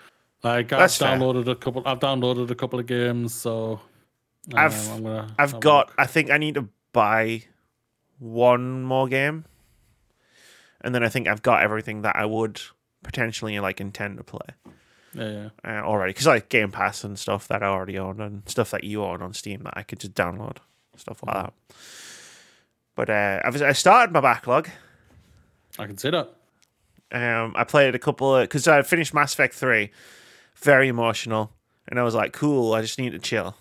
Like 0.42 0.72
I've 0.72 0.78
That's 0.78 0.96
fair. 0.96 1.14
downloaded 1.18 1.46
a 1.46 1.54
couple. 1.54 1.82
I've 1.84 1.98
downloaded 1.98 2.50
a 2.50 2.54
couple 2.54 2.78
of 2.80 2.86
games, 2.86 3.34
so 3.34 3.80
um, 4.54 4.58
I've- 4.58 4.86
gonna. 5.02 5.34
I've 5.38 5.60
got. 5.60 5.88
look. 5.88 5.96
I 5.98 6.06
think 6.06 6.30
I 6.30 6.38
need 6.38 6.54
to 6.54 6.68
buy 6.94 7.42
one 8.18 8.82
more 8.82 9.08
game, 9.08 9.44
and 10.80 10.94
then 10.94 11.04
I 11.04 11.10
think 11.10 11.28
I've 11.28 11.42
got 11.42 11.62
everything 11.62 12.00
that 12.02 12.16
I 12.16 12.24
would 12.24 12.62
potentially 13.02 13.60
like 13.60 13.78
intend 13.78 14.16
to 14.16 14.24
play. 14.24 14.48
Yeah, 15.14 15.50
yeah. 15.64 15.80
uh, 15.82 15.84
already 15.84 16.14
because 16.14 16.26
like 16.26 16.48
Game 16.48 16.72
Pass 16.72 17.04
and 17.04 17.18
stuff 17.18 17.46
that 17.48 17.62
I 17.62 17.66
already 17.66 17.98
own 17.98 18.22
and 18.22 18.42
stuff 18.48 18.70
that 18.70 18.84
you 18.84 19.04
own 19.04 19.20
on 19.20 19.34
Steam 19.34 19.64
that 19.64 19.74
I 19.76 19.82
could 19.82 20.00
just 20.00 20.14
download 20.14 20.56
stuff 20.96 21.22
like 21.26 21.34
that. 21.34 21.52
But 23.02 23.10
uh, 23.10 23.40
I 23.44 23.50
was 23.50 23.60
I 23.62 23.72
started 23.72 24.12
my 24.12 24.20
backlog. 24.20 24.68
I 25.76 25.86
can 25.86 25.98
see 25.98 26.10
that. 26.10 26.28
Um, 27.10 27.52
I 27.56 27.64
played 27.64 27.96
a 27.96 27.98
couple 27.98 28.36
of 28.36 28.44
because 28.44 28.68
I 28.68 28.80
finished 28.82 29.12
Mass 29.12 29.32
Effect 29.32 29.56
three, 29.56 29.90
very 30.54 30.86
emotional, 30.86 31.50
and 31.88 31.98
I 31.98 32.04
was 32.04 32.14
like, 32.14 32.32
"Cool, 32.32 32.74
I 32.74 32.80
just 32.80 33.00
need 33.00 33.10
to 33.10 33.18
chill." 33.18 33.56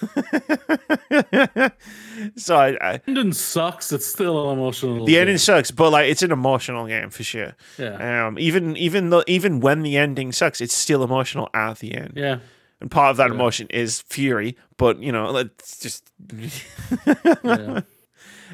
so 2.36 2.56
I, 2.56 2.78
I 2.80 3.00
Ending 3.06 3.34
sucks. 3.34 3.92
It's 3.92 4.06
still 4.06 4.50
an 4.50 4.56
emotional. 4.58 5.04
the 5.04 5.12
game. 5.12 5.20
ending 5.20 5.36
sucks, 5.36 5.70
but 5.70 5.90
like 5.90 6.08
it's 6.10 6.22
an 6.22 6.32
emotional 6.32 6.86
game 6.86 7.10
for 7.10 7.22
sure. 7.22 7.52
Yeah. 7.76 8.28
Um, 8.28 8.38
even 8.38 8.78
even 8.78 9.10
though 9.10 9.24
even 9.26 9.60
when 9.60 9.82
the 9.82 9.98
ending 9.98 10.32
sucks, 10.32 10.62
it's 10.62 10.72
still 10.74 11.04
emotional 11.04 11.50
at 11.52 11.80
the 11.80 11.94
end. 11.94 12.14
Yeah. 12.16 12.38
And 12.80 12.90
part 12.90 13.10
of 13.10 13.18
that 13.18 13.28
Yeah. 13.28 13.34
emotion 13.34 13.66
is 13.68 14.00
fury, 14.00 14.56
but 14.78 15.02
you 15.02 15.12
know, 15.12 15.36
it's 15.36 15.80
just 15.80 16.10
Yeah. 17.44 17.82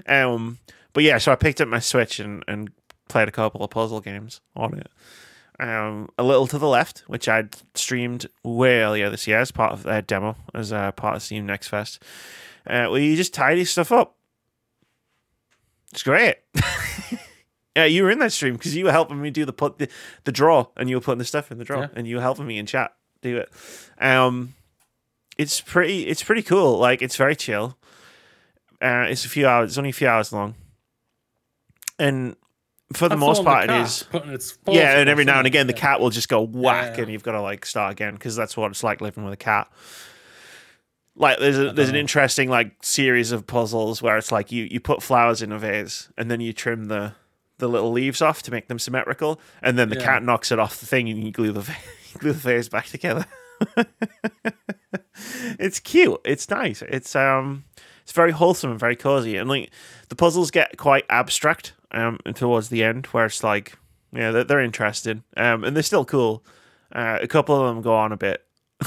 Um 0.06 0.58
but 0.92 1.04
yeah, 1.04 1.18
so 1.18 1.32
I 1.32 1.36
picked 1.36 1.60
up 1.60 1.68
my 1.68 1.78
Switch 1.78 2.20
and, 2.20 2.44
and 2.46 2.70
played 3.08 3.26
a 3.28 3.32
couple 3.32 3.64
of 3.64 3.70
puzzle 3.70 4.00
games 4.00 4.40
on 4.54 4.74
it. 4.78 4.88
Um, 5.58 6.08
a 6.18 6.22
little 6.22 6.46
to 6.48 6.58
the 6.58 6.68
left, 6.68 7.04
which 7.06 7.28
I'd 7.28 7.54
streamed 7.74 8.26
way 8.42 8.80
earlier 8.82 9.08
this 9.08 9.26
year 9.26 9.38
as 9.38 9.50
part 9.52 9.72
of 9.72 9.84
their 9.84 10.02
demo, 10.02 10.36
as 10.54 10.72
uh, 10.72 10.92
part 10.92 11.16
of 11.16 11.22
Steam 11.22 11.46
Next 11.46 11.68
Fest, 11.68 12.02
uh, 12.66 12.88
where 12.88 13.00
you 13.00 13.16
just 13.16 13.32
tidy 13.32 13.64
stuff 13.64 13.90
up. 13.92 14.16
It's 15.92 16.02
great. 16.02 16.36
yeah, 17.76 17.84
you 17.84 18.02
were 18.02 18.10
in 18.10 18.18
that 18.20 18.32
stream 18.32 18.54
because 18.54 18.74
you 18.76 18.84
were 18.84 18.92
helping 18.92 19.20
me 19.20 19.30
do 19.30 19.44
the 19.44 19.52
put 19.52 19.78
the, 19.78 19.88
the 20.24 20.32
draw, 20.32 20.66
and 20.76 20.88
you 20.90 20.96
were 20.96 21.02
putting 21.02 21.18
the 21.18 21.24
stuff 21.24 21.50
in 21.52 21.58
the 21.58 21.64
draw, 21.64 21.82
Yeah. 21.82 21.88
and 21.94 22.06
you 22.06 22.16
were 22.16 22.22
helping 22.22 22.46
me 22.46 22.58
in 22.58 22.66
chat 22.66 22.92
do 23.20 23.36
it. 23.38 23.50
Um, 23.98 24.54
it's 25.38 25.60
pretty. 25.60 26.06
It's 26.06 26.22
pretty 26.22 26.42
cool. 26.42 26.78
Like 26.78 27.02
it's 27.02 27.16
very 27.16 27.36
chill. 27.36 27.76
Uh, 28.82 29.06
it's 29.08 29.24
a 29.24 29.28
few 29.28 29.46
hours. 29.46 29.70
It's 29.70 29.78
only 29.78 29.90
a 29.90 29.94
few 29.94 30.08
hours 30.08 30.32
long, 30.32 30.54
and 31.98 32.34
for 32.92 33.04
the 33.08 33.14
That's 33.16 33.20
most 33.20 33.44
part, 33.44 33.64
it 33.64 33.68
cat 33.68 33.86
is. 33.86 34.02
putting 34.10 34.30
its 34.32 34.58
Yeah, 34.66 34.98
and 34.98 35.08
every 35.08 35.24
now 35.24 35.38
and 35.38 35.46
again, 35.46 35.66
the 35.66 35.72
cat 35.72 36.00
will 36.00 36.10
just 36.10 36.28
go 36.28 36.42
whack, 36.42 36.96
yeah. 36.96 37.04
and 37.04 37.12
you've 37.12 37.22
got 37.22 37.32
to 37.32 37.40
like 37.40 37.64
start 37.64 37.92
again 37.92 38.14
because 38.14 38.34
that's 38.36 38.56
what 38.56 38.70
it's 38.70 38.82
like 38.82 39.00
living 39.00 39.24
with 39.24 39.32
a 39.32 39.36
cat. 39.38 39.70
Like 41.14 41.38
there's 41.38 41.58
a, 41.58 41.72
there's 41.72 41.90
an 41.90 41.94
interesting 41.96 42.48
like 42.48 42.72
series 42.82 43.32
of 43.32 43.46
puzzles 43.46 44.00
where 44.02 44.16
it's 44.16 44.32
like 44.32 44.50
you 44.50 44.64
you 44.70 44.80
put 44.80 45.02
flowers 45.02 45.42
in 45.42 45.52
a 45.52 45.58
vase 45.58 46.08
and 46.18 46.30
then 46.30 46.40
you 46.40 46.52
trim 46.52 46.86
the 46.86 47.12
the 47.58 47.68
little 47.68 47.92
leaves 47.92 48.20
off 48.20 48.42
to 48.44 48.50
make 48.50 48.66
them 48.68 48.78
symmetrical, 48.78 49.38
and 49.62 49.78
then 49.78 49.88
the 49.90 49.96
Yeah. 49.96 50.04
cat 50.04 50.22
knocks 50.24 50.50
it 50.50 50.58
off 50.58 50.80
the 50.80 50.86
thing, 50.86 51.08
and 51.08 51.22
you 51.22 51.30
glue 51.30 51.52
the 51.52 51.60
va- 51.60 51.76
glue 52.18 52.32
the 52.32 52.38
vase 52.38 52.68
back 52.68 52.86
together. 52.86 53.26
it's 55.58 55.78
cute. 55.80 56.20
It's 56.24 56.48
nice. 56.50 56.82
It's 56.82 57.14
um, 57.14 57.64
it's 58.02 58.12
very 58.12 58.32
wholesome 58.32 58.70
and 58.70 58.80
very 58.80 58.96
cozy. 58.96 59.36
And 59.36 59.48
like 59.48 59.70
the 60.08 60.16
puzzles 60.16 60.50
get 60.50 60.76
quite 60.76 61.04
abstract 61.08 61.74
um 61.92 62.18
towards 62.34 62.68
the 62.68 62.82
end, 62.84 63.06
where 63.06 63.26
it's 63.26 63.42
like 63.44 63.78
yeah, 64.12 64.30
they're, 64.30 64.44
they're 64.44 64.60
interesting 64.60 65.22
um, 65.36 65.64
and 65.64 65.74
they're 65.74 65.82
still 65.82 66.04
cool. 66.04 66.44
Uh, 66.94 67.18
a 67.22 67.26
couple 67.26 67.56
of 67.56 67.74
them 67.74 67.82
go 67.82 67.94
on 67.94 68.12
a 68.12 68.16
bit. 68.16 68.44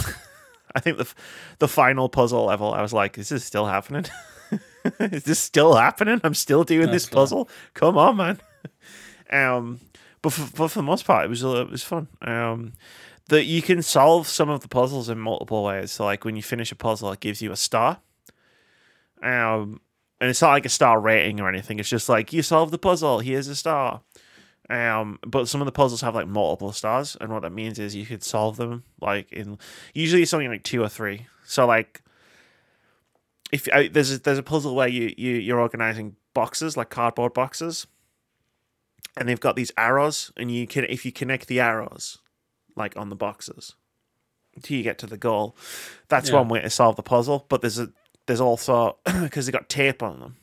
I 0.75 0.79
think 0.79 0.97
the 0.97 1.03
f- 1.03 1.15
the 1.59 1.67
final 1.67 2.09
puzzle 2.09 2.45
level, 2.45 2.73
I 2.73 2.81
was 2.81 2.93
like, 2.93 3.13
this 3.13 3.27
"Is 3.31 3.41
this 3.41 3.45
still 3.45 3.65
happening? 3.65 4.05
Is 4.99 5.23
this 5.23 5.39
still 5.39 5.75
happening? 5.75 6.21
I'm 6.23 6.35
still 6.35 6.63
doing 6.63 6.91
this 6.91 7.05
That's 7.05 7.05
fair. 7.05 7.15
puzzle. 7.15 7.49
Come 7.73 7.97
on, 7.97 8.17
man!" 8.17 8.39
Um, 9.31 9.79
but 10.21 10.33
for, 10.33 10.55
but 10.55 10.67
for 10.67 10.79
the 10.79 10.83
most 10.83 11.05
part, 11.05 11.25
it 11.25 11.29
was 11.29 11.43
uh, 11.43 11.61
it 11.61 11.71
was 11.71 11.83
fun. 11.83 12.07
Um, 12.21 12.73
that 13.29 13.45
you 13.45 13.63
can 13.63 13.81
solve 13.81 14.27
some 14.27 14.49
of 14.51 14.61
the 14.61 14.67
puzzles 14.67 15.09
in 15.09 15.17
multiple 15.17 15.63
ways. 15.63 15.91
So, 15.93 16.05
like 16.05 16.23
when 16.25 16.35
you 16.35 16.43
finish 16.43 16.71
a 16.71 16.75
puzzle, 16.75 17.11
it 17.11 17.21
gives 17.21 17.41
you 17.41 17.51
a 17.51 17.55
star. 17.55 18.01
Um, 19.23 19.81
and 20.21 20.29
it's 20.29 20.41
not 20.41 20.51
like 20.51 20.65
a 20.65 20.69
star 20.69 20.99
rating 20.99 21.39
or 21.41 21.49
anything. 21.49 21.79
It's 21.79 21.89
just 21.89 22.07
like 22.09 22.31
you 22.33 22.41
solved 22.41 22.71
the 22.71 22.77
puzzle. 22.77 23.19
Here's 23.19 23.47
a 23.47 23.55
star. 23.55 24.01
Um, 24.69 25.19
but 25.25 25.47
some 25.47 25.61
of 25.61 25.65
the 25.65 25.71
puzzles 25.71 26.01
have 26.01 26.15
like 26.15 26.27
multiple 26.27 26.71
stars, 26.71 27.15
and 27.21 27.31
what 27.31 27.43
that 27.43 27.51
means 27.51 27.77
is 27.77 27.95
you 27.95 28.05
could 28.05 28.23
solve 28.23 28.57
them 28.57 28.83
like 28.99 29.31
in 29.31 29.59
usually 29.93 30.23
it's 30.23 30.31
something 30.31 30.49
like 30.49 30.63
two 30.63 30.81
or 30.81 30.89
three. 30.89 31.27
So 31.45 31.67
like 31.67 32.01
if 33.51 33.67
uh, 33.71 33.83
there's 33.91 34.11
a, 34.13 34.19
there's 34.19 34.39
a 34.39 34.43
puzzle 34.43 34.73
where 34.75 34.87
you 34.87 35.13
you 35.17 35.33
you're 35.35 35.59
organizing 35.59 36.15
boxes 36.33 36.75
like 36.75 36.89
cardboard 36.89 37.33
boxes, 37.33 37.85
and 39.15 39.29
they've 39.29 39.39
got 39.39 39.55
these 39.55 39.71
arrows, 39.77 40.31
and 40.35 40.49
you 40.49 40.65
can 40.65 40.85
if 40.85 41.05
you 41.05 41.11
connect 41.11 41.47
the 41.47 41.59
arrows 41.59 42.17
like 42.75 42.97
on 42.97 43.09
the 43.09 43.15
boxes 43.15 43.75
until 44.55 44.77
you 44.77 44.83
get 44.83 44.97
to 44.97 45.05
the 45.05 45.17
goal, 45.17 45.55
that's 46.07 46.29
Yeah. 46.29 46.37
one 46.37 46.47
way 46.49 46.61
to 46.61 46.69
solve 46.71 46.95
the 46.95 47.03
puzzle. 47.03 47.45
But 47.49 47.61
there's 47.61 47.77
a 47.77 47.89
there's 48.25 48.41
also 48.41 48.97
because 49.23 49.45
they 49.45 49.51
got 49.51 49.69
tape 49.69 50.01
on 50.03 50.19
them. 50.19 50.35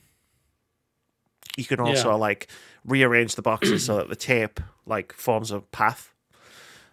You 1.57 1.65
can 1.65 1.79
also 1.79 2.09
Yeah. 2.09 2.15
like 2.15 2.47
rearrange 2.85 3.35
the 3.35 3.41
boxes 3.41 3.83
so 3.85 3.97
that 3.97 4.09
the 4.09 4.15
tape 4.15 4.59
like 4.85 5.13
forms 5.13 5.51
a 5.51 5.59
path, 5.61 6.11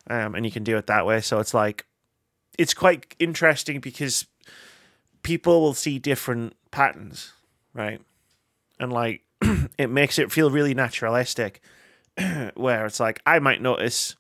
um, 0.08 0.34
and 0.34 0.44
you 0.44 0.52
can 0.52 0.64
do 0.64 0.76
it 0.76 0.86
that 0.86 1.06
way. 1.06 1.20
So 1.20 1.38
it's 1.40 1.54
like 1.54 1.86
it's 2.58 2.74
quite 2.74 3.14
interesting 3.18 3.80
because 3.80 4.26
people 5.22 5.60
will 5.60 5.74
see 5.74 5.98
different 5.98 6.54
patterns, 6.70 7.32
right? 7.74 8.00
And 8.78 8.92
like 8.92 9.22
it 9.78 9.88
makes 9.88 10.18
it 10.18 10.30
feel 10.30 10.50
really 10.50 10.74
naturalistic, 10.74 11.60
where 12.54 12.84
it's 12.86 13.00
like 13.00 13.20
I 13.24 13.38
might 13.38 13.62
notice 13.62 14.14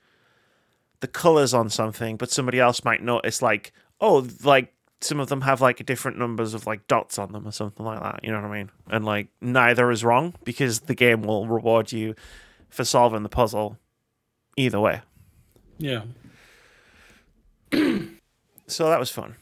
the 1.00 1.08
colors 1.08 1.52
on 1.54 1.68
something, 1.70 2.16
but 2.16 2.30
somebody 2.30 2.60
else 2.60 2.84
might 2.84 3.02
notice 3.02 3.42
like 3.42 3.72
oh 4.00 4.26
like 4.42 4.72
some 5.00 5.20
of 5.20 5.28
them 5.28 5.42
have 5.42 5.60
like 5.60 5.84
different 5.86 6.18
numbers 6.18 6.54
of 6.54 6.66
like 6.66 6.86
dots 6.86 7.18
on 7.18 7.32
them 7.32 7.46
or 7.46 7.52
something 7.52 7.84
like 7.84 8.00
that. 8.00 8.20
You 8.22 8.30
know 8.32 8.40
what 8.40 8.50
I 8.50 8.58
mean? 8.58 8.70
And 8.88 9.04
like 9.04 9.28
neither 9.40 9.90
is 9.90 10.04
wrong 10.04 10.34
because 10.44 10.80
the 10.80 10.94
game 10.94 11.22
will 11.22 11.46
reward 11.46 11.92
you 11.92 12.14
for 12.68 12.84
solving 12.84 13.22
the 13.22 13.28
puzzle 13.28 13.78
either 14.56 14.80
way. 14.80 15.00
Yeah. 15.78 16.02
So 18.70 18.88
that 18.88 19.00
was 19.00 19.10
fun. 19.10 19.34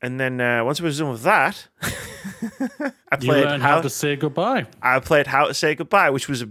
And 0.00 0.18
then 0.18 0.40
uh, 0.40 0.64
once 0.64 0.80
I 0.80 0.84
was 0.84 0.98
done 0.98 1.10
with 1.10 1.22
that, 1.24 1.66
I 3.10 3.16
played 3.16 3.46
how, 3.46 3.58
how 3.58 3.80
to 3.80 3.90
say 3.90 4.16
goodbye. 4.16 4.66
I 4.80 5.00
played 5.00 5.26
How 5.26 5.46
to 5.46 5.54
Say 5.54 5.74
Goodbye, 5.74 6.10
which 6.10 6.28
was 6.28 6.42
a 6.42 6.48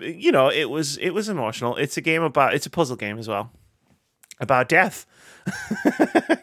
you 0.00 0.32
know 0.32 0.50
it 0.50 0.68
was 0.68 0.96
it 0.98 1.10
was 1.10 1.28
emotional. 1.28 1.76
It's 1.76 1.96
a 1.96 2.00
game 2.00 2.22
about 2.22 2.54
it's 2.54 2.66
a 2.66 2.70
puzzle 2.70 2.96
game 2.96 3.18
as 3.18 3.28
well 3.28 3.52
about 4.40 4.68
death. 4.68 5.06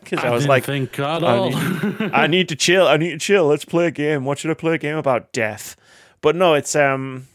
Because 0.05 0.19
I, 0.19 0.29
was 0.29 0.43
didn't 0.43 0.49
like, 0.49 0.63
think 0.65 0.99
at 0.99 1.23
I 1.23 1.37
all. 1.37 1.51
I 2.13 2.27
need 2.27 2.49
to 2.49 2.55
chill. 2.55 2.87
I 2.87 2.97
need 2.97 3.11
to 3.11 3.17
chill. 3.17 3.47
Let's 3.47 3.65
play 3.65 3.87
a 3.87 3.91
game. 3.91 4.25
What 4.25 4.39
should 4.39 4.51
I 4.51 4.53
play 4.53 4.75
a 4.75 4.77
game 4.77 4.97
about 4.97 5.31
death? 5.31 5.75
But 6.21 6.35
no, 6.35 6.53
it's 6.53 6.75
um, 6.75 7.27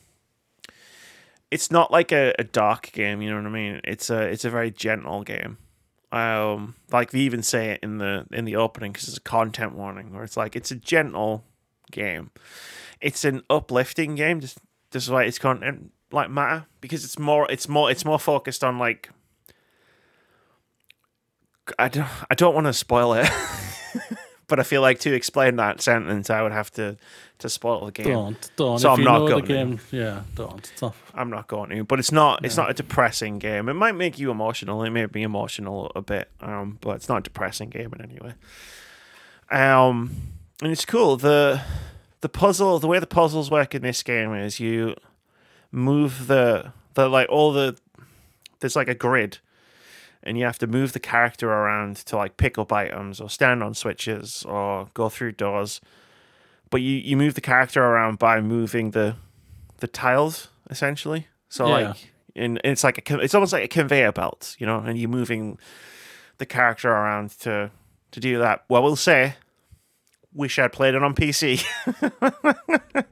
it's 1.51 1.71
not 1.71 1.91
like 1.91 2.13
a, 2.13 2.35
a 2.39 2.45
dark 2.45 2.93
game. 2.93 3.23
You 3.23 3.31
know 3.31 3.37
what 3.37 3.47
I 3.47 3.51
mean? 3.51 3.81
It's 3.85 4.11
a 4.11 4.23
it's 4.23 4.45
a 4.45 4.51
very 4.51 4.71
gentle 4.71 5.23
game. 5.23 5.59
Um, 6.13 6.75
like 6.91 7.11
they 7.11 7.21
even 7.21 7.43
say 7.43 7.71
it 7.71 7.81
in 7.83 7.99
the 7.99 8.27
in 8.33 8.45
the 8.45 8.57
opening 8.57 8.93
because 8.93 9.09
it's 9.09 9.17
a 9.17 9.23
content 9.23 9.75
warning, 9.75 10.13
where 10.13 10.25
it's 10.25 10.37
like 10.37 10.57
it's 10.57 10.71
a 10.71 10.77
gentle 10.77 11.45
game. 11.91 12.31
It's 13.01 13.25
an 13.25 13.43
uplifting 13.49 14.15
game. 14.15 14.41
Just 14.41 14.59
just 14.91 15.09
why 15.09 15.25
its 15.25 15.39
content 15.39 15.93
like 16.13 16.31
matter 16.31 16.67
because 16.81 17.05
it's 17.05 17.19
more 17.19 17.51
it's 17.51 17.69
more 17.69 17.91
it's 17.91 18.05
more 18.05 18.19
focused 18.19 18.65
on 18.65 18.79
like. 18.79 19.11
I 21.79 21.89
don't 21.89 22.09
I 22.31 22.35
don't 22.35 22.55
want 22.55 22.67
to 22.67 22.73
spoil 22.73 23.15
it. 23.15 23.29
but 24.47 24.59
I 24.59 24.63
feel 24.65 24.81
like 24.83 24.99
to 25.01 25.13
explain 25.15 25.57
that 25.57 25.81
sentence, 25.81 26.29
I 26.31 26.43
would 26.43 26.53
have 26.53 26.71
to 26.73 26.97
to 27.39 27.49
spoil 27.49 27.87
the 27.87 27.93
game. 27.93 28.07
don't, 28.07 28.51
don't. 28.57 28.79
So 28.79 28.93
if 28.93 28.99
I'm 28.99 29.05
not 29.05 29.21
going 29.29 29.45
the 29.45 29.49
game, 29.55 29.81
yeah, 29.91 30.23
don't. 30.35 30.73
I'm 31.15 31.31
not 31.31 31.47
going 31.49 31.71
to, 31.71 31.85
but 31.85 31.99
it's 31.99 32.13
not 32.13 32.45
it's 32.45 32.57
No. 32.57 32.65
not 32.65 32.71
a 32.71 32.75
depressing 32.75 33.39
game. 33.39 33.69
It 33.69 33.75
might 33.75 33.95
make 33.95 34.19
you 34.19 34.31
emotional. 34.31 34.83
It 34.85 34.91
may 34.91 35.07
be 35.07 35.23
emotional 35.23 35.91
a 35.95 36.03
bit, 36.03 36.31
um, 36.41 36.79
but 36.81 36.97
it's 36.97 37.09
not 37.09 37.19
a 37.19 37.23
depressing 37.23 37.71
game 37.71 37.93
in 37.95 38.03
any 38.03 38.19
way. 38.21 38.35
Um, 39.51 40.11
and 40.63 40.71
it's 40.73 40.85
cool. 40.85 41.17
the 41.17 41.63
The 42.21 42.29
puzzle, 42.29 42.79
the 42.79 42.87
way 42.87 42.99
the 42.99 43.07
puzzles 43.07 43.51
work 43.51 43.75
in 43.75 43.83
this 43.83 44.03
game 44.03 44.35
is 44.35 44.61
you 44.61 44.95
move 45.73 46.27
the 46.27 46.73
the 46.95 47.09
like 47.09 47.29
all 47.31 47.53
the 47.53 47.77
there's 48.59 48.77
like 48.77 48.89
a 48.89 48.95
grid, 48.95 49.39
and 50.23 50.37
you 50.39 50.45
have 50.45 50.59
to 50.59 50.67
move 50.67 50.93
the 50.93 51.01
character 51.01 51.49
around 51.51 51.97
to 51.97 52.17
like 52.17 52.37
pick 52.37 52.59
up 52.59 52.73
items 52.73 53.21
or 53.21 53.29
stand 53.31 53.63
on 53.63 53.75
switches 53.75 54.45
or 54.49 54.89
go 54.95 55.09
through 55.09 55.33
doors. 55.33 55.81
But 56.71 56.83
you 56.83 56.97
you 56.97 57.17
move 57.17 57.35
the 57.35 57.41
character 57.41 57.83
around 57.83 58.19
by 58.19 58.41
moving 58.41 58.91
the 58.93 59.17
the 59.79 59.89
tiles 59.89 60.49
essentially. 60.69 61.27
So 61.49 61.67
Yeah. 61.67 61.89
like, 61.89 62.13
and 62.37 62.61
it's 62.63 62.85
like 62.85 63.11
a 63.11 63.19
it's 63.21 63.35
almost 63.35 63.53
like 63.53 63.65
a 63.65 63.69
conveyor 63.69 64.13
belt, 64.13 64.55
you 64.59 64.67
know, 64.67 64.79
and 64.79 64.99
you're 64.99 65.09
moving 65.09 65.59
the 66.39 66.47
character 66.47 66.89
around 66.91 67.31
to 67.41 67.71
to 68.13 68.21
do 68.21 68.39
that. 68.39 68.65
Well, 68.69 68.83
we'll 68.83 68.97
say, 68.97 69.35
wish 70.33 70.59
I'd 70.59 70.73
played 70.73 70.95
it 70.95 71.03
on 71.03 71.15
PC. 71.15 71.65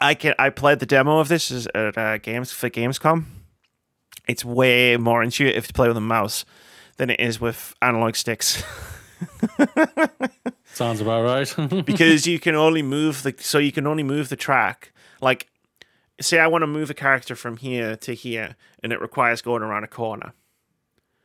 I 0.00 0.14
can 0.14 0.34
I 0.38 0.50
played 0.50 0.78
the 0.78 0.86
demo 0.86 1.18
of 1.18 1.28
this 1.28 1.66
at 1.74 1.98
uh, 1.98 2.18
games 2.18 2.52
for 2.52 2.70
Gamescom, 2.70 3.24
it's 4.28 4.44
way 4.44 4.96
more 4.96 5.22
intuitive 5.22 5.66
to 5.66 5.72
play 5.72 5.88
with 5.88 5.96
a 5.96 6.00
mouse 6.00 6.44
than 6.96 7.10
it 7.10 7.20
is 7.20 7.40
with 7.40 7.74
analog 7.82 8.14
sticks. 8.14 8.62
Sounds 10.72 11.00
about 11.00 11.24
right. 11.24 11.84
because 11.84 12.26
you 12.26 12.38
can 12.38 12.54
only 12.54 12.82
move 12.82 13.22
the 13.22 13.34
so 13.38 13.58
you 13.58 13.72
can 13.72 13.86
only 13.86 14.02
move 14.02 14.28
the 14.28 14.36
track 14.36 14.92
like 15.20 15.48
say 16.20 16.38
I 16.38 16.46
want 16.46 16.62
to 16.62 16.66
move 16.66 16.90
a 16.90 16.94
character 16.94 17.34
from 17.34 17.56
here 17.56 17.96
to 17.96 18.14
here 18.14 18.56
and 18.82 18.92
it 18.92 19.00
requires 19.00 19.42
going 19.42 19.62
around 19.62 19.84
a 19.84 19.88
corner. 19.88 20.32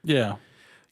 yeah. 0.03 0.35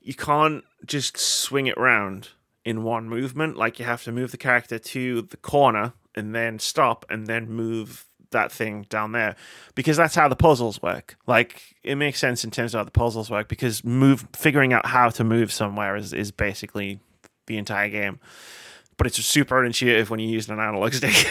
You 0.02 0.14
can't 0.14 0.66
just 0.86 1.18
swing 1.18 1.68
it 1.68 1.78
round 1.78 2.30
in 2.66 2.84
one 2.84 3.08
movement 3.08 3.56
like 3.56 3.80
you 3.80 3.86
have 3.86 4.04
to 4.04 4.12
move 4.12 4.32
the 4.32 4.38
character 4.38 4.78
to 4.78 5.22
the 5.22 5.38
corner 5.38 5.94
and 6.14 6.36
then 6.36 6.60
stop 6.60 7.06
and 7.10 7.26
then 7.28 7.50
move 7.50 8.06
that 8.34 8.52
thing 8.52 8.86
down 8.90 9.14
there 9.14 9.36
because 9.74 9.98
that's 9.98 10.16
how 10.16 10.28
the 10.28 10.36
puzzles 10.36 10.82
work. 10.82 11.18
Like 11.26 11.76
it 11.84 11.96
makes 11.96 12.20
sense 12.20 12.44
in 12.44 12.52
terms 12.52 12.74
of 12.74 12.80
how 12.80 12.84
the 12.84 12.92
puzzles 12.92 13.32
work 13.32 13.48
because 13.48 13.84
move 13.84 14.28
figuring 14.34 14.74
out 14.74 14.86
how 14.88 15.10
to 15.10 15.24
move 15.24 15.52
somewhere 15.52 15.96
is, 15.96 16.14
is 16.14 16.32
basically 16.32 17.00
the 17.48 17.58
entire 17.58 17.90
game. 17.90 18.20
But 18.98 19.08
it's 19.08 19.24
super 19.26 19.64
intuitive 19.64 20.10
when 20.10 20.20
you 20.20 20.30
use 20.30 20.50
an 20.50 20.60
analog 20.60 20.94
stick. 20.96 21.28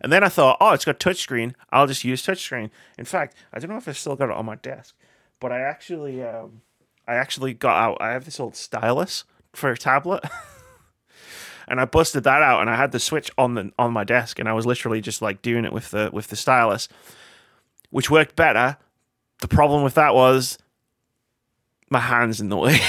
and 0.00 0.12
then 0.12 0.22
I 0.22 0.28
thought, 0.28 0.58
oh, 0.60 0.72
it's 0.72 0.84
got 0.84 0.98
touchscreen. 0.98 1.54
I'll 1.70 1.86
just 1.86 2.04
use 2.04 2.24
touchscreen. 2.24 2.70
In 2.98 3.04
fact, 3.04 3.34
I 3.52 3.58
don't 3.58 3.70
know 3.70 3.76
if 3.76 3.88
I 3.88 3.92
still 3.92 4.16
got 4.16 4.28
it 4.28 4.36
on 4.36 4.46
my 4.46 4.56
desk, 4.56 4.94
but 5.40 5.52
I 5.52 5.60
actually, 5.60 6.22
um, 6.22 6.62
I 7.08 7.14
actually 7.14 7.54
got 7.54 7.76
out. 7.76 7.98
I 8.00 8.10
have 8.10 8.24
this 8.24 8.38
old 8.38 8.54
stylus 8.54 9.24
for 9.54 9.70
a 9.70 9.76
tablet, 9.76 10.24
and 11.70 11.80
I 11.80 11.84
busted 11.84 12.24
that 12.24 12.42
out, 12.42 12.60
and 12.60 12.68
I 12.68 12.74
had 12.74 12.90
the 12.90 12.98
switch 12.98 13.30
on 13.38 13.54
the 13.54 13.72
on 13.78 13.92
my 13.92 14.02
desk, 14.02 14.40
and 14.40 14.48
I 14.48 14.52
was 14.52 14.66
literally 14.66 15.00
just 15.00 15.22
like 15.22 15.40
doing 15.40 15.64
it 15.64 15.72
with 15.72 15.92
the 15.92 16.10
with 16.12 16.26
the 16.26 16.36
stylus, 16.36 16.88
which 17.90 18.10
worked 18.10 18.34
better. 18.34 18.76
The 19.40 19.48
problem 19.48 19.84
with 19.84 19.94
that 19.94 20.12
was 20.12 20.58
my 21.88 22.00
hands 22.00 22.40
in 22.40 22.48
the 22.48 22.56
way, 22.56 22.80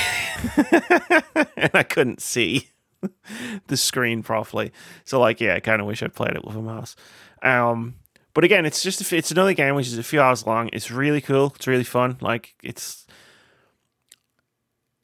and 1.55 1.71
I 1.75 1.83
couldn't 1.83 2.21
see 2.21 2.69
the 3.67 3.77
screen 3.77 4.23
properly. 4.23 4.73
So 5.05 5.19
like, 5.19 5.39
yeah, 5.39 5.53
I 5.53 5.59
kind 5.59 5.79
of 5.79 5.87
wish 5.87 6.01
I'd 6.01 6.15
played 6.15 6.35
it 6.35 6.43
with 6.43 6.55
a 6.55 6.61
mouse. 6.61 6.95
Um, 7.43 7.95
but 8.33 8.43
again, 8.43 8.65
it's 8.65 8.81
just 8.81 9.13
it's 9.13 9.29
another 9.29 9.53
game 9.53 9.75
which 9.75 9.87
is 9.87 9.99
a 9.99 10.03
few 10.03 10.19
hours 10.19 10.47
long. 10.47 10.71
It's 10.73 10.89
really 10.89 11.21
cool. 11.21 11.53
It's 11.55 11.67
really 11.67 11.83
fun. 11.83 12.17
Like 12.19 12.55
it's 12.63 13.05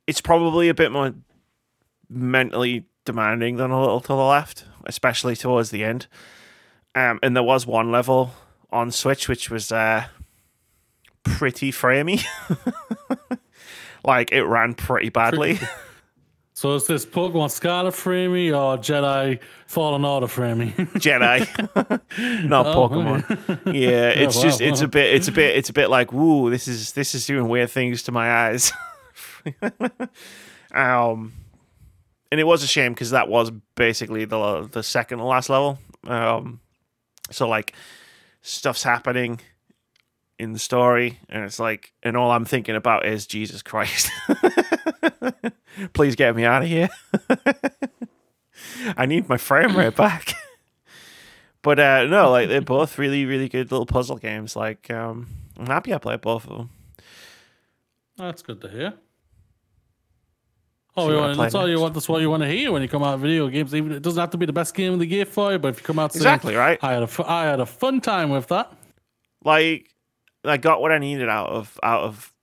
it's 0.07 0.21
probably 0.21 0.67
a 0.67 0.73
bit 0.73 0.91
more 0.91 1.13
mentally 2.09 2.85
demanding 3.07 3.57
than 3.57 3.71
a 3.71 3.79
little 3.79 4.01
to 4.01 4.07
the 4.09 4.15
left, 4.15 4.65
especially 4.85 5.35
towards 5.35 5.71
the 5.71 5.83
end. 5.83 6.05
Um, 6.93 7.19
and 7.23 7.35
there 7.35 7.41
was 7.43 7.65
one 7.65 7.91
level 7.91 8.31
on 8.71 8.91
Switch 8.91 9.27
which 9.27 9.49
was 9.49 9.71
uh, 9.71 10.05
pretty 11.23 11.71
framey. 11.71 12.23
like 14.03 14.31
it 14.31 14.43
ran 14.43 14.75
pretty 14.75 15.09
badly. 15.09 15.59
So 16.53 16.73
is 16.73 16.87
this 16.87 17.05
Pokemon 17.05 17.51
Scarlet 17.51 17.93
Framey 17.93 18.49
or 18.49 18.79
Jedi 18.79 19.39
Fallen 19.67 20.03
Order 20.03 20.25
Framey? 20.25 20.73
Jedi, 20.95 21.45
not 22.49 22.65
Oh, 22.65 22.89
Pokemon. 22.89 23.75
Yeah, 23.75 24.09
it's 24.09 24.37
wow. 24.37 24.41
just 24.41 24.61
it's 24.61 24.81
a 24.81 24.87
bit 24.87 25.13
it's 25.13 25.27
a 25.27 25.31
bit 25.31 25.55
it's 25.55 25.69
a 25.69 25.73
bit 25.73 25.91
like 25.91 26.11
woo. 26.11 26.49
This 26.49 26.67
is 26.67 26.93
this 26.93 27.13
is 27.13 27.27
doing 27.27 27.47
weird 27.47 27.69
things 27.69 28.01
to 28.03 28.11
my 28.11 28.47
eyes. 28.47 28.73
um, 30.73 31.33
and 32.31 32.39
it 32.39 32.45
was 32.45 32.63
a 32.63 32.67
shame 32.67 32.93
because 32.93 33.11
that 33.11 33.27
was 33.27 33.51
basically 33.75 34.25
the 34.25 34.67
the 34.71 34.83
second 34.83 35.19
to 35.19 35.23
last 35.23 35.49
level. 35.49 35.79
Um, 36.05 36.59
so 37.31 37.47
like 37.47 37.73
stuff's 38.41 38.83
happening 38.83 39.39
in 40.39 40.53
the 40.53 40.59
story, 40.59 41.19
and 41.29 41.43
it's 41.43 41.59
like, 41.59 41.93
and 42.03 42.15
all 42.15 42.31
I'm 42.31 42.45
thinking 42.45 42.75
about 42.75 43.05
is 43.05 43.25
Jesus 43.25 43.61
Christ. 43.61 44.11
Please 45.93 46.15
get 46.15 46.35
me 46.35 46.45
out 46.45 46.63
of 46.63 46.67
here. 46.67 46.89
I 48.97 49.05
need 49.05 49.27
my 49.27 49.37
frame 49.37 49.75
rate 49.75 49.95
back. 49.95 50.33
but 51.61 51.79
uh, 51.79 52.05
no, 52.05 52.31
like 52.31 52.49
they're 52.49 52.61
both 52.61 52.97
really, 52.97 53.25
really 53.25 53.49
good 53.49 53.71
little 53.71 53.85
puzzle 53.85 54.17
games. 54.17 54.55
Like 54.55 54.91
um, 54.91 55.27
I'm 55.57 55.67
happy 55.67 55.93
I 55.93 55.97
played 55.97 56.21
both 56.21 56.47
of 56.47 56.57
them. 56.57 56.69
That's 58.17 58.41
good 58.41 58.61
to 58.61 58.69
hear. 58.69 58.93
Oh, 60.97 61.11
you 61.11 61.17
want, 61.17 61.37
that's 61.37 61.53
all 61.53 61.69
you 61.69 61.79
want. 61.79 61.93
That's 61.93 62.09
what 62.09 62.21
you 62.21 62.29
want 62.29 62.41
to 62.41 62.49
hear 62.49 62.71
when 62.71 62.81
you 62.81 62.87
come 62.87 63.03
out 63.03 63.13
with 63.13 63.21
video 63.21 63.47
games. 63.49 63.75
Even 63.75 63.91
it 63.91 64.01
doesn't 64.01 64.19
have 64.19 64.31
to 64.31 64.37
be 64.37 64.47
the 64.47 64.53
best 64.53 64.73
game 64.73 64.93
of 64.93 64.99
the 64.99 65.05
year 65.05 65.25
for 65.25 65.51
you, 65.51 65.59
but 65.59 65.69
if 65.69 65.79
you 65.79 65.83
come 65.83 65.99
out 65.99 66.11
saying, 66.11 66.21
Exactly 66.21 66.55
right. 66.55 66.79
I 66.81 66.93
had 66.93 67.03
a 67.03 67.29
I 67.29 67.43
had 67.43 67.59
a 67.59 67.67
fun 67.67 68.01
time 68.01 68.29
with 68.31 68.47
that. 68.47 68.73
Like 69.43 69.93
I 70.43 70.57
got 70.57 70.81
what 70.81 70.91
I 70.91 70.97
needed 70.97 71.29
out 71.29 71.49
of 71.49 71.79
out 71.83 72.01
of 72.01 72.33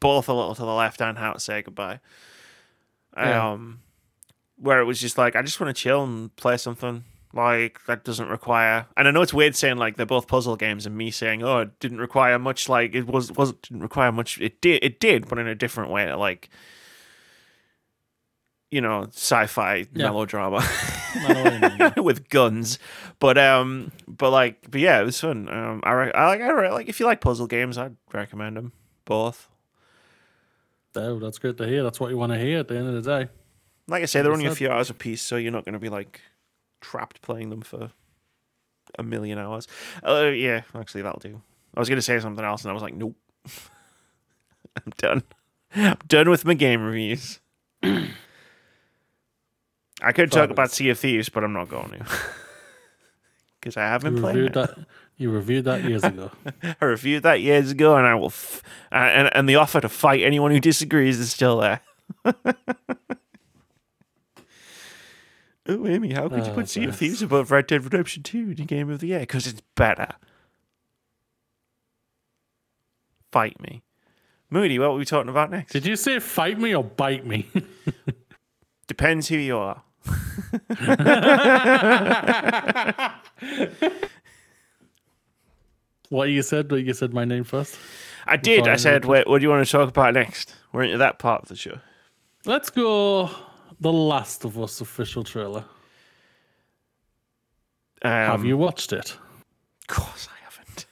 both 0.00 0.28
a 0.28 0.32
little 0.32 0.54
to 0.54 0.62
the 0.62 0.66
left 0.66 1.02
and 1.02 1.18
how 1.18 1.34
to 1.34 1.40
say 1.40 1.60
goodbye. 1.60 2.00
Yeah. 3.16 3.52
Um, 3.52 3.80
where 4.56 4.80
it 4.80 4.84
was 4.84 5.00
just 5.00 5.18
like 5.18 5.36
I 5.36 5.42
just 5.42 5.60
want 5.60 5.74
to 5.74 5.80
chill 5.80 6.02
and 6.04 6.34
play 6.36 6.56
something 6.56 7.04
like 7.34 7.84
that 7.86 8.04
doesn't 8.04 8.28
require. 8.28 8.86
And 8.96 9.06
I 9.06 9.10
know 9.10 9.22
it's 9.22 9.34
weird 9.34 9.54
saying 9.54 9.76
like 9.76 9.96
they're 9.96 10.06
both 10.06 10.26
puzzle 10.26 10.56
games, 10.56 10.86
and 10.86 10.96
me 10.96 11.10
saying 11.10 11.42
oh 11.42 11.58
it 11.58 11.80
didn't 11.80 11.98
require 11.98 12.38
much. 12.38 12.68
Like 12.68 12.94
it 12.94 13.06
was 13.06 13.30
was 13.32 13.52
didn't 13.52 13.82
require 13.82 14.10
much. 14.10 14.40
It 14.40 14.60
did 14.60 14.82
it 14.82 15.00
did, 15.00 15.28
but 15.28 15.38
in 15.38 15.46
a 15.46 15.54
different 15.54 15.90
way. 15.90 16.12
Like 16.14 16.48
you 18.70 18.80
know 18.80 19.04
sci-fi 19.12 19.86
Yeah. 19.94 20.06
melodrama. 20.10 20.58
I 20.62 21.32
know 21.32 21.42
what 21.44 21.52
you 21.72 21.78
mean. 21.96 22.04
with 22.04 22.28
guns. 22.28 22.78
But 23.18 23.38
um, 23.38 23.92
but 24.06 24.30
like, 24.30 24.70
but 24.70 24.80
yeah, 24.80 25.00
it 25.00 25.04
was 25.04 25.20
fun. 25.20 25.48
Um, 25.48 25.80
I 25.84 25.92
re- 25.92 26.12
I 26.12 26.26
like 26.28 26.40
I 26.40 26.50
re- 26.50 26.70
like 26.70 26.88
if 26.88 27.00
you 27.00 27.06
like 27.06 27.20
puzzle 27.20 27.46
games, 27.46 27.78
I'd 27.78 27.96
recommend 28.12 28.56
them 28.56 28.72
both. 29.04 29.48
Oh, 30.94 31.18
that's 31.18 31.38
good 31.38 31.56
to 31.58 31.66
hear. 31.66 31.82
That's 31.84 32.00
what 32.00 32.10
you 32.10 32.18
want 32.18 32.32
to 32.32 32.38
hear 32.38 32.58
at 32.58 32.68
the 32.68 32.76
end 32.76 32.88
of 32.88 33.02
the 33.04 33.18
day. 33.24 33.30
Like 33.86 34.02
I 34.02 34.06
say, 34.06 34.20
they're 34.20 34.32
only 34.32 34.46
a 34.46 34.54
few 34.54 34.68
hours 34.68 34.90
a 34.90 34.94
piece, 34.94 35.22
so 35.22 35.36
you're 35.36 35.52
not 35.52 35.64
going 35.64 35.74
to 35.74 35.78
be 35.78 35.88
like 35.88 36.20
trapped 36.80 37.22
playing 37.22 37.50
them 37.50 37.60
for 37.62 37.90
a 38.98 39.02
million 39.02 39.38
hours. 39.38 39.66
Uh, 40.06 40.24
yeah, 40.34 40.62
actually, 40.74 41.02
that'll 41.02 41.20
do. 41.20 41.40
I 41.76 41.80
was 41.80 41.88
going 41.88 41.96
to 41.98 42.02
say 42.02 42.18
something 42.18 42.44
else, 42.44 42.62
and 42.62 42.70
I 42.70 42.74
was 42.74 42.82
like, 42.82 42.94
nope, 42.94 43.16
I'm 44.76 44.92
done. 44.96 45.22
I'm 45.74 45.96
done 46.08 46.28
with 46.30 46.44
my 46.44 46.54
game 46.54 46.82
reviews. 46.82 47.40
I 50.02 50.12
could 50.12 50.32
talk 50.32 50.50
about. 50.50 50.70
Sea 50.70 50.90
of 50.90 50.98
Thieves, 50.98 51.28
but 51.28 51.44
I'm 51.44 51.52
not 51.52 51.68
going 51.68 51.90
to. 51.90 52.06
Because 53.60 53.76
I 53.76 53.82
haven't 53.86 54.20
played 54.20 54.36
reviewed 54.36 54.56
it. 54.56 54.76
that. 54.76 54.86
You 55.16 55.30
reviewed 55.32 55.64
that 55.64 55.82
years 55.82 56.04
ago. 56.04 56.30
I 56.80 56.84
reviewed 56.84 57.24
that 57.24 57.40
years 57.40 57.72
ago, 57.72 57.96
and 57.96 58.06
I 58.06 58.14
will. 58.14 58.26
F- 58.28 58.62
uh, 58.92 58.94
and 58.94 59.34
and 59.34 59.48
the 59.48 59.56
offer 59.56 59.80
to 59.80 59.88
fight 59.88 60.22
anyone 60.22 60.52
who 60.52 60.60
disagrees 60.60 61.18
is 61.18 61.32
still 61.32 61.58
there. 61.58 61.80
oh, 62.24 62.34
Amy, 65.68 66.12
how 66.12 66.28
could 66.28 66.46
you 66.46 66.52
Oh, 66.52 66.54
put 66.54 66.68
Sea 66.68 66.84
of. 66.84 66.94
Thieves 66.96 67.20
above 67.20 67.50
Red 67.50 67.66
Dead 67.66 67.82
Redemption 67.82 68.22
Two, 68.22 68.54
the 68.54 68.64
game 68.64 68.90
of 68.90 69.00
the 69.00 69.08
year? 69.08 69.20
Because 69.20 69.48
it's 69.48 69.60
better. 69.74 70.08
Fight 73.32 73.60
me, 73.60 73.82
Moody. 74.50 74.78
What 74.78 74.92
were 74.92 74.98
we 74.98 75.04
talking 75.04 75.28
about 75.30 75.50
next? 75.50 75.72
Did 75.72 75.84
you 75.84 75.96
say 75.96 76.18
fight 76.20 76.58
me 76.58 76.74
or 76.74 76.84
bite 76.84 77.26
me? 77.26 77.50
Depends 78.86 79.28
who 79.28 79.36
you 79.36 79.58
are. 79.58 79.82
What 86.08 86.30
you 86.30 86.42
said? 86.42 86.70
You 86.72 86.94
said 86.94 87.12
my 87.12 87.24
name 87.24 87.44
first. 87.44 87.78
I 88.26 88.36
did. 88.36 88.66
I 88.68 88.76
said. 88.76 89.04
"Wait, 89.04 89.26
what 89.28 89.38
do 89.38 89.42
you 89.44 89.50
want 89.50 89.64
to 89.66 89.70
talk 89.70 89.88
about 89.88 90.14
next?" 90.14 90.54
We're 90.72 90.82
into 90.84 90.98
that 90.98 91.18
part 91.18 91.42
of 91.42 91.48
the 91.48 91.56
show. 91.56 91.78
Let's 92.44 92.70
go. 92.70 93.30
The 93.80 93.92
Last 93.92 94.44
of 94.44 94.58
Us 94.58 94.80
official 94.80 95.22
trailer. 95.24 95.64
Um, 98.02 98.10
Have 98.10 98.44
you 98.44 98.56
watched 98.56 98.92
it? 98.92 99.16
Of 99.82 99.86
course, 99.88 100.28
I 100.30 100.36
haven't. 100.44 100.86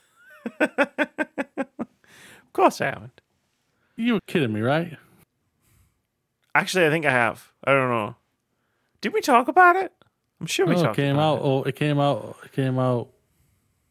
of 1.57 1.77
course, 2.53 2.81
I 2.81 2.85
haven't. 2.85 3.21
You 3.95 4.13
were 4.15 4.19
kidding 4.27 4.53
me, 4.53 4.61
right? 4.61 4.97
Actually, 6.55 6.85
I 6.87 6.89
think 6.89 7.05
I 7.05 7.11
have. 7.11 7.51
I 7.63 7.71
don't 7.71 7.89
know. 7.89 8.15
Did 9.01 9.13
we 9.13 9.21
talk 9.21 9.47
about 9.47 9.75
it? 9.75 9.91
I'm 10.39 10.47
sure 10.47 10.65
we 10.65 10.75
Oh, 10.75 10.85
it 10.91 10.95
came 10.95 11.15
about 11.15 11.33
out. 11.33 11.37
it. 11.37 11.41
Oh, 11.43 11.63
it 11.63 11.75
came 11.75 11.99
out. 11.99 12.37
It 12.43 12.51
came 12.51 12.79
out. 12.79 13.09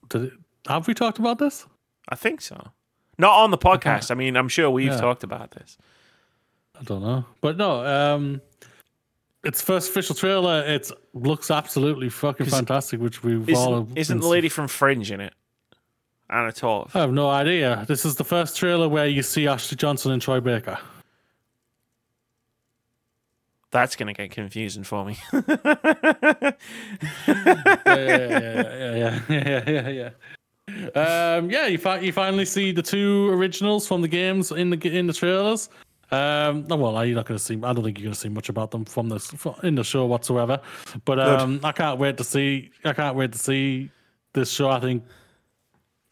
Did 0.08 0.24
it? 0.24 0.32
Have 0.68 0.86
we 0.86 0.94
talked 0.94 1.18
about 1.18 1.38
this? 1.38 1.66
I 2.08 2.14
think 2.14 2.40
so. 2.40 2.72
Not 3.18 3.32
on 3.32 3.50
the 3.50 3.58
podcast. 3.58 4.10
I 4.10 4.14
mean, 4.14 4.36
I'm 4.36 4.48
sure 4.48 4.70
we've 4.70 4.88
Yeah. 4.92 5.00
talked 5.00 5.22
about 5.24 5.52
this. 5.52 5.76
I 6.78 6.82
don't 6.82 7.02
know, 7.02 7.24
but 7.40 7.56
no. 7.56 7.84
Um, 7.86 8.40
it's 9.42 9.62
first 9.62 9.90
official 9.90 10.14
trailer. 10.14 10.62
It 10.66 10.90
looks 11.14 11.50
absolutely 11.50 12.08
fucking 12.10 12.46
fantastic, 12.46 13.00
which 13.00 13.22
we've 13.22 13.48
all. 13.56 13.82
Isn't, 13.84 13.98
isn't 13.98 14.20
the 14.20 14.28
lady 14.28 14.48
from 14.48 14.68
Fringe 14.68 15.10
in 15.10 15.20
it? 15.20 15.32
Anna 16.28 16.50
Torv. 16.50 16.94
I 16.94 17.00
have 17.00 17.12
no 17.12 17.30
idea. 17.30 17.84
This 17.88 18.04
is 18.04 18.16
the 18.16 18.24
first 18.24 18.56
trailer 18.56 18.88
where 18.88 19.06
you 19.06 19.22
see 19.22 19.46
Ashley 19.46 19.76
Johnson 19.76 20.10
and 20.12 20.20
Troy 20.20 20.40
Baker. 20.40 20.78
That's 23.72 23.96
going 23.96 24.06
to 24.06 24.12
get 24.12 24.30
confusing 24.30 24.84
for 24.84 25.04
me. 25.04 25.18
yeah, 25.32 26.52
yeah, 27.86 28.38
yeah, 28.38 28.94
yeah, 28.94 29.20
yeah, 29.28 29.62
yeah, 29.66 29.88
yeah, 29.88 30.10
yeah. 30.68 31.36
um, 31.36 31.50
yeah, 31.50 31.66
you, 31.66 31.78
fi- 31.78 31.98
you 31.98 32.12
finally 32.12 32.44
see 32.44 32.72
the 32.72 32.82
two 32.82 33.28
originals 33.30 33.86
from 33.86 34.02
the 34.02 34.08
games 34.08 34.52
in 34.52 34.70
the 34.70 34.96
in 34.96 35.06
the 35.06 35.12
trailers. 35.12 35.68
Um, 36.12 36.64
no, 36.68 36.76
well, 36.76 37.04
you're 37.04 37.16
not 37.16 37.26
going 37.26 37.38
to 37.38 37.42
see. 37.42 37.54
I 37.54 37.72
don't 37.72 37.82
think 37.82 37.98
you're 37.98 38.04
going 38.04 38.14
to 38.14 38.20
see 38.20 38.28
much 38.28 38.48
about 38.48 38.70
them 38.70 38.84
from 38.84 39.08
this 39.08 39.32
in 39.64 39.74
the 39.74 39.82
show 39.82 40.06
whatsoever. 40.06 40.60
But 41.04 41.18
um, 41.18 41.60
I 41.64 41.72
can't 41.72 41.98
wait 41.98 42.16
to 42.18 42.24
see. 42.24 42.70
I 42.84 42.92
can't 42.92 43.16
wait 43.16 43.32
to 43.32 43.38
see 43.38 43.90
this 44.32 44.50
show. 44.50 44.70
I 44.70 44.80
think. 44.80 45.02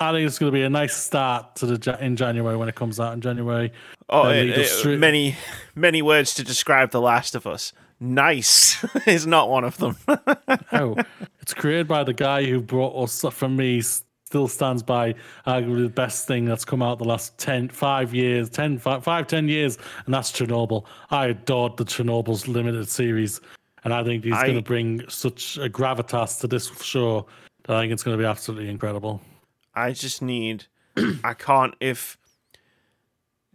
I 0.00 0.12
think 0.12 0.26
it's 0.26 0.38
going 0.38 0.50
to 0.50 0.56
be 0.56 0.62
a 0.62 0.70
nice 0.70 0.94
start 0.96 1.56
to 1.56 1.66
the 1.66 1.98
in 2.04 2.16
January 2.16 2.56
when 2.56 2.68
it 2.68 2.74
comes 2.74 2.98
out 2.98 3.12
in 3.14 3.20
January. 3.20 3.72
Oh, 4.08 4.28
it- 4.28 4.50
it- 4.50 4.66
straight- 4.66 4.98
many 4.98 5.36
many 5.74 6.02
words 6.02 6.34
to 6.34 6.44
describe 6.44 6.90
The 6.90 7.00
Last 7.00 7.34
of 7.34 7.46
Us. 7.46 7.72
Nice 8.00 8.84
is 9.06 9.26
not 9.26 9.48
one 9.50 9.64
of 9.64 9.76
them. 9.78 9.96
oh, 10.72 10.96
it's 11.40 11.54
created 11.54 11.86
by 11.86 12.02
the 12.04 12.12
guy 12.12 12.44
who 12.44 12.60
brought 12.60 13.00
us 13.02 13.24
from 13.32 13.56
me. 13.56 13.82
Still 14.26 14.48
stands 14.48 14.82
by 14.82 15.14
arguably 15.46 15.84
the 15.84 15.88
best 15.90 16.26
thing 16.26 16.44
that's 16.44 16.64
come 16.64 16.82
out 16.82 16.98
the 16.98 17.04
last 17.04 17.38
10, 17.38 17.68
five 17.68 18.12
years, 18.12 18.50
10, 18.50 18.78
five, 18.78 19.04
five, 19.04 19.28
10 19.28 19.46
years, 19.48 19.78
and 20.06 20.14
that's 20.14 20.32
Chernobyl. 20.32 20.86
I 21.10 21.26
adored 21.26 21.76
the 21.76 21.84
Chernobyl's 21.84 22.48
limited 22.48 22.88
series, 22.88 23.40
and 23.84 23.94
I 23.94 24.02
think 24.02 24.24
he's 24.24 24.32
I- 24.32 24.44
going 24.46 24.56
to 24.58 24.62
bring 24.62 25.08
such 25.08 25.56
a 25.58 25.68
gravitas 25.68 26.40
to 26.40 26.48
this 26.48 26.66
show 26.82 27.26
that 27.64 27.76
I 27.76 27.82
think 27.82 27.92
it's 27.92 28.02
going 28.02 28.16
to 28.18 28.20
be 28.22 28.26
absolutely 28.26 28.68
incredible. 28.70 29.20
I 29.74 29.92
just 29.92 30.22
need. 30.22 30.66
I 31.24 31.34
can't. 31.34 31.74
If 31.80 32.16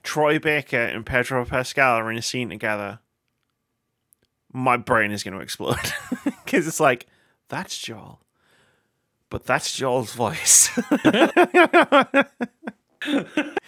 Troy 0.03 0.39
Baker 0.39 0.77
and 0.77 1.05
Pedro 1.05 1.45
Pascal 1.45 1.97
are 1.97 2.11
in 2.11 2.17
a 2.17 2.21
scene 2.21 2.49
together, 2.49 2.99
my 4.51 4.77
brain 4.77 5.11
is 5.11 5.23
going 5.23 5.35
to 5.35 5.41
explode 5.41 5.93
because 6.23 6.67
it's 6.67 6.79
like 6.79 7.07
that's 7.47 7.77
Joel, 7.77 8.19
but 9.29 9.45
that's 9.45 9.75
Joel's 9.75 10.13
voice. 10.13 10.69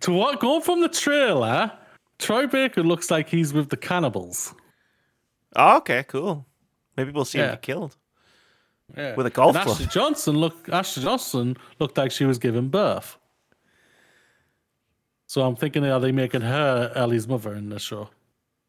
To 0.00 0.12
what 0.12 0.38
going 0.38 0.62
from 0.62 0.82
the 0.82 0.88
trailer, 0.88 1.72
Troy 2.18 2.46
Baker 2.46 2.82
looks 2.82 3.10
like 3.10 3.30
he's 3.30 3.52
with 3.52 3.70
the 3.70 3.76
cannibals. 3.76 4.54
oh, 5.56 5.78
okay, 5.78 6.04
cool. 6.06 6.46
Maybe 6.96 7.10
we'll 7.10 7.24
see 7.24 7.38
him 7.38 7.50
get 7.50 7.62
killed. 7.62 7.96
Yeah. 8.96 9.14
With 9.14 9.26
a 9.26 9.30
golf 9.30 9.56
and 9.56 9.64
club. 9.64 9.76
Ashley 9.76 9.86
Johnson 9.86 10.36
look 10.36 10.68
Ashley 10.68 11.02
Johnson 11.02 11.56
looked 11.78 11.96
like 11.96 12.10
she 12.10 12.24
was 12.24 12.38
giving 12.38 12.68
birth. 12.68 13.16
So 15.26 15.42
I'm 15.42 15.56
thinking, 15.56 15.84
are 15.86 15.98
they 15.98 16.12
making 16.12 16.42
her 16.42 16.92
Ellie's 16.94 17.26
mother 17.26 17.54
in 17.54 17.70
the 17.70 17.78
show? 17.78 18.10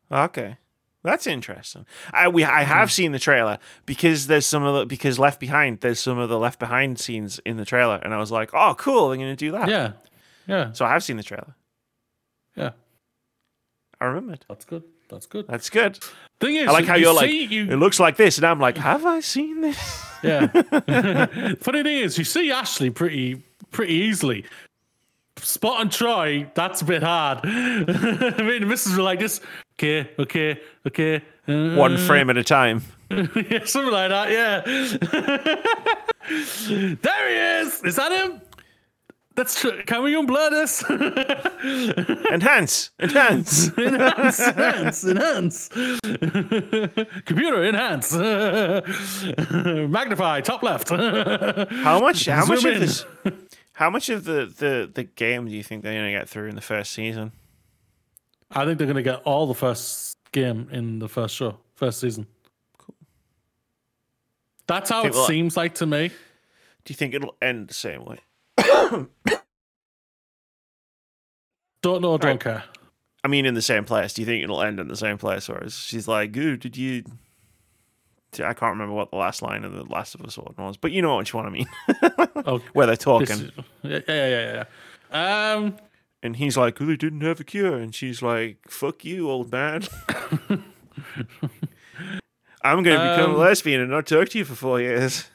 Okay. 0.09 0.57
That's 1.03 1.27
interesting. 1.27 1.85
I 2.13 2.29
we 2.29 2.45
I 2.45 2.63
have 2.63 2.87
hmm. 2.87 2.93
seen 2.93 3.11
the 3.11 3.19
trailer 3.19 3.59
because 3.85 4.27
there's 4.27 4.45
some 4.45 4.63
of 4.63 4.75
the 4.75 4.85
because 4.85 5.19
Left 5.19 5.39
Behind 5.39 5.81
there's 5.81 5.99
some 5.99 6.17
of 6.17 6.29
the 6.29 6.39
Left 6.39 6.59
Behind 6.59 6.97
scenes 6.97 7.39
in 7.45 7.57
the 7.57 7.65
trailer 7.65 7.99
and 8.01 8.13
I 8.13 8.17
was 8.17 8.31
like, 8.31 8.51
"Oh, 8.53 8.75
cool, 8.77 9.09
they're 9.09 9.17
going 9.17 9.29
to 9.29 9.35
do 9.35 9.51
that." 9.51 9.67
Yeah, 9.67 9.91
yeah, 10.47 10.71
So 10.71 10.85
I 10.85 10.93
have 10.93 11.03
seen 11.03 11.17
the 11.17 11.23
trailer. 11.23 11.55
yeah. 12.55 12.71
I 13.99 14.05
remembered. 14.05 14.45
That's 14.47 14.65
good. 14.65 14.83
That's 15.09 15.25
good. 15.25 15.47
That's 15.47 15.69
good. 15.69 15.99
Thing 16.39 16.55
is, 16.55 16.67
I 16.67 16.71
like 16.71 16.85
how 16.85 16.95
you 16.95 17.05
you're 17.05 17.13
like 17.13 17.31
you, 17.31 17.71
it 17.71 17.75
looks 17.77 17.99
like 17.99 18.17
this 18.17 18.37
and 18.37 18.45
I'm 18.45 18.59
like, 18.59 18.77
"Have 18.77 19.05
I 19.05 19.19
seen 19.19 19.61
this?" 19.61 20.03
Yeah. 20.23 20.47
Funny 21.59 21.83
thing 21.83 21.97
is, 21.97 22.17
you 22.17 22.23
see 22.23 22.49
Ashley 22.49 22.89
pretty 22.89 23.43
pretty 23.71 23.93
easily. 23.93 24.45
Spot 25.37 25.81
and 25.81 25.91
try. 25.91 26.49
that's 26.55 26.81
a 26.81 26.85
bit 26.85 27.03
hard. 27.03 27.39
I 27.43 28.35
mean, 28.41 28.61
the 28.61 28.65
missus 28.65 28.95
were 28.95 29.03
like 29.03 29.19
this. 29.19 29.41
Okay, 29.77 30.09
okay, 30.17 30.61
okay. 30.87 31.21
uh, 31.47 31.75
One 31.75 31.97
frame 31.97 32.29
at 32.29 32.37
a 32.37 32.43
time. 32.43 32.83
yeah, 33.11 33.65
something 33.65 33.91
like 33.91 34.09
that. 34.11 34.31
Yeah. 34.31 34.61
there 37.01 37.29
he 37.29 37.67
is. 37.67 37.83
Is 37.83 37.95
that 37.97 38.11
him? 38.13 38.41
That's 39.35 39.59
true. 39.59 39.81
Can 39.85 40.03
we 40.03 40.13
unblur 40.13 40.51
this? 40.51 40.83
Enhance. 42.31 42.91
Enhance. 42.99 43.75
enhance, 43.77 44.39
enhance, 44.39 45.03
enhance. 45.05 45.69
Computer 47.25 47.65
enhance. 47.65 48.13
Magnify 49.89 50.41
top 50.41 50.61
left. 50.61 50.89
How 50.89 51.99
much 51.99 52.27
how 52.27 52.45
much 52.45 52.59
Zoom 52.59 52.75
of 52.75 52.79
this 52.81 53.05
how 53.73 53.89
much 53.89 54.09
of 54.09 54.23
the, 54.23 54.53
the, 54.57 54.89
the 54.93 55.03
game 55.03 55.47
do 55.47 55.55
you 55.55 55.63
think 55.63 55.83
they're 55.83 55.93
going 55.93 56.05
to 56.05 56.17
get 56.17 56.29
through 56.29 56.47
in 56.47 56.55
the 56.55 56.61
first 56.61 56.91
season? 56.91 57.31
I 58.51 58.65
think 58.65 58.77
they're 58.77 58.87
going 58.87 58.97
to 58.97 59.03
get 59.03 59.21
all 59.23 59.47
the 59.47 59.55
first 59.55 60.17
game 60.31 60.69
in 60.71 60.99
the 60.99 61.09
first 61.09 61.35
show, 61.35 61.57
first 61.73 61.99
season. 61.99 62.27
Cool. 62.77 62.95
That's 64.67 64.91
how 64.91 65.05
it 65.05 65.15
seems 65.15 65.57
like 65.57 65.75
to 65.75 65.87
me. 65.87 66.09
Do 66.09 66.91
you 66.91 66.95
think 66.95 67.15
it'll 67.15 67.35
end 67.41 67.69
the 67.69 67.73
same 67.73 68.05
way? 68.05 68.19
Don't 71.81 72.01
know, 72.01 72.17
don't 72.17 72.23
Right. 72.31 72.39
care. 72.39 72.63
I 73.25 73.27
mean, 73.27 73.45
in 73.45 73.53
the 73.53 73.61
same 73.61 73.85
place. 73.85 74.13
Do 74.13 74.21
you 74.21 74.25
think 74.25 74.43
it'll 74.43 74.61
end 74.61 74.79
in 74.79 74.87
the 74.87 74.95
same 74.97 75.17
place, 75.17 75.49
or 75.49 75.63
is 75.63 75.73
she's 75.77 76.07
like, 76.07 76.35
"Ooh, 76.37 76.57
did 76.57 76.75
you?" 76.77 77.03
I 78.35 78.53
can't 78.53 78.71
remember 78.71 78.93
what 78.93 79.11
the 79.11 79.17
last 79.17 79.41
line 79.43 79.63
of 79.63 79.73
the 79.73 79.83
Last 79.83 80.15
of 80.15 80.21
Us 80.21 80.37
one 80.37 80.53
was, 80.57 80.75
but 80.77 80.91
you 80.91 81.01
know 81.03 81.15
what 81.15 81.31
you 81.31 81.37
want 81.37 81.47
to 81.47 81.51
mean, 81.51 81.67
Oh, 82.47 82.59
where 82.73 82.87
they're 82.87 82.95
talking, 82.97 83.51
yeah, 83.83 83.99
yeah, 84.07 84.27
yeah, 84.27 84.65
yeah. 85.11 85.53
Um, 85.53 85.75
and 86.23 86.35
he's 86.37 86.57
like, 86.57 86.81
"Oh, 86.81 86.85
they 86.85 86.95
didn't 86.97 87.21
have 87.21 87.39
a 87.39 87.43
cure," 87.43 87.77
and 87.77 87.93
she's 87.93 88.21
like, 88.21 88.57
"Fuck 88.69 89.05
you, 89.05 89.29
old 89.29 89.51
man." 89.51 89.83
I'm 92.65 92.81
going 92.81 92.97
to 92.97 93.09
become 93.09 93.31
Um, 93.31 93.35
a 93.35 93.39
lesbian 93.39 93.81
and 93.81 93.91
not 93.91 94.07
talk 94.07 94.29
to 94.29 94.37
you 94.37 94.45
for 94.45 94.55
four 94.55 94.79
years. 94.81 95.25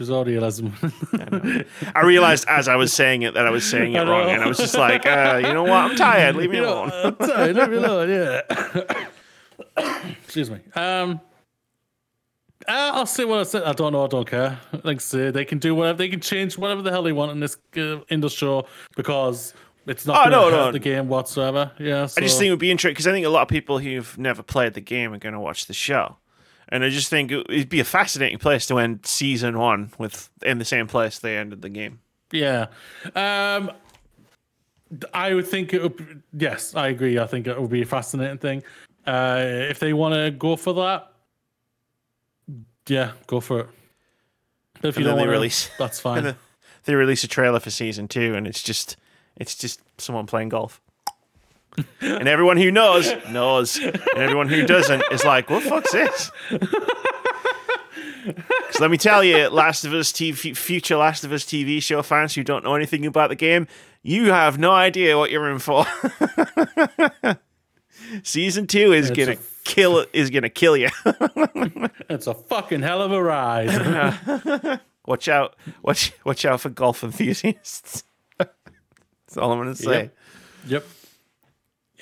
A 0.00 0.40
lesbian. 0.40 1.64
I 1.94 2.02
realized 2.04 2.46
as 2.48 2.68
I 2.68 2.76
was 2.76 2.92
saying 2.92 3.22
it 3.22 3.34
that 3.34 3.46
I 3.46 3.50
was 3.50 3.64
saying 3.68 3.92
it 3.94 3.98
I 3.98 4.10
wrong, 4.10 4.26
know. 4.26 4.32
and 4.34 4.42
I 4.42 4.46
was 4.46 4.58
just 4.58 4.74
like, 4.76 5.06
uh, 5.06 5.40
"You 5.44 5.52
know 5.52 5.62
what? 5.62 5.72
I'm 5.90 5.96
tired. 5.96 6.36
Leave 6.36 6.50
me 6.50 6.56
You 6.58 6.62
know, 6.62 6.84
alone." 6.84 7.16
I'm 7.20 7.26
sorry, 7.26 7.52
leave 7.52 7.68
me 7.70 7.76
alone. 7.84 8.08
Yeah. 8.10 8.40
Excuse 10.24 10.50
me. 10.50 10.58
Um, 10.74 11.20
I'll 12.66 13.06
say 13.06 13.24
what 13.24 13.40
I 13.40 13.42
said. 13.42 13.64
I 13.64 13.72
don't 13.72 13.92
know. 13.92 14.04
I 14.04 14.08
don't 14.08 14.26
care. 14.28 14.58
Like 14.84 15.00
I 15.14 15.30
they 15.30 15.44
can 15.44 15.58
do 15.58 15.74
whatever. 15.74 15.98
They 15.98 16.08
can 16.08 16.20
change 16.20 16.56
whatever 16.56 16.82
the 16.82 16.90
hell 16.90 17.02
they 17.02 17.12
want 17.12 17.32
in 17.32 17.40
this 17.40 17.56
uh, 17.76 18.00
in 18.08 18.20
the 18.20 18.30
show 18.30 18.66
because 18.96 19.52
it's 19.86 20.06
not 20.06 20.26
Oh, 20.28 20.30
no, 20.30 20.50
no. 20.50 20.72
the 20.72 20.78
game 20.78 21.08
whatsoever. 21.08 21.72
Yeah. 21.78 22.06
So. 22.06 22.20
I 22.20 22.24
just 22.24 22.38
think 22.38 22.48
it 22.48 22.50
would 22.52 22.58
be 22.58 22.70
interesting 22.70 22.92
because 22.94 23.06
I 23.06 23.12
think 23.12 23.26
a 23.26 23.30
lot 23.30 23.42
of 23.42 23.48
people 23.48 23.78
who've 23.80 24.16
never 24.16 24.42
played 24.42 24.72
the 24.74 24.80
game 24.80 25.12
are 25.12 25.18
going 25.18 25.34
to 25.34 25.40
watch 25.40 25.66
the 25.66 25.74
show, 25.74 26.16
and 26.68 26.84
I 26.84 26.88
just 26.90 27.08
think 27.08 27.30
it- 27.32 27.46
it'd 27.50 27.68
be 27.68 27.80
a 27.80 27.84
fascinating 27.84 28.38
place 28.38 28.66
to 28.66 28.78
end 28.78 29.06
season 29.06 29.58
one 29.58 29.92
with 29.98 30.30
in 30.42 30.58
the 30.58 30.64
same 30.64 30.86
place 30.86 31.18
they 31.18 31.36
ended 31.36 31.62
the 31.62 31.68
game. 31.68 32.00
Yeah. 32.32 32.66
Um, 33.14 33.70
I 35.12 35.34
would 35.34 35.46
think 35.46 35.72
it 35.74 35.82
would. 35.82 35.96
Be, 35.96 36.04
yes, 36.44 36.74
I 36.74 36.88
agree. 36.88 37.18
I 37.18 37.26
think 37.26 37.46
it 37.46 37.60
would 37.60 37.70
be 37.70 37.82
a 37.82 37.86
fascinating 37.86 38.38
thing. 38.38 38.62
Uh, 39.06 39.42
if 39.44 39.78
they 39.80 39.92
want 39.92 40.14
to 40.14 40.30
go 40.30 40.56
for 40.56 40.72
that, 40.74 41.12
yeah, 42.88 43.12
go 43.26 43.40
for 43.40 43.60
it. 43.60 43.68
But 44.80 44.88
if 44.88 44.96
And 44.96 45.04
you 45.04 45.10
don't 45.10 45.18
want 45.18 45.30
release- 45.30 45.66
to, 45.66 45.72
that's 45.78 46.00
fine. 46.08 46.34
they 46.84 46.94
release 46.94 47.24
a 47.24 47.28
trailer 47.28 47.60
for 47.60 47.70
season 47.70 48.08
two, 48.08 48.34
and 48.34 48.46
it's 48.46 48.62
just 48.62 48.96
it's 49.36 49.54
just 49.54 49.80
someone 49.98 50.26
playing 50.26 50.50
golf. 50.50 50.80
and 52.00 52.28
everyone 52.28 52.56
who 52.56 52.70
knows 52.70 53.12
knows, 53.30 53.76
and 53.78 53.96
everyone 54.16 54.48
who 54.48 54.64
doesn't 54.66 55.02
is 55.10 55.24
like, 55.24 55.50
"What 55.50 55.62
the 55.64 55.68
fuck's 55.70 55.92
this?" 55.92 56.30
Because 58.24 58.80
let 58.80 58.90
me 58.90 58.96
tell 58.96 59.22
you, 59.22 59.48
Last 59.48 59.84
of 59.84 59.92
Us 59.92 60.10
TV, 60.10 60.56
future 60.56 60.96
Last 60.96 61.24
of 61.24 61.32
Us 61.32 61.44
TV 61.44 61.82
show 61.82 62.00
fans 62.02 62.34
who 62.34 62.42
don't 62.42 62.64
know 62.64 62.74
anything 62.74 63.04
about 63.04 63.28
the 63.28 63.36
game, 63.36 63.66
you 64.02 64.32
have 64.32 64.58
no 64.58 64.70
idea 64.72 65.18
what 65.18 65.30
you're 65.30 65.50
in 65.50 65.58
for. 65.58 65.84
Season 68.22 68.66
two 68.66 68.92
is 68.94 69.10
It's 69.10 69.18
gonna 69.18 69.32
a- 69.32 69.38
kill 69.64 70.06
is 70.14 70.30
gonna 70.30 70.48
kill 70.48 70.74
you. 70.76 70.88
It's 72.08 72.26
a 72.26 72.32
fucking 72.34 72.80
hell 72.82 73.02
of 73.02 73.12
a 73.12 73.22
ride. 73.22 74.80
watch 75.06 75.28
out! 75.28 75.54
Watch 75.82 76.12
watch 76.24 76.44
out 76.46 76.60
for 76.62 76.70
golf 76.70 77.04
enthusiasts. 77.04 78.04
That's 78.38 79.36
all 79.36 79.52
I'm 79.52 79.58
gonna 79.58 79.74
say. 79.74 80.10
yep. 80.66 80.86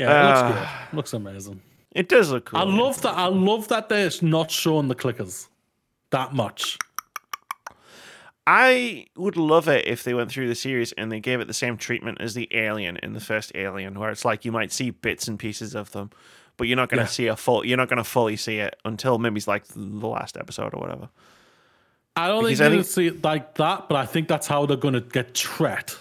Yeah, 0.02 0.20
it 0.24 0.28
looks 0.28 0.40
Ah. 0.42 0.86
good. 0.90 0.96
Looks 0.96 1.12
amazing. 1.12 1.62
It 1.92 2.08
does 2.08 2.30
look 2.30 2.46
cool. 2.46 2.58
I 2.60 2.62
love 2.64 3.00
that. 3.02 3.16
I 3.16 3.26
love 3.26 3.68
that 3.68 3.88
they're 3.88 4.10
not 4.22 4.50
showing 4.50 4.88
the 4.88 4.94
clickers 4.94 5.48
that 6.10 6.32
much. 6.32 6.78
I 8.46 9.06
would 9.16 9.36
love 9.36 9.68
it 9.68 9.86
if 9.86 10.02
they 10.02 10.14
went 10.14 10.30
through 10.32 10.48
the 10.48 10.54
series 10.56 10.90
and 10.92 11.12
they 11.12 11.20
gave 11.20 11.40
it 11.40 11.46
the 11.46 11.54
same 11.54 11.76
treatment 11.76 12.18
as 12.20 12.34
the 12.34 12.48
Alien 12.52 12.96
in 12.96 13.12
the 13.12 13.20
first 13.20 13.52
Alien, 13.54 13.98
where 13.98 14.10
it's 14.10 14.24
like 14.24 14.44
you 14.44 14.50
might 14.50 14.72
see 14.72 14.90
bits 14.90 15.28
and 15.28 15.38
pieces 15.38 15.74
of 15.76 15.92
them, 15.92 16.10
but 16.56 16.66
you're 16.66 16.76
not 16.76 16.88
going 16.88 16.98
to 16.98 17.04
Yeah. 17.04 17.08
see 17.08 17.26
a 17.28 17.36
full. 17.36 17.64
You're 17.64 17.76
not 17.76 17.88
going 17.88 17.98
to 17.98 18.04
fully 18.04 18.36
see 18.36 18.58
it 18.58 18.74
until 18.84 19.18
maybe 19.18 19.36
it's 19.36 19.46
like 19.46 19.66
the 19.68 19.78
last 20.08 20.36
episode 20.36 20.74
or 20.74 20.80
whatever. 20.80 21.08
I 22.16 22.26
don't 22.28 22.42
Because 22.42 22.58
think 22.58 22.58
they're 22.58 22.70
going 22.70 22.82
to 22.82 22.88
see 22.88 23.06
it 23.06 23.24
like 23.24 23.54
that, 23.54 23.88
but 23.88 23.96
I 23.96 24.06
think 24.06 24.26
that's 24.28 24.46
how 24.48 24.66
they're 24.66 24.76
going 24.76 24.94
to 24.94 25.00
get 25.00 25.34
Tret. 25.34 25.94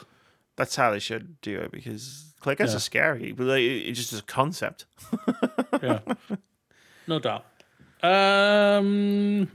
That's 0.57 0.75
how 0.75 0.91
they 0.91 0.99
should 0.99 1.39
do 1.41 1.59
it 1.59 1.71
because 1.71 2.30
clickers 2.41 2.69
Yeah. 2.69 2.75
are 2.75 2.79
scary, 2.79 3.31
but 3.31 3.47
it- 3.59 3.87
it's 3.87 3.99
just 3.99 4.21
a 4.21 4.25
concept. 4.25 4.85
Yeah, 5.81 5.99
no 7.07 7.17
doubt. 7.19 7.45
Um, 8.03 9.49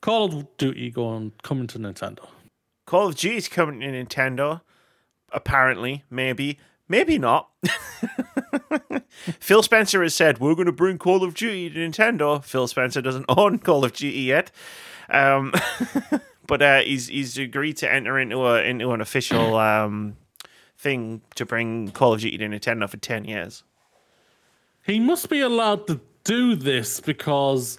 Call 0.00 0.24
of 0.38 0.56
Duty 0.56 0.90
going 0.90 1.32
coming 1.42 1.66
to 1.68 1.78
Nintendo. 1.78 2.28
Call 2.86 3.08
of 3.08 3.16
Duty 3.16 3.36
is 3.36 3.48
coming 3.48 3.80
to 3.80 3.86
Nintendo. 3.86 4.60
Apparently, 5.32 6.04
maybe, 6.10 6.58
maybe 6.88 7.18
not. 7.18 7.50
Phil 9.40 9.62
Spencer 9.62 10.02
has 10.02 10.14
said 10.14 10.38
we're 10.38 10.54
going 10.54 10.66
to 10.66 10.72
bring 10.72 10.98
Call 10.98 11.24
of 11.24 11.34
Duty 11.34 11.70
to 11.70 11.78
Nintendo. 11.78 12.42
Phil 12.44 12.68
Spencer 12.68 13.00
doesn't 13.02 13.24
own 13.28 13.58
Call 13.58 13.84
of 13.84 13.92
Duty 13.92 14.20
yet, 14.20 14.50
um, 15.10 15.52
but 16.46 16.62
uh, 16.62 16.80
he's 16.80 17.08
he's 17.08 17.36
agreed 17.38 17.76
to 17.78 17.92
enter 17.92 18.18
into 18.18 18.38
a 18.46 18.62
into 18.62 18.92
an 18.92 19.00
official 19.00 19.56
um, 19.56 20.16
thing 20.84 21.22
to 21.34 21.44
bring 21.44 21.90
Call 21.90 22.12
of 22.12 22.20
Duty 22.20 22.38
to 22.38 22.46
Nintendo 22.46 22.88
for 22.88 22.98
ten 22.98 23.24
years. 23.24 23.64
He 24.84 25.00
must 25.00 25.28
be 25.30 25.40
allowed 25.40 25.86
to 25.88 25.98
do 26.24 26.54
this 26.54 27.00
because, 27.00 27.78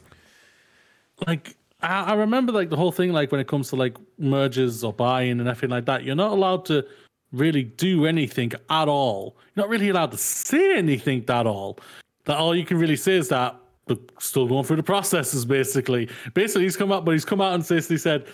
like, 1.28 1.56
I, 1.82 2.12
I 2.12 2.14
remember 2.16 2.52
like 2.52 2.70
the 2.72 2.76
whole 2.76 2.92
thing, 2.92 3.14
like 3.14 3.32
when 3.32 3.40
it 3.40 3.48
comes 3.48 3.70
to 3.70 3.76
like 3.76 3.96
mergers 4.18 4.84
or 4.84 4.92
buying 4.92 5.40
and 5.40 5.48
everything 5.48 5.70
like 5.70 5.86
that, 5.86 6.04
you're 6.04 6.16
not 6.16 6.32
allowed 6.32 6.66
to 6.66 6.84
really 7.32 7.64
do 7.64 8.06
anything 8.06 8.52
at 8.70 8.88
all. 8.88 9.38
You're 9.54 9.66
not 9.66 9.70
really 9.70 9.90
allowed 9.90 10.12
to 10.12 10.18
say 10.18 10.78
anything 10.78 11.24
at 11.30 11.46
all. 11.46 11.78
That 12.26 12.38
all 12.38 12.56
you 12.56 12.66
can 12.66 12.78
really 12.80 12.96
say 12.96 13.18
is 13.18 13.30
that 13.30 13.56
we're 13.88 13.98
still 14.20 14.48
going 14.48 14.64
through 14.64 14.78
the 14.78 14.84
processes, 14.84 15.46
basically. 15.46 16.10
Basically, 16.34 16.64
he's 16.64 16.76
come 16.76 16.92
out, 16.92 17.06
but 17.06 17.12
he's 17.12 17.26
come 17.26 17.40
out 17.40 17.54
and 17.54 17.68
basically 17.68 18.00
said, 18.00 18.26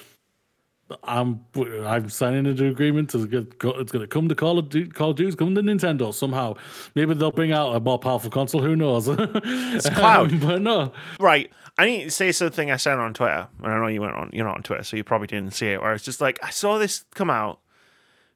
I'm 1.03 1.45
I'm 1.55 2.09
signing 2.09 2.45
into 2.45 2.67
agreement 2.67 3.09
to 3.11 3.27
get 3.27 3.47
it's 3.61 3.91
going 3.91 4.01
to 4.01 4.07
come 4.07 4.27
to 4.29 4.35
Call 4.35 4.57
of 4.59 4.69
Duty, 4.69 4.89
Call 4.91 5.11
of 5.11 5.17
Duty, 5.17 5.35
come 5.35 5.55
to 5.55 5.61
Nintendo 5.61 6.13
somehow. 6.13 6.55
Maybe 6.95 7.13
they'll 7.13 7.31
bring 7.31 7.51
out 7.51 7.75
a 7.75 7.79
more 7.79 7.99
powerful 7.99 8.29
console. 8.29 8.61
Who 8.61 8.75
knows? 8.75 9.07
It's 9.09 9.89
cloud, 9.95 10.31
um, 10.33 10.39
but 10.47 10.61
no. 10.61 10.91
Right. 11.19 11.51
I 11.77 11.85
need 11.85 12.03
to 12.05 12.11
say 12.11 12.31
something 12.31 12.69
I 12.69 12.77
said 12.77 12.97
on 12.99 13.13
Twitter, 13.13 13.47
and 13.63 13.71
I 13.71 13.77
know 13.79 13.87
you 13.87 14.01
went 14.01 14.13
on. 14.15 14.29
You're 14.33 14.45
not 14.45 14.57
on 14.57 14.63
Twitter, 14.63 14.83
so 14.83 14.97
you 14.97 15.03
probably 15.03 15.27
didn't 15.27 15.53
see 15.53 15.67
it. 15.67 15.81
Where 15.81 15.93
it's 15.93 16.03
just 16.03 16.21
like 16.21 16.39
I 16.43 16.49
saw 16.49 16.77
this 16.77 17.05
come 17.15 17.29
out. 17.29 17.59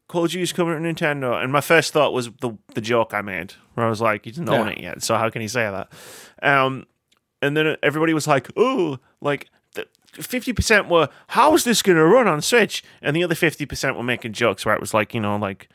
Call 0.07 0.25
of 0.25 0.31
Duty's 0.31 0.53
coming 0.53 0.81
to 0.81 0.93
Nintendo, 0.93 1.41
and 1.43 1.51
my 1.51 1.61
first 1.61 1.91
thought 1.91 2.13
was 2.13 2.29
the 2.41 2.51
the 2.75 2.81
joke 2.81 3.13
I 3.13 3.21
made, 3.21 3.53
where 3.73 3.85
I 3.85 3.89
was 3.89 4.01
like, 4.01 4.25
"You 4.25 4.31
didn't 4.31 4.49
own 4.49 4.67
Yeah. 4.67 4.73
it 4.73 4.79
yet, 4.79 5.03
so 5.03 5.15
how 5.17 5.29
can 5.29 5.41
he 5.41 5.47
say 5.47 5.63
that?" 5.69 5.91
Um, 6.41 6.85
and 7.41 7.57
then 7.57 7.75
everybody 7.83 8.13
was 8.13 8.27
like, 8.27 8.49
"Oh, 8.55 8.99
like." 9.21 9.49
Fifty 10.15 10.53
percent 10.53 10.87
were, 10.89 11.09
"How's 11.29 11.63
this 11.63 11.81
going 11.81 11.97
to 11.97 12.05
run 12.05 12.27
on 12.27 12.41
Switch?" 12.41 12.83
And 13.01 13.15
the 13.15 13.23
other 13.23 13.35
fifty 13.35 13.65
percent 13.65 13.95
were 13.97 14.03
making 14.03 14.33
jokes 14.33 14.65
where 14.65 14.73
it 14.75 14.81
was 14.81 14.93
like, 14.93 15.13
you 15.13 15.19
know, 15.19 15.35
like 15.35 15.69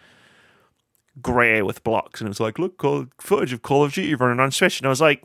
grey 1.21 1.63
with 1.63 1.83
blocks, 1.85 2.21
and 2.21 2.29
it 2.29 2.31
was 2.31 2.41
like, 2.41 2.59
"Look, 2.59 2.79
call, 2.79 3.07
footage 3.19 3.53
of 3.53 3.63
Call 3.63 3.85
of 3.85 3.93
Duty 3.93 4.15
running 4.15 4.41
on 4.41 4.51
Switch," 4.51 4.79
and 4.81 4.87
I 4.87 4.91
was 4.91 5.01
like, 5.01 5.23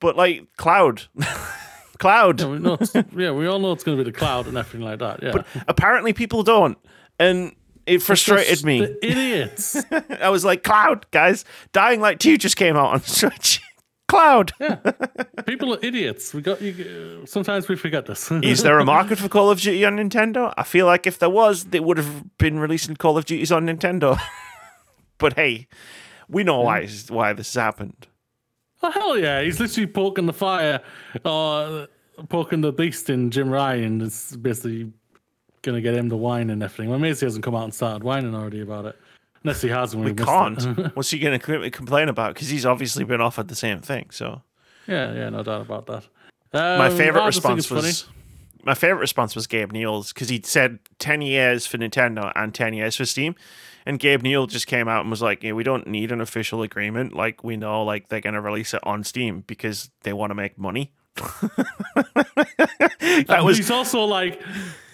"But 0.00 0.16
like 0.16 0.46
cloud, 0.56 1.02
cloud." 1.98 2.40
Yeah, 2.40 2.46
we 2.48 2.58
know 2.58 2.78
yeah, 3.14 3.30
we 3.32 3.46
all 3.46 3.58
know 3.58 3.72
it's 3.72 3.84
going 3.84 3.98
to 3.98 4.04
be 4.04 4.10
the 4.10 4.16
cloud 4.16 4.46
and 4.46 4.56
everything 4.56 4.86
like 4.86 4.98
that. 5.00 5.22
Yeah, 5.22 5.32
But 5.32 5.46
Apparently, 5.66 6.12
people 6.12 6.42
don't, 6.42 6.78
and 7.18 7.52
it 7.86 8.00
frustrated 8.02 8.64
me. 8.64 8.80
the 8.80 8.98
idiots. 9.06 9.76
I 10.20 10.28
was 10.30 10.44
like, 10.44 10.62
"Cloud, 10.62 11.06
guys, 11.10 11.44
Dying 11.72 12.00
Light 12.00 12.20
Two 12.20 12.38
just 12.38 12.56
came 12.56 12.76
out 12.76 12.92
on 12.94 13.02
Switch." 13.02 13.60
Cloud. 14.08 14.52
Yeah. 14.58 14.76
People 15.46 15.74
are 15.74 15.78
idiots. 15.82 16.32
We 16.32 16.40
got 16.40 16.60
you. 16.62 17.20
Uh, 17.22 17.26
sometimes 17.26 17.68
we 17.68 17.76
forget 17.76 18.06
this. 18.06 18.30
Is 18.42 18.62
there 18.62 18.78
a 18.78 18.84
market 18.84 19.18
for 19.18 19.28
Call 19.28 19.50
of 19.50 19.60
Duty 19.60 19.84
on 19.84 19.96
Nintendo? 19.96 20.52
I 20.56 20.62
feel 20.62 20.86
like 20.86 21.06
if 21.06 21.18
there 21.18 21.30
was, 21.30 21.66
they 21.66 21.80
would 21.80 21.98
have 21.98 22.38
been 22.38 22.58
releasing 22.58 22.96
Call 22.96 23.18
of 23.18 23.26
Duties 23.26 23.52
on 23.52 23.66
Nintendo. 23.66 24.18
but 25.18 25.34
hey, 25.34 25.68
we 26.28 26.42
know 26.42 26.60
why 26.60 26.88
why 27.08 27.34
this 27.34 27.52
has 27.54 27.62
happened. 27.62 28.06
Oh 28.82 28.90
hell 28.90 29.18
yeah! 29.18 29.42
He's 29.42 29.60
literally 29.60 29.88
poking 29.88 30.26
the 30.26 30.32
fire, 30.32 30.80
or 31.24 31.88
poking 32.28 32.62
the 32.62 32.72
beast 32.72 33.10
in 33.10 33.30
Jim 33.30 33.50
Ryan. 33.50 34.00
It's 34.00 34.34
basically 34.36 34.92
gonna 35.62 35.80
get 35.80 35.94
him 35.94 36.08
to 36.08 36.16
whine 36.16 36.48
and 36.48 36.62
everything. 36.62 36.88
Well, 36.88 36.98
Macy 36.98 37.26
hasn't 37.26 37.44
come 37.44 37.54
out 37.54 37.64
and 37.64 37.74
started 37.74 38.04
whining 38.04 38.34
already 38.34 38.60
about 38.60 38.86
it. 38.86 38.96
Unless 39.44 39.62
he 39.62 39.68
has, 39.68 39.94
when 39.94 40.04
We 40.04 40.14
can't. 40.14 40.62
What's 40.96 41.10
he 41.10 41.18
going 41.18 41.38
to 41.38 41.70
complain 41.70 42.08
about? 42.08 42.34
Because 42.34 42.48
he's 42.48 42.66
obviously 42.66 43.04
been 43.04 43.20
offered 43.20 43.48
the 43.48 43.54
same 43.54 43.80
thing. 43.80 44.10
So 44.10 44.42
yeah, 44.86 45.12
yeah, 45.14 45.28
no 45.28 45.42
doubt 45.42 45.62
about 45.62 45.86
that. 45.86 46.04
my 46.52 46.88
Um, 46.88 46.96
favorite 46.96 47.22
I 47.22 47.26
response 47.26 47.58
it's 47.60 47.66
funny. 47.68 47.82
was 47.82 48.06
my 48.64 48.74
favorite 48.74 49.00
response 49.00 49.34
was 49.34 49.46
Gabe 49.46 49.72
Newell's 49.72 50.12
because 50.12 50.28
he 50.28 50.42
said 50.44 50.80
ten 50.98 51.22
years 51.22 51.66
for 51.66 51.78
Nintendo 51.78 52.32
and 52.34 52.54
ten 52.54 52.74
years 52.74 52.96
for 52.96 53.04
Steam, 53.06 53.34
and 53.86 53.98
Gabe 53.98 54.22
Newell 54.22 54.46
just 54.46 54.66
came 54.66 54.88
out 54.88 55.02
and 55.02 55.10
was 55.10 55.22
like, 55.22 55.42
"Yeah, 55.44 55.52
we 55.52 55.62
don't 55.62 55.86
need 55.86 56.10
an 56.10 56.20
official 56.20 56.62
agreement. 56.62 57.14
Like 57.14 57.44
we 57.44 57.56
know, 57.56 57.84
like 57.84 58.08
they're 58.08 58.20
gonna 58.20 58.40
release 58.40 58.74
it 58.74 58.80
on 58.84 59.04
Steam 59.04 59.44
because 59.46 59.90
they 60.02 60.12
want 60.12 60.30
to 60.30 60.34
make 60.34 60.58
money." 60.58 60.92
that 61.14 63.24
But 63.26 63.44
was 63.44 63.56
he's 63.58 63.70
also 63.70 64.04
like, 64.04 64.40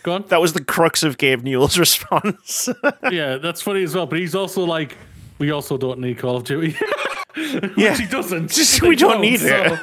go 0.04 0.12
on. 0.12 0.24
that 0.28 0.40
was 0.40 0.52
the 0.52 0.62
crux 0.64 1.02
of 1.02 1.18
Gabe 1.18 1.42
Newell's 1.42 1.76
response. 1.86 2.68
yeah, 3.10 3.38
that's 3.38 3.60
funny 3.60 3.82
as 3.82 3.94
well. 3.96 4.06
But 4.06 4.20
he's 4.20 4.36
also 4.36 4.62
like, 4.64 4.96
we 5.38 5.50
also 5.50 5.76
don't 5.76 5.98
need 5.98 6.18
Call 6.18 6.36
of 6.36 6.44
Duty. 6.44 6.76
yeah, 7.76 7.96
he 7.96 8.06
doesn't. 8.06 8.52
Just- 8.52 8.80
we 8.82 8.94
don't 8.94 9.20
need 9.20 9.40
so- 9.40 9.78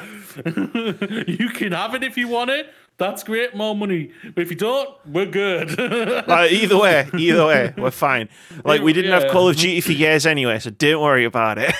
you 1.26 1.50
can 1.50 1.72
have 1.72 1.94
it 1.94 2.02
if 2.02 2.16
you 2.16 2.26
want 2.28 2.48
it. 2.48 2.72
That's 2.98 3.22
great, 3.24 3.54
more 3.54 3.74
money. 3.74 4.12
But 4.34 4.42
if 4.42 4.50
you 4.50 4.56
don't, 4.56 4.88
we're 5.06 5.26
good. 5.26 5.76
Like, 6.28 6.52
either 6.52 6.78
way, 6.78 7.08
either 7.18 7.46
way, 7.46 7.74
we're 7.76 7.90
fine. 7.90 8.28
Like 8.64 8.80
we 8.82 8.92
didn't 8.92 9.10
have 9.12 9.30
Call 9.30 9.48
of 9.48 9.56
Duty 9.56 9.80
for 9.82 9.92
years 9.92 10.24
anyway, 10.26 10.58
so 10.58 10.70
don't 10.70 11.02
worry 11.02 11.24
about 11.24 11.58
it. 11.58 11.74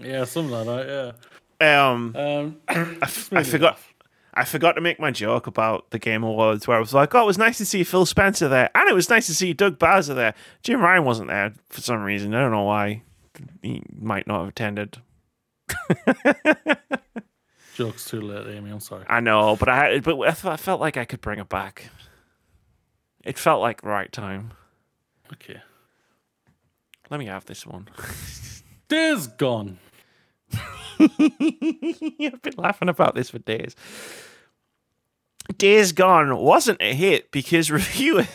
yeah, 0.00 0.24
something 0.24 0.50
like 0.52 0.66
that. 0.66 1.14
Yeah. 1.60 1.90
um, 1.90 2.16
Um, 2.16 2.56
I 2.68 3.42
forgot. 3.44 3.78
I 4.34 4.44
forgot 4.44 4.72
to 4.72 4.80
make 4.80 5.00
my 5.00 5.10
joke 5.10 5.46
about 5.46 5.90
the 5.90 5.98
Game 5.98 6.22
Awards 6.22 6.68
where 6.68 6.76
I 6.76 6.80
was 6.80 6.94
like, 6.94 7.14
oh, 7.14 7.22
it 7.22 7.26
was 7.26 7.38
nice 7.38 7.58
to 7.58 7.66
see 7.66 7.82
Phil 7.82 8.06
Spencer 8.06 8.48
there. 8.48 8.70
And 8.74 8.88
it 8.88 8.94
was 8.94 9.10
nice 9.10 9.26
to 9.26 9.34
see 9.34 9.52
Doug 9.52 9.78
Bowser 9.78 10.14
there. 10.14 10.34
Jim 10.62 10.80
Ryan 10.80 11.04
wasn't 11.04 11.28
there 11.28 11.52
for 11.68 11.80
some 11.80 12.02
reason. 12.02 12.34
I 12.34 12.40
don't 12.40 12.52
know 12.52 12.64
why. 12.64 13.02
He 13.62 13.82
might 13.98 14.26
not 14.26 14.40
have 14.40 14.48
attended. 14.48 14.98
jokes 17.80 18.04
too 18.04 18.20
late, 18.20 18.46
Amy. 18.54 18.70
I'm 18.70 18.80
sorry. 18.80 19.04
I 19.08 19.20
know, 19.20 19.56
but 19.56 19.68
I 19.70 20.00
but 20.00 20.20
I, 20.20 20.56
felt 20.56 20.80
like 20.80 20.98
I 20.98 21.06
could 21.06 21.22
bring 21.22 21.38
it 21.38 21.48
back. 21.48 21.88
It 23.24 23.38
felt 23.38 23.62
like 23.62 23.80
the 23.80 23.88
right 23.88 24.12
time. 24.12 24.52
Okay. 25.32 25.60
Let 27.08 27.20
me 27.20 27.26
have 27.26 27.46
this 27.46 27.66
one. 27.66 27.88
Days 28.88 29.26
gone. 29.28 29.78
I've 31.00 32.42
been 32.42 32.54
laughing 32.56 32.88
about 32.88 33.14
this 33.14 33.30
for 33.30 33.38
days. 33.38 33.74
Days 35.56 35.92
Gone 35.92 36.36
wasn't 36.36 36.80
a 36.80 36.94
hit 36.94 37.30
because 37.30 37.70
reviewer, 37.70 38.26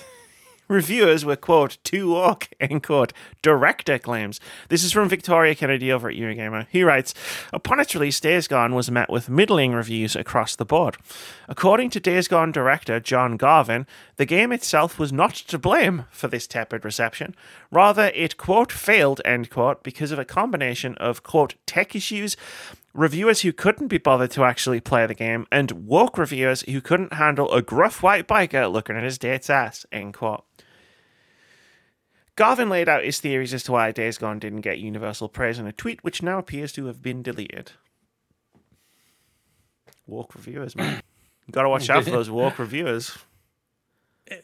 reviewers 0.68 1.24
were, 1.24 1.36
quote, 1.36 1.78
too 1.84 2.12
woke, 2.12 2.50
end 2.60 2.84
quote, 2.84 3.14
director 3.42 4.00
claims. 4.00 4.40
This 4.70 4.84
is 4.84 4.92
from 4.92 5.10
Victoria 5.10 5.56
Kennedy 5.56 5.92
over 5.92 6.10
at 6.10 6.16
Eurogamer. 6.16 6.68
He 6.70 6.84
writes, 6.84 7.14
Upon 7.54 7.80
its 7.80 7.94
release, 7.94 8.20
Days 8.20 8.48
Gone 8.48 8.76
was 8.76 8.92
met 8.92 9.10
with 9.10 9.30
middling 9.30 9.74
reviews 9.74 10.16
across 10.16 10.56
the 10.56 10.66
board. 10.66 10.98
According 11.48 11.92
to 11.92 12.00
Days 12.00 12.28
Gone 12.28 12.52
director 12.52 13.00
John 13.00 13.38
Garvin, 13.38 13.86
the 14.18 14.26
game 14.26 14.52
itself 14.52 14.98
was 15.00 15.14
not 15.14 15.36
to 15.36 15.60
blame 15.60 16.06
for 16.10 16.28
this 16.28 16.48
tepid 16.48 16.84
reception. 16.84 17.36
Rather, 17.76 18.10
it, 18.16 18.38
quote, 18.38 18.72
failed, 18.72 19.20
end 19.26 19.50
quote, 19.50 19.84
because 19.84 20.14
of 20.14 20.18
a 20.18 20.24
combination 20.24 20.96
of, 20.96 21.24
quote, 21.24 21.56
tech 21.66 21.94
issues, 21.94 22.38
reviewers 22.94 23.42
who 23.42 23.52
couldn't 23.52 23.90
be 23.90 23.98
bothered 23.98 24.32
to 24.32 24.46
actually 24.46 24.80
play 24.80 25.06
the 25.06 25.14
game, 25.14 25.46
and 25.52 25.86
woke 25.86 26.18
reviewers 26.18 26.62
who 26.62 26.80
couldn't 26.80 27.12
handle 27.12 27.52
a 27.52 27.62
gruff 27.62 28.02
white 28.02 28.30
biker 28.30 28.72
looking 28.72 28.96
at 28.96 29.04
his 29.04 29.18
date's 29.18 29.50
ass, 29.50 29.86
end 29.92 30.14
quote. 30.14 30.46
Garvin 32.38 32.70
laid 32.70 32.88
out 32.88 33.04
his 33.04 33.20
theories 33.20 33.54
as 33.54 33.64
to 33.64 33.74
why 33.74 33.92
Days 33.92 34.18
Gone 34.18 34.40
didn't 34.40 34.62
get 34.62 34.80
universal 34.80 35.28
praise 35.28 35.60
in 35.60 35.68
a 35.68 35.74
tweet, 35.74 36.02
which 36.02 36.24
now 36.24 36.40
appears 36.40 36.72
to 36.74 36.86
have 36.86 37.02
been 37.02 37.22
deleted. 37.22 37.74
Woke 40.08 40.34
reviewers, 40.34 40.78
man. 40.78 41.02
You 41.46 41.52
gotta 41.52 41.68
watch 41.68 41.90
out 41.90 42.06
for 42.06 42.10
those 42.12 42.30
woke 42.30 42.58
reviewers. 42.58 43.18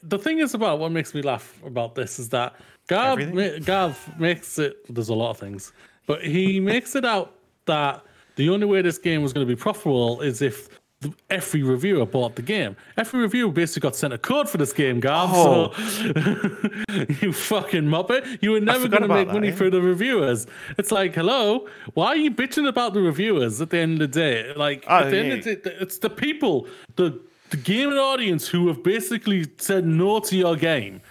The 0.03 0.19
thing 0.19 0.39
is 0.39 0.53
about 0.53 0.79
what 0.79 0.91
makes 0.91 1.13
me 1.15 1.21
laugh 1.21 1.59
about 1.65 1.95
this 1.95 2.19
is 2.19 2.29
that 2.29 2.55
Gav, 2.87 3.19
ma- 3.33 3.57
Gav 3.63 4.19
makes 4.19 4.59
it. 4.59 4.77
There's 4.93 5.09
a 5.09 5.15
lot 5.15 5.31
of 5.31 5.37
things, 5.37 5.73
but 6.05 6.23
he 6.23 6.59
makes 6.71 6.95
it 6.95 7.05
out 7.05 7.33
that 7.65 8.03
the 8.35 8.49
only 8.49 8.65
way 8.65 8.81
this 8.81 8.97
game 8.97 9.23
was 9.23 9.33
going 9.33 9.47
to 9.47 9.55
be 9.55 9.59
profitable 9.59 10.21
is 10.21 10.41
if 10.41 10.69
th- 11.01 11.13
every 11.29 11.63
reviewer 11.63 12.05
bought 12.05 12.35
the 12.35 12.41
game. 12.43 12.75
Every 12.97 13.21
reviewer 13.21 13.51
basically 13.51 13.87
got 13.87 13.95
sent 13.95 14.13
a 14.13 14.17
code 14.19 14.47
for 14.49 14.57
this 14.57 14.71
game, 14.71 14.99
Gav. 14.99 15.29
Oh. 15.33 15.71
So 15.73 16.03
you 17.21 17.33
fucking 17.33 17.83
muppet, 17.83 18.39
you 18.41 18.51
were 18.51 18.59
never 18.59 18.87
going 18.87 19.01
to 19.01 19.07
make 19.07 19.27
that, 19.27 19.33
money 19.33 19.49
yeah. 19.49 19.55
for 19.55 19.69
the 19.69 19.81
reviewers. 19.81 20.45
It's 20.77 20.91
like, 20.91 21.15
hello, 21.15 21.67
why 21.93 22.07
are 22.07 22.15
you 22.15 22.31
bitching 22.31 22.67
about 22.67 22.93
the 22.93 23.01
reviewers 23.01 23.59
at 23.61 23.71
the 23.71 23.79
end 23.79 23.93
of 23.93 24.11
the 24.11 24.19
day? 24.19 24.53
Like, 24.55 24.85
Oh, 24.87 24.99
at 24.99 25.09
the 25.09 25.17
end 25.17 25.33
of 25.33 25.43
the 25.43 25.55
day, 25.55 25.75
it's 25.79 25.97
the 25.97 26.09
people, 26.09 26.67
the 26.95 27.19
the 27.51 27.57
gaming 27.57 27.97
audience 27.97 28.47
who 28.47 28.67
have 28.67 28.81
basically 28.81 29.45
said 29.57 29.85
no 29.85 30.19
to 30.19 30.35
your 30.35 30.55
game. 30.55 31.01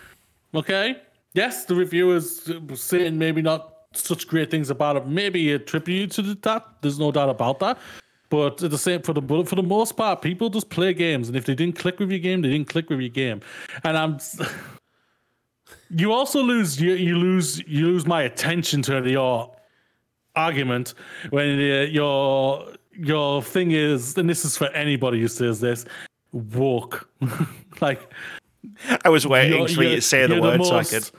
Okay? 0.55 0.97
Yes, 1.35 1.67
the 1.67 1.77
reviewers 1.77 2.51
saying 2.75 3.17
maybe 3.19 3.41
not 3.41 3.75
such 3.93 4.27
great 4.27 4.51
things 4.51 4.71
about 4.71 4.97
it, 4.97 5.07
maybe 5.07 5.53
attribute 5.53 6.11
to 6.13 6.35
that. 6.35 6.67
There's 6.81 6.99
no 6.99 7.13
doubt 7.13 7.29
about 7.29 7.61
that. 7.61 7.79
But 8.31 8.63
at 8.63 8.71
the 8.71 8.79
same 8.79 9.03
for 9.03 9.13
the 9.13 9.45
for 9.45 9.57
the 9.57 9.63
most 9.63 9.97
part, 9.97 10.23
people 10.23 10.51
just 10.51 10.71
play 10.71 10.95
games, 10.95 11.29
and 11.29 11.37
if 11.37 11.47
they 11.47 11.55
didn't 11.55 11.77
click 11.77 11.99
with 11.99 12.11
your 12.11 12.21
game, 12.21 12.43
they 12.43 12.51
didn't 12.51 12.69
click 12.69 12.89
with 12.89 13.01
your 13.01 13.09
game. 13.11 13.41
And 13.85 13.97
I'm. 13.97 14.19
You 15.93 16.13
also 16.13 16.41
lose 16.41 16.81
you, 16.81 16.95
you 16.95 17.17
lose 17.17 17.63
you 17.67 17.87
lose 17.87 18.07
my 18.07 18.23
attention 18.23 18.83
to 18.83 19.09
your 19.09 19.55
argument 20.37 20.95
when 21.31 21.59
uh, 21.59 21.83
your 21.83 22.67
your 22.93 23.43
thing 23.43 23.73
is, 23.73 24.17
and 24.17 24.29
this 24.29 24.45
is 24.45 24.57
for 24.57 24.67
anybody 24.69 25.21
who 25.21 25.29
says 25.29 25.61
this, 25.61 25.85
woke. 26.33 27.09
like 27.81 28.01
I 29.05 29.09
was 29.09 29.27
waiting 29.27 29.67
for 29.69 29.83
you 29.83 29.97
to 29.97 30.03
say 30.03 30.27
the 30.27 30.35
you're 30.35 30.43
word 30.43 30.65
so 30.65 30.77
I 30.77 30.85
could. 30.85 31.11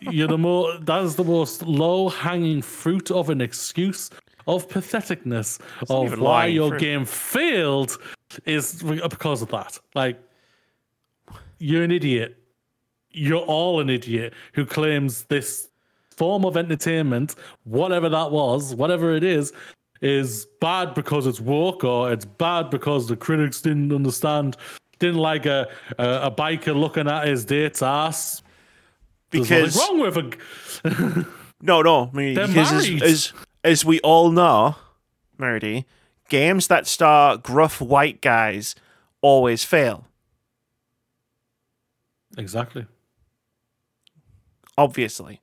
you're 0.00 0.28
the 0.28 0.38
more 0.38 0.78
that 0.78 1.02
is 1.02 1.16
the 1.16 1.24
most 1.24 1.62
low 1.62 2.08
hanging 2.08 2.62
fruit 2.62 3.10
of 3.10 3.30
an 3.30 3.40
excuse 3.40 4.10
of 4.46 4.68
patheticness 4.68 5.60
of 5.88 6.18
why 6.18 6.46
your 6.46 6.70
fruit. 6.70 6.80
game 6.80 7.04
failed 7.04 7.98
is 8.46 8.82
because 8.82 9.42
of 9.42 9.48
that. 9.50 9.78
Like 9.94 10.18
you're 11.58 11.84
an 11.84 11.90
idiot. 11.90 12.36
You're 13.12 13.42
all 13.42 13.80
an 13.80 13.90
idiot 13.90 14.34
who 14.54 14.64
claims 14.64 15.24
this 15.24 15.68
form 16.16 16.44
of 16.44 16.56
entertainment, 16.56 17.34
whatever 17.64 18.08
that 18.08 18.30
was, 18.30 18.74
whatever 18.74 19.14
it 19.14 19.24
is, 19.24 19.52
is 20.00 20.46
bad 20.60 20.94
because 20.94 21.26
it's 21.26 21.40
woke 21.40 21.84
or 21.84 22.12
it's 22.12 22.24
bad 22.24 22.70
because 22.70 23.06
the 23.08 23.16
critics 23.16 23.60
didn't 23.60 23.92
understand, 23.92 24.56
didn't 24.98 25.18
like 25.20 25.46
a 25.46 25.68
a, 25.98 26.08
a 26.22 26.30
biker 26.30 26.74
looking 26.74 27.08
at 27.08 27.26
his 27.26 27.44
date's 27.44 27.82
ass. 27.82 28.42
Because 29.30 29.76
wrong 29.76 30.00
with 30.00 30.16
a 30.16 31.26
no, 31.62 31.82
no, 31.82 32.10
I 32.12 32.16
mean, 32.16 32.34
They're 32.34 32.48
because 32.48 32.72
as, 32.72 32.88
married. 32.88 33.02
as 33.02 33.32
as 33.62 33.84
we 33.84 34.00
all 34.00 34.30
know, 34.30 34.76
Merdy, 35.38 35.84
games 36.28 36.66
that 36.68 36.86
star 36.86 37.36
gruff 37.36 37.80
white 37.80 38.20
guys 38.22 38.74
always 39.20 39.62
fail. 39.64 40.06
exactly. 42.38 42.86
Obviously, 44.78 45.40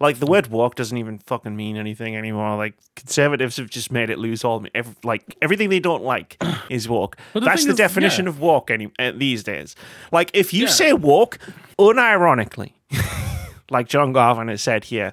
like 0.00 0.18
the 0.20 0.26
word 0.26 0.46
"woke" 0.48 0.74
doesn't 0.76 0.96
even 0.96 1.18
fucking 1.18 1.56
mean 1.56 1.76
anything 1.76 2.16
anymore. 2.16 2.56
Like 2.56 2.74
conservatives 2.96 3.56
have 3.56 3.68
just 3.70 3.90
made 3.90 4.10
it 4.10 4.18
lose 4.18 4.44
all 4.44 4.64
ev- 4.74 4.96
like 5.04 5.22
everything 5.42 5.68
they 5.70 5.80
don't 5.80 6.02
like 6.04 6.36
is 6.70 6.88
woke. 6.88 7.16
The 7.34 7.40
That's 7.40 7.64
the 7.64 7.70
is- 7.72 7.76
definition 7.76 8.24
yeah. 8.26 8.30
of 8.30 8.40
woke 8.40 8.70
any 8.70 8.90
uh, 8.98 9.12
these 9.14 9.42
days. 9.42 9.74
Like 10.12 10.30
if 10.34 10.52
you 10.54 10.62
Yeah. 10.64 10.68
say 10.70 10.92
woke, 10.92 11.38
unironically, 11.78 12.72
like 13.70 13.88
John 13.88 14.12
Garvin 14.12 14.48
has 14.48 14.62
said 14.62 14.84
here, 14.84 15.12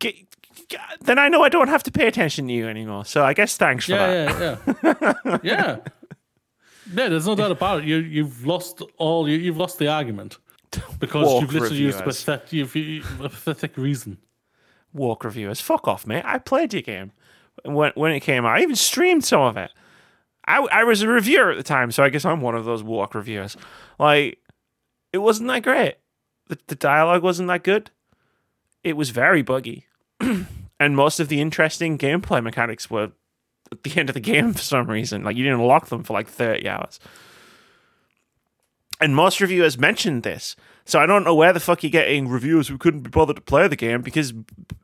g- 0.00 0.26
g- 0.68 0.76
then 1.00 1.18
I 1.18 1.28
know 1.28 1.42
I 1.42 1.48
don't 1.48 1.68
have 1.68 1.82
to 1.84 1.90
pay 1.90 2.06
attention 2.06 2.46
to 2.48 2.52
you 2.52 2.68
anymore. 2.68 3.04
So 3.04 3.24
I 3.24 3.32
guess 3.32 3.56
thanks 3.56 3.86
for 3.86 3.92
that. 3.92 4.38
Yeah, 4.40 4.56
yeah, 4.82 4.94
yeah, 5.24 5.38
yeah. 5.42 5.76
Yeah, 6.94 7.08
there's 7.10 7.26
no 7.26 7.34
doubt 7.34 7.50
about 7.50 7.80
it. 7.80 7.84
You 7.84 7.96
you've 7.96 8.46
lost 8.46 8.80
all. 8.96 9.28
You, 9.28 9.36
you've 9.36 9.58
lost 9.58 9.78
the 9.78 9.88
argument 9.88 10.38
because 10.98 11.40
you've 11.40 11.52
literally 11.52 11.76
used 11.76 11.98
reviewers. 11.98 12.24
pathetic, 12.24 12.52
you've, 12.52 12.76
you, 12.76 13.02
a 13.20 13.28
pathetic 13.28 13.76
reason. 13.76 14.18
Walk 14.92 15.24
reviewers, 15.24 15.60
fuck 15.60 15.86
off, 15.86 16.06
mate. 16.06 16.24
I 16.24 16.38
played 16.38 16.72
your 16.72 16.82
game 16.82 17.12
when 17.64 17.92
when 17.94 18.12
it 18.12 18.20
came 18.20 18.44
out. 18.44 18.56
I 18.56 18.62
even 18.62 18.76
streamed 18.76 19.24
some 19.24 19.42
of 19.42 19.56
it. 19.56 19.70
I, 20.46 20.66
I 20.72 20.84
was 20.84 21.02
a 21.02 21.08
reviewer 21.08 21.50
at 21.50 21.58
the 21.58 21.62
time, 21.62 21.92
so 21.92 22.02
I 22.02 22.08
guess 22.08 22.24
I'm 22.24 22.40
one 22.40 22.54
of 22.54 22.64
those 22.64 22.82
walk 22.82 23.14
reviewers. 23.14 23.56
Like, 23.98 24.38
it 25.12 25.18
wasn't 25.18 25.48
that 25.48 25.62
great. 25.62 25.96
The, 26.46 26.58
the 26.68 26.74
dialogue 26.74 27.22
wasn't 27.22 27.48
that 27.48 27.62
good. 27.62 27.90
It 28.82 28.96
was 28.96 29.10
very 29.10 29.42
buggy, 29.42 29.86
and 30.20 30.96
most 30.96 31.20
of 31.20 31.28
the 31.28 31.42
interesting 31.42 31.98
gameplay 31.98 32.42
mechanics 32.42 32.88
were 32.88 33.10
at 33.70 33.82
the 33.82 34.00
end 34.00 34.08
of 34.08 34.14
the 34.14 34.20
game 34.20 34.54
for 34.54 34.62
some 34.62 34.88
reason. 34.88 35.22
Like, 35.22 35.36
you 35.36 35.44
didn't 35.44 35.60
unlock 35.60 35.88
them 35.88 36.02
for 36.02 36.14
like 36.14 36.28
30 36.28 36.66
hours. 36.66 36.98
And 39.00 39.14
most 39.14 39.40
reviewers 39.40 39.78
mentioned 39.78 40.22
this. 40.22 40.56
So 40.88 40.98
I 40.98 41.04
don't 41.04 41.22
know 41.22 41.34
where 41.34 41.52
the 41.52 41.60
fuck 41.60 41.82
you're 41.82 41.90
getting 41.90 42.28
reviewers 42.28 42.66
who 42.66 42.78
couldn't 42.78 43.02
be 43.02 43.10
bothered 43.10 43.36
to 43.36 43.42
play 43.42 43.68
the 43.68 43.76
game 43.76 44.00
because 44.00 44.32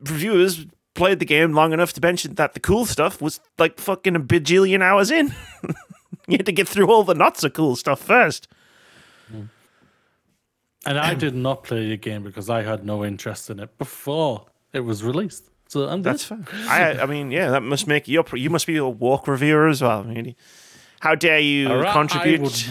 reviewers 0.01 0.67
played 0.93 1.17
the 1.17 1.25
game 1.25 1.53
long 1.53 1.73
enough 1.73 1.93
to 1.93 2.01
mention 2.01 2.35
that 2.35 2.53
the 2.53 2.59
cool 2.59 2.85
stuff 2.85 3.19
was 3.19 3.39
like 3.57 3.79
fucking 3.79 4.15
a 4.15 4.19
bajillion 4.19 4.83
hours 4.83 5.09
in. 5.09 5.33
you 6.27 6.37
had 6.37 6.45
to 6.45 6.51
get 6.51 6.67
through 6.67 6.91
all 6.91 7.03
the 7.03 7.15
not 7.15 7.37
so 7.37 7.49
cool 7.49 7.75
stuff 7.75 7.99
first. 7.99 8.47
Mm. 9.33 9.49
And 10.85 10.99
I 10.99 11.15
did 11.15 11.33
not 11.33 11.63
play 11.63 11.89
the 11.89 11.97
game 11.97 12.21
because 12.21 12.51
I 12.51 12.61
had 12.61 12.85
no 12.85 13.03
interest 13.03 13.49
in 13.49 13.59
it 13.59 13.75
before 13.79 14.45
it 14.73 14.81
was 14.81 15.03
released. 15.03 15.49
So 15.69 15.87
I'm. 15.89 16.03
That's 16.03 16.23
fine. 16.23 16.45
I 16.67 16.99
I 17.01 17.05
mean, 17.07 17.31
yeah, 17.31 17.49
that 17.49 17.63
must 17.63 17.87
make 17.87 18.07
you 18.07 18.23
you 18.33 18.51
must 18.51 18.67
be 18.67 18.77
a 18.77 18.87
walk 18.87 19.27
reviewer 19.27 19.67
as 19.67 19.81
well, 19.81 20.03
really. 20.03 20.37
How 20.99 21.15
dare 21.15 21.39
you 21.39 21.67
I 21.67 21.75
ra- 21.77 21.89
I 21.89 21.93
contribute? 21.93 22.41
would- 22.41 22.63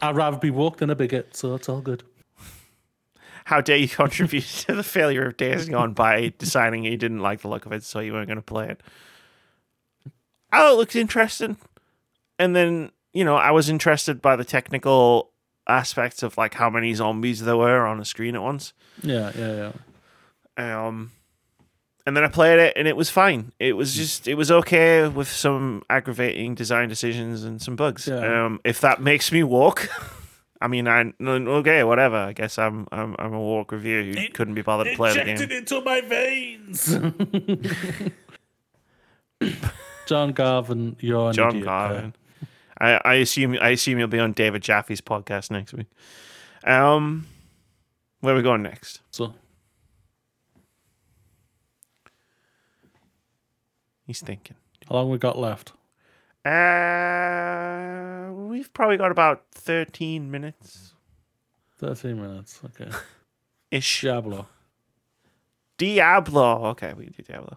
I'd 0.00 0.16
rather 0.16 0.38
be 0.38 0.50
woke 0.50 0.78
than 0.78 0.90
a 0.90 0.96
bigot, 0.96 1.36
so 1.36 1.54
it's 1.54 1.68
all 1.68 1.80
good. 1.80 2.02
How 3.48 3.62
dare 3.62 3.78
you 3.78 3.88
contribute 3.88 4.44
to 4.44 4.74
the 4.74 4.82
failure 4.82 5.26
of 5.26 5.38
Days 5.38 5.70
Gone 5.70 5.94
by 5.94 6.34
deciding 6.36 6.84
you 6.84 6.98
didn't 6.98 7.20
like 7.20 7.40
the 7.40 7.48
look 7.48 7.64
of 7.64 7.72
it, 7.72 7.82
so 7.82 7.98
you 7.98 8.12
weren't 8.12 8.26
going 8.26 8.36
to 8.36 8.42
play 8.42 8.68
it? 8.68 8.82
Oh, 10.52 10.74
it 10.74 10.76
looked 10.76 10.94
interesting, 10.94 11.56
and 12.38 12.54
then 12.54 12.90
you 13.14 13.24
know 13.24 13.36
I 13.36 13.50
was 13.52 13.70
interested 13.70 14.20
by 14.20 14.36
the 14.36 14.44
technical 14.44 15.30
aspects 15.66 16.22
of 16.22 16.36
like 16.36 16.52
how 16.52 16.68
many 16.68 16.92
zombies 16.92 17.40
there 17.40 17.56
were 17.56 17.86
on 17.86 17.98
a 18.00 18.04
screen 18.04 18.34
at 18.34 18.42
once. 18.42 18.74
Yeah, 19.02 19.32
yeah, 19.34 19.72
yeah. 20.58 20.86
Um, 20.86 21.12
and 22.04 22.14
then 22.14 22.24
I 22.24 22.28
played 22.28 22.58
it, 22.58 22.74
and 22.76 22.86
it 22.86 22.98
was 22.98 23.08
fine. 23.08 23.52
It 23.58 23.78
was 23.78 23.94
just, 23.94 24.28
it 24.28 24.34
was 24.34 24.50
okay 24.50 25.08
with 25.08 25.28
some 25.28 25.84
aggravating 25.88 26.54
design 26.54 26.90
decisions 26.90 27.44
and 27.44 27.62
some 27.62 27.76
bugs. 27.76 28.06
Yeah. 28.06 28.44
Um, 28.44 28.60
if 28.62 28.82
that 28.82 29.00
makes 29.00 29.32
me 29.32 29.42
walk, 29.42 29.88
I 30.60 30.66
mean, 30.68 30.88
I 30.88 31.12
no, 31.18 31.32
okay, 31.58 31.84
whatever. 31.84 32.16
I 32.16 32.32
guess 32.32 32.58
I'm 32.58 32.86
I'm 32.90 33.14
I'm 33.18 33.32
a 33.32 33.40
walk 33.40 33.70
reviewer 33.72 34.02
who 34.02 34.10
It- 34.12 34.34
couldn't 34.34 34.54
be 34.54 34.62
bothered 34.62 34.88
to 34.88 34.96
play 34.96 35.10
the 35.12 35.18
game. 35.20 35.28
Injected 35.28 35.56
into 35.56 35.80
my 35.82 36.00
veins. 36.00 36.98
John 40.06 40.32
Garvin, 40.32 40.96
you're 41.00 41.28
an 41.28 41.34
John 41.34 41.50
idiot. 41.50 41.64
Garvin. 41.64 42.14
I, 42.80 43.00
I 43.04 43.14
assume 43.14 43.56
I 43.60 43.70
assume 43.70 43.98
you'll 43.98 44.08
be 44.08 44.18
on 44.18 44.32
David 44.32 44.62
Jaffe's 44.62 45.00
podcast 45.00 45.50
next 45.50 45.72
week. 45.74 45.86
Um, 46.64 47.26
where 48.20 48.34
are 48.34 48.36
we 48.36 48.42
going 48.42 48.62
next? 48.62 49.00
So 49.10 49.34
He's 54.06 54.20
thinking. 54.20 54.56
how 54.88 54.94
long 54.96 55.10
we 55.10 55.18
got 55.18 55.38
left? 55.38 55.72
Uh, 56.44 58.32
we've 58.32 58.72
probably 58.72 58.96
got 58.96 59.10
about 59.10 59.44
thirteen 59.52 60.30
minutes 60.30 60.94
Thirteen 61.78 62.20
minutes. 62.20 62.60
Okay. 62.64 62.90
ish. 63.70 64.00
Diablo. 64.02 64.46
Diablo. 65.78 66.66
Okay, 66.70 66.92
we 66.92 67.04
can 67.04 67.12
do 67.12 67.22
Diablo. 67.22 67.56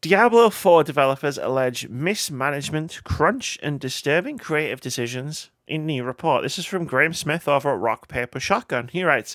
Diablo 0.00 0.48
4 0.50 0.84
developers 0.84 1.36
allege 1.38 1.88
mismanagement, 1.88 3.00
crunch, 3.02 3.58
and 3.60 3.80
disturbing 3.80 4.38
creative 4.38 4.80
decisions 4.80 5.50
in 5.66 5.84
new 5.84 6.04
report. 6.04 6.44
This 6.44 6.56
is 6.56 6.64
from 6.64 6.84
Graham 6.84 7.12
Smith 7.12 7.48
over 7.48 7.74
at 7.74 7.80
Rock 7.80 8.06
Paper 8.06 8.38
Shotgun. 8.38 8.86
He 8.92 9.02
writes 9.02 9.34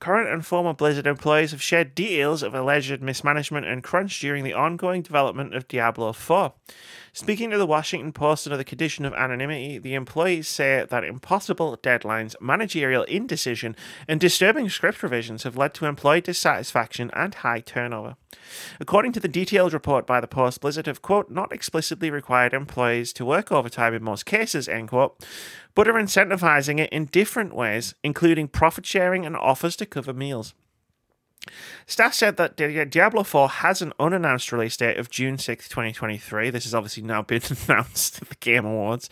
Current 0.00 0.28
and 0.28 0.44
former 0.44 0.74
Blizzard 0.74 1.06
employees 1.06 1.52
have 1.52 1.62
shared 1.62 1.94
details 1.94 2.42
of 2.42 2.54
alleged 2.54 3.00
mismanagement 3.00 3.64
and 3.64 3.82
crunch 3.82 4.20
during 4.20 4.44
the 4.44 4.52
ongoing 4.52 5.00
development 5.00 5.54
of 5.54 5.66
Diablo 5.66 6.12
4. 6.12 6.52
Speaking 7.16 7.50
to 7.50 7.58
the 7.58 7.64
Washington 7.64 8.12
Post 8.12 8.44
under 8.44 8.56
the 8.56 8.64
condition 8.64 9.04
of 9.04 9.14
anonymity, 9.14 9.78
the 9.78 9.94
employees 9.94 10.48
say 10.48 10.84
that 10.90 11.04
impossible 11.04 11.78
deadlines, 11.80 12.34
managerial 12.40 13.04
indecision, 13.04 13.76
and 14.08 14.18
disturbing 14.18 14.68
script 14.68 15.00
revisions 15.00 15.44
have 15.44 15.56
led 15.56 15.74
to 15.74 15.86
employee 15.86 16.22
dissatisfaction 16.22 17.12
and 17.14 17.36
high 17.36 17.60
turnover. 17.60 18.16
According 18.80 19.12
to 19.12 19.20
the 19.20 19.28
detailed 19.28 19.72
report 19.72 20.08
by 20.08 20.20
the 20.20 20.26
Post, 20.26 20.60
Blizzard 20.60 20.86
have, 20.86 21.02
quote, 21.02 21.30
not 21.30 21.52
explicitly 21.52 22.10
required 22.10 22.52
employees 22.52 23.12
to 23.12 23.24
work 23.24 23.52
overtime 23.52 23.94
in 23.94 24.02
most 24.02 24.26
cases, 24.26 24.68
end 24.68 24.88
quote, 24.88 25.24
but 25.76 25.86
are 25.86 25.92
incentivizing 25.92 26.80
it 26.80 26.90
in 26.90 27.04
different 27.04 27.54
ways, 27.54 27.94
including 28.02 28.48
profit 28.48 28.84
sharing 28.84 29.24
and 29.24 29.36
offers 29.36 29.76
to 29.76 29.86
cover 29.86 30.12
meals. 30.12 30.52
Staff 31.86 32.14
said 32.14 32.36
that 32.36 32.56
Diablo 32.56 33.22
4 33.22 33.48
has 33.48 33.82
an 33.82 33.92
unannounced 33.98 34.50
release 34.52 34.76
date 34.76 34.96
of 34.96 35.10
June 35.10 35.36
6th, 35.36 35.68
2023. 35.68 36.50
This 36.50 36.64
has 36.64 36.74
obviously 36.74 37.02
now 37.02 37.22
been 37.22 37.42
announced 37.68 38.22
at 38.22 38.28
the 38.28 38.36
Game 38.36 38.64
Awards. 38.64 39.10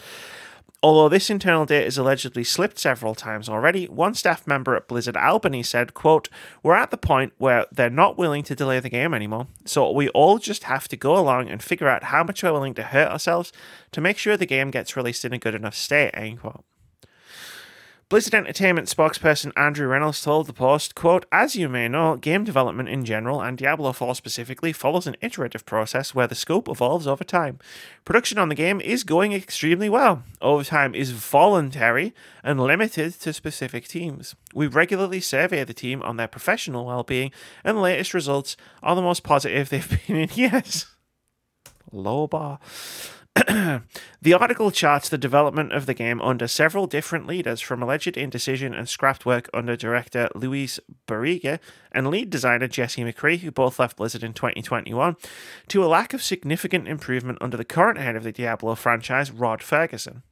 Although 0.84 1.08
this 1.08 1.30
internal 1.30 1.64
date 1.64 1.86
is 1.86 1.96
allegedly 1.96 2.42
slipped 2.42 2.76
several 2.76 3.14
times 3.14 3.48
already, 3.48 3.86
one 3.86 4.14
staff 4.14 4.48
member 4.48 4.74
at 4.74 4.88
Blizzard 4.88 5.16
Albany 5.16 5.62
said, 5.62 5.94
quote, 5.94 6.28
We're 6.60 6.74
at 6.74 6.90
the 6.90 6.96
point 6.96 7.34
where 7.38 7.66
they're 7.70 7.88
not 7.88 8.18
willing 8.18 8.42
to 8.44 8.56
delay 8.56 8.80
the 8.80 8.88
game 8.88 9.14
anymore, 9.14 9.46
so 9.64 9.92
we 9.92 10.08
all 10.08 10.38
just 10.38 10.64
have 10.64 10.88
to 10.88 10.96
go 10.96 11.16
along 11.16 11.48
and 11.48 11.62
figure 11.62 11.88
out 11.88 12.04
how 12.04 12.24
much 12.24 12.42
we're 12.42 12.52
willing 12.52 12.74
to 12.74 12.82
hurt 12.82 13.12
ourselves 13.12 13.52
to 13.92 14.00
make 14.00 14.18
sure 14.18 14.36
the 14.36 14.44
game 14.44 14.72
gets 14.72 14.96
released 14.96 15.24
in 15.24 15.32
a 15.32 15.38
good 15.38 15.54
enough 15.54 15.76
state, 15.76 16.10
end 16.14 16.40
quote. 16.40 16.64
Blizzard 18.12 18.34
Entertainment 18.34 18.88
spokesperson 18.88 19.52
Andrew 19.56 19.86
Reynolds 19.86 20.20
told 20.20 20.46
the 20.46 20.52
Post, 20.52 20.94
quote, 20.94 21.24
As 21.32 21.56
you 21.56 21.66
may 21.66 21.88
know, 21.88 22.16
game 22.16 22.44
development 22.44 22.90
in 22.90 23.06
general, 23.06 23.40
and 23.40 23.56
Diablo 23.56 23.94
4 23.94 24.14
specifically, 24.14 24.70
follows 24.70 25.06
an 25.06 25.16
iterative 25.22 25.64
process 25.64 26.14
where 26.14 26.26
the 26.26 26.34
scope 26.34 26.68
evolves 26.68 27.06
over 27.06 27.24
time. 27.24 27.58
Production 28.04 28.36
on 28.36 28.50
the 28.50 28.54
game 28.54 28.82
is 28.82 29.02
going 29.02 29.32
extremely 29.32 29.88
well. 29.88 30.24
Overtime 30.42 30.94
is 30.94 31.12
voluntary 31.12 32.12
and 32.44 32.60
limited 32.60 33.14
to 33.20 33.32
specific 33.32 33.88
teams. 33.88 34.36
We 34.52 34.66
regularly 34.66 35.20
survey 35.20 35.64
the 35.64 35.72
team 35.72 36.02
on 36.02 36.18
their 36.18 36.28
professional 36.28 36.84
well-being, 36.84 37.32
and 37.64 37.78
the 37.78 37.80
latest 37.80 38.12
results 38.12 38.58
are 38.82 38.94
the 38.94 39.00
most 39.00 39.22
positive 39.22 39.70
they've 39.70 40.06
been 40.06 40.16
in 40.16 40.28
years. 40.34 40.84
Low 41.90 42.26
bar. 42.26 42.58
The 43.34 44.34
article 44.34 44.70
charts 44.70 45.08
the 45.08 45.18
development 45.18 45.72
of 45.72 45.86
the 45.86 45.94
game 45.94 46.20
under 46.22 46.46
several 46.46 46.86
different 46.86 47.26
leaders, 47.26 47.60
from 47.60 47.82
alleged 47.82 48.16
indecision 48.16 48.72
and 48.72 48.88
scrapped 48.88 49.26
work 49.26 49.48
under 49.52 49.74
director 49.74 50.28
Luis 50.34 50.78
Barriga 51.08 51.58
and 51.90 52.08
lead 52.08 52.30
designer 52.30 52.68
Jesse 52.68 53.02
McCree, 53.02 53.40
who 53.40 53.50
both 53.50 53.78
left 53.78 53.96
Blizzard 53.96 54.22
in 54.22 54.32
2021, 54.32 55.16
to 55.68 55.84
a 55.84 55.86
lack 55.86 56.14
of 56.14 56.22
significant 56.22 56.86
improvement 56.86 57.38
under 57.40 57.56
the 57.56 57.64
current 57.64 57.98
head 57.98 58.14
of 58.14 58.22
the 58.22 58.32
Diablo 58.32 58.74
franchise, 58.74 59.30
Rod 59.30 59.60
Fergusson. 59.60 60.22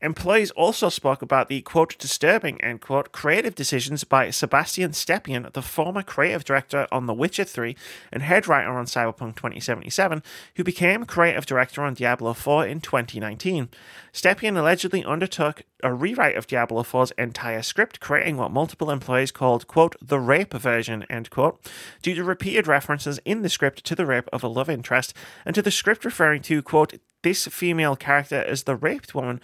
Employees 0.00 0.50
also 0.52 0.88
spoke 0.88 1.22
about 1.22 1.48
the 1.48 1.62
quote 1.62 1.96
disturbing 1.98 2.60
end 2.60 2.80
quote 2.80 3.12
creative 3.12 3.54
decisions 3.54 4.04
by 4.04 4.30
Sebastian 4.30 4.92
Stepien, 4.92 5.52
the 5.52 5.62
former 5.62 6.02
creative 6.02 6.44
director 6.44 6.86
on 6.90 7.06
The 7.06 7.14
Witcher 7.14 7.44
3 7.44 7.76
and 8.12 8.22
head 8.22 8.48
writer 8.48 8.70
on 8.70 8.86
Cyberpunk 8.86 9.36
2077, 9.36 10.22
who 10.56 10.64
became 10.64 11.04
creative 11.04 11.46
director 11.46 11.82
on 11.82 11.94
Diablo 11.94 12.32
4 12.32 12.66
in 12.66 12.80
2019. 12.80 13.68
Stepien 14.12 14.56
allegedly 14.56 15.04
undertook 15.04 15.62
a 15.82 15.92
rewrite 15.92 16.36
of 16.36 16.46
Diablo 16.46 16.82
4's 16.82 17.12
entire 17.18 17.62
script, 17.62 18.00
creating 18.00 18.36
what 18.36 18.52
multiple 18.52 18.90
employees 18.90 19.32
called 19.32 19.66
quote 19.66 19.96
the 20.00 20.20
rape 20.20 20.54
version 20.54 21.04
end 21.10 21.30
quote, 21.30 21.60
due 22.02 22.14
to 22.14 22.24
repeated 22.24 22.66
references 22.66 23.18
in 23.24 23.42
the 23.42 23.48
script 23.48 23.84
to 23.84 23.94
the 23.94 24.06
rape 24.06 24.28
of 24.32 24.42
a 24.42 24.48
love 24.48 24.68
interest 24.68 25.14
and 25.44 25.54
to 25.54 25.62
the 25.62 25.70
script 25.70 26.04
referring 26.04 26.42
to 26.42 26.62
quote 26.62 26.94
this 27.22 27.46
female 27.46 27.96
character 27.96 28.42
as 28.42 28.64
the 28.64 28.76
raped 28.76 29.14
woman 29.14 29.40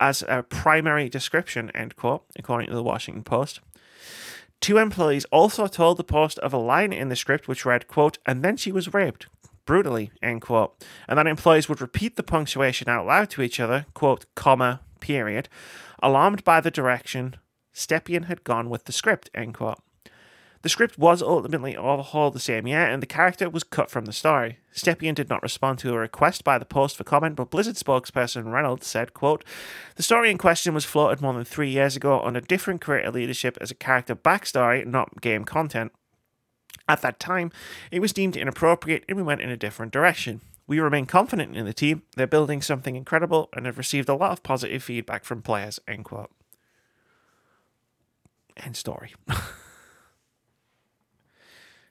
as 0.00 0.22
a 0.26 0.42
primary 0.42 1.08
description, 1.08 1.70
end 1.74 1.96
quote, 1.96 2.24
according 2.36 2.68
to 2.68 2.74
the 2.74 2.82
Washington 2.82 3.22
Post. 3.22 3.60
Two 4.60 4.78
employees 4.78 5.24
also 5.26 5.66
told 5.66 5.96
the 5.96 6.04
Post 6.04 6.38
of 6.38 6.52
a 6.52 6.58
line 6.58 6.92
in 6.92 7.08
the 7.08 7.16
script 7.16 7.48
which 7.48 7.64
read, 7.64 7.88
quote, 7.88 8.18
and 8.24 8.44
then 8.44 8.56
she 8.56 8.70
was 8.70 8.94
raped, 8.94 9.26
brutally, 9.66 10.12
end 10.22 10.40
quote, 10.40 10.84
and 11.08 11.18
that 11.18 11.26
employees 11.26 11.68
would 11.68 11.80
repeat 11.80 12.16
the 12.16 12.22
punctuation 12.22 12.88
out 12.88 13.06
loud 13.06 13.28
to 13.30 13.42
each 13.42 13.58
other, 13.58 13.86
quote, 13.92 14.26
comma, 14.34 14.80
period, 15.00 15.48
alarmed 16.02 16.44
by 16.44 16.60
the 16.60 16.70
direction 16.70 17.36
Stepien 17.74 18.26
had 18.26 18.44
gone 18.44 18.70
with 18.70 18.84
the 18.84 18.92
script, 18.92 19.30
end 19.34 19.54
quote. 19.54 19.80
The 20.62 20.68
script 20.68 20.96
was 20.96 21.22
ultimately 21.22 21.76
overhauled 21.76 22.34
the 22.34 22.40
same 22.40 22.68
year, 22.68 22.86
and 22.86 23.02
the 23.02 23.06
character 23.06 23.50
was 23.50 23.64
cut 23.64 23.90
from 23.90 24.04
the 24.04 24.12
story. 24.12 24.58
Stepien 24.72 25.14
did 25.14 25.28
not 25.28 25.42
respond 25.42 25.80
to 25.80 25.92
a 25.92 25.98
request 25.98 26.44
by 26.44 26.56
the 26.56 26.64
Post 26.64 26.96
for 26.96 27.02
comment, 27.02 27.34
but 27.34 27.50
Blizzard 27.50 27.74
spokesperson 27.74 28.52
Reynolds 28.52 28.86
said, 28.86 29.12
quote, 29.12 29.44
The 29.96 30.04
story 30.04 30.30
in 30.30 30.38
question 30.38 30.72
was 30.72 30.84
floated 30.84 31.20
more 31.20 31.32
than 31.34 31.44
three 31.44 31.70
years 31.70 31.96
ago 31.96 32.20
under 32.20 32.40
different 32.40 32.80
creative 32.80 33.14
leadership 33.14 33.58
as 33.60 33.72
a 33.72 33.74
character 33.74 34.14
backstory, 34.14 34.86
not 34.86 35.20
game 35.20 35.44
content. 35.44 35.90
At 36.88 37.02
that 37.02 37.18
time, 37.18 37.50
it 37.90 38.00
was 38.00 38.12
deemed 38.12 38.36
inappropriate 38.36 39.04
and 39.08 39.16
we 39.16 39.22
went 39.22 39.40
in 39.40 39.50
a 39.50 39.56
different 39.56 39.92
direction. 39.92 40.40
We 40.66 40.78
remain 40.78 41.06
confident 41.06 41.56
in 41.56 41.66
the 41.66 41.72
team. 41.72 42.02
They're 42.16 42.26
building 42.26 42.62
something 42.62 42.96
incredible 42.96 43.48
and 43.52 43.66
have 43.66 43.78
received 43.78 44.08
a 44.08 44.14
lot 44.14 44.32
of 44.32 44.42
positive 44.42 44.82
feedback 44.82 45.24
from 45.24 45.42
players. 45.42 45.80
End 45.88 46.04
quote. 46.04 46.30
End 48.56 48.76
story. 48.76 49.14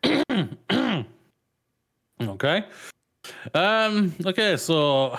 Okay. 2.22 2.64
Um. 3.54 4.14
Okay. 4.26 4.56
So, 4.58 5.18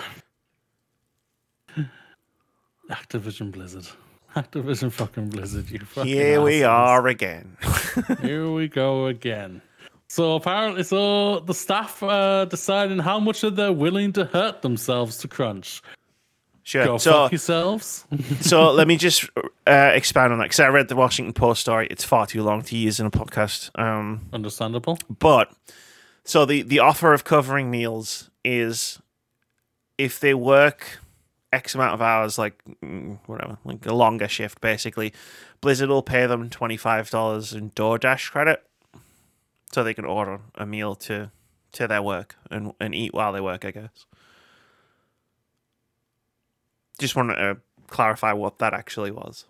Activision 2.89 3.51
Blizzard, 3.51 3.87
Activision 4.35 4.91
fucking 4.91 5.29
Blizzard. 5.29 5.69
You 5.69 5.79
fucking 5.79 6.11
Here 6.11 6.41
we 6.41 6.63
are 6.63 7.07
again. 7.07 7.57
Here 8.21 8.49
we 8.49 8.67
go 8.67 9.07
again. 9.07 9.61
So 10.07 10.35
apparently, 10.35 10.83
so 10.83 11.39
the 11.39 11.53
staff 11.53 12.03
uh, 12.03 12.45
deciding 12.45 12.99
how 12.99 13.19
much 13.19 13.43
are 13.43 13.49
they 13.49 13.69
willing 13.69 14.13
to 14.13 14.25
hurt 14.25 14.61
themselves 14.61 15.17
to 15.19 15.27
crunch. 15.27 15.81
Sure. 16.63 16.85
Go 16.85 16.97
so, 16.97 17.11
fuck 17.11 17.31
yourselves. 17.31 18.05
so 18.41 18.71
let 18.71 18.87
me 18.87 18.95
just 18.95 19.29
uh, 19.67 19.91
expand 19.93 20.31
on 20.31 20.39
that 20.39 20.45
because 20.45 20.61
I 20.61 20.69
read 20.69 20.87
the 20.87 20.95
Washington 20.95 21.33
Post 21.33 21.61
story. 21.61 21.87
It's 21.91 22.05
far 22.05 22.25
too 22.25 22.41
long 22.41 22.61
to 22.63 22.77
use 22.77 22.99
in 22.99 23.05
a 23.05 23.11
podcast. 23.11 23.77
Um, 23.77 24.29
Understandable. 24.31 24.97
But 25.09 25.53
so 26.23 26.45
the 26.45 26.61
the 26.61 26.79
offer 26.79 27.13
of 27.13 27.25
covering 27.25 27.69
meals 27.69 28.29
is 28.45 29.01
if 29.97 30.19
they 30.19 30.33
work 30.33 30.99
X 31.51 31.75
amount 31.75 31.93
of 31.93 32.01
hours, 32.01 32.37
like 32.37 32.61
mm, 32.81 33.19
whatever, 33.25 33.57
like 33.65 33.85
a 33.85 33.93
longer 33.93 34.29
shift, 34.29 34.61
basically, 34.61 35.13
Blizzard 35.59 35.89
will 35.89 36.01
pay 36.01 36.25
them 36.25 36.49
twenty 36.49 36.77
five 36.77 37.09
dollars 37.09 37.53
in 37.53 37.71
DoorDash 37.71 38.31
credit, 38.31 38.63
so 39.71 39.83
they 39.83 39.93
can 39.93 40.05
order 40.05 40.39
a 40.55 40.65
meal 40.65 40.95
to 40.95 41.31
to 41.73 41.87
their 41.87 42.01
work 42.01 42.37
and 42.49 42.73
and 42.79 42.95
eat 42.95 43.13
while 43.13 43.33
they 43.33 43.41
work. 43.41 43.65
I 43.65 43.71
guess. 43.71 44.05
Just 46.99 47.15
wanted 47.15 47.35
to 47.35 47.41
uh, 47.41 47.55
clarify 47.87 48.33
what 48.33 48.59
that 48.59 48.73
actually 48.73 49.11
was. 49.11 49.45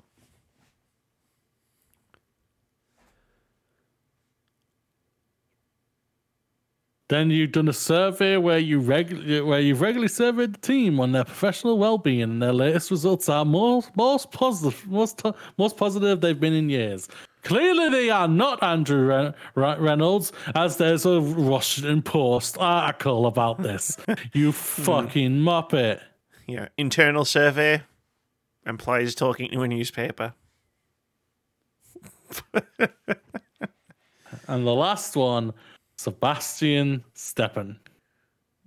Then 7.10 7.30
you've 7.30 7.52
done 7.52 7.68
a 7.68 7.74
survey 7.74 8.38
where 8.38 8.57
you 8.57 8.82
regu- 8.82 9.45
where 9.45 9.60
you've 9.60 9.82
regularly 9.82 10.07
surveyed 10.07 10.53
the 10.53 10.60
team 10.60 10.99
on 10.99 11.11
their 11.11 11.26
professional 11.26 11.78
well-being, 11.78 12.22
and 12.22 12.41
their 12.41 12.53
latest 12.53 12.90
results 12.90 13.28
are 13.30 13.45
most 13.45 13.95
most 13.95 14.32
positive, 14.32 14.88
most 14.88 15.22
most 15.57 15.78
positive 15.78 16.22
they've 16.22 16.40
been 16.40 16.53
in 16.53 16.70
years. 16.70 17.10
Clearly, 17.44 17.90
they 17.90 18.10
are 18.10 18.28
not 18.28 18.64
Andrew 18.64 19.06
Ren- 19.06 19.34
Re- 19.53 19.78
Reynolds, 19.78 20.32
as 20.56 20.78
there's 20.78 21.06
a 21.06 21.20
Washington 21.20 22.02
Post 22.02 22.57
article 22.57 23.28
about 23.28 23.61
this. 23.61 23.98
you 24.34 24.45
hmm. 24.52 24.84
fucking 24.84 25.34
muppet. 25.34 25.99
Yeah, 26.48 26.68
internal 26.78 27.26
survey. 27.26 27.84
Employees 28.65 29.15
talking 29.15 29.49
to 29.52 29.61
a 29.61 29.68
newspaper. 29.68 30.34
And 34.48 34.68
the 34.68 34.74
last 34.74 35.15
one, 35.15 35.53
Sebastian 35.98 37.03
Stepien. 37.15 37.78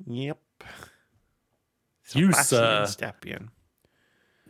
Yep. 0.06 0.38
You, 2.12 2.32
Sebastian 2.32 2.44
sir, 2.44 2.84
Stepien. 2.86 3.48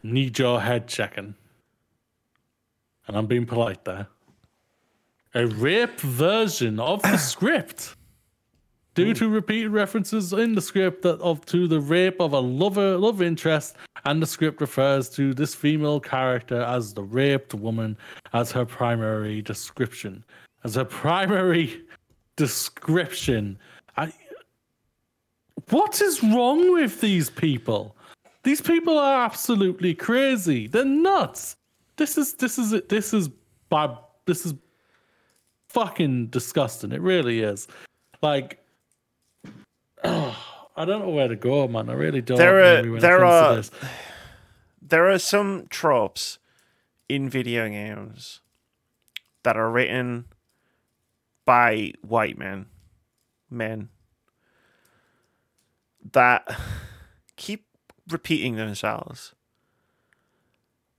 need 0.03 0.39
your 0.39 0.61
head 0.61 0.86
checking. 0.86 1.35
And 3.07 3.16
I'm 3.16 3.27
being 3.27 3.47
polite 3.47 3.85
there. 3.85 4.07
A 5.35 5.47
rape 5.47 6.01
version 6.01 6.78
of 6.81 7.03
the 7.03 7.16
script. 7.32 7.97
Due 8.97 9.09
hmm. 9.09 9.18
to 9.18 9.28
repeated 9.28 9.70
references 9.70 10.32
in 10.32 10.55
the 10.55 10.60
script 10.60 11.02
that 11.02 11.20
of 11.20 11.44
to 11.47 11.68
the 11.68 11.78
rape 11.81 12.18
of 12.18 12.32
a 12.32 12.40
lover 12.40 12.97
love 12.97 13.23
interest, 13.23 13.77
and 14.06 14.20
the 14.20 14.27
script 14.27 14.60
refers 14.60 15.09
to 15.10 15.35
this 15.35 15.55
female 15.55 16.01
character 16.01 16.62
as 16.62 16.94
the 16.94 17.02
raped 17.02 17.55
woman 17.55 17.97
as 18.32 18.51
her 18.51 18.64
primary 18.64 19.43
description. 19.43 20.24
As 20.64 20.74
her 20.74 20.85
primary 20.85 21.82
description. 22.36 23.59
I 23.97 24.12
what 25.70 26.01
is 26.01 26.23
wrong 26.23 26.73
with 26.73 27.01
these 27.01 27.28
people? 27.28 27.97
These 28.44 28.62
people 28.62 28.98
are 28.98 29.24
absolutely 29.24 29.94
crazy. 29.94 30.68
They're 30.68 30.85
nuts. 30.85 31.56
This 31.97 32.16
is 32.16 32.32
this 32.35 32.59
is 32.59 32.81
this 32.89 33.12
is 33.12 33.28
bad. 33.68 33.98
This 34.24 34.47
is 34.47 34.55
fucking 35.68 36.28
disgusting. 36.28 36.93
It 36.93 37.02
really 37.02 37.40
is. 37.40 37.68
Like, 38.23 38.64
I 40.05 40.85
don't 40.85 41.01
know 41.01 41.09
where 41.10 41.28
to 41.28 41.36
go, 41.36 41.66
man. 41.68 41.89
I 41.89 41.94
really 41.94 42.20
don't. 42.20 42.39
There 42.39 42.60
are- 42.60 42.82
there 43.01 43.24
are-. 43.24 43.62
There 44.82 45.10
are 45.10 45.18
some 45.18 45.66
tropes 45.68 46.39
in 47.09 47.28
video 47.28 47.68
games 47.68 48.40
that 49.43 49.56
are 49.56 49.70
written 49.70 50.27
by 51.44 51.93
white 52.02 52.39
men, 52.39 52.66
men, 53.51 53.89
that 56.12 56.48
keep 57.36 57.66
repeating 58.09 58.56
themselves 58.56 59.35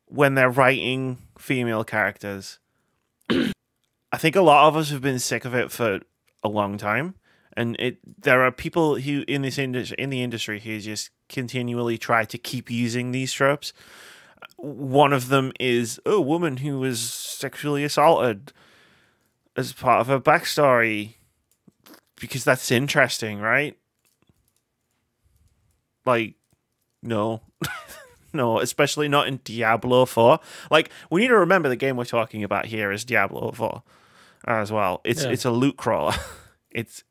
when 0.06 0.36
they're 0.36 0.50
writing 0.50 1.20
female 1.38 1.84
characters. 1.84 2.60
I 3.30 4.18
think 4.18 4.36
a 4.36 4.42
lot 4.42 4.68
of 4.68 4.76
us 4.76 4.90
have 4.90 5.02
been 5.02 5.20
sick 5.20 5.46
of 5.46 5.54
it 5.54 5.72
for 5.72 6.00
a 6.44 6.50
long 6.50 6.78
time, 6.78 7.16
and 7.58 7.76
it 7.80 7.98
there 8.22 8.44
are 8.44 8.52
people 8.52 8.96
who 8.96 9.26
in 9.28 9.42
this 9.42 9.58
industry 9.58 9.96
in 10.00 10.10
the 10.10 10.22
industry 10.22 10.60
who 10.62 10.80
just 10.80 11.10
continually 11.28 11.98
try 11.98 12.24
to 12.24 12.38
keep 12.38 12.70
using 12.72 13.12
these 13.12 13.34
tropes. 13.34 13.74
one 14.58 15.12
of 15.12 15.28
them 15.28 15.52
is 15.60 16.00
oh, 16.06 16.18
a 16.18 16.22
woman 16.22 16.58
who 16.58 16.80
was 16.80 17.00
sexually 17.00 17.84
assaulted 17.84 18.54
as 19.58 19.74
part 19.74 20.00
of 20.02 20.08
her 20.08 20.20
backstory 20.20 21.16
because 22.20 22.44
that's 22.44 22.72
interesting, 22.72 23.40
right? 23.40 23.78
Like, 26.06 26.36
no. 27.04 27.42
no, 28.34 28.60
especially 28.60 29.08
not 29.08 29.28
in 29.28 29.40
Diablo 29.44 30.06
4. 30.06 30.40
Like, 30.72 30.90
we 31.10 31.22
need 31.22 31.28
to 31.28 31.38
remember 31.38 31.70
the 31.70 31.76
game 31.76 31.98
we're 31.98 32.06
talking 32.06 32.44
about 32.44 32.68
here 32.68 32.92
is 32.92 33.06
Diablo 33.06 33.52
4 33.52 33.84
as 34.46 34.72
well. 34.72 35.02
It's 35.04 35.24
Yeah. 35.24 35.32
it's 35.32 35.46
a 35.46 35.52
loot 35.52 35.78
crawler. 35.78 36.16
it's 36.72 37.04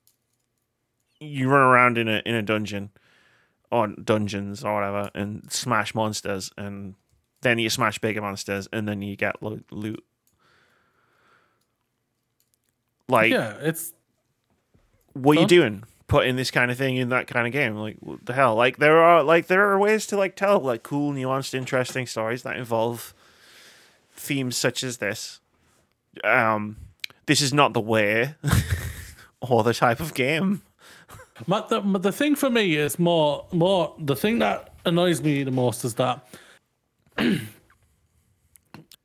you 1.20 1.48
run 1.48 1.60
around 1.60 1.98
in 1.98 2.08
a 2.08 2.22
in 2.24 2.34
a 2.34 2.42
dungeon 2.42 2.90
or 3.70 3.88
dungeons 3.88 4.64
or 4.64 4.74
whatever 4.74 5.10
and 5.14 5.50
smash 5.50 5.94
monsters 5.94 6.50
and 6.56 6.94
then 7.42 7.58
you 7.58 7.68
smash 7.68 7.98
bigger 7.98 8.20
monsters 8.20 8.68
and 8.72 8.88
then 8.88 9.02
you 9.02 9.16
get 9.16 9.42
lo- 9.42 9.60
loot. 9.70 10.04
Like 13.08 13.30
yeah, 13.30 13.54
it's 13.60 13.92
what 15.12 15.36
are 15.36 15.40
you 15.40 15.46
doing? 15.46 15.84
Putting 16.08 16.36
this 16.36 16.50
kind 16.50 16.70
of 16.70 16.78
thing 16.78 16.96
in 16.96 17.08
that 17.08 17.26
kind 17.26 17.46
of 17.46 17.52
game? 17.52 17.76
Like 17.76 17.96
what 18.00 18.24
the 18.24 18.32
hell? 18.32 18.54
Like 18.54 18.78
there 18.78 18.98
are 18.98 19.22
like 19.22 19.46
there 19.46 19.68
are 19.70 19.78
ways 19.78 20.06
to 20.08 20.16
like 20.16 20.36
tell 20.36 20.60
like 20.60 20.82
cool 20.82 21.12
nuanced 21.12 21.54
interesting 21.54 22.06
stories 22.06 22.42
that 22.42 22.56
involve 22.56 23.14
themes 24.12 24.56
such 24.56 24.82
as 24.82 24.98
this. 24.98 25.40
Um 26.24 26.76
this 27.26 27.40
is 27.40 27.52
not 27.52 27.72
the 27.72 27.80
way 27.80 28.34
or 29.40 29.62
the 29.62 29.74
type 29.74 30.00
of 30.00 30.14
game 30.14 30.62
But 31.46 31.68
the, 31.68 31.80
the 31.80 32.12
thing 32.12 32.34
for 32.34 32.50
me 32.50 32.76
is 32.76 32.98
more 32.98 33.46
more 33.52 33.94
the 33.98 34.16
thing 34.16 34.38
that 34.38 34.74
annoys 34.84 35.22
me 35.22 35.42
the 35.44 35.50
most 35.50 35.84
is 35.84 35.94
that 35.94 36.26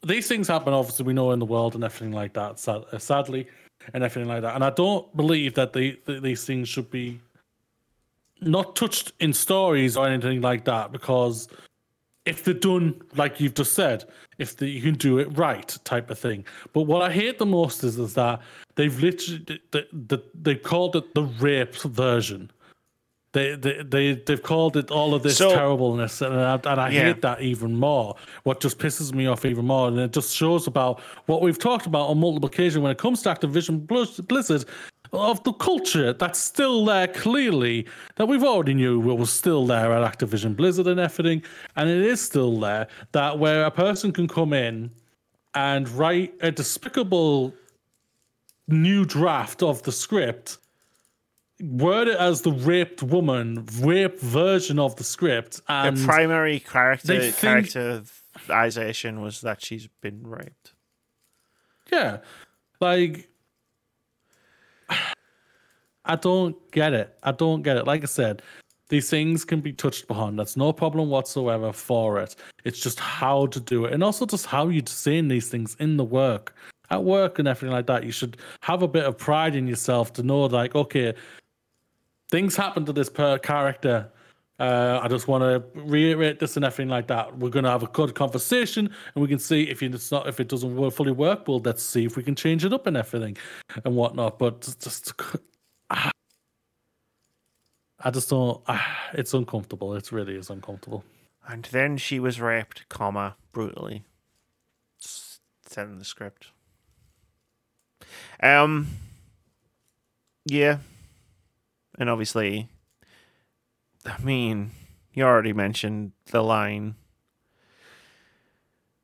these 0.03 0.27
things 0.27 0.47
happen. 0.47 0.73
Obviously, 0.73 1.05
we 1.05 1.13
know 1.13 1.31
in 1.31 1.39
the 1.39 1.45
world 1.45 1.75
and 1.75 1.83
everything 1.83 2.13
like 2.13 2.33
that. 2.33 2.59
Sad, 2.59 2.83
uh, 2.91 2.97
sadly, 2.97 3.47
and 3.93 4.03
everything 4.03 4.29
like 4.29 4.41
that. 4.41 4.55
And 4.55 4.63
I 4.63 4.69
don't 4.69 5.15
believe 5.15 5.55
that 5.55 5.73
they, 5.73 5.91
th 5.91 6.21
these 6.21 6.45
things 6.45 6.69
should 6.69 6.89
be 6.89 7.19
not 8.41 8.75
touched 8.75 9.11
in 9.19 9.33
stories 9.33 9.95
or 9.97 10.07
anything 10.07 10.41
like 10.41 10.65
that 10.65 10.91
because 10.91 11.47
if 12.25 12.43
they're 12.43 12.53
done 12.53 13.01
like 13.15 13.39
you've 13.39 13.55
just 13.55 13.73
said, 13.73 14.05
if 14.37 14.57
the, 14.57 14.67
you 14.67 14.81
can 14.81 14.95
do 14.95 15.17
it 15.17 15.35
right, 15.37 15.75
type 15.83 16.09
of 16.11 16.19
thing. 16.19 16.45
But 16.73 16.83
what 16.83 17.01
I 17.01 17.11
hate 17.11 17.39
the 17.39 17.45
most 17.45 17.83
is 17.83 17.97
is 17.97 18.13
that 18.13 18.41
they've 18.75 18.97
literally 19.01 19.59
they, 19.71 19.85
they, 19.91 20.17
they've 20.41 20.61
called 20.63 20.95
it 20.95 21.13
the 21.15 21.23
rape 21.23 21.75
version. 21.75 22.51
They, 23.33 23.55
they 23.55 23.81
they 23.83 24.13
they've 24.15 24.43
called 24.43 24.75
it 24.75 24.91
all 24.91 25.13
of 25.15 25.23
this 25.23 25.37
So- 25.37 25.51
terribleness, 25.53 26.21
and 26.21 26.33
I, 26.35 26.55
and 26.55 26.81
I 26.81 26.89
Yeah. 26.89 27.03
hate 27.03 27.21
that 27.21 27.41
even 27.41 27.75
more. 27.77 28.15
What 28.43 28.59
just 28.59 28.77
pisses 28.77 29.13
me 29.13 29.25
off 29.25 29.45
even 29.45 29.65
more, 29.65 29.87
and 29.87 29.97
it 29.97 30.11
just 30.11 30.35
shows 30.35 30.67
about 30.67 30.99
what 31.27 31.41
we've 31.41 31.57
talked 31.57 31.85
about 31.85 32.09
on 32.09 32.19
multiple 32.19 32.47
occasions 32.47 32.81
when 32.83 32.91
it 32.91 32.97
comes 32.97 33.21
to 33.21 33.29
Activision 33.29 33.85
Blizz- 33.87 34.27
Blizzard, 34.27 34.65
of 35.13 35.43
the 35.43 35.53
culture 35.53 36.13
that's 36.13 36.39
still 36.39 36.85
there 36.85 37.07
clearly 37.07 37.85
that 38.15 38.27
we've 38.27 38.43
already 38.43 38.73
knew 38.73 38.99
was 38.99 39.31
still 39.31 39.65
there 39.65 39.91
at 39.93 40.19
Activision 40.19 40.55
Blizzard 40.55 40.87
and 40.87 40.99
everything, 40.99 41.43
and 41.75 41.89
it 41.89 42.01
is 42.01 42.21
still 42.21 42.59
there. 42.59 42.87
That 43.11 43.39
where 43.39 43.65
a 43.65 43.71
person 43.71 44.11
can 44.11 44.27
come 44.27 44.53
in 44.53 44.91
and 45.53 45.89
write 45.89 46.33
a 46.41 46.51
despicable 46.51 47.53
new 48.67 49.05
draft 49.05 49.61
of 49.61 49.83
the 49.83 49.91
script 49.91 50.57
word 51.61 52.07
it 52.07 52.17
as 52.17 52.41
the 52.41 52.51
raped 52.51 53.03
woman, 53.03 53.67
rape 53.81 54.19
version 54.19 54.79
of 54.79 54.95
the 54.95 55.03
script, 55.03 55.57
the 55.67 55.73
and 55.73 55.99
primary 55.99 56.59
character 56.59 57.19
think- 57.19 57.35
characterization 57.35 59.21
was 59.21 59.41
that 59.41 59.63
she's 59.63 59.87
been 60.01 60.25
raped 60.25 60.73
yeah, 61.91 62.17
like 62.79 63.27
I 66.05 66.15
don't 66.15 66.55
get 66.71 66.93
it. 66.93 67.17
I 67.23 67.31
don't 67.31 67.61
get 67.61 67.77
it. 67.77 67.85
Like 67.85 68.01
I 68.03 68.07
said, 68.07 68.41
these 68.89 69.09
things 69.09 69.45
can 69.45 69.61
be 69.61 69.71
touched 69.71 70.03
upon. 70.03 70.35
That's 70.35 70.57
no 70.57 70.73
problem 70.73 71.09
whatsoever 71.09 71.71
for 71.71 72.19
it. 72.19 72.35
It's 72.65 72.79
just 72.79 72.99
how 72.99 73.45
to 73.47 73.59
do 73.59 73.85
it, 73.85 73.93
and 73.93 74.03
also 74.03 74.25
just 74.25 74.45
how 74.45 74.67
you're 74.67 74.83
saying 74.85 75.29
these 75.29 75.47
things 75.47 75.77
in 75.79 75.97
the 75.97 76.03
work, 76.03 76.55
at 76.89 77.03
work, 77.03 77.39
and 77.39 77.47
everything 77.47 77.73
like 77.73 77.87
that. 77.87 78.03
You 78.03 78.11
should 78.11 78.37
have 78.61 78.81
a 78.81 78.87
bit 78.87 79.05
of 79.05 79.17
pride 79.17 79.55
in 79.55 79.67
yourself 79.67 80.11
to 80.13 80.23
know, 80.23 80.41
like, 80.41 80.75
okay, 80.75 81.13
things 82.29 82.55
happen 82.55 82.85
to 82.85 82.93
this 82.93 83.09
per 83.09 83.37
character. 83.37 84.09
Uh, 84.59 84.99
I 85.01 85.07
just 85.07 85.27
want 85.27 85.41
to 85.43 85.63
reiterate 85.79 86.39
this 86.39 86.55
and 86.55 86.65
everything 86.65 86.89
like 86.89 87.07
that. 87.07 87.35
We're 87.37 87.49
gonna 87.49 87.71
have 87.71 87.83
a 87.83 87.87
good 87.87 88.13
conversation, 88.13 88.93
and 89.15 89.21
we 89.21 89.27
can 89.27 89.39
see 89.39 89.63
if 89.63 89.81
it's 89.81 90.11
not 90.11 90.27
if 90.27 90.39
it 90.39 90.49
doesn't 90.49 90.91
fully 90.91 91.13
work. 91.13 91.47
Well, 91.47 91.61
let's 91.63 91.81
see 91.81 92.05
if 92.05 92.17
we 92.17 92.23
can 92.23 92.35
change 92.35 92.65
it 92.65 92.73
up 92.73 92.87
and 92.87 92.97
everything 92.97 93.37
and 93.85 93.95
whatnot. 93.95 94.37
But 94.37 94.61
just, 94.61 95.13
I 98.03 98.09
just 98.11 98.29
don't. 98.29 98.61
ah, 98.67 99.09
it's 99.13 99.33
uncomfortable. 99.33 99.93
It 99.95 100.11
really 100.11 100.35
is 100.35 100.49
uncomfortable. 100.49 101.03
and 101.47 101.63
then 101.71 101.97
she 101.97 102.19
was 102.19 102.39
raped 102.41 102.87
comma 102.89 103.35
brutally 103.51 104.03
S- 105.01 105.39
said 105.65 105.87
in 105.87 105.97
the 105.99 106.05
script 106.05 106.47
um 108.41 108.87
yeah 110.45 110.77
and 111.97 112.09
obviously 112.09 112.69
i 114.05 114.21
mean 114.21 114.71
you 115.13 115.23
already 115.23 115.51
mentioned 115.53 116.11
the 116.27 116.41
line 116.43 116.95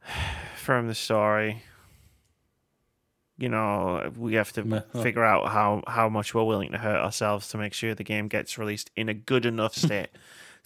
from 0.55 0.87
the 0.87 0.95
story 0.95 1.63
you 3.37 3.49
know 3.49 4.11
we 4.17 4.33
have 4.35 4.51
to 4.53 4.83
figure 5.01 5.23
out 5.23 5.49
how 5.49 5.83
how 5.87 6.09
much 6.09 6.33
we're 6.33 6.43
willing 6.43 6.71
to 6.71 6.77
hurt 6.77 6.97
ourselves 6.97 7.49
to 7.49 7.57
make 7.57 7.73
sure 7.73 7.93
the 7.93 8.03
game 8.03 8.27
gets 8.27 8.57
released 8.57 8.89
in 8.95 9.09
a 9.09 9.13
good 9.13 9.45
enough 9.45 9.75
state 9.85 10.09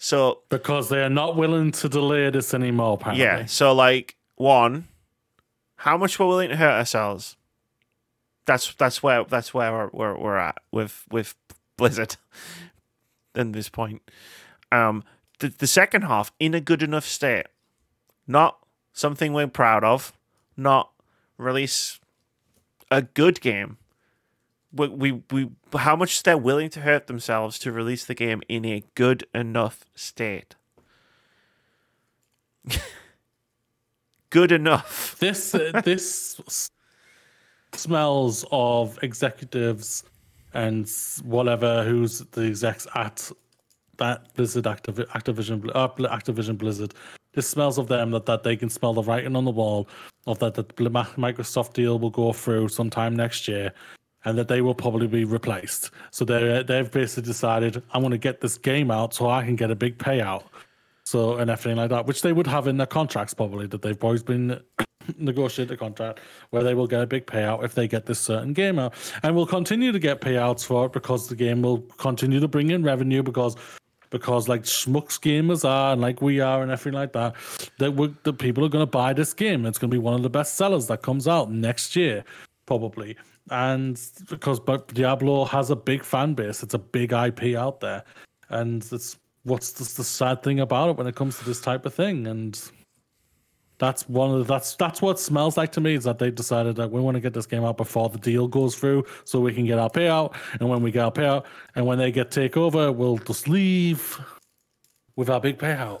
so 0.02 0.40
Because 0.48 0.88
they 0.88 1.00
are 1.04 1.08
not 1.08 1.36
willing 1.36 1.70
to 1.70 1.88
delay 1.88 2.28
this 2.28 2.54
anymore. 2.54 2.94
Apparently. 2.94 3.22
yeah. 3.24 3.44
So 3.46 3.72
like 3.72 4.16
one, 4.34 4.88
how 5.76 5.96
much 5.96 6.18
we're 6.18 6.26
willing 6.26 6.48
to 6.48 6.56
hurt 6.56 6.76
ourselves. 6.76 7.36
That's 8.44 8.74
that's 8.74 9.00
where 9.00 9.22
that's 9.22 9.54
where 9.54 9.70
we're 9.70 9.90
we're, 9.92 10.18
we're 10.18 10.36
at 10.38 10.58
with 10.72 11.04
with 11.08 11.36
Blizzard. 11.76 12.16
in 13.36 13.52
this 13.52 13.68
point, 13.68 14.02
um, 14.72 15.04
the 15.38 15.50
the 15.50 15.68
second 15.68 16.02
half 16.02 16.32
in 16.40 16.52
a 16.52 16.60
good 16.60 16.82
enough 16.82 17.04
state, 17.04 17.46
not 18.26 18.58
something 18.92 19.32
we're 19.32 19.46
proud 19.46 19.84
of, 19.84 20.12
not 20.56 20.90
release 21.38 22.00
a 22.92 23.02
good 23.02 23.40
game. 23.40 23.78
We, 24.72 24.88
we 24.88 25.12
we 25.30 25.50
how 25.76 25.96
much 25.96 26.22
they're 26.22 26.38
willing 26.38 26.70
to 26.70 26.80
hurt 26.80 27.06
themselves 27.06 27.58
to 27.60 27.72
release 27.72 28.04
the 28.04 28.14
game 28.14 28.42
in 28.48 28.64
a 28.64 28.84
good 28.94 29.26
enough 29.34 29.84
state. 29.94 30.54
good 34.30 34.52
enough. 34.52 35.16
This 35.18 35.54
uh, 35.54 35.80
this 35.84 36.70
smells 37.74 38.44
of 38.52 38.98
executives 39.02 40.04
and 40.54 40.90
whatever 41.22 41.84
who's 41.84 42.20
the 42.32 42.42
execs 42.42 42.86
at 42.94 43.30
that 43.96 44.34
Blizzard 44.34 44.64
Activ- 44.64 45.06
Activision 45.08 45.70
uh, 45.74 45.88
Activision 45.88 46.56
Blizzard. 46.56 46.94
This 47.34 47.48
smells 47.48 47.78
of 47.78 47.88
them 47.88 48.10
that, 48.10 48.26
that 48.26 48.42
they 48.42 48.56
can 48.56 48.68
smell 48.68 48.94
the 48.94 49.02
writing 49.02 49.36
on 49.36 49.44
the 49.44 49.50
wall 49.50 49.88
of 50.26 50.38
that 50.40 50.54
the 50.54 50.64
Microsoft 50.64 51.72
deal 51.72 51.98
will 51.98 52.10
go 52.10 52.32
through 52.32 52.68
sometime 52.68 53.16
next 53.16 53.48
year. 53.48 53.72
And 54.24 54.38
that 54.38 54.46
they 54.46 54.60
will 54.60 54.74
probably 54.74 55.08
be 55.08 55.24
replaced. 55.24 55.90
So 56.12 56.24
they 56.24 56.62
they've 56.62 56.88
basically 56.88 57.24
decided 57.24 57.82
I 57.92 57.98
want 57.98 58.12
to 58.12 58.18
get 58.18 58.40
this 58.40 58.56
game 58.56 58.88
out 58.88 59.14
so 59.14 59.28
I 59.28 59.44
can 59.44 59.56
get 59.56 59.72
a 59.72 59.74
big 59.74 59.98
payout. 59.98 60.44
So 61.04 61.38
and 61.38 61.50
everything 61.50 61.76
like 61.76 61.90
that, 61.90 62.06
which 62.06 62.22
they 62.22 62.32
would 62.32 62.46
have 62.46 62.68
in 62.68 62.76
their 62.76 62.86
contracts 62.86 63.34
probably 63.34 63.66
that 63.66 63.82
they've 63.82 64.04
always 64.04 64.22
been 64.22 64.60
negotiated 65.18 65.74
a 65.74 65.76
contract 65.76 66.20
where 66.50 66.62
they 66.62 66.74
will 66.74 66.86
get 66.86 67.00
a 67.00 67.06
big 67.06 67.26
payout 67.26 67.64
if 67.64 67.74
they 67.74 67.88
get 67.88 68.06
this 68.06 68.20
certain 68.20 68.52
game 68.52 68.78
out, 68.78 68.94
and 69.24 69.34
will 69.34 69.46
continue 69.46 69.92
to 69.92 69.98
get 69.98 70.20
payouts 70.20 70.64
for 70.64 70.86
it 70.86 70.92
because 70.92 71.28
the 71.28 71.34
game 71.34 71.62
will 71.62 71.80
continue 71.98 72.38
to 72.38 72.46
bring 72.46 72.70
in 72.70 72.82
revenue 72.82 73.24
because 73.24 73.56
because 74.12 74.46
like 74.48 74.62
schmucks 74.62 75.18
gamers 75.18 75.68
are 75.68 75.92
and 75.94 76.00
like 76.00 76.22
we 76.22 76.38
are 76.38 76.62
and 76.62 76.70
everything 76.70 76.92
like 76.92 77.12
that, 77.14 77.34
that 77.78 77.92
we 77.92 78.14
the 78.22 78.32
people 78.32 78.64
are 78.64 78.68
going 78.68 78.82
to 78.82 78.90
buy 78.90 79.12
this 79.12 79.32
game. 79.32 79.66
It's 79.66 79.78
going 79.78 79.90
to 79.90 79.94
be 79.94 79.98
one 79.98 80.14
of 80.14 80.22
the 80.22 80.30
best 80.30 80.54
sellers 80.54 80.86
that 80.86 81.02
comes 81.02 81.26
out 81.26 81.50
next 81.50 81.96
year 81.96 82.22
probably. 82.66 83.16
And 83.50 84.00
because 84.28 84.60
but 84.60 84.86
Diablo 84.94 85.44
has 85.46 85.70
a 85.70 85.76
big 85.76 86.04
fan 86.04 86.34
base, 86.34 86.62
it's 86.62 86.74
a 86.74 86.78
big 86.78 87.12
IP 87.12 87.56
out 87.56 87.80
there, 87.80 88.04
and 88.50 88.86
it's 88.92 89.18
what's 89.44 89.72
the, 89.72 89.84
the 89.96 90.04
sad 90.04 90.42
thing 90.42 90.60
about 90.60 90.90
it 90.90 90.96
when 90.96 91.08
it 91.08 91.16
comes 91.16 91.38
to 91.38 91.44
this 91.44 91.60
type 91.60 91.84
of 91.84 91.92
thing 91.92 92.28
and 92.28 92.70
that's 93.82 94.08
one 94.08 94.30
of 94.30 94.38
the, 94.38 94.44
that's 94.44 94.76
that's 94.76 95.02
what 95.02 95.16
it 95.16 95.18
smells 95.18 95.56
like 95.56 95.72
to 95.72 95.80
me 95.80 95.94
is 95.94 96.04
that 96.04 96.20
they 96.20 96.30
decided 96.30 96.76
that 96.76 96.92
we 96.92 97.00
want 97.00 97.16
to 97.16 97.20
get 97.20 97.34
this 97.34 97.46
game 97.46 97.64
out 97.64 97.76
before 97.76 98.08
the 98.08 98.18
deal 98.18 98.46
goes 98.46 98.76
through 98.76 99.04
so 99.24 99.40
we 99.40 99.52
can 99.52 99.66
get 99.66 99.76
our 99.76 99.90
payout 99.90 100.36
and 100.60 100.68
when 100.68 100.82
we 100.82 100.92
get 100.92 101.04
our 101.04 101.10
payout 101.10 101.44
and 101.74 101.84
when 101.84 101.98
they 101.98 102.12
get 102.12 102.30
takeover 102.30 102.94
we'll 102.94 103.18
just 103.18 103.48
leave 103.48 104.20
with 105.16 105.28
our 105.28 105.40
big 105.40 105.58
payout 105.58 106.00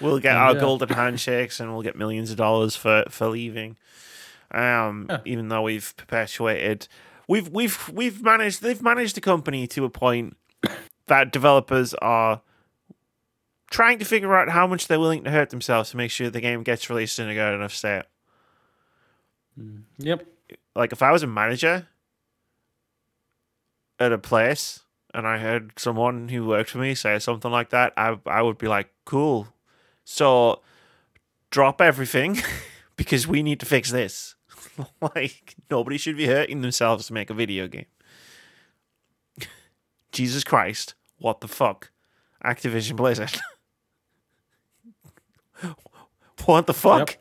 we'll 0.00 0.18
get 0.18 0.36
our 0.36 0.54
Yeah. 0.54 0.60
golden 0.60 0.88
handshakes 0.88 1.60
and 1.60 1.70
we'll 1.70 1.82
get 1.82 1.96
millions 1.96 2.30
of 2.30 2.38
dollars 2.38 2.74
for 2.76 3.04
for 3.10 3.26
leaving. 3.28 3.76
Um, 4.50 5.06
Yeah. 5.10 5.18
even 5.26 5.48
though 5.48 5.62
we've 5.62 5.94
perpetuated, 5.98 6.88
we've 7.28 7.48
we've 7.50 7.90
we've 7.90 8.22
managed 8.22 8.62
they've 8.62 8.82
managed 8.82 9.16
the 9.16 9.20
company 9.20 9.66
to 9.66 9.84
a 9.84 9.90
point 9.90 10.34
that 11.08 11.30
developers 11.30 11.92
are 12.00 12.40
trying 13.70 13.98
to 13.98 14.04
figure 14.04 14.34
out 14.34 14.48
how 14.48 14.66
much 14.66 14.86
they're 14.86 15.00
willing 15.00 15.24
to 15.24 15.30
hurt 15.30 15.50
themselves 15.50 15.90
to 15.90 15.96
make 15.96 16.10
sure 16.10 16.30
the 16.30 16.40
game 16.40 16.62
gets 16.62 16.88
released 16.88 17.18
in 17.18 17.28
a 17.28 17.34
good 17.34 17.54
enough 17.54 17.74
state. 17.74 18.04
Yep. 19.98 20.26
Like 20.74 20.92
if 20.92 21.02
I 21.02 21.12
was 21.12 21.22
a 21.22 21.26
manager 21.26 21.88
at 23.98 24.12
a 24.12 24.18
place 24.18 24.80
and 25.12 25.26
I 25.26 25.38
heard 25.38 25.72
someone 25.76 26.28
who 26.28 26.46
worked 26.46 26.70
for 26.70 26.78
me 26.78 26.94
say 26.94 27.18
something 27.18 27.50
like 27.50 27.70
that, 27.70 27.92
I 27.96 28.18
I 28.26 28.42
would 28.42 28.58
be 28.58 28.68
like, 28.68 28.90
cool. 29.04 29.48
So 30.04 30.62
drop 31.50 31.80
everything 31.80 32.38
because 32.96 33.26
we 33.26 33.42
need 33.42 33.60
to 33.60 33.66
fix 33.66 33.90
this. 33.90 34.36
like 35.00 35.56
nobody 35.70 35.98
should 35.98 36.16
be 36.16 36.26
hurting 36.26 36.62
themselves 36.62 37.06
to 37.06 37.12
make 37.12 37.30
a 37.30 37.34
video 37.34 37.68
game. 37.68 37.86
Jesus 40.12 40.44
Christ, 40.44 40.94
what 41.18 41.40
the 41.40 41.48
fuck? 41.48 41.90
Activision 42.44 42.96
Blizzard. 42.96 43.40
what 46.44 46.66
the 46.66 46.74
fuck? 46.74 47.18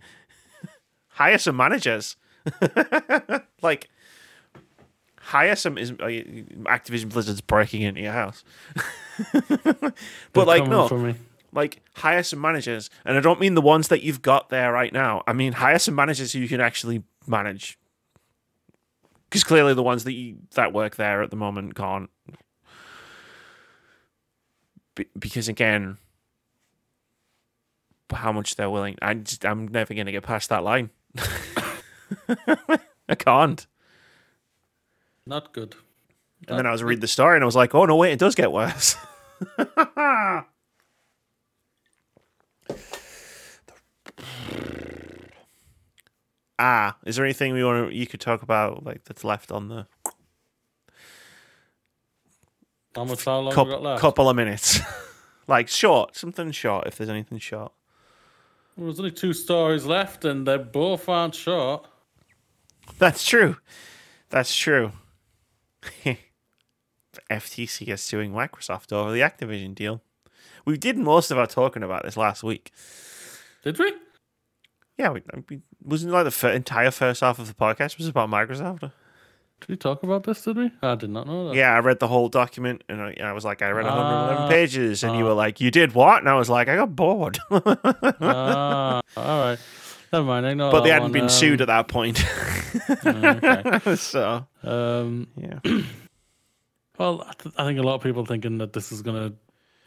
Hire 1.09 1.38
some 1.38 1.57
managers. 1.57 2.15
like 3.61 3.89
hire 5.27 5.55
some 5.55 5.77
is 5.77 5.91
uh, 5.91 5.95
Activision 6.65 7.09
Blizzard's 7.09 7.41
breaking 7.41 7.81
into 7.81 8.01
your 8.01 8.14
house. 8.14 8.43
but 9.34 9.93
They're 10.34 10.45
like 10.45 10.68
no, 10.68 10.88
for 10.88 10.97
me. 10.97 11.15
like 11.51 11.81
hire 11.95 12.23
some 12.23 12.39
managers, 12.39 12.89
and 13.05 13.18
I 13.18 13.22
don't 13.22 13.39
mean 13.39 13.55
the 13.55 13.61
ones 13.61 13.89
that 13.89 14.03
you've 14.03 14.22
got 14.22 14.49
there 14.49 14.72
right 14.72 14.93
now. 14.93 15.23
I 15.27 15.34
mean 15.34 15.53
hire 15.53 15.80
some 15.80 15.95
managers 15.95 16.31
who 16.31 16.39
you 16.39 16.47
can 16.47 16.61
actually 16.61 17.03
manage. 17.26 17.77
Because 19.30 19.43
clearly 19.43 19.73
the 19.73 19.84
ones 19.84 20.05
that 20.05 20.14
you, 20.14 20.38
that 20.51 20.72
work 20.72 20.95
there 20.95 21.22
at 21.22 21.31
the 21.31 21.35
moment 21.35 21.76
can't. 21.76 22.09
Be- 24.95 25.09
because 25.19 25.49
again, 25.49 25.97
how 28.11 28.31
much 28.31 28.55
they're 28.55 28.69
willing, 28.69 28.97
I 29.01 29.13
just 29.15 29.45
I'm 29.45 29.67
never 29.67 29.93
gonna 29.93 30.11
get 30.11 30.23
past 30.23 30.49
that 30.49 30.63
line. 30.63 30.89
I 33.09 33.15
can't. 33.15 33.65
Not 35.25 35.53
good. 35.53 35.75
And 36.47 36.57
then 36.57 36.65
I 36.65 36.71
was 36.71 36.84
reading 36.84 37.01
the 37.01 37.07
story 37.07 37.35
and 37.35 37.43
I 37.43 37.45
was 37.45 37.55
like, 37.55 37.73
oh 37.75 37.85
no, 37.85 37.95
wait, 37.95 38.13
it 38.13 38.19
does 38.19 38.35
get 38.35 38.51
worse. 38.51 38.95
ah, 46.59 46.97
is 47.05 47.15
there 47.15 47.25
anything 47.25 47.53
we 47.53 47.63
want 47.63 47.89
to, 47.89 47.95
you 47.95 48.07
could 48.07 48.21
talk 48.21 48.41
about 48.41 48.85
like 48.85 49.03
that's 49.05 49.23
left 49.23 49.51
on 49.51 49.69
the 49.69 49.88
How 52.95 53.03
much 53.03 53.25
how 53.25 53.39
long 53.39 53.49
we 53.49 53.71
got 53.71 53.84
left? 53.84 54.01
couple 54.01 54.29
of 54.29 54.35
minutes? 54.35 54.79
like 55.47 55.67
short, 55.67 56.15
something 56.15 56.51
short. 56.51 56.88
If 56.88 56.97
there's 56.97 57.09
anything 57.09 57.39
short, 57.39 57.71
Well, 58.77 58.85
There's 58.85 58.99
only 58.99 59.11
two 59.11 59.33
stories 59.33 59.85
left, 59.85 60.23
and 60.23 60.47
they 60.47 60.57
both 60.57 61.09
aren't 61.09 61.35
short. 61.35 61.87
that's 62.99 63.25
true. 63.25 63.57
That's 64.29 64.55
true. 64.55 64.91
the 66.03 66.17
FTC 67.31 67.87
is 67.87 68.01
suing 68.01 68.31
Microsoft 68.31 68.91
over 68.93 69.11
the 69.11 69.21
Activision 69.21 69.73
deal. 69.73 70.01
We 70.65 70.77
did 70.77 70.97
most 70.97 71.31
of 71.31 71.37
our 71.37 71.47
talking 71.47 71.81
about 71.83 72.03
this 72.03 72.17
last 72.17 72.43
week. 72.43 72.71
Did 73.63 73.79
we? 73.79 73.93
Yeah, 74.97 75.09
we, 75.09 75.21
we 75.49 75.61
wasn't 75.81 76.13
like 76.13 76.25
the 76.25 76.31
fir- 76.31 76.51
entire 76.51 76.91
first 76.91 77.21
half 77.21 77.39
of 77.39 77.47
the 77.47 77.53
podcast 77.53 77.97
was 77.97 78.07
about 78.07 78.29
Microsoft. 78.29 78.91
Did 79.61 79.69
we 79.69 79.75
talk 79.77 80.03
about 80.03 80.23
this? 80.23 80.43
Did 80.43 80.57
we? 80.57 80.71
I 80.84 80.95
did 80.95 81.09
not 81.09 81.25
know 81.27 81.47
that. 81.49 81.55
Yeah, 81.55 81.73
I 81.73 81.79
read 81.79 81.99
the 81.99 82.07
whole 82.07 82.29
document 82.29 82.84
and 82.88 83.01
I, 83.01 83.15
I 83.23 83.31
was 83.34 83.43
like, 83.43 83.61
I 83.61 83.69
read 83.71 83.85
111 83.85 84.43
Ah, 84.43 84.47
pages, 84.49 85.03
and 85.03 85.17
you 85.17 85.25
ah. 85.25 85.29
were 85.29 85.34
like, 85.34 85.59
you 85.59 85.71
did 85.71 85.93
what? 85.93 86.19
And 86.19 86.29
I 86.29 86.35
was 86.35 86.49
like, 86.49 86.67
I 86.69 86.75
got 86.75 86.95
bored. 86.95 87.39
ah, 87.51 89.01
all 89.17 89.39
right. 89.41 89.57
Never 90.13 90.25
mind. 90.25 90.45
Ignore 90.45 90.71
but 90.71 90.81
they 90.81 90.89
hadn't 90.89 91.05
one. 91.05 91.11
been 91.11 91.23
Um, 91.23 91.29
sued 91.29 91.61
at 91.61 91.67
that 91.67 91.88
point, 91.88 92.23
okay. 93.05 93.95
so 93.95 94.45
Um, 94.63 95.27
yeah. 95.35 95.59
well, 96.97 97.23
I, 97.27 97.34
th- 97.41 97.55
I 97.57 97.65
think 97.65 97.79
a 97.79 97.84
lot 97.84 97.95
of 97.95 98.01
people 98.03 98.25
thinking 98.25 98.59
that 98.59 98.73
this 98.73 98.91
is 98.91 99.01
going 99.01 99.31
to 99.31 99.35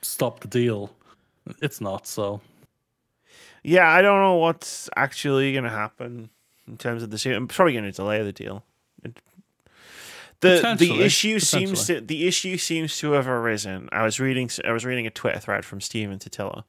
stop 0.02 0.40
the 0.40 0.48
deal. 0.48 0.90
It's 1.62 1.80
not. 1.80 2.06
So 2.06 2.40
Yeah, 3.62 3.88
I 3.88 4.02
don't 4.02 4.20
know 4.20 4.36
what's 4.36 4.90
actually 4.96 5.52
going 5.52 5.64
to 5.64 5.70
happen 5.70 6.28
in 6.68 6.76
terms 6.76 7.02
of 7.02 7.10
the 7.10 7.18
suit. 7.18 7.34
I'm 7.36 7.48
probably 7.48 7.72
going 7.72 7.84
to 7.84 7.92
delay 7.92 8.22
the 8.22 8.32
deal. 8.32 8.62
The 10.40 10.74
the 10.78 11.02
issue 11.02 11.38
seems 11.38 11.86
to 11.86 12.00
the 12.00 12.26
issue 12.26 12.56
seems 12.56 12.96
to 12.98 13.12
have 13.12 13.28
arisen. 13.28 13.88
I 13.92 14.02
was 14.02 14.18
reading 14.18 14.50
I 14.64 14.72
was 14.72 14.84
reading 14.84 15.06
a 15.06 15.10
Twitter 15.10 15.38
thread 15.38 15.64
from 15.64 15.80
Stephen 15.80 16.18
Totilo, 16.18 16.64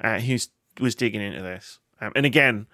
uh, 0.00 0.18
who 0.18 0.36
was 0.80 0.94
digging 0.94 1.20
into 1.20 1.42
this. 1.42 1.78
Um, 2.00 2.12
and 2.16 2.26
again, 2.26 2.66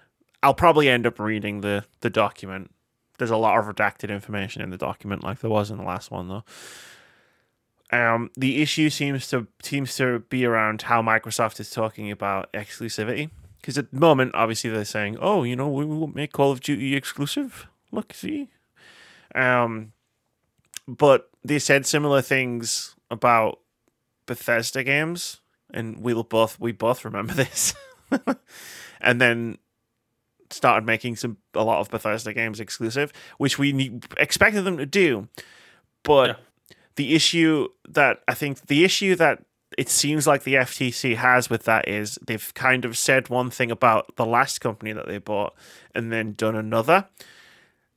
I'll 0.43 0.55
probably 0.55 0.89
end 0.89 1.07
up 1.07 1.19
reading 1.19 1.61
the 1.61 1.85
the 2.01 2.11
document. 2.11 2.71
There's 3.19 3.31
a 3.31 3.37
lot 3.37 3.59
of 3.59 3.67
redacted 3.67 4.11
information 4.11 4.63
in 4.63 4.71
the 4.71 4.79
document, 4.79 5.25
like 5.25 5.41
there 5.41 5.51
was 5.51 5.71
in 5.71 5.77
the 5.77 5.85
last 5.85 6.11
one, 6.11 6.29
though. 6.29 6.45
Um, 7.91 8.31
the 8.37 8.63
issue 8.63 8.91
seems 8.91 9.29
to 9.29 9.47
seems 9.63 9.97
to 9.97 10.21
be 10.31 10.45
around 10.45 10.83
how 10.83 11.03
Microsoft 11.03 11.61
is 11.61 11.71
talking 11.71 12.11
about 12.11 12.53
exclusivity. 12.53 13.31
Because 13.61 13.77
at 13.77 13.91
the 13.91 13.99
moment, 13.99 14.35
obviously, 14.35 14.71
they're 14.71 14.85
saying, 14.85 15.19
"Oh, 15.21 15.43
you 15.43 15.57
know, 15.57 15.69
we 15.69 15.85
will 15.85 16.07
make 16.07 16.33
Call 16.33 16.53
of 16.53 16.61
Duty 16.61 16.95
exclusive." 16.95 17.67
Look, 17.91 18.15
see. 18.15 18.49
Um, 19.35 19.93
but 20.89 21.29
they 21.45 21.59
said 21.61 21.87
similar 21.87 22.23
things 22.23 22.97
about 23.11 23.61
Bethesda 24.27 24.83
games, 24.83 25.41
and 25.73 25.99
we'll 26.01 26.25
both 26.25 26.59
we 26.59 26.73
both 26.73 27.05
remember 27.05 27.35
this. 27.45 27.75
and 29.01 29.21
then 29.21 29.59
started 30.51 30.87
making 30.87 31.15
some 31.17 31.37
a 31.55 31.63
lot 31.63 31.79
of 31.81 31.91
Bethesda 31.91 32.33
games 32.33 32.59
exclusive, 32.59 33.13
which 33.37 33.59
we 33.59 33.71
ne- 33.73 34.01
expected 34.17 34.63
them 34.63 34.79
to 34.79 34.87
do. 34.87 35.29
But 36.03 36.29
Yeah. 36.31 36.37
the 36.97 37.15
issue 37.15 37.69
that 37.89 38.23
I 38.27 38.35
think 38.35 38.67
the 38.67 38.83
issue 38.85 39.15
that 39.17 39.43
it 39.77 39.91
seems 39.91 40.27
like 40.27 40.45
the 40.45 40.55
FTC 40.55 41.17
has 41.17 41.51
with 41.51 41.65
that 41.65 41.87
is 41.87 42.19
they've 42.27 42.53
kind 42.55 42.87
of 42.87 42.97
said 42.97 43.29
one 43.29 43.51
thing 43.51 43.71
about 43.71 44.17
the 44.17 44.25
last 44.27 44.61
company 44.61 44.93
that 44.93 45.07
they 45.07 45.19
bought 45.19 45.55
and 45.95 46.11
then 46.11 46.33
done 46.33 46.57
another. 46.57 47.07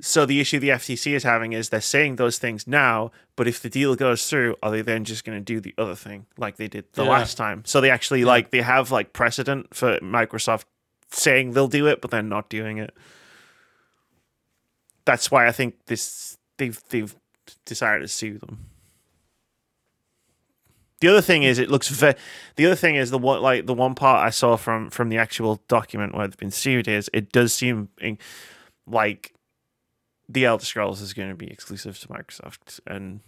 So 0.04 0.26
the 0.26 0.40
issue 0.42 0.60
the 0.60 0.70
FTC 0.70 1.14
is 1.14 1.24
having 1.24 1.54
is 1.54 1.70
they're 1.70 1.80
saying 1.80 2.16
those 2.16 2.40
things 2.40 2.66
now, 2.66 3.12
but 3.36 3.48
if 3.48 3.62
the 3.62 3.70
deal 3.70 3.96
goes 3.96 4.28
through, 4.28 4.56
are 4.64 4.72
they 4.72 4.82
then 4.82 5.04
just 5.06 5.24
going 5.24 5.38
to 5.38 5.44
do 5.44 5.60
the 5.60 5.76
other 5.78 5.94
thing 5.96 6.26
like 6.38 6.58
they 6.58 6.68
did 6.68 6.86
the 6.94 7.04
Yeah. 7.04 7.10
last 7.12 7.38
time? 7.38 7.64
So 7.66 7.80
they 7.82 7.92
actually 7.92 8.26
like 8.26 8.50
they 8.50 8.62
have 8.62 8.90
like 8.92 9.14
precedent 9.14 9.76
for 9.76 10.00
Microsoft 10.00 10.64
saying 11.12 11.52
they'll 11.52 11.68
do 11.68 11.86
it, 11.88 12.02
but 12.02 12.10
then 12.10 12.28
not 12.30 12.50
doing 12.50 12.78
it. 12.80 12.96
That's 15.06 15.30
why 15.30 15.48
I 15.48 15.52
think 15.52 15.86
this 15.86 16.38
they've 16.58 16.80
they've 16.90 17.16
decided 17.66 18.02
to 18.02 18.08
sue 18.08 18.38
them. 18.40 18.66
The 21.00 21.08
other 21.08 21.22
thing 21.22 21.42
is, 21.44 21.58
it 21.58 21.70
looks 21.72 21.90
ve- 21.90 22.14
the 22.58 22.66
other 22.68 22.76
thing 22.76 22.96
is 22.96 23.10
the 23.10 23.18
one 23.18 23.42
like 23.42 23.66
the 23.66 23.74
one 23.74 23.96
part 23.96 24.26
I 24.26 24.30
saw 24.30 24.56
from 24.56 24.90
from 24.90 25.10
the 25.10 25.18
actual 25.18 25.62
document 25.68 26.14
where 26.16 26.28
they've 26.28 26.38
been 26.38 26.52
sued 26.52 26.88
is 26.88 27.10
it 27.14 27.32
does 27.32 27.54
seem 27.54 27.90
in- 28.00 28.20
like 28.86 29.34
the 30.32 30.46
Elder 30.46 30.66
Scrolls 30.66 31.02
is 31.02 31.14
going 31.14 31.30
to 31.30 31.36
be 31.36 31.48
exclusive 31.48 32.00
to 32.00 32.08
Microsoft 32.08 32.80
and 32.88 33.20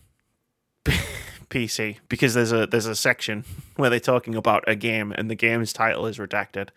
PC 1.49 1.97
because 2.09 2.33
there's 2.33 2.51
a 2.51 2.65
there's 2.65 2.85
a 2.85 2.95
section 2.95 3.43
where 3.75 3.89
they're 3.89 3.99
talking 3.99 4.35
about 4.35 4.63
a 4.67 4.75
game 4.75 5.11
and 5.11 5.29
the 5.29 5.35
game's 5.35 5.73
title 5.73 6.05
is 6.05 6.17
redacted. 6.17 6.69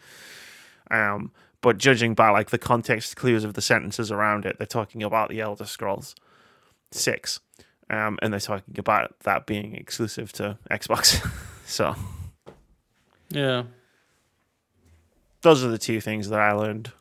Um, 0.90 1.32
but 1.60 1.78
judging 1.78 2.14
by 2.14 2.30
like 2.30 2.50
the 2.50 2.58
context 2.58 3.16
clues 3.16 3.44
of 3.44 3.54
the 3.54 3.62
sentences 3.62 4.12
around 4.12 4.46
it, 4.46 4.58
they're 4.58 4.66
talking 4.66 5.02
about 5.02 5.30
the 5.30 5.40
Elder 5.40 5.64
Scrolls 5.64 6.14
Six, 6.92 7.40
um, 7.90 8.18
and 8.22 8.32
they're 8.32 8.40
talking 8.40 8.78
about 8.78 9.18
that 9.20 9.46
being 9.46 9.74
exclusive 9.74 10.32
to 10.34 10.58
Xbox. 10.70 11.24
so 11.66 11.94
yeah. 13.30 13.64
those 15.42 15.64
are 15.64 15.68
the 15.68 15.78
two 15.78 16.00
things 16.00 16.28
that 16.28 16.40
I 16.40 16.52
learned. 16.52 16.92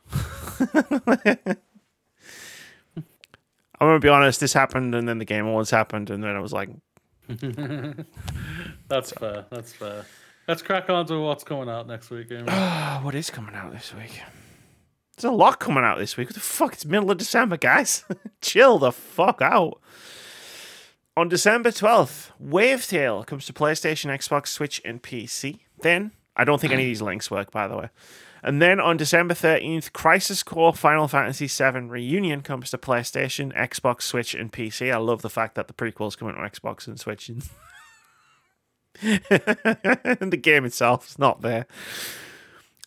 I'm 3.80 3.88
gonna 3.88 4.00
be 4.00 4.10
honest. 4.10 4.40
This 4.40 4.54
happened, 4.54 4.96
and 4.96 5.08
then 5.08 5.18
the 5.18 5.26
Game 5.26 5.46
Awards 5.46 5.70
happened, 5.72 6.10
and 6.10 6.24
then 6.24 6.36
I 6.36 6.40
was 6.40 6.54
like, 6.54 6.70
That's 8.88 9.12
fair. 9.12 9.46
That's 9.50 9.74
fair. 9.74 10.06
Let's 10.48 10.62
crack 10.62 10.90
on 10.90 11.06
to 11.08 11.20
what's 11.20 11.44
coming 11.44 11.70
out 11.70 11.88
next 11.88 12.10
week. 12.12 12.28
"Ah, 12.48 13.00
"What 13.04 13.16
is 13.16 13.30
coming 13.30 13.56
out 13.56 13.72
this 13.72 13.94
week?" 13.94 14.22
There's 15.18 15.32
a 15.32 15.36
lot 15.36 15.60
coming 15.60 15.84
out 15.84 15.98
this 15.98 16.18
week. 16.18 16.28
What 16.28 16.36
the 16.36 16.42
fuck? 16.42 16.74
It's 16.74 16.86
middle 16.86 17.10
of 17.10 17.18
December, 17.18 17.58
guys. 17.58 18.04
Chill 18.42 18.78
the 18.78 18.92
fuck 18.92 19.42
out. 19.42 19.80
On 21.18 21.30
December 21.30 21.72
12th, 21.72 22.32
Wavetale 22.44 23.26
comes 23.26 23.46
to 23.46 23.54
PlayStation, 23.54 24.12
Xbox, 24.14 24.48
Switch, 24.48 24.82
and 24.84 25.02
PC. 25.02 25.60
Then, 25.80 26.12
I 26.36 26.44
don't 26.44 26.60
think 26.60 26.74
any 26.74 26.84
of 26.84 26.88
these 26.88 27.02
links 27.02 27.32
work, 27.32 27.52
by 27.52 27.70
the 27.70 27.78
way. 27.78 27.90
And 28.46 28.62
then 28.62 28.80
on 28.80 28.96
December 28.96 29.34
13th, 29.34 29.92
Crisis 29.92 30.44
Core 30.44 30.72
Final 30.72 31.08
Fantasy 31.08 31.48
VII 31.48 31.88
Reunion 31.88 32.42
comes 32.42 32.70
to 32.70 32.78
PlayStation, 32.78 33.52
Xbox, 33.58 34.04
Switch, 34.04 34.36
and 34.36 34.54
PC. 34.54 34.94
I 34.94 34.98
love 34.98 35.24
the 35.24 35.32
fact 35.32 35.56
that 35.56 35.68
the 35.68 35.74
prequels 35.74 36.16
come 36.16 36.28
to 36.28 36.36
Xbox 36.36 36.86
and 36.88 37.00
Switch. 37.00 37.32
And 39.02 40.32
the 40.32 40.40
game 40.42 40.64
itself 40.64 41.10
is 41.10 41.20
not 41.20 41.42
there. 41.42 41.66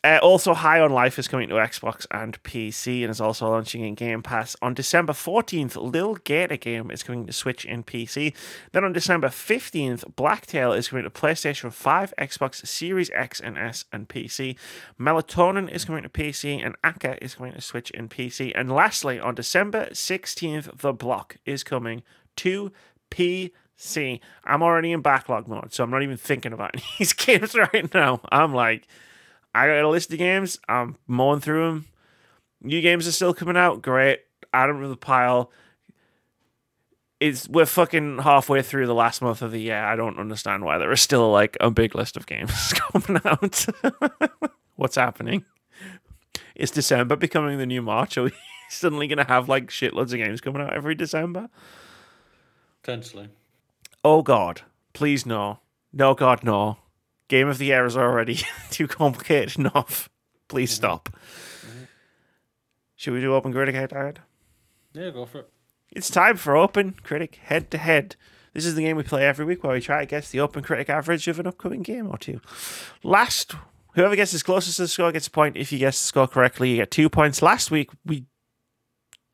Uh, 0.05 0.19
also, 0.23 0.55
High 0.55 0.81
on 0.81 0.93
Life 0.93 1.19
is 1.19 1.27
coming 1.27 1.49
to 1.49 1.57
Xbox 1.57 2.07
and 2.13 2.41
PC 2.45 3.03
and 3.03 3.11
is 3.11 3.21
also 3.21 3.51
launching 3.51 3.85
in 3.85 3.97
Game 3.97 4.23
Pass. 4.23 4.55
On 4.63 4.73
December 4.73 5.13
14th, 5.13 5.75
Lil 5.93 6.15
Gator 6.15 6.57
Game 6.57 6.93
is 6.93 7.03
coming 7.03 7.27
to 7.27 7.33
Switch 7.33 7.65
and 7.65 7.85
PC. 7.85 8.33
Then 8.71 8.85
on 8.85 8.93
December 8.93 9.27
15th, 9.29 10.15
Blacktail 10.15 10.73
is 10.73 10.89
coming 10.89 11.03
to 11.03 11.11
PlayStation 11.11 11.73
5, 11.73 12.15
Xbox 12.17 12.65
Series 12.65 13.11
X 13.11 13.41
and 13.41 13.59
S, 13.59 13.87
and 13.93 14.09
PC. 14.09 14.57
Melatonin 15.01 15.69
is 15.69 15.85
coming 15.85 16.05
to 16.05 16.09
PC, 16.09 16.65
and 16.65 16.77
Akka 16.85 17.23
is 17.23 17.35
coming 17.35 17.55
to 17.55 17.61
Switch 17.61 17.91
and 17.93 18.09
PC. 18.09 18.53
And 18.55 18.71
lastly, 18.71 19.19
on 19.19 19.35
December 19.35 19.89
16th, 19.91 20.79
The 20.79 20.93
Block 20.93 21.39
is 21.45 21.65
coming 21.65 22.05
to 22.37 22.71
PC. 23.11 24.21
I'm 24.45 24.63
already 24.63 24.93
in 24.93 25.03
backlog 25.03 25.49
mode, 25.49 25.73
so 25.73 25.83
I'm 25.83 25.91
not 25.91 26.05
even 26.05 26.17
thinking 26.17 26.53
about 26.53 26.77
these 26.99 27.13
games 27.13 27.57
right 27.57 27.93
now. 27.93 28.21
I'm 28.31 28.55
like, 28.55 28.87
I 29.55 29.67
got 29.67 29.85
a 29.85 29.89
list 29.89 30.13
of 30.13 30.19
games. 30.19 30.59
I'm 30.69 30.97
mowing 31.07 31.41
through 31.41 31.67
them. 31.67 31.87
New 32.63 32.81
games 32.81 33.07
are 33.07 33.13
still 33.13 33.35
coming 33.35 33.57
out. 33.57 33.83
Great. 33.83 34.21
Add 34.53 34.69
them 34.69 34.81
to 34.83 34.89
the 34.89 34.97
pile. 34.97 35.51
It's 37.21 37.49
we're 37.49 37.67
fucking 37.67 38.19
halfway 38.19 38.63
through 38.63 38.87
the 38.87 38.95
last 38.95 39.21
month 39.21 39.43
of 39.43 39.51
the 39.51 39.61
year. 39.61 39.83
I 39.83 39.97
don't 39.97 40.19
understand 40.19 40.65
why 40.65 40.79
there 40.79 40.93
is 40.93 41.01
still 41.01 41.31
like 41.33 41.57
a 41.61 41.71
big 41.71 41.95
list 41.95 42.17
of 42.17 42.27
games 42.27 42.73
coming 42.93 43.21
out. 43.25 43.67
What's 44.77 44.97
happening? 44.97 45.45
Is 46.55 46.71
December 46.71 47.17
becoming 47.17 47.59
the 47.59 47.67
new 47.67 47.83
March? 47.83 48.17
Are 48.17 48.25
we 48.25 48.33
suddenly 48.69 49.09
gonna 49.09 49.27
have 49.27 49.49
like 49.49 49.69
shitloads 49.69 50.13
of 50.13 50.19
games 50.19 50.41
coming 50.41 50.63
out 50.63 50.73
every 50.73 50.95
December? 50.95 51.49
Potentially. 52.83 53.29
Oh 54.05 54.23
God, 54.23 54.63
please 54.93 55.27
no, 55.27 55.59
no 55.93 56.15
God 56.15 56.45
no. 56.45 56.79
Game 57.29 57.49
of 57.49 57.59
the 57.59 57.67
year 57.67 57.85
is 57.85 57.97
already 57.97 58.41
too 58.71 58.89
complicated 58.89 59.59
enough. 59.59 60.09
Please 60.49 60.71
stop. 60.71 61.11
Should 62.97 63.15
we 63.15 63.21
do 63.21 63.35
open 63.35 63.53
critic 63.53 63.75
head 63.75 63.91
to 63.91 63.97
head? 63.97 64.21
Yeah, 64.93 65.11
go 65.11 65.27
for 65.27 65.41
it. 65.41 65.51
It's 65.91 66.11
time 66.11 66.37
for 66.37 66.57
open 66.57 66.97
critic 67.03 67.37
head 67.37 67.71
to 67.71 67.79
head. 67.79 68.17
This 68.55 68.67
is 68.67 68.75
the 68.75 68.83
game 68.83 68.97
we 68.97 69.03
play 69.03 69.27
every 69.27 69.45
week 69.45 69.63
where 69.63 69.75
we 69.75 69.81
try 69.81 70.01
to 70.01 70.07
guess 70.07 70.31
the 70.31 70.41
open 70.41 70.63
critic 70.63 70.91
average 70.91 71.29
of 71.29 71.39
an 71.39 71.47
upcoming 71.47 71.83
game 71.83 72.09
or 72.09 72.19
two. 72.19 72.41
Last, 73.03 73.55
whoever 73.93 74.17
gets 74.17 74.33
guesses 74.33 74.43
closest 74.43 74.77
to 74.77 74.83
the 74.83 74.89
score 74.89 75.13
gets 75.13 75.29
a 75.29 75.31
point. 75.31 75.57
If 75.57 75.71
you 75.71 75.79
guess 75.79 75.99
the 75.99 76.07
score 76.07 76.27
correctly, 76.27 76.71
you 76.71 76.77
get 76.77 76.91
two 76.91 77.09
points. 77.09 77.43
Last 77.43 77.71
week 77.71 77.91
we 78.05 78.25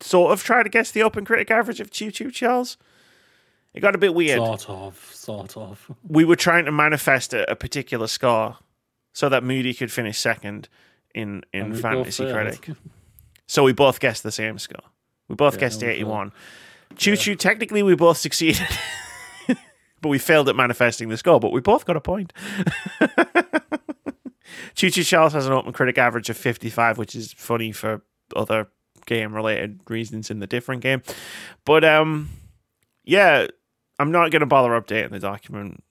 sort 0.01 0.31
of 0.31 0.43
tried 0.43 0.63
to 0.63 0.69
guess 0.69 0.91
the 0.91 1.01
open 1.01 1.25
critic 1.25 1.49
average 1.49 1.79
of 1.79 1.91
Choo 1.91 2.11
Choo 2.11 2.29
Charles. 2.29 2.77
It 3.75 3.81
got 3.81 3.93
a 3.93 3.97
bit 3.97 4.13
weird. 4.15 4.37
Sort 4.39 4.69
of, 4.69 5.11
sort 5.13 5.57
of. 5.57 5.91
we 6.07 6.23
were 6.23 6.35
trying 6.35 6.65
to 6.65 6.71
manifest 6.71 7.33
a, 7.33 7.51
a 7.51 7.55
particular 7.55 8.07
score 8.07 8.57
so 9.13 9.29
that 9.29 9.43
Moody 9.43 9.73
could 9.73 9.91
finish 9.91 10.17
second 10.17 10.69
in 11.13 11.43
in 11.53 11.61
And 11.61 11.73
we 11.73 11.81
both 11.81 11.81
Fantasy. 11.81 12.31
Critic. 12.31 12.69
So 13.47 13.63
we 13.63 13.73
both 13.73 13.99
guessed 13.99 14.23
the 14.23 14.31
same 14.31 14.57
score. 14.59 14.81
We 15.27 15.35
both 15.35 15.55
Yeah, 15.55 15.59
guessed 15.61 15.83
81. 15.83 16.31
Choo 16.97 17.15
choo, 17.15 17.35
technically 17.35 17.83
we 17.83 17.95
both 17.95 18.17
succeeded. 18.17 18.67
but 20.01 20.09
we 20.09 20.19
failed 20.19 20.49
at 20.49 20.55
manifesting 20.55 21.09
the 21.09 21.17
score, 21.17 21.39
but 21.39 21.51
we 21.51 21.61
both 21.61 21.85
got 21.85 21.95
a 21.97 22.01
point. 22.01 22.31
Choo 24.75 24.89
Choo 24.89 25.03
Charles 25.03 25.33
has 25.33 25.47
an 25.47 25.53
open 25.53 25.73
critic 25.73 25.97
average 25.97 26.29
of 26.29 26.37
55, 26.37 26.97
which 26.97 27.15
is 27.15 27.33
funny 27.33 27.71
for 27.71 28.01
other 28.35 28.67
game 29.05 29.33
related 29.33 29.79
reasons 29.89 30.29
in 30.29 30.39
the 30.39 30.47
different 30.47 30.81
game. 30.81 31.01
But 31.65 31.83
um 31.83 32.29
yeah, 33.03 33.47
I'm 33.97 34.11
not 34.11 34.31
gonna 34.31 34.45
bother 34.45 34.71
updating 34.71 35.11
the 35.11 35.19
document. 35.19 35.83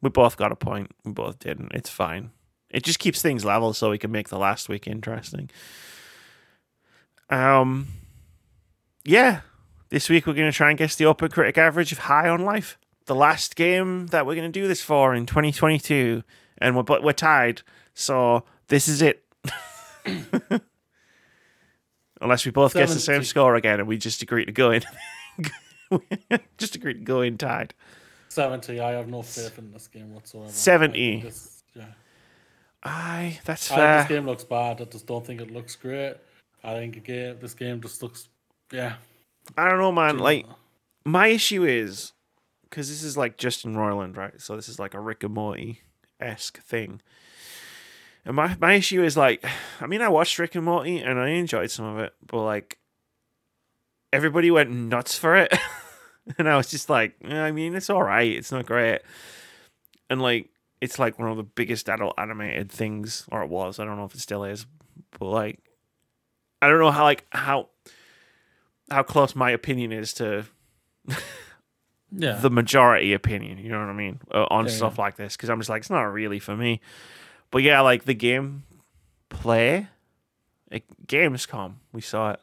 We 0.00 0.10
both 0.10 0.36
got 0.36 0.52
a 0.52 0.56
point. 0.56 0.90
We 1.04 1.12
both 1.12 1.38
didn't. 1.38 1.72
It's 1.72 1.90
fine. 1.90 2.30
It 2.70 2.82
just 2.82 2.98
keeps 2.98 3.22
things 3.22 3.44
level 3.44 3.72
so 3.72 3.90
we 3.90 3.98
can 3.98 4.10
make 4.12 4.28
the 4.28 4.38
last 4.38 4.68
week 4.68 4.86
interesting. 4.86 5.50
Um 7.30 7.88
yeah. 9.04 9.40
This 9.88 10.08
week 10.08 10.26
we're 10.26 10.34
gonna 10.34 10.52
try 10.52 10.70
and 10.70 10.78
guess 10.78 10.96
the 10.96 11.06
open 11.06 11.30
critic 11.30 11.58
average 11.58 11.92
of 11.92 11.98
High 11.98 12.28
on 12.28 12.44
Life. 12.44 12.78
The 13.06 13.14
last 13.14 13.56
game 13.56 14.06
that 14.08 14.26
we're 14.26 14.34
gonna 14.36 14.48
do 14.48 14.68
this 14.68 14.82
for 14.82 15.14
in 15.14 15.26
2022. 15.26 16.22
And 16.58 16.76
we're 16.76 16.82
but 16.82 17.02
we're 17.02 17.12
tied. 17.12 17.62
So 17.94 18.44
this 18.68 18.88
is 18.88 19.02
it. 19.02 19.24
Unless 22.20 22.44
we 22.46 22.52
both 22.52 22.74
guess 22.74 22.94
the 22.94 23.00
same 23.00 23.24
score 23.24 23.56
again 23.56 23.80
and 23.80 23.88
we 23.88 23.98
just 23.98 24.22
agree 24.22 24.44
to 24.44 24.52
go 24.52 24.70
in. 24.70 24.82
just 26.58 26.76
agree 26.76 26.94
to 26.94 27.00
go 27.00 27.20
in 27.20 27.38
tied. 27.38 27.74
70. 28.28 28.80
I 28.80 28.92
have 28.92 29.08
no 29.08 29.22
faith 29.22 29.58
in 29.58 29.72
this 29.72 29.86
game 29.86 30.12
whatsoever. 30.14 30.50
70. 30.50 31.18
I 31.18 31.20
this- 31.22 31.62
yeah. 31.74 31.84
Aye, 32.82 33.40
that's 33.44 33.70
I 33.70 33.76
fair. 33.76 33.96
this 33.98 34.04
uh, 34.04 34.08
game 34.08 34.26
looks 34.26 34.44
bad. 34.44 34.80
I 34.80 34.84
just 34.84 35.06
don't 35.06 35.24
think 35.26 35.40
it 35.40 35.50
looks 35.50 35.74
great. 35.76 36.16
I 36.62 36.74
think 36.74 36.96
again, 36.96 37.38
this 37.40 37.54
game 37.54 37.80
just 37.80 38.02
looks, 38.02 38.28
yeah. 38.72 38.94
I 39.56 39.68
don't 39.68 39.78
know, 39.78 39.92
man. 39.92 40.18
Like, 40.18 40.46
my 41.04 41.28
issue 41.28 41.64
is 41.64 42.12
because 42.62 42.88
this 42.88 43.02
is 43.02 43.16
like 43.16 43.36
Justin 43.36 43.74
Roiland, 43.74 44.16
right? 44.16 44.40
So 44.40 44.56
this 44.56 44.68
is 44.68 44.78
like 44.78 44.94
a 44.94 45.00
Rick 45.00 45.22
and 45.22 45.34
Morty 45.34 45.82
esque 46.20 46.60
thing. 46.62 47.00
And 48.24 48.36
my, 48.36 48.56
my 48.60 48.74
issue 48.74 49.02
is 49.02 49.16
like, 49.16 49.44
I 49.80 49.86
mean, 49.86 50.02
I 50.02 50.08
watched 50.08 50.38
Rick 50.38 50.54
and 50.54 50.64
Morty 50.64 50.98
and 50.98 51.18
I 51.18 51.28
enjoyed 51.30 51.70
some 51.70 51.84
of 51.84 51.98
it, 51.98 52.12
but 52.26 52.42
like, 52.44 52.78
everybody 54.14 54.50
went 54.50 54.70
nuts 54.70 55.18
for 55.18 55.34
it. 55.36 55.52
and 56.38 56.48
I 56.48 56.56
was 56.56 56.70
just 56.70 56.88
like, 56.88 57.16
I 57.24 57.50
mean, 57.50 57.74
it's 57.74 57.90
all 57.90 58.02
right. 58.02 58.30
It's 58.30 58.52
not 58.52 58.64
great. 58.64 59.00
And 60.08 60.22
like, 60.22 60.50
it's 60.80 60.98
like 60.98 61.18
one 61.18 61.28
of 61.28 61.36
the 61.36 61.42
biggest 61.42 61.88
adult 61.88 62.14
animated 62.16 62.70
things, 62.70 63.26
or 63.32 63.42
it 63.42 63.48
was. 63.48 63.78
I 63.78 63.84
don't 63.84 63.96
know 63.96 64.04
if 64.04 64.14
it 64.14 64.20
still 64.20 64.44
is, 64.44 64.66
but 65.18 65.26
like, 65.26 65.58
I 66.62 66.68
don't 66.68 66.78
know 66.78 66.90
how 66.90 67.04
like 67.04 67.26
how 67.30 67.68
how 68.90 69.02
close 69.02 69.34
my 69.34 69.50
opinion 69.50 69.92
is 69.92 70.12
to 70.14 70.44
yeah. 72.12 72.34
the 72.34 72.50
majority 72.50 73.12
opinion. 73.14 73.58
You 73.58 73.70
know 73.70 73.80
what 73.80 73.88
I 73.88 73.94
mean 73.94 74.20
uh, 74.32 74.46
on 74.50 74.66
Yeah, 74.66 74.72
stuff 74.72 74.98
like 74.98 75.16
this 75.16 75.36
because 75.36 75.48
I'm 75.48 75.58
just 75.58 75.70
like 75.70 75.80
it's 75.80 75.90
not 75.90 76.02
really 76.02 76.38
for 76.38 76.56
me. 76.56 76.80
But 77.50 77.62
yeah, 77.62 77.80
like 77.80 78.04
the 78.04 78.14
game 78.14 78.64
play, 79.28 79.88
it, 80.70 80.84
Gamescom, 81.06 81.74
we 81.92 82.00
saw 82.00 82.32
it, 82.32 82.40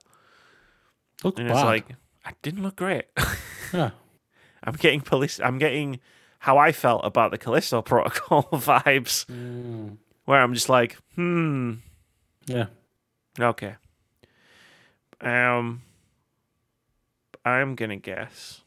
and 1.24 1.36
bad. 1.48 1.48
it's 1.58 1.64
like 1.66 1.90
it 2.28 2.36
didn't 2.42 2.64
look 2.64 2.76
great. 2.76 3.06
yeah. 3.74 3.92
I'm 4.64 4.74
getting 4.74 5.02
police. 5.02 5.40
I'm 5.40 5.58
getting 5.58 6.00
how 6.40 6.58
I 6.58 6.72
felt 6.72 7.02
about 7.06 7.32
the 7.32 7.38
Callisto 7.38 7.82
Protocol 7.86 8.44
vibes, 8.52 9.26
Mm, 9.28 9.98
where 10.26 10.42
I'm 10.42 10.54
just 10.54 10.70
like, 10.70 10.98
hmm, 11.16 11.74
yeah. 12.46 12.68
okay. 13.40 13.76
Um, 15.20 15.82
I'm 17.46 17.76
gonna 17.76 17.98
guess 17.98 18.62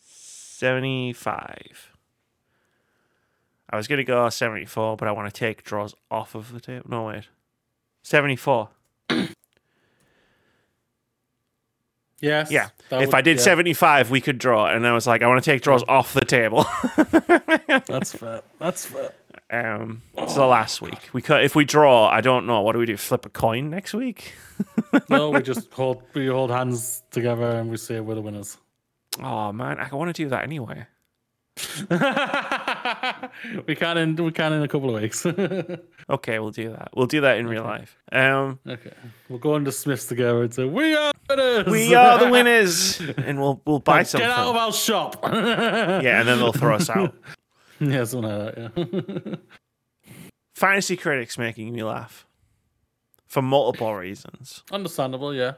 seventy-five. 0.00 1.90
I 3.70 3.76
was 3.76 3.88
gonna 3.88 4.04
go 4.04 4.28
seventy-four, 4.28 4.96
but 4.96 5.08
I 5.08 5.12
want 5.12 5.32
to 5.32 5.38
take 5.38 5.64
draws 5.64 5.94
off 6.10 6.34
of 6.34 6.52
the 6.52 6.60
table. 6.60 6.86
No 6.88 7.04
wait, 7.06 7.24
seventy-four. 8.02 8.68
Yes. 12.24 12.50
Yeah. 12.50 12.68
if 12.90 13.06
would- 13.08 13.14
I 13.14 13.20
did 13.20 13.36
yeah, 13.36 13.42
75, 13.42 14.10
we 14.10 14.20
could 14.20 14.38
draw. 14.38 14.66
And 14.66 14.86
I 14.86 14.92
was 14.92 15.06
like, 15.06 15.22
I 15.22 15.26
want 15.26 15.42
to 15.44 15.50
take 15.50 15.62
draws 15.62 15.84
off 15.88 16.14
the 16.14 16.24
table. 16.24 16.64
That's 17.86 18.12
fair. 18.12 18.42
That's 18.58 18.86
fair. 18.86 19.12
um, 19.50 20.02
so 20.28 20.48
last 20.48 20.80
week 20.80 21.10
we 21.12 21.20
could, 21.22 21.44
if 21.44 21.54
we 21.54 21.64
draw, 21.64 22.08
I 22.08 22.20
don't 22.22 22.46
know. 22.46 22.62
What 22.62 22.72
do 22.72 22.78
we 22.78 22.86
do? 22.86 22.96
Flip 22.96 23.24
a 23.26 23.28
coin 23.28 23.70
next 23.70 23.94
week? 23.94 24.32
No, 25.10 25.30
we 25.30 25.42
just 25.42 25.72
hold 25.72 26.02
we 26.14 26.28
hold 26.28 26.50
hands 26.52 27.02
together 27.10 27.58
and 27.58 27.68
we 27.68 27.76
say 27.76 27.98
we're 27.98 28.14
the 28.14 28.22
winners. 28.22 28.56
Oh 29.20 29.50
man, 29.52 29.80
I 29.80 29.92
want 29.92 30.14
to 30.14 30.22
do 30.22 30.28
that 30.28 30.44
anyway. 30.44 30.86
we 33.66 33.74
can 33.76 33.96
in 33.96 34.16
we 34.16 34.32
can 34.32 34.52
in 34.52 34.62
a 34.62 34.68
couple 34.68 34.94
of 34.94 35.00
weeks. 35.02 35.24
okay. 36.10 36.38
We'll 36.38 36.50
do 36.50 36.70
that. 36.70 36.88
We'll 36.94 37.06
do 37.06 37.20
that 37.20 37.38
in 37.38 37.46
real 37.46 37.62
life. 37.62 37.96
Um, 38.10 38.58
okay, 38.66 38.90
We'll 39.28 39.38
go 39.38 39.54
into 39.56 39.70
Smiths 39.72 40.06
together 40.06 40.42
and 40.42 40.52
say, 40.52 40.64
We 40.64 40.96
are 40.96 41.12
winners. 41.28 41.66
we 41.66 41.94
are 41.94 42.18
the 42.18 42.28
winners, 42.30 43.00
and 43.18 43.40
we'll 43.40 43.60
we'll 43.64 43.78
buy 43.78 44.02
something. 44.02 44.28
Get 44.28 44.36
out 44.36 44.48
of 44.48 44.56
our 44.56 44.72
shop. 44.72 45.20
yeah, 45.24 46.20
and 46.20 46.28
then 46.28 46.38
they'll 46.38 46.52
throw 46.52 46.74
us 46.74 46.90
out. 46.90 47.14
yeah, 47.80 48.04
something 48.04 48.30
like 48.30 48.54
that, 48.54 48.72
yeah. 49.28 49.34
Fantasy 50.56 50.96
critics 50.96 51.36
making 51.38 51.72
me 51.72 51.82
laugh 51.82 52.26
for 53.26 53.42
multiple 53.42 53.94
reasons. 53.94 54.62
Understandable, 54.70 55.34
yeah. 55.34 55.54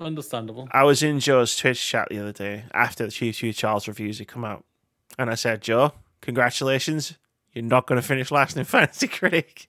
Understandable. 0.00 0.68
I 0.70 0.84
was 0.84 1.02
in 1.02 1.18
Joe's 1.18 1.56
Twitch 1.56 1.84
chat 1.84 2.08
the 2.10 2.18
other 2.20 2.32
day 2.32 2.64
after 2.72 3.04
the 3.06 3.10
Choo 3.10 3.32
Choo 3.32 3.52
Charles 3.52 3.88
reviews 3.88 4.18
had 4.18 4.28
come 4.28 4.44
out, 4.44 4.64
and 5.18 5.30
I 5.30 5.34
said, 5.34 5.62
Joe, 5.62 5.92
congratulations, 6.20 7.14
you're 7.52 7.64
not 7.64 7.86
going 7.86 8.00
to 8.00 8.06
finish 8.06 8.30
last 8.30 8.56
in 8.56 8.64
Fantasy 8.64 9.08
Critic. 9.08 9.68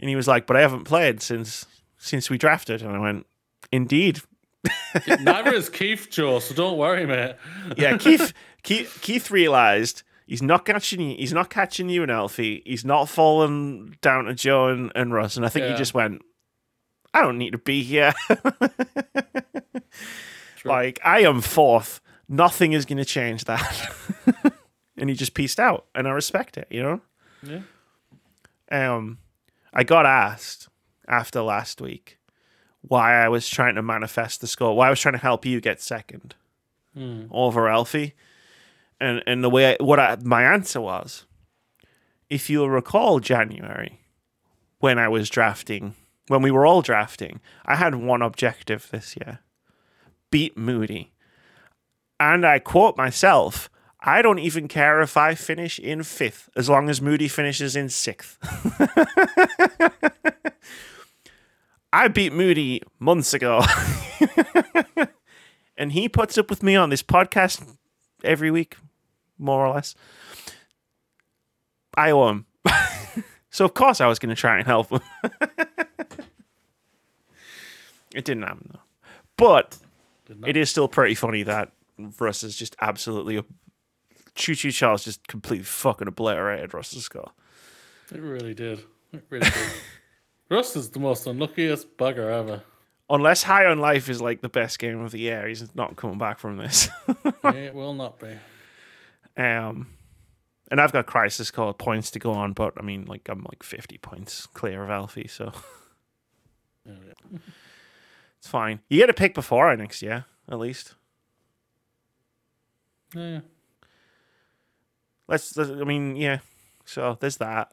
And 0.00 0.08
he 0.08 0.16
was 0.16 0.28
like, 0.28 0.46
but 0.46 0.56
I 0.56 0.60
haven't 0.60 0.84
played 0.84 1.20
since 1.22 1.66
since 1.98 2.30
we 2.30 2.38
drafted. 2.38 2.80
And 2.82 2.94
I 2.96 2.98
went, 2.98 3.26
indeed. 3.72 4.20
Neither 5.20 5.54
is 5.54 5.68
Keith, 5.68 6.08
Joe. 6.10 6.38
So 6.38 6.54
don't 6.54 6.78
worry, 6.78 7.06
mate. 7.06 7.34
Yeah, 7.76 7.96
Keith 7.96 8.32
Keith, 8.62 8.98
Keith 9.02 9.30
realized 9.30 10.02
he's 10.26 10.42
not 10.42 10.64
catching 10.64 11.00
you. 11.00 11.16
He's 11.16 11.32
not 11.32 11.50
catching 11.50 11.88
you 11.88 12.02
and 12.02 12.10
Elfie. 12.10 12.62
He's 12.64 12.84
not 12.84 13.08
falling 13.08 13.96
down 14.00 14.24
to 14.26 14.34
Joe 14.34 14.68
and, 14.68 14.92
and 14.94 15.12
Russ. 15.12 15.36
And 15.36 15.44
I 15.44 15.48
think 15.48 15.64
Yeah. 15.64 15.72
he 15.72 15.78
just 15.78 15.94
went, 15.94 16.22
I 17.14 17.22
don't 17.22 17.38
need 17.38 17.52
to 17.52 17.58
be 17.58 17.82
here. 17.82 18.12
like 20.64 20.98
I 21.04 21.20
am 21.20 21.40
fourth. 21.40 22.00
Nothing 22.28 22.72
is 22.72 22.84
going 22.84 22.98
to 22.98 23.04
change 23.04 23.44
that. 23.44 23.94
and 24.96 25.08
he 25.08 25.16
just 25.16 25.34
pieced 25.34 25.58
out, 25.58 25.86
and 25.94 26.06
I 26.06 26.10
respect 26.10 26.56
it. 26.58 26.68
You 26.70 26.82
know. 26.82 27.00
Yeah. 27.42 27.62
Um, 28.70 29.18
I 29.72 29.84
got 29.84 30.06
asked 30.06 30.68
after 31.06 31.40
last 31.40 31.80
week 31.80 32.18
why 32.82 33.14
I 33.14 33.28
was 33.28 33.48
trying 33.48 33.74
to 33.76 33.82
manifest 33.82 34.40
the 34.40 34.46
score, 34.46 34.76
why 34.76 34.88
I 34.88 34.90
was 34.90 35.00
trying 35.00 35.14
to 35.14 35.18
help 35.18 35.46
you 35.46 35.60
get 35.60 35.80
second 35.80 36.34
over 37.30 37.68
Alfie, 37.68 38.14
and 39.00 39.22
and 39.26 39.42
the 39.44 39.50
way 39.50 39.72
I, 39.72 39.76
what 39.82 40.00
I, 40.00 40.16
my 40.22 40.42
answer 40.42 40.80
was, 40.80 41.26
if 42.28 42.50
you'll 42.50 42.70
recall 42.70 43.20
January, 43.20 44.00
when 44.80 44.98
I 44.98 45.08
was 45.08 45.30
drafting, 45.30 45.94
when 46.26 46.42
we 46.42 46.50
were 46.50 46.66
all 46.66 46.82
drafting, 46.82 47.40
I 47.64 47.76
had 47.76 47.94
one 47.94 48.22
objective 48.22 48.88
this 48.90 49.16
year: 49.16 49.40
beat 50.30 50.56
Moody, 50.56 51.12
and 52.20 52.46
I 52.46 52.58
quote 52.58 52.96
myself. 52.96 53.70
I 54.00 54.22
don't 54.22 54.38
even 54.38 54.68
care 54.68 55.00
if 55.00 55.16
I 55.16 55.34
finish 55.34 55.78
in 55.78 56.04
fifth, 56.04 56.48
as 56.54 56.68
long 56.68 56.88
as 56.88 57.02
Moody 57.02 57.28
finishes 57.28 57.74
in 57.74 57.88
sixth. 57.88 58.38
I 61.92 62.08
beat 62.08 62.32
Moody 62.32 62.82
months 62.98 63.34
ago. 63.34 63.62
and 65.76 65.92
he 65.92 66.08
puts 66.08 66.38
up 66.38 66.48
with 66.48 66.62
me 66.62 66.76
on 66.76 66.90
this 66.90 67.02
podcast 67.02 67.76
every 68.22 68.50
week, 68.50 68.76
more 69.36 69.66
or 69.66 69.74
less. 69.74 69.94
I 71.96 72.12
owe 72.12 72.28
him. 72.28 72.46
so, 73.50 73.64
of 73.64 73.74
course, 73.74 74.00
I 74.00 74.06
was 74.06 74.20
going 74.20 74.34
to 74.34 74.40
try 74.40 74.58
and 74.58 74.66
help 74.66 74.90
him. 74.90 75.00
it 78.14 78.24
didn't 78.24 78.44
happen, 78.44 78.70
though. 78.72 78.80
But 79.36 79.76
it 80.46 80.56
is 80.56 80.70
still 80.70 80.88
pretty 80.88 81.14
funny 81.14 81.42
that 81.44 81.72
Russ 82.18 82.42
is 82.42 82.56
just 82.56 82.76
absolutely. 82.80 83.38
A 83.38 83.44
Choo 84.34 84.54
Choo 84.54 84.70
Charles 84.70 85.04
just 85.04 85.26
completely 85.26 85.64
fucking 85.64 86.08
obliterated 86.08 86.72
Russ's 86.72 87.04
score. 87.04 87.32
It 88.12 88.20
really 88.20 88.54
did. 88.54 88.80
It 89.12 89.24
really 89.28 89.48
did. 89.50 89.70
Russ 90.50 90.76
is 90.76 90.90
the 90.90 91.00
most 91.00 91.26
unluckiest 91.26 91.96
bugger 91.96 92.32
ever. 92.32 92.62
Unless 93.10 93.42
High 93.42 93.66
on 93.66 93.78
Life 93.78 94.08
is 94.08 94.20
like 94.20 94.40
the 94.40 94.48
best 94.48 94.78
game 94.78 95.00
of 95.00 95.12
the 95.12 95.18
year, 95.18 95.48
he's 95.48 95.74
not 95.74 95.96
coming 95.96 96.18
back 96.18 96.38
from 96.38 96.56
this. 96.56 96.88
it 97.44 97.74
will 97.74 97.94
not 97.94 98.18
be. 98.18 98.28
um, 99.36 99.88
and 100.70 100.80
I've 100.80 100.92
got 100.92 101.06
Crisis 101.06 101.50
Core 101.50 101.72
points 101.74 102.10
to 102.12 102.18
go 102.18 102.32
on, 102.32 102.52
but 102.52 102.74
I 102.76 102.82
mean, 102.82 103.06
like 103.06 103.28
I'm 103.28 103.44
like 103.48 103.62
50 103.62 103.98
points 103.98 104.46
clear 104.46 104.84
of 104.84 104.90
Alfie, 104.90 105.26
so 105.26 105.52
yeah. 106.86 107.38
it's 108.38 108.48
fine. 108.48 108.80
You 108.88 108.98
get 108.98 109.10
a 109.10 109.14
pick 109.14 109.34
before 109.34 109.68
I 109.68 109.76
next 109.76 110.02
year, 110.02 110.26
at 110.50 110.58
least. 110.58 110.94
Yeah. 113.14 113.40
Let's. 115.26 115.56
let's- 115.56 115.70
I 115.70 115.84
mean, 115.84 116.16
yeah. 116.16 116.38
So 116.84 117.16
there's 117.20 117.36
that. 117.38 117.72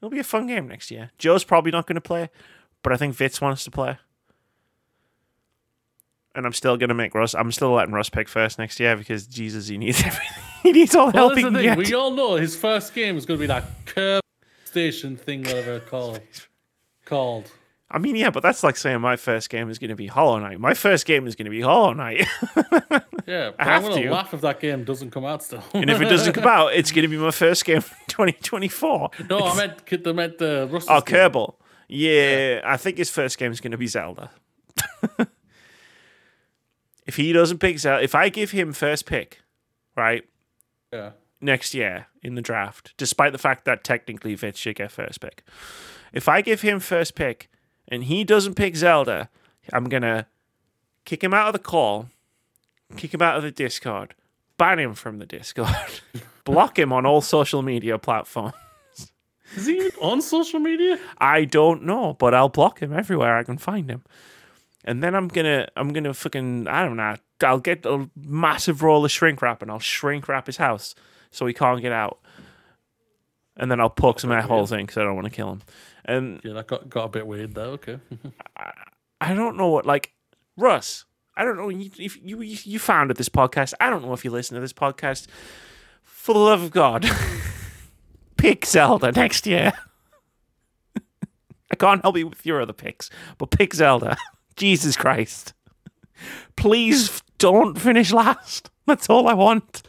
It'll 0.00 0.10
be 0.10 0.18
a 0.20 0.24
fun 0.24 0.46
game 0.46 0.68
next 0.68 0.90
year. 0.90 1.10
Joe's 1.18 1.44
probably 1.44 1.70
not 1.72 1.86
going 1.86 1.94
to 1.96 2.00
play, 2.00 2.28
but 2.82 2.92
I 2.92 2.96
think 2.96 3.16
Vitz 3.16 3.40
wants 3.40 3.64
to 3.64 3.70
play. 3.70 3.96
And 6.36 6.44
I'm 6.46 6.52
still 6.52 6.76
going 6.76 6.88
to 6.88 6.94
make 6.94 7.14
Russ. 7.14 7.34
I'm 7.34 7.52
still 7.52 7.72
letting 7.72 7.94
Russ 7.94 8.10
pick 8.10 8.28
first 8.28 8.58
next 8.58 8.78
year 8.80 8.96
because 8.96 9.26
Jesus, 9.26 9.68
he 9.68 9.78
needs 9.78 9.98
everything. 10.04 10.42
he 10.62 10.72
needs 10.72 10.94
all 10.94 11.06
the 11.10 11.16
Well, 11.16 11.28
help 11.28 11.38
he 11.38 11.44
can 11.44 11.54
get. 11.54 11.78
We 11.78 11.94
all 11.94 12.10
know 12.10 12.34
his 12.34 12.56
first 12.56 12.92
game 12.94 13.16
is 13.16 13.24
going 13.24 13.38
to 13.38 13.42
be 13.42 13.46
that 13.46 13.64
curb 13.86 14.20
station 14.64 15.16
thing, 15.16 15.44
whatever 15.44 15.74
it's 15.76 15.88
called. 15.88 16.20
called. 17.04 17.50
I 17.90 17.98
mean, 17.98 18.16
yeah, 18.16 18.30
but 18.30 18.42
that's 18.42 18.62
like 18.64 18.76
saying 18.76 19.00
my 19.02 19.14
first 19.16 19.50
game 19.50 19.68
is 19.70 19.78
going 19.78 19.90
to 19.90 19.94
be 19.96 20.06
Hollow 20.06 20.38
Knight. 20.40 20.58
My 20.58 20.74
first 20.74 21.06
game 21.06 21.26
is 21.26 21.36
going 21.36 21.44
to 21.44 21.50
be 21.50 21.60
Hollow 21.60 21.92
Knight. 21.92 22.26
Yeah, 23.26 23.52
but 23.56 23.66
have 23.66 23.82
I'm 23.84 23.90
going 23.90 24.02
to. 24.02 24.10
laugh 24.10 24.34
if 24.34 24.42
that 24.42 24.60
game 24.60 24.84
doesn't 24.84 25.10
come 25.10 25.24
out 25.24 25.42
still. 25.42 25.64
and 25.72 25.88
if 25.88 25.98
it 25.98 26.10
doesn't 26.10 26.34
come 26.34 26.44
out, 26.46 26.74
it's 26.74 26.92
going 26.92 27.04
to 27.04 27.08
be 27.08 27.16
my 27.16 27.30
first 27.30 27.64
game 27.64 27.78
in 27.78 27.82
2024. 28.08 29.10
no, 29.30 29.38
I 29.38 29.56
meant 29.56 30.06
I 30.06 30.12
meant 30.12 30.34
uh, 30.34 30.36
the 30.66 30.68
Russ's 30.70 30.90
Oh, 30.90 31.00
game. 31.00 31.16
Kerbal. 31.30 31.54
Yeah, 31.88 32.60
I 32.66 32.76
think 32.76 32.98
his 32.98 33.08
first 33.08 33.38
game 33.38 33.50
is 33.50 33.62
going 33.62 33.70
to 33.70 33.78
be 33.78 33.86
Zelda. 33.86 34.30
if 37.06 37.16
he 37.16 37.32
doesn't 37.32 37.58
pick 37.58 37.78
Zelda, 37.78 38.02
if 38.02 38.14
I 38.14 38.28
give 38.28 38.50
him 38.50 38.72
first 38.74 39.06
pick, 39.06 39.40
right, 39.96 40.24
Yeah. 40.92 41.12
next 41.40 41.72
year 41.74 42.08
in 42.22 42.34
the 42.34 42.42
draft, 42.42 42.92
despite 42.98 43.32
the 43.32 43.38
fact 43.38 43.64
that 43.64 43.84
technically 43.84 44.36
Vitz 44.36 44.56
should 44.56 44.76
get 44.76 44.90
first 44.92 45.20
pick, 45.20 45.44
if 46.12 46.28
I 46.28 46.40
give 46.40 46.60
him 46.62 46.80
first 46.80 47.14
pick 47.14 47.50
and 47.88 48.04
he 48.04 48.24
doesn't 48.24 48.54
pick 48.54 48.76
Zelda, 48.76 49.28
I'm 49.72 49.84
going 49.84 50.02
to 50.02 50.26
kick 51.04 51.22
him 51.22 51.34
out 51.34 51.48
of 51.48 51.52
the 51.52 51.58
call, 51.58 52.08
kick 52.96 53.14
him 53.14 53.22
out 53.22 53.36
of 53.36 53.42
the 53.42 53.50
Discord, 53.50 54.14
ban 54.58 54.78
him 54.78 54.94
from 54.94 55.18
the 55.18 55.26
Discord, 55.26 55.68
block 56.44 56.78
him 56.78 56.92
on 56.92 57.06
all 57.06 57.20
social 57.20 57.62
media 57.62 57.98
platforms. 57.98 58.54
Is 59.56 59.66
he 59.66 59.90
on 60.00 60.20
social 60.20 60.58
media? 60.58 60.98
I 61.18 61.44
don't 61.44 61.84
know, 61.84 62.14
but 62.18 62.34
I'll 62.34 62.48
block 62.48 62.80
him 62.80 62.92
everywhere 62.92 63.36
I 63.36 63.44
can 63.44 63.58
find 63.58 63.88
him. 63.88 64.02
And 64.84 65.02
then 65.02 65.14
I'm 65.14 65.28
gonna, 65.28 65.68
I'm 65.76 65.92
gonna 65.92 66.12
fucking, 66.12 66.66
I 66.66 66.84
don't 66.84 66.96
know. 66.96 67.16
I'll 67.42 67.60
get 67.60 67.86
a 67.86 68.08
massive 68.16 68.82
roll 68.82 69.04
of 69.04 69.10
shrink 69.10 69.42
wrap 69.42 69.62
and 69.62 69.70
I'll 69.70 69.78
shrink 69.78 70.28
wrap 70.28 70.46
his 70.46 70.56
house 70.56 70.94
so 71.30 71.46
he 71.46 71.54
can't 71.54 71.80
get 71.80 71.92
out. 71.92 72.20
And 73.56 73.70
then 73.70 73.80
I'll 73.80 73.90
poke 73.90 74.18
some 74.18 74.32
air 74.32 74.42
holes 74.42 74.72
in 74.72 74.80
because 74.80 74.98
I 74.98 75.04
don't 75.04 75.14
want 75.14 75.26
to 75.26 75.30
kill 75.30 75.50
him. 75.52 75.62
And 76.04 76.40
Yeah, 76.42 76.54
that 76.54 76.66
got, 76.66 76.88
got 76.88 77.04
a 77.04 77.08
bit 77.08 77.26
weird 77.26 77.54
though. 77.54 77.70
Okay. 77.72 77.98
I 79.20 79.32
don't 79.34 79.56
know 79.56 79.68
what, 79.68 79.86
like, 79.86 80.12
Russ. 80.56 81.04
I 81.36 81.44
don't 81.44 81.56
know 81.56 81.70
if 81.70 82.16
you 82.22 82.40
you 82.42 82.56
you 82.64 82.78
founded 82.78 83.16
this 83.16 83.28
podcast. 83.28 83.74
I 83.80 83.90
don't 83.90 84.02
know 84.04 84.12
if 84.12 84.24
you 84.24 84.30
listen 84.30 84.54
to 84.54 84.60
this 84.60 84.72
podcast. 84.72 85.26
For 86.04 86.32
the 86.32 86.38
love 86.40 86.62
of 86.62 86.70
God, 86.70 87.08
pick 88.36 88.64
Zelda 88.66 89.10
next 89.10 89.46
year. 89.46 89.72
I 91.72 91.76
can't 91.76 92.02
help 92.02 92.16
you 92.16 92.28
with 92.28 92.46
your 92.46 92.60
other 92.60 92.72
picks, 92.72 93.10
but 93.38 93.50
pick 93.50 93.74
Zelda. 93.74 94.16
Jesus 94.56 94.96
Christ. 94.96 95.54
Please 96.56 97.20
don't 97.38 97.78
finish 97.80 98.12
last. 98.12 98.70
That's 98.86 99.10
all 99.10 99.26
I 99.26 99.34
want. 99.34 99.82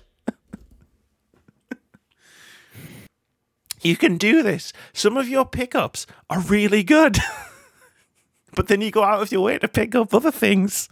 You 3.86 3.96
can 3.96 4.18
do 4.18 4.44
this. 4.44 4.74
Some 4.94 5.18
of 5.18 5.30
your 5.30 5.46
pickups 5.46 6.08
are 6.30 6.40
really 6.42 6.84
good. 6.84 7.18
but 8.56 8.68
then 8.68 8.82
you 8.82 8.92
go 8.92 9.04
out 9.04 9.22
of 9.22 9.32
your 9.32 9.42
way 9.42 9.58
to 9.60 9.68
pick 9.68 9.96
up 9.96 10.14
other 10.14 10.32
things 10.32 10.90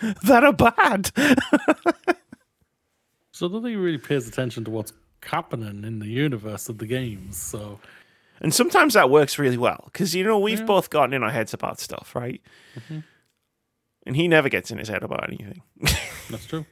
that 0.22 0.44
are 0.44 0.52
bad. 0.52 1.10
So 3.34 3.48
nobody 3.48 3.76
really 3.76 3.98
pays 3.98 4.28
attention 4.28 4.64
to 4.66 4.70
what's 4.70 4.92
happening 5.22 5.84
in 5.84 5.98
the 5.98 6.06
universe 6.06 6.68
of 6.68 6.78
the 6.78 6.86
games. 6.86 7.38
So 7.38 7.80
And 8.40 8.54
sometimes 8.54 8.94
that 8.94 9.10
works 9.10 9.38
really 9.38 9.56
well 9.56 9.82
because, 9.86 10.14
you 10.14 10.22
know, 10.22 10.38
we've 10.38 10.64
both 10.66 10.90
gotten 10.90 11.14
in 11.14 11.22
our 11.22 11.30
heads 11.30 11.54
about 11.54 11.80
stuff, 11.80 12.14
right? 12.14 12.42
Mm-hmm. 12.76 13.00
And 14.06 14.16
he 14.16 14.28
never 14.28 14.48
gets 14.48 14.70
in 14.70 14.78
his 14.78 14.88
head 14.88 15.02
about 15.02 15.26
anything. 15.26 15.62
that's 16.30 16.46
true. 16.46 16.66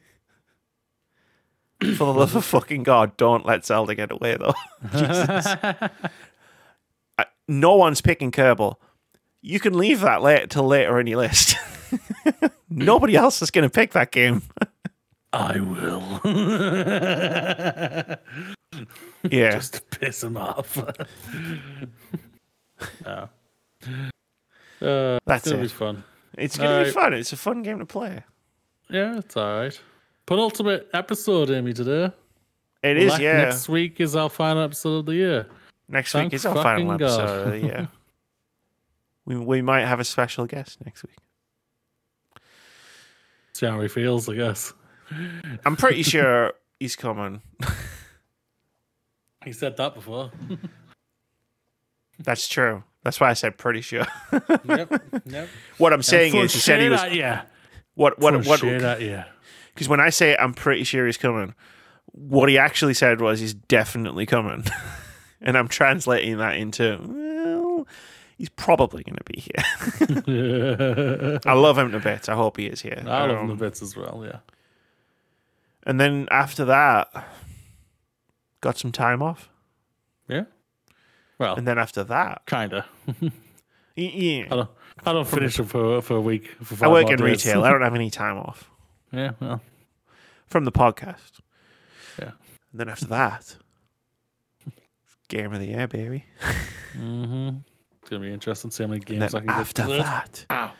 For 1.96 2.04
the 2.04 2.14
love 2.14 2.36
of 2.36 2.44
fucking 2.44 2.82
God, 2.82 3.16
don't 3.16 3.46
let 3.46 3.64
Zelda 3.64 3.94
get 3.94 4.10
away, 4.12 4.36
though. 4.36 4.54
Jesus. 4.92 5.46
I- 5.46 7.26
no 7.48 7.74
one's 7.76 8.00
picking 8.00 8.30
Kerbal. 8.30 8.76
You 9.42 9.58
can 9.60 9.76
leave 9.76 10.00
that 10.00 10.20
late 10.22 10.50
till 10.50 10.66
later 10.66 11.00
in 11.00 11.06
your 11.06 11.18
list. 11.18 11.56
Nobody 12.70 13.16
else 13.16 13.40
is 13.42 13.50
going 13.50 13.68
to 13.68 13.70
pick 13.72 13.92
that 13.92 14.12
game. 14.12 14.42
I 15.32 15.58
will. 15.60 16.20
Yeah. 19.30 19.52
Just 19.52 19.74
to 19.74 19.82
piss 19.98 20.22
him 20.22 20.36
off. 20.36 20.78
yeah. 23.04 23.26
Uh, 24.82 25.18
That's 25.26 25.46
it's 25.46 25.50
gonna 25.50 25.58
it. 25.58 25.62
be 25.62 25.68
fun. 25.68 26.04
It's 26.38 26.56
going 26.58 26.84
to 26.84 26.84
be 26.84 26.92
fun. 26.92 27.14
It's 27.14 27.32
a 27.32 27.36
fun 27.36 27.62
game 27.62 27.78
to 27.80 27.86
play. 27.86 28.24
Yeah, 28.88 29.18
it's 29.18 29.36
all 29.36 29.60
right. 29.60 29.80
Penultimate 30.30 30.88
episode, 30.92 31.50
Amy, 31.50 31.72
today. 31.72 32.12
It 32.84 32.96
is, 32.98 33.14
Le- 33.14 33.20
yeah. 33.20 33.46
Next 33.46 33.68
week 33.68 34.00
is 34.00 34.14
our 34.14 34.30
final 34.30 34.62
episode 34.62 34.98
of 34.98 35.06
the 35.06 35.16
year. 35.16 35.48
Next 35.88 36.12
Thank 36.12 36.26
week 36.26 36.34
is 36.34 36.46
our 36.46 36.54
final 36.54 36.96
God. 36.96 37.02
episode 37.02 37.46
of 37.46 37.50
the 37.50 37.58
year. 37.58 37.88
we, 39.24 39.36
we 39.36 39.60
might 39.60 39.86
have 39.86 39.98
a 39.98 40.04
special 40.04 40.46
guest 40.46 40.78
next 40.84 41.02
week. 41.02 41.16
See 43.54 43.66
how 43.66 43.80
he 43.80 43.88
feels, 43.88 44.28
I 44.28 44.36
guess. 44.36 44.72
I'm 45.64 45.74
pretty 45.74 46.02
sure 46.04 46.52
he's 46.78 46.94
coming. 46.94 47.42
He 49.44 49.52
said 49.52 49.76
that 49.78 49.96
before. 49.96 50.30
That's 52.20 52.46
true. 52.46 52.84
That's 53.02 53.18
why 53.18 53.30
I 53.30 53.32
said 53.32 53.58
pretty 53.58 53.80
sure. 53.80 54.06
yep. 54.64 55.02
Yep. 55.24 55.48
what 55.78 55.92
I'm 55.92 56.04
saying 56.04 56.36
is, 56.36 56.52
he 56.52 56.60
said 56.60 56.80
he 56.80 56.88
was. 56.88 57.02
Yeah. 57.10 57.46
What? 57.94 58.20
What? 58.20 58.46
What? 58.46 58.60
Shit 58.60 58.80
at 58.80 59.00
you. 59.00 59.24
Because 59.74 59.88
when 59.88 60.00
I 60.00 60.10
say 60.10 60.36
I'm 60.36 60.54
pretty 60.54 60.84
sure 60.84 61.06
he's 61.06 61.16
coming, 61.16 61.54
what 62.12 62.48
he 62.48 62.58
actually 62.58 62.94
said 62.94 63.20
was 63.20 63.40
he's 63.40 63.54
definitely 63.54 64.26
coming, 64.26 64.64
and 65.40 65.56
I'm 65.56 65.68
translating 65.68 66.38
that 66.38 66.56
into 66.56 66.98
well, 67.00 67.86
he's 68.36 68.48
probably 68.50 69.02
going 69.04 69.16
to 69.16 69.24
be 69.24 69.40
here. 69.40 71.38
I 71.46 71.52
love 71.54 71.78
him 71.78 71.92
to 71.92 72.00
bits. 72.00 72.28
I 72.28 72.34
hope 72.34 72.56
he 72.56 72.66
is 72.66 72.80
here. 72.82 73.02
I 73.06 73.22
love 73.26 73.30
him 73.30 73.38
Um, 73.38 73.48
the 73.48 73.54
bits 73.54 73.80
as 73.82 73.96
well. 73.96 74.22
Yeah. 74.24 74.38
And 75.86 75.98
then 76.00 76.28
after 76.30 76.64
that, 76.66 77.08
got 78.60 78.76
some 78.78 78.92
time 78.92 79.22
off. 79.22 79.48
Yeah. 80.28 80.44
Well, 81.38 81.54
And 81.56 81.66
then 81.66 81.78
after 81.78 82.04
that, 82.04 82.42
kinda. 82.46 82.84
yeah, 83.96 84.44
I 84.50 84.56
don't. 84.56 84.70
I 85.06 85.12
don't 85.12 85.26
finish 85.26 85.58
it 85.58 85.64
for 85.64 86.02
for 86.02 86.16
a 86.16 86.20
week. 86.20 86.48
For 86.62 86.84
I 86.84 86.88
work 86.88 87.08
in 87.08 87.16
days. 87.16 87.46
retail. 87.46 87.64
I 87.64 87.70
don't 87.70 87.80
have 87.80 87.94
any 87.94 88.10
time 88.10 88.36
off 88.36 88.69
yeah. 89.12 89.32
Well. 89.40 89.60
from 90.46 90.64
the 90.64 90.72
podcast. 90.72 91.40
Yeah. 92.18 92.32
And 92.72 92.80
then 92.80 92.88
after 92.88 93.06
that, 93.06 93.56
game 95.28 95.52
of 95.52 95.60
the 95.60 95.66
year, 95.66 95.86
baby. 95.86 96.24
Mm-hmm. 96.96 97.58
It's 98.00 98.10
gonna 98.10 98.22
be 98.22 98.32
interesting 98.32 98.70
to 98.70 98.76
see 98.76 98.82
how 98.82 98.88
many 98.88 99.00
games 99.00 99.34
I 99.34 99.40
can 99.40 99.50
after 99.50 99.86
get. 99.86 100.00
After 100.00 100.02
that, 100.02 100.46
Ow. 100.50 100.72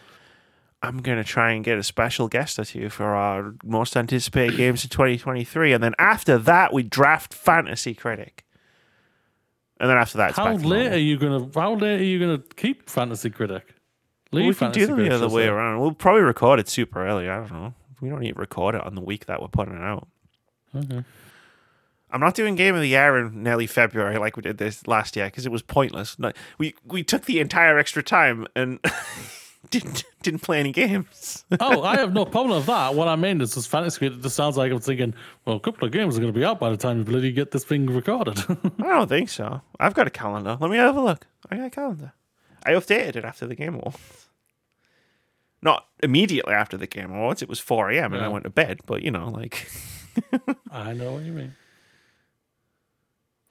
I'm 0.82 0.98
gonna 1.02 1.24
try 1.24 1.52
and 1.52 1.65
get 1.65 1.78
a 1.78 1.82
special 1.82 2.28
guest 2.28 2.59
or 2.59 2.65
two 2.65 2.89
for 2.89 3.15
our 3.15 3.55
most 3.65 3.97
anticipated 3.97 4.57
games 4.57 4.85
of 4.85 4.90
2023, 4.90 5.73
and 5.73 5.82
then 5.82 5.94
after 5.98 6.39
that, 6.39 6.73
we 6.73 6.82
draft 6.82 7.32
Fantasy 7.35 7.94
Critic. 7.94 8.44
And 9.78 9.89
then 9.89 9.97
after 9.97 10.19
that, 10.19 10.31
it's 10.31 10.39
How 10.39 10.44
back 10.44 10.65
late 10.65 10.82
normal. 10.82 10.93
are 10.94 10.98
you 10.98 11.19
gonna? 11.19 11.51
How 11.55 11.74
late 11.74 12.01
are 12.01 12.05
you 12.05 12.19
gonna 12.19 12.43
keep 12.57 12.89
Fantasy 12.89 13.31
Critic? 13.31 13.74
Leave 14.32 14.43
Well, 14.43 14.48
we 14.48 14.55
can 14.55 14.73
do 14.73 14.86
them 14.86 15.09
the 15.09 15.15
other 15.15 15.28
way 15.28 15.47
around. 15.47 15.81
We'll 15.81 15.93
probably 15.93 16.23
record 16.23 16.61
it 16.61 16.69
super 16.69 17.07
early. 17.07 17.28
I 17.28 17.36
don't 17.39 17.52
know. 17.52 17.74
We 18.01 18.09
don't 18.09 18.20
need 18.20 18.35
to 18.35 18.40
record 18.40 18.74
it 18.74 18.85
on 18.85 18.94
the 18.94 19.01
week 19.01 19.27
that 19.27 19.40
we're 19.40 19.48
putting 19.48 19.74
it 19.74 19.82
out. 19.82 20.09
Okay. 20.74 21.05
I'm 22.12 22.20
not 22.20 22.35
doing 22.35 22.56
Game 22.56 22.74
of 22.74 22.81
the 22.81 22.89
Year 22.89 23.18
in 23.18 23.43
nearly 23.43 23.66
February 23.66 24.18
like 24.18 24.36
we 24.36 24.43
did 24.43 24.59
this 24.59 24.86
last 24.86 25.14
year 25.16 25.27
because 25.27 25.47
it 25.47 25.52
was 25.52 25.62
pointless. 25.62 26.16
We 26.59 26.74
we 26.85 27.05
took 27.05 27.24
the 27.24 27.40
entire 27.40 27.78
extra 27.78 28.02
time 28.02 28.47
and 28.56 28.81
didn't 29.70 30.05
didn't 30.22 30.40
play 30.40 30.59
any 30.59 30.72
games. 30.72 31.44
oh, 31.60 31.82
I 31.82 31.97
have 31.97 32.12
no 32.12 32.24
problem 32.24 32.56
with 32.56 32.66
that. 32.66 32.94
What 32.94 33.09
I 33.09 33.16
mean 33.16 33.40
is, 33.40 33.55
this 33.55 33.66
fantasy 33.66 33.98
critic 33.98 34.22
just 34.22 34.35
sounds 34.35 34.56
like 34.56 34.72
I'm 34.72 34.81
thinking, 34.81 35.14
well, 35.44 35.56
a 35.56 35.60
couple 35.60 35.86
of 35.86 35.93
games 35.93 36.16
are 36.16 36.20
going 36.20 36.32
to 36.32 36.39
be 36.39 36.44
out 36.44 36.59
by 36.59 36.70
the 36.70 36.77
time 36.77 36.98
you 36.98 37.05
bloody 37.05 37.32
get 37.32 37.52
this 37.52 37.64
thing 37.64 37.86
recorded. 37.86 38.39
I 38.48 38.89
don't 38.89 39.09
think 39.09 39.28
so. 39.28 39.60
I've 39.78 39.94
got 39.94 40.06
a 40.06 40.10
calendar. 40.10 40.56
Let 40.60 40.70
me 40.70 40.78
have 40.78 40.97
a 40.97 41.01
look. 41.01 41.27
I 41.51 41.56
got 41.56 41.66
a 41.66 41.70
calendar. 41.70 42.12
I 42.64 42.72
updated 42.72 43.16
it 43.16 43.24
after 43.24 43.47
the 43.47 43.55
Game 43.55 43.74
Awards. 43.74 44.28
Not 45.62 45.86
immediately 46.02 46.54
after 46.54 46.76
the 46.76 46.86
Game 46.86 47.12
Awards. 47.12 47.42
It 47.42 47.48
was 47.48 47.60
4 47.60 47.90
a.m. 47.90 48.14
and 48.14 48.24
I 48.24 48.28
went 48.28 48.44
to 48.44 48.50
bed. 48.50 48.80
But 48.86 49.02
you 49.02 49.10
know, 49.10 49.28
like 49.28 49.68
I 50.70 50.92
know 50.92 51.12
what 51.12 51.22
you 51.24 51.32
mean. 51.32 51.54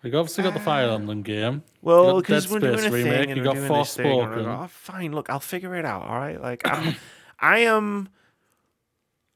We 0.03 0.14
obviously 0.14 0.45
got 0.45 0.53
the 0.53 0.61
Fire 0.61 0.90
ah. 0.90 0.95
Emblem 0.95 1.23
game. 1.23 1.64
Well, 1.81 2.14
got 2.14 2.22
because 2.22 2.45
Dead 2.45 2.53
we're 2.53 2.60
doing 2.60 2.77
Space 2.77 2.88
a 2.88 2.91
thing 2.91 3.03
remake, 3.06 3.30
and 3.30 3.38
you 3.38 3.44
we're 3.44 3.44
got 3.44 3.56
doing 3.56 3.73
this 3.73 3.95
thing, 3.95 4.22
and 4.22 4.31
I 4.31 4.36
Forspoken. 4.38 4.64
oh, 4.64 4.68
fine, 4.68 5.11
look, 5.11 5.30
I'll 5.30 5.40
figure 5.41 5.76
it 5.76 5.84
out. 5.84 6.03
All 6.03 6.18
right, 6.18 6.41
like 6.41 6.61
I'm, 6.65 6.95
I 7.40 7.60
am, 7.60 8.10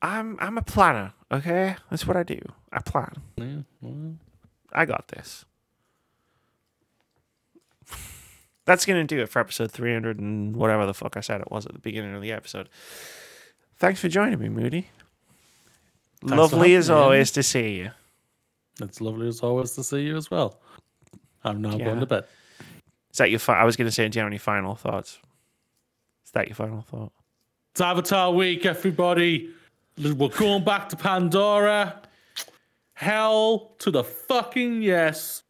I'm, 0.02 0.38
I'm 0.40 0.58
a 0.58 0.62
planner. 0.62 1.14
Okay, 1.32 1.76
that's 1.90 2.08
what 2.08 2.16
I 2.16 2.24
do. 2.24 2.40
I 2.72 2.80
plan. 2.80 3.14
Yeah, 3.36 3.58
well, 3.82 4.16
I 4.72 4.86
got 4.86 5.10
this. 5.10 5.44
That's 8.66 8.86
gonna 8.86 9.04
do 9.04 9.20
it 9.22 9.30
for 9.30 9.40
episode 9.40 9.72
300 9.72 10.20
and 10.20 10.56
whatever 10.56 10.86
the 10.86 10.94
fuck 10.94 11.18
I 11.18 11.20
said 11.22 11.42
it 11.42 11.52
was 11.52 11.66
at 11.66 11.74
the 11.74 11.80
beginning 11.80 12.16
of 12.16 12.22
the 12.22 12.32
episode. 12.32 12.70
Thanks 13.78 14.00
for 14.00 14.08
joining 14.08 14.40
me, 14.40 14.50
Moody. 14.50 14.90
for 16.22 16.36
Lovely 16.36 16.74
as 16.76 16.90
always 16.90 17.32
to 17.32 17.44
see 17.44 17.76
you. 17.76 17.92
it's 18.82 19.02
lovely 19.02 19.28
as 19.28 19.42
always 19.42 19.72
to 19.74 19.84
see 19.84 20.02
you 20.04 20.16
as 20.18 20.32
well. 20.32 20.60
I'm 21.44 21.62
now 21.62 21.76
Yeah. 21.78 21.86
going 21.86 22.00
to 22.00 22.06
bed. 22.06 22.24
Is 23.12 23.18
that 23.18 23.30
your? 23.30 23.40
Fi- 23.40 23.60
I 23.60 23.66
was 23.66 23.76
gonna 23.76 23.92
say, 23.92 24.08
do 24.08 24.18
you 24.18 24.22
have 24.24 24.30
any 24.32 24.38
final 24.38 24.76
thoughts? 24.76 25.20
Is 26.26 26.32
that 26.32 26.48
your 26.48 26.56
final 26.56 26.82
thought? 26.82 27.12
It's 27.72 27.82
Avatar 27.82 28.32
week, 28.32 28.66
everybody. 28.66 29.50
We're 30.02 30.30
going 30.30 30.64
back 30.64 30.90
to 30.90 30.96
Pandora. 30.96 32.02
Hell 32.94 33.76
to 33.80 33.92
the 33.92 34.04
fucking 34.04 34.82
yes. 34.82 35.44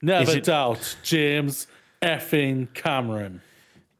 Never 0.00 0.38
it- 0.38 0.44
doubt, 0.44 0.96
James 1.02 1.66
effing 2.04 2.72
Cameron. 2.74 3.40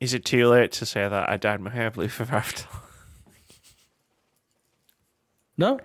Is 0.00 0.12
it 0.14 0.24
too 0.24 0.46
late 0.48 0.70
to 0.72 0.86
say 0.86 1.08
that 1.08 1.28
I 1.28 1.36
dyed 1.36 1.60
my 1.60 1.70
hair 1.70 1.90
blue 1.90 2.08
for 2.08 2.24
Avatar? 2.24 2.68
No, 5.56 5.78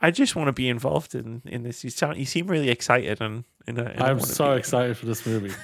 I 0.00 0.10
just 0.10 0.36
want 0.36 0.48
to 0.48 0.52
be 0.52 0.68
involved 0.68 1.14
in, 1.14 1.42
in 1.46 1.62
this. 1.62 1.82
You 1.82 1.90
sound, 1.90 2.18
you 2.18 2.26
seem 2.26 2.46
really 2.46 2.68
excited, 2.68 3.20
and, 3.20 3.44
and, 3.66 3.78
uh, 3.78 3.82
I- 3.84 3.86
and 3.86 4.02
I'm 4.02 4.20
so 4.20 4.52
excited 4.52 4.96
for 4.96 5.06
this 5.06 5.26
movie. 5.26 5.54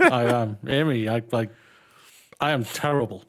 I 0.00 0.24
am. 0.24 0.58
Amy, 0.66 1.08
I 1.08 1.22
like 1.30 1.50
I 2.40 2.50
am 2.50 2.64
terrible. 2.64 3.24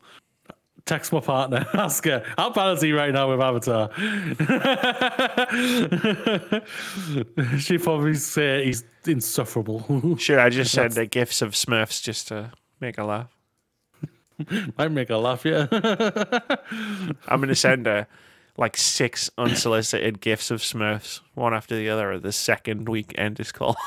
Text 0.85 1.13
my 1.13 1.21
partner, 1.21 1.65
ask 1.73 2.03
her, 2.03 2.23
how 2.37 2.49
bad 2.49 2.73
is 2.73 2.81
he 2.81 2.91
right 2.91 3.13
now 3.13 3.29
with 3.29 3.39
Avatar? 3.39 3.89
she 7.57 7.77
probably 7.77 8.15
say 8.15 8.65
he's 8.65 8.83
insufferable. 9.05 10.17
Should 10.17 10.39
I 10.39 10.49
just 10.49 10.73
send 10.73 10.95
her 10.95 11.05
gifts 11.05 11.41
of 11.41 11.51
Smurfs 11.51 12.03
just 12.03 12.27
to 12.27 12.51
make 12.81 12.97
her 12.97 13.05
laugh? 13.05 13.33
Might 14.77 14.91
make 14.91 15.07
her 15.07 15.15
laugh, 15.17 15.45
yeah. 15.45 15.67
I'm 17.27 17.39
gonna 17.39 17.55
send 17.55 17.85
her 17.85 18.07
like 18.57 18.75
six 18.75 19.29
unsolicited 19.37 20.19
gifts 20.19 20.51
of 20.51 20.59
Smurfs, 20.59 21.21
one 21.33 21.53
after 21.53 21.77
the 21.77 21.89
other. 21.89 22.11
At 22.11 22.23
the 22.23 22.33
second 22.33 22.89
week 22.89 23.13
end 23.17 23.39
is 23.39 23.53
call. 23.53 23.77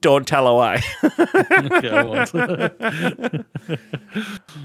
Don't 0.00 0.26
tell 0.26 0.46
away. 0.46 0.82
why. 1.02 1.10
Okay, 1.50 1.90
I 1.90 2.02
won't. 2.02 3.46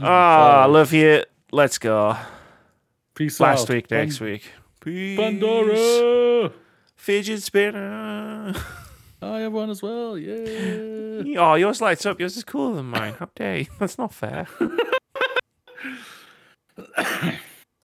Oh, 0.01 0.67
love 0.69 0.93
you. 0.93 1.23
Let's 1.51 1.77
go. 1.77 2.15
Peace 3.15 3.39
Last 3.39 3.63
out. 3.63 3.69
week, 3.75 3.91
next 3.91 4.19
week. 4.19 4.51
Peace. 4.81 5.19
Pandora. 5.19 6.51
Fidget 6.95 7.41
spinner. 7.41 8.53
I 9.21 9.39
have 9.39 9.51
one 9.51 9.69
as 9.69 9.81
well. 9.81 10.17
Yeah. 10.17 11.41
Oh, 11.41 11.55
yours 11.55 11.81
lights 11.81 12.05
up. 12.05 12.19
Yours 12.19 12.37
is 12.37 12.45
cooler 12.45 12.75
than 12.75 12.85
mine. 12.85 13.15
How 13.19 13.27
dare 13.35 13.57
you? 13.57 13.65
That's 13.77 13.97
not 13.97 14.13
fair. 14.13 14.47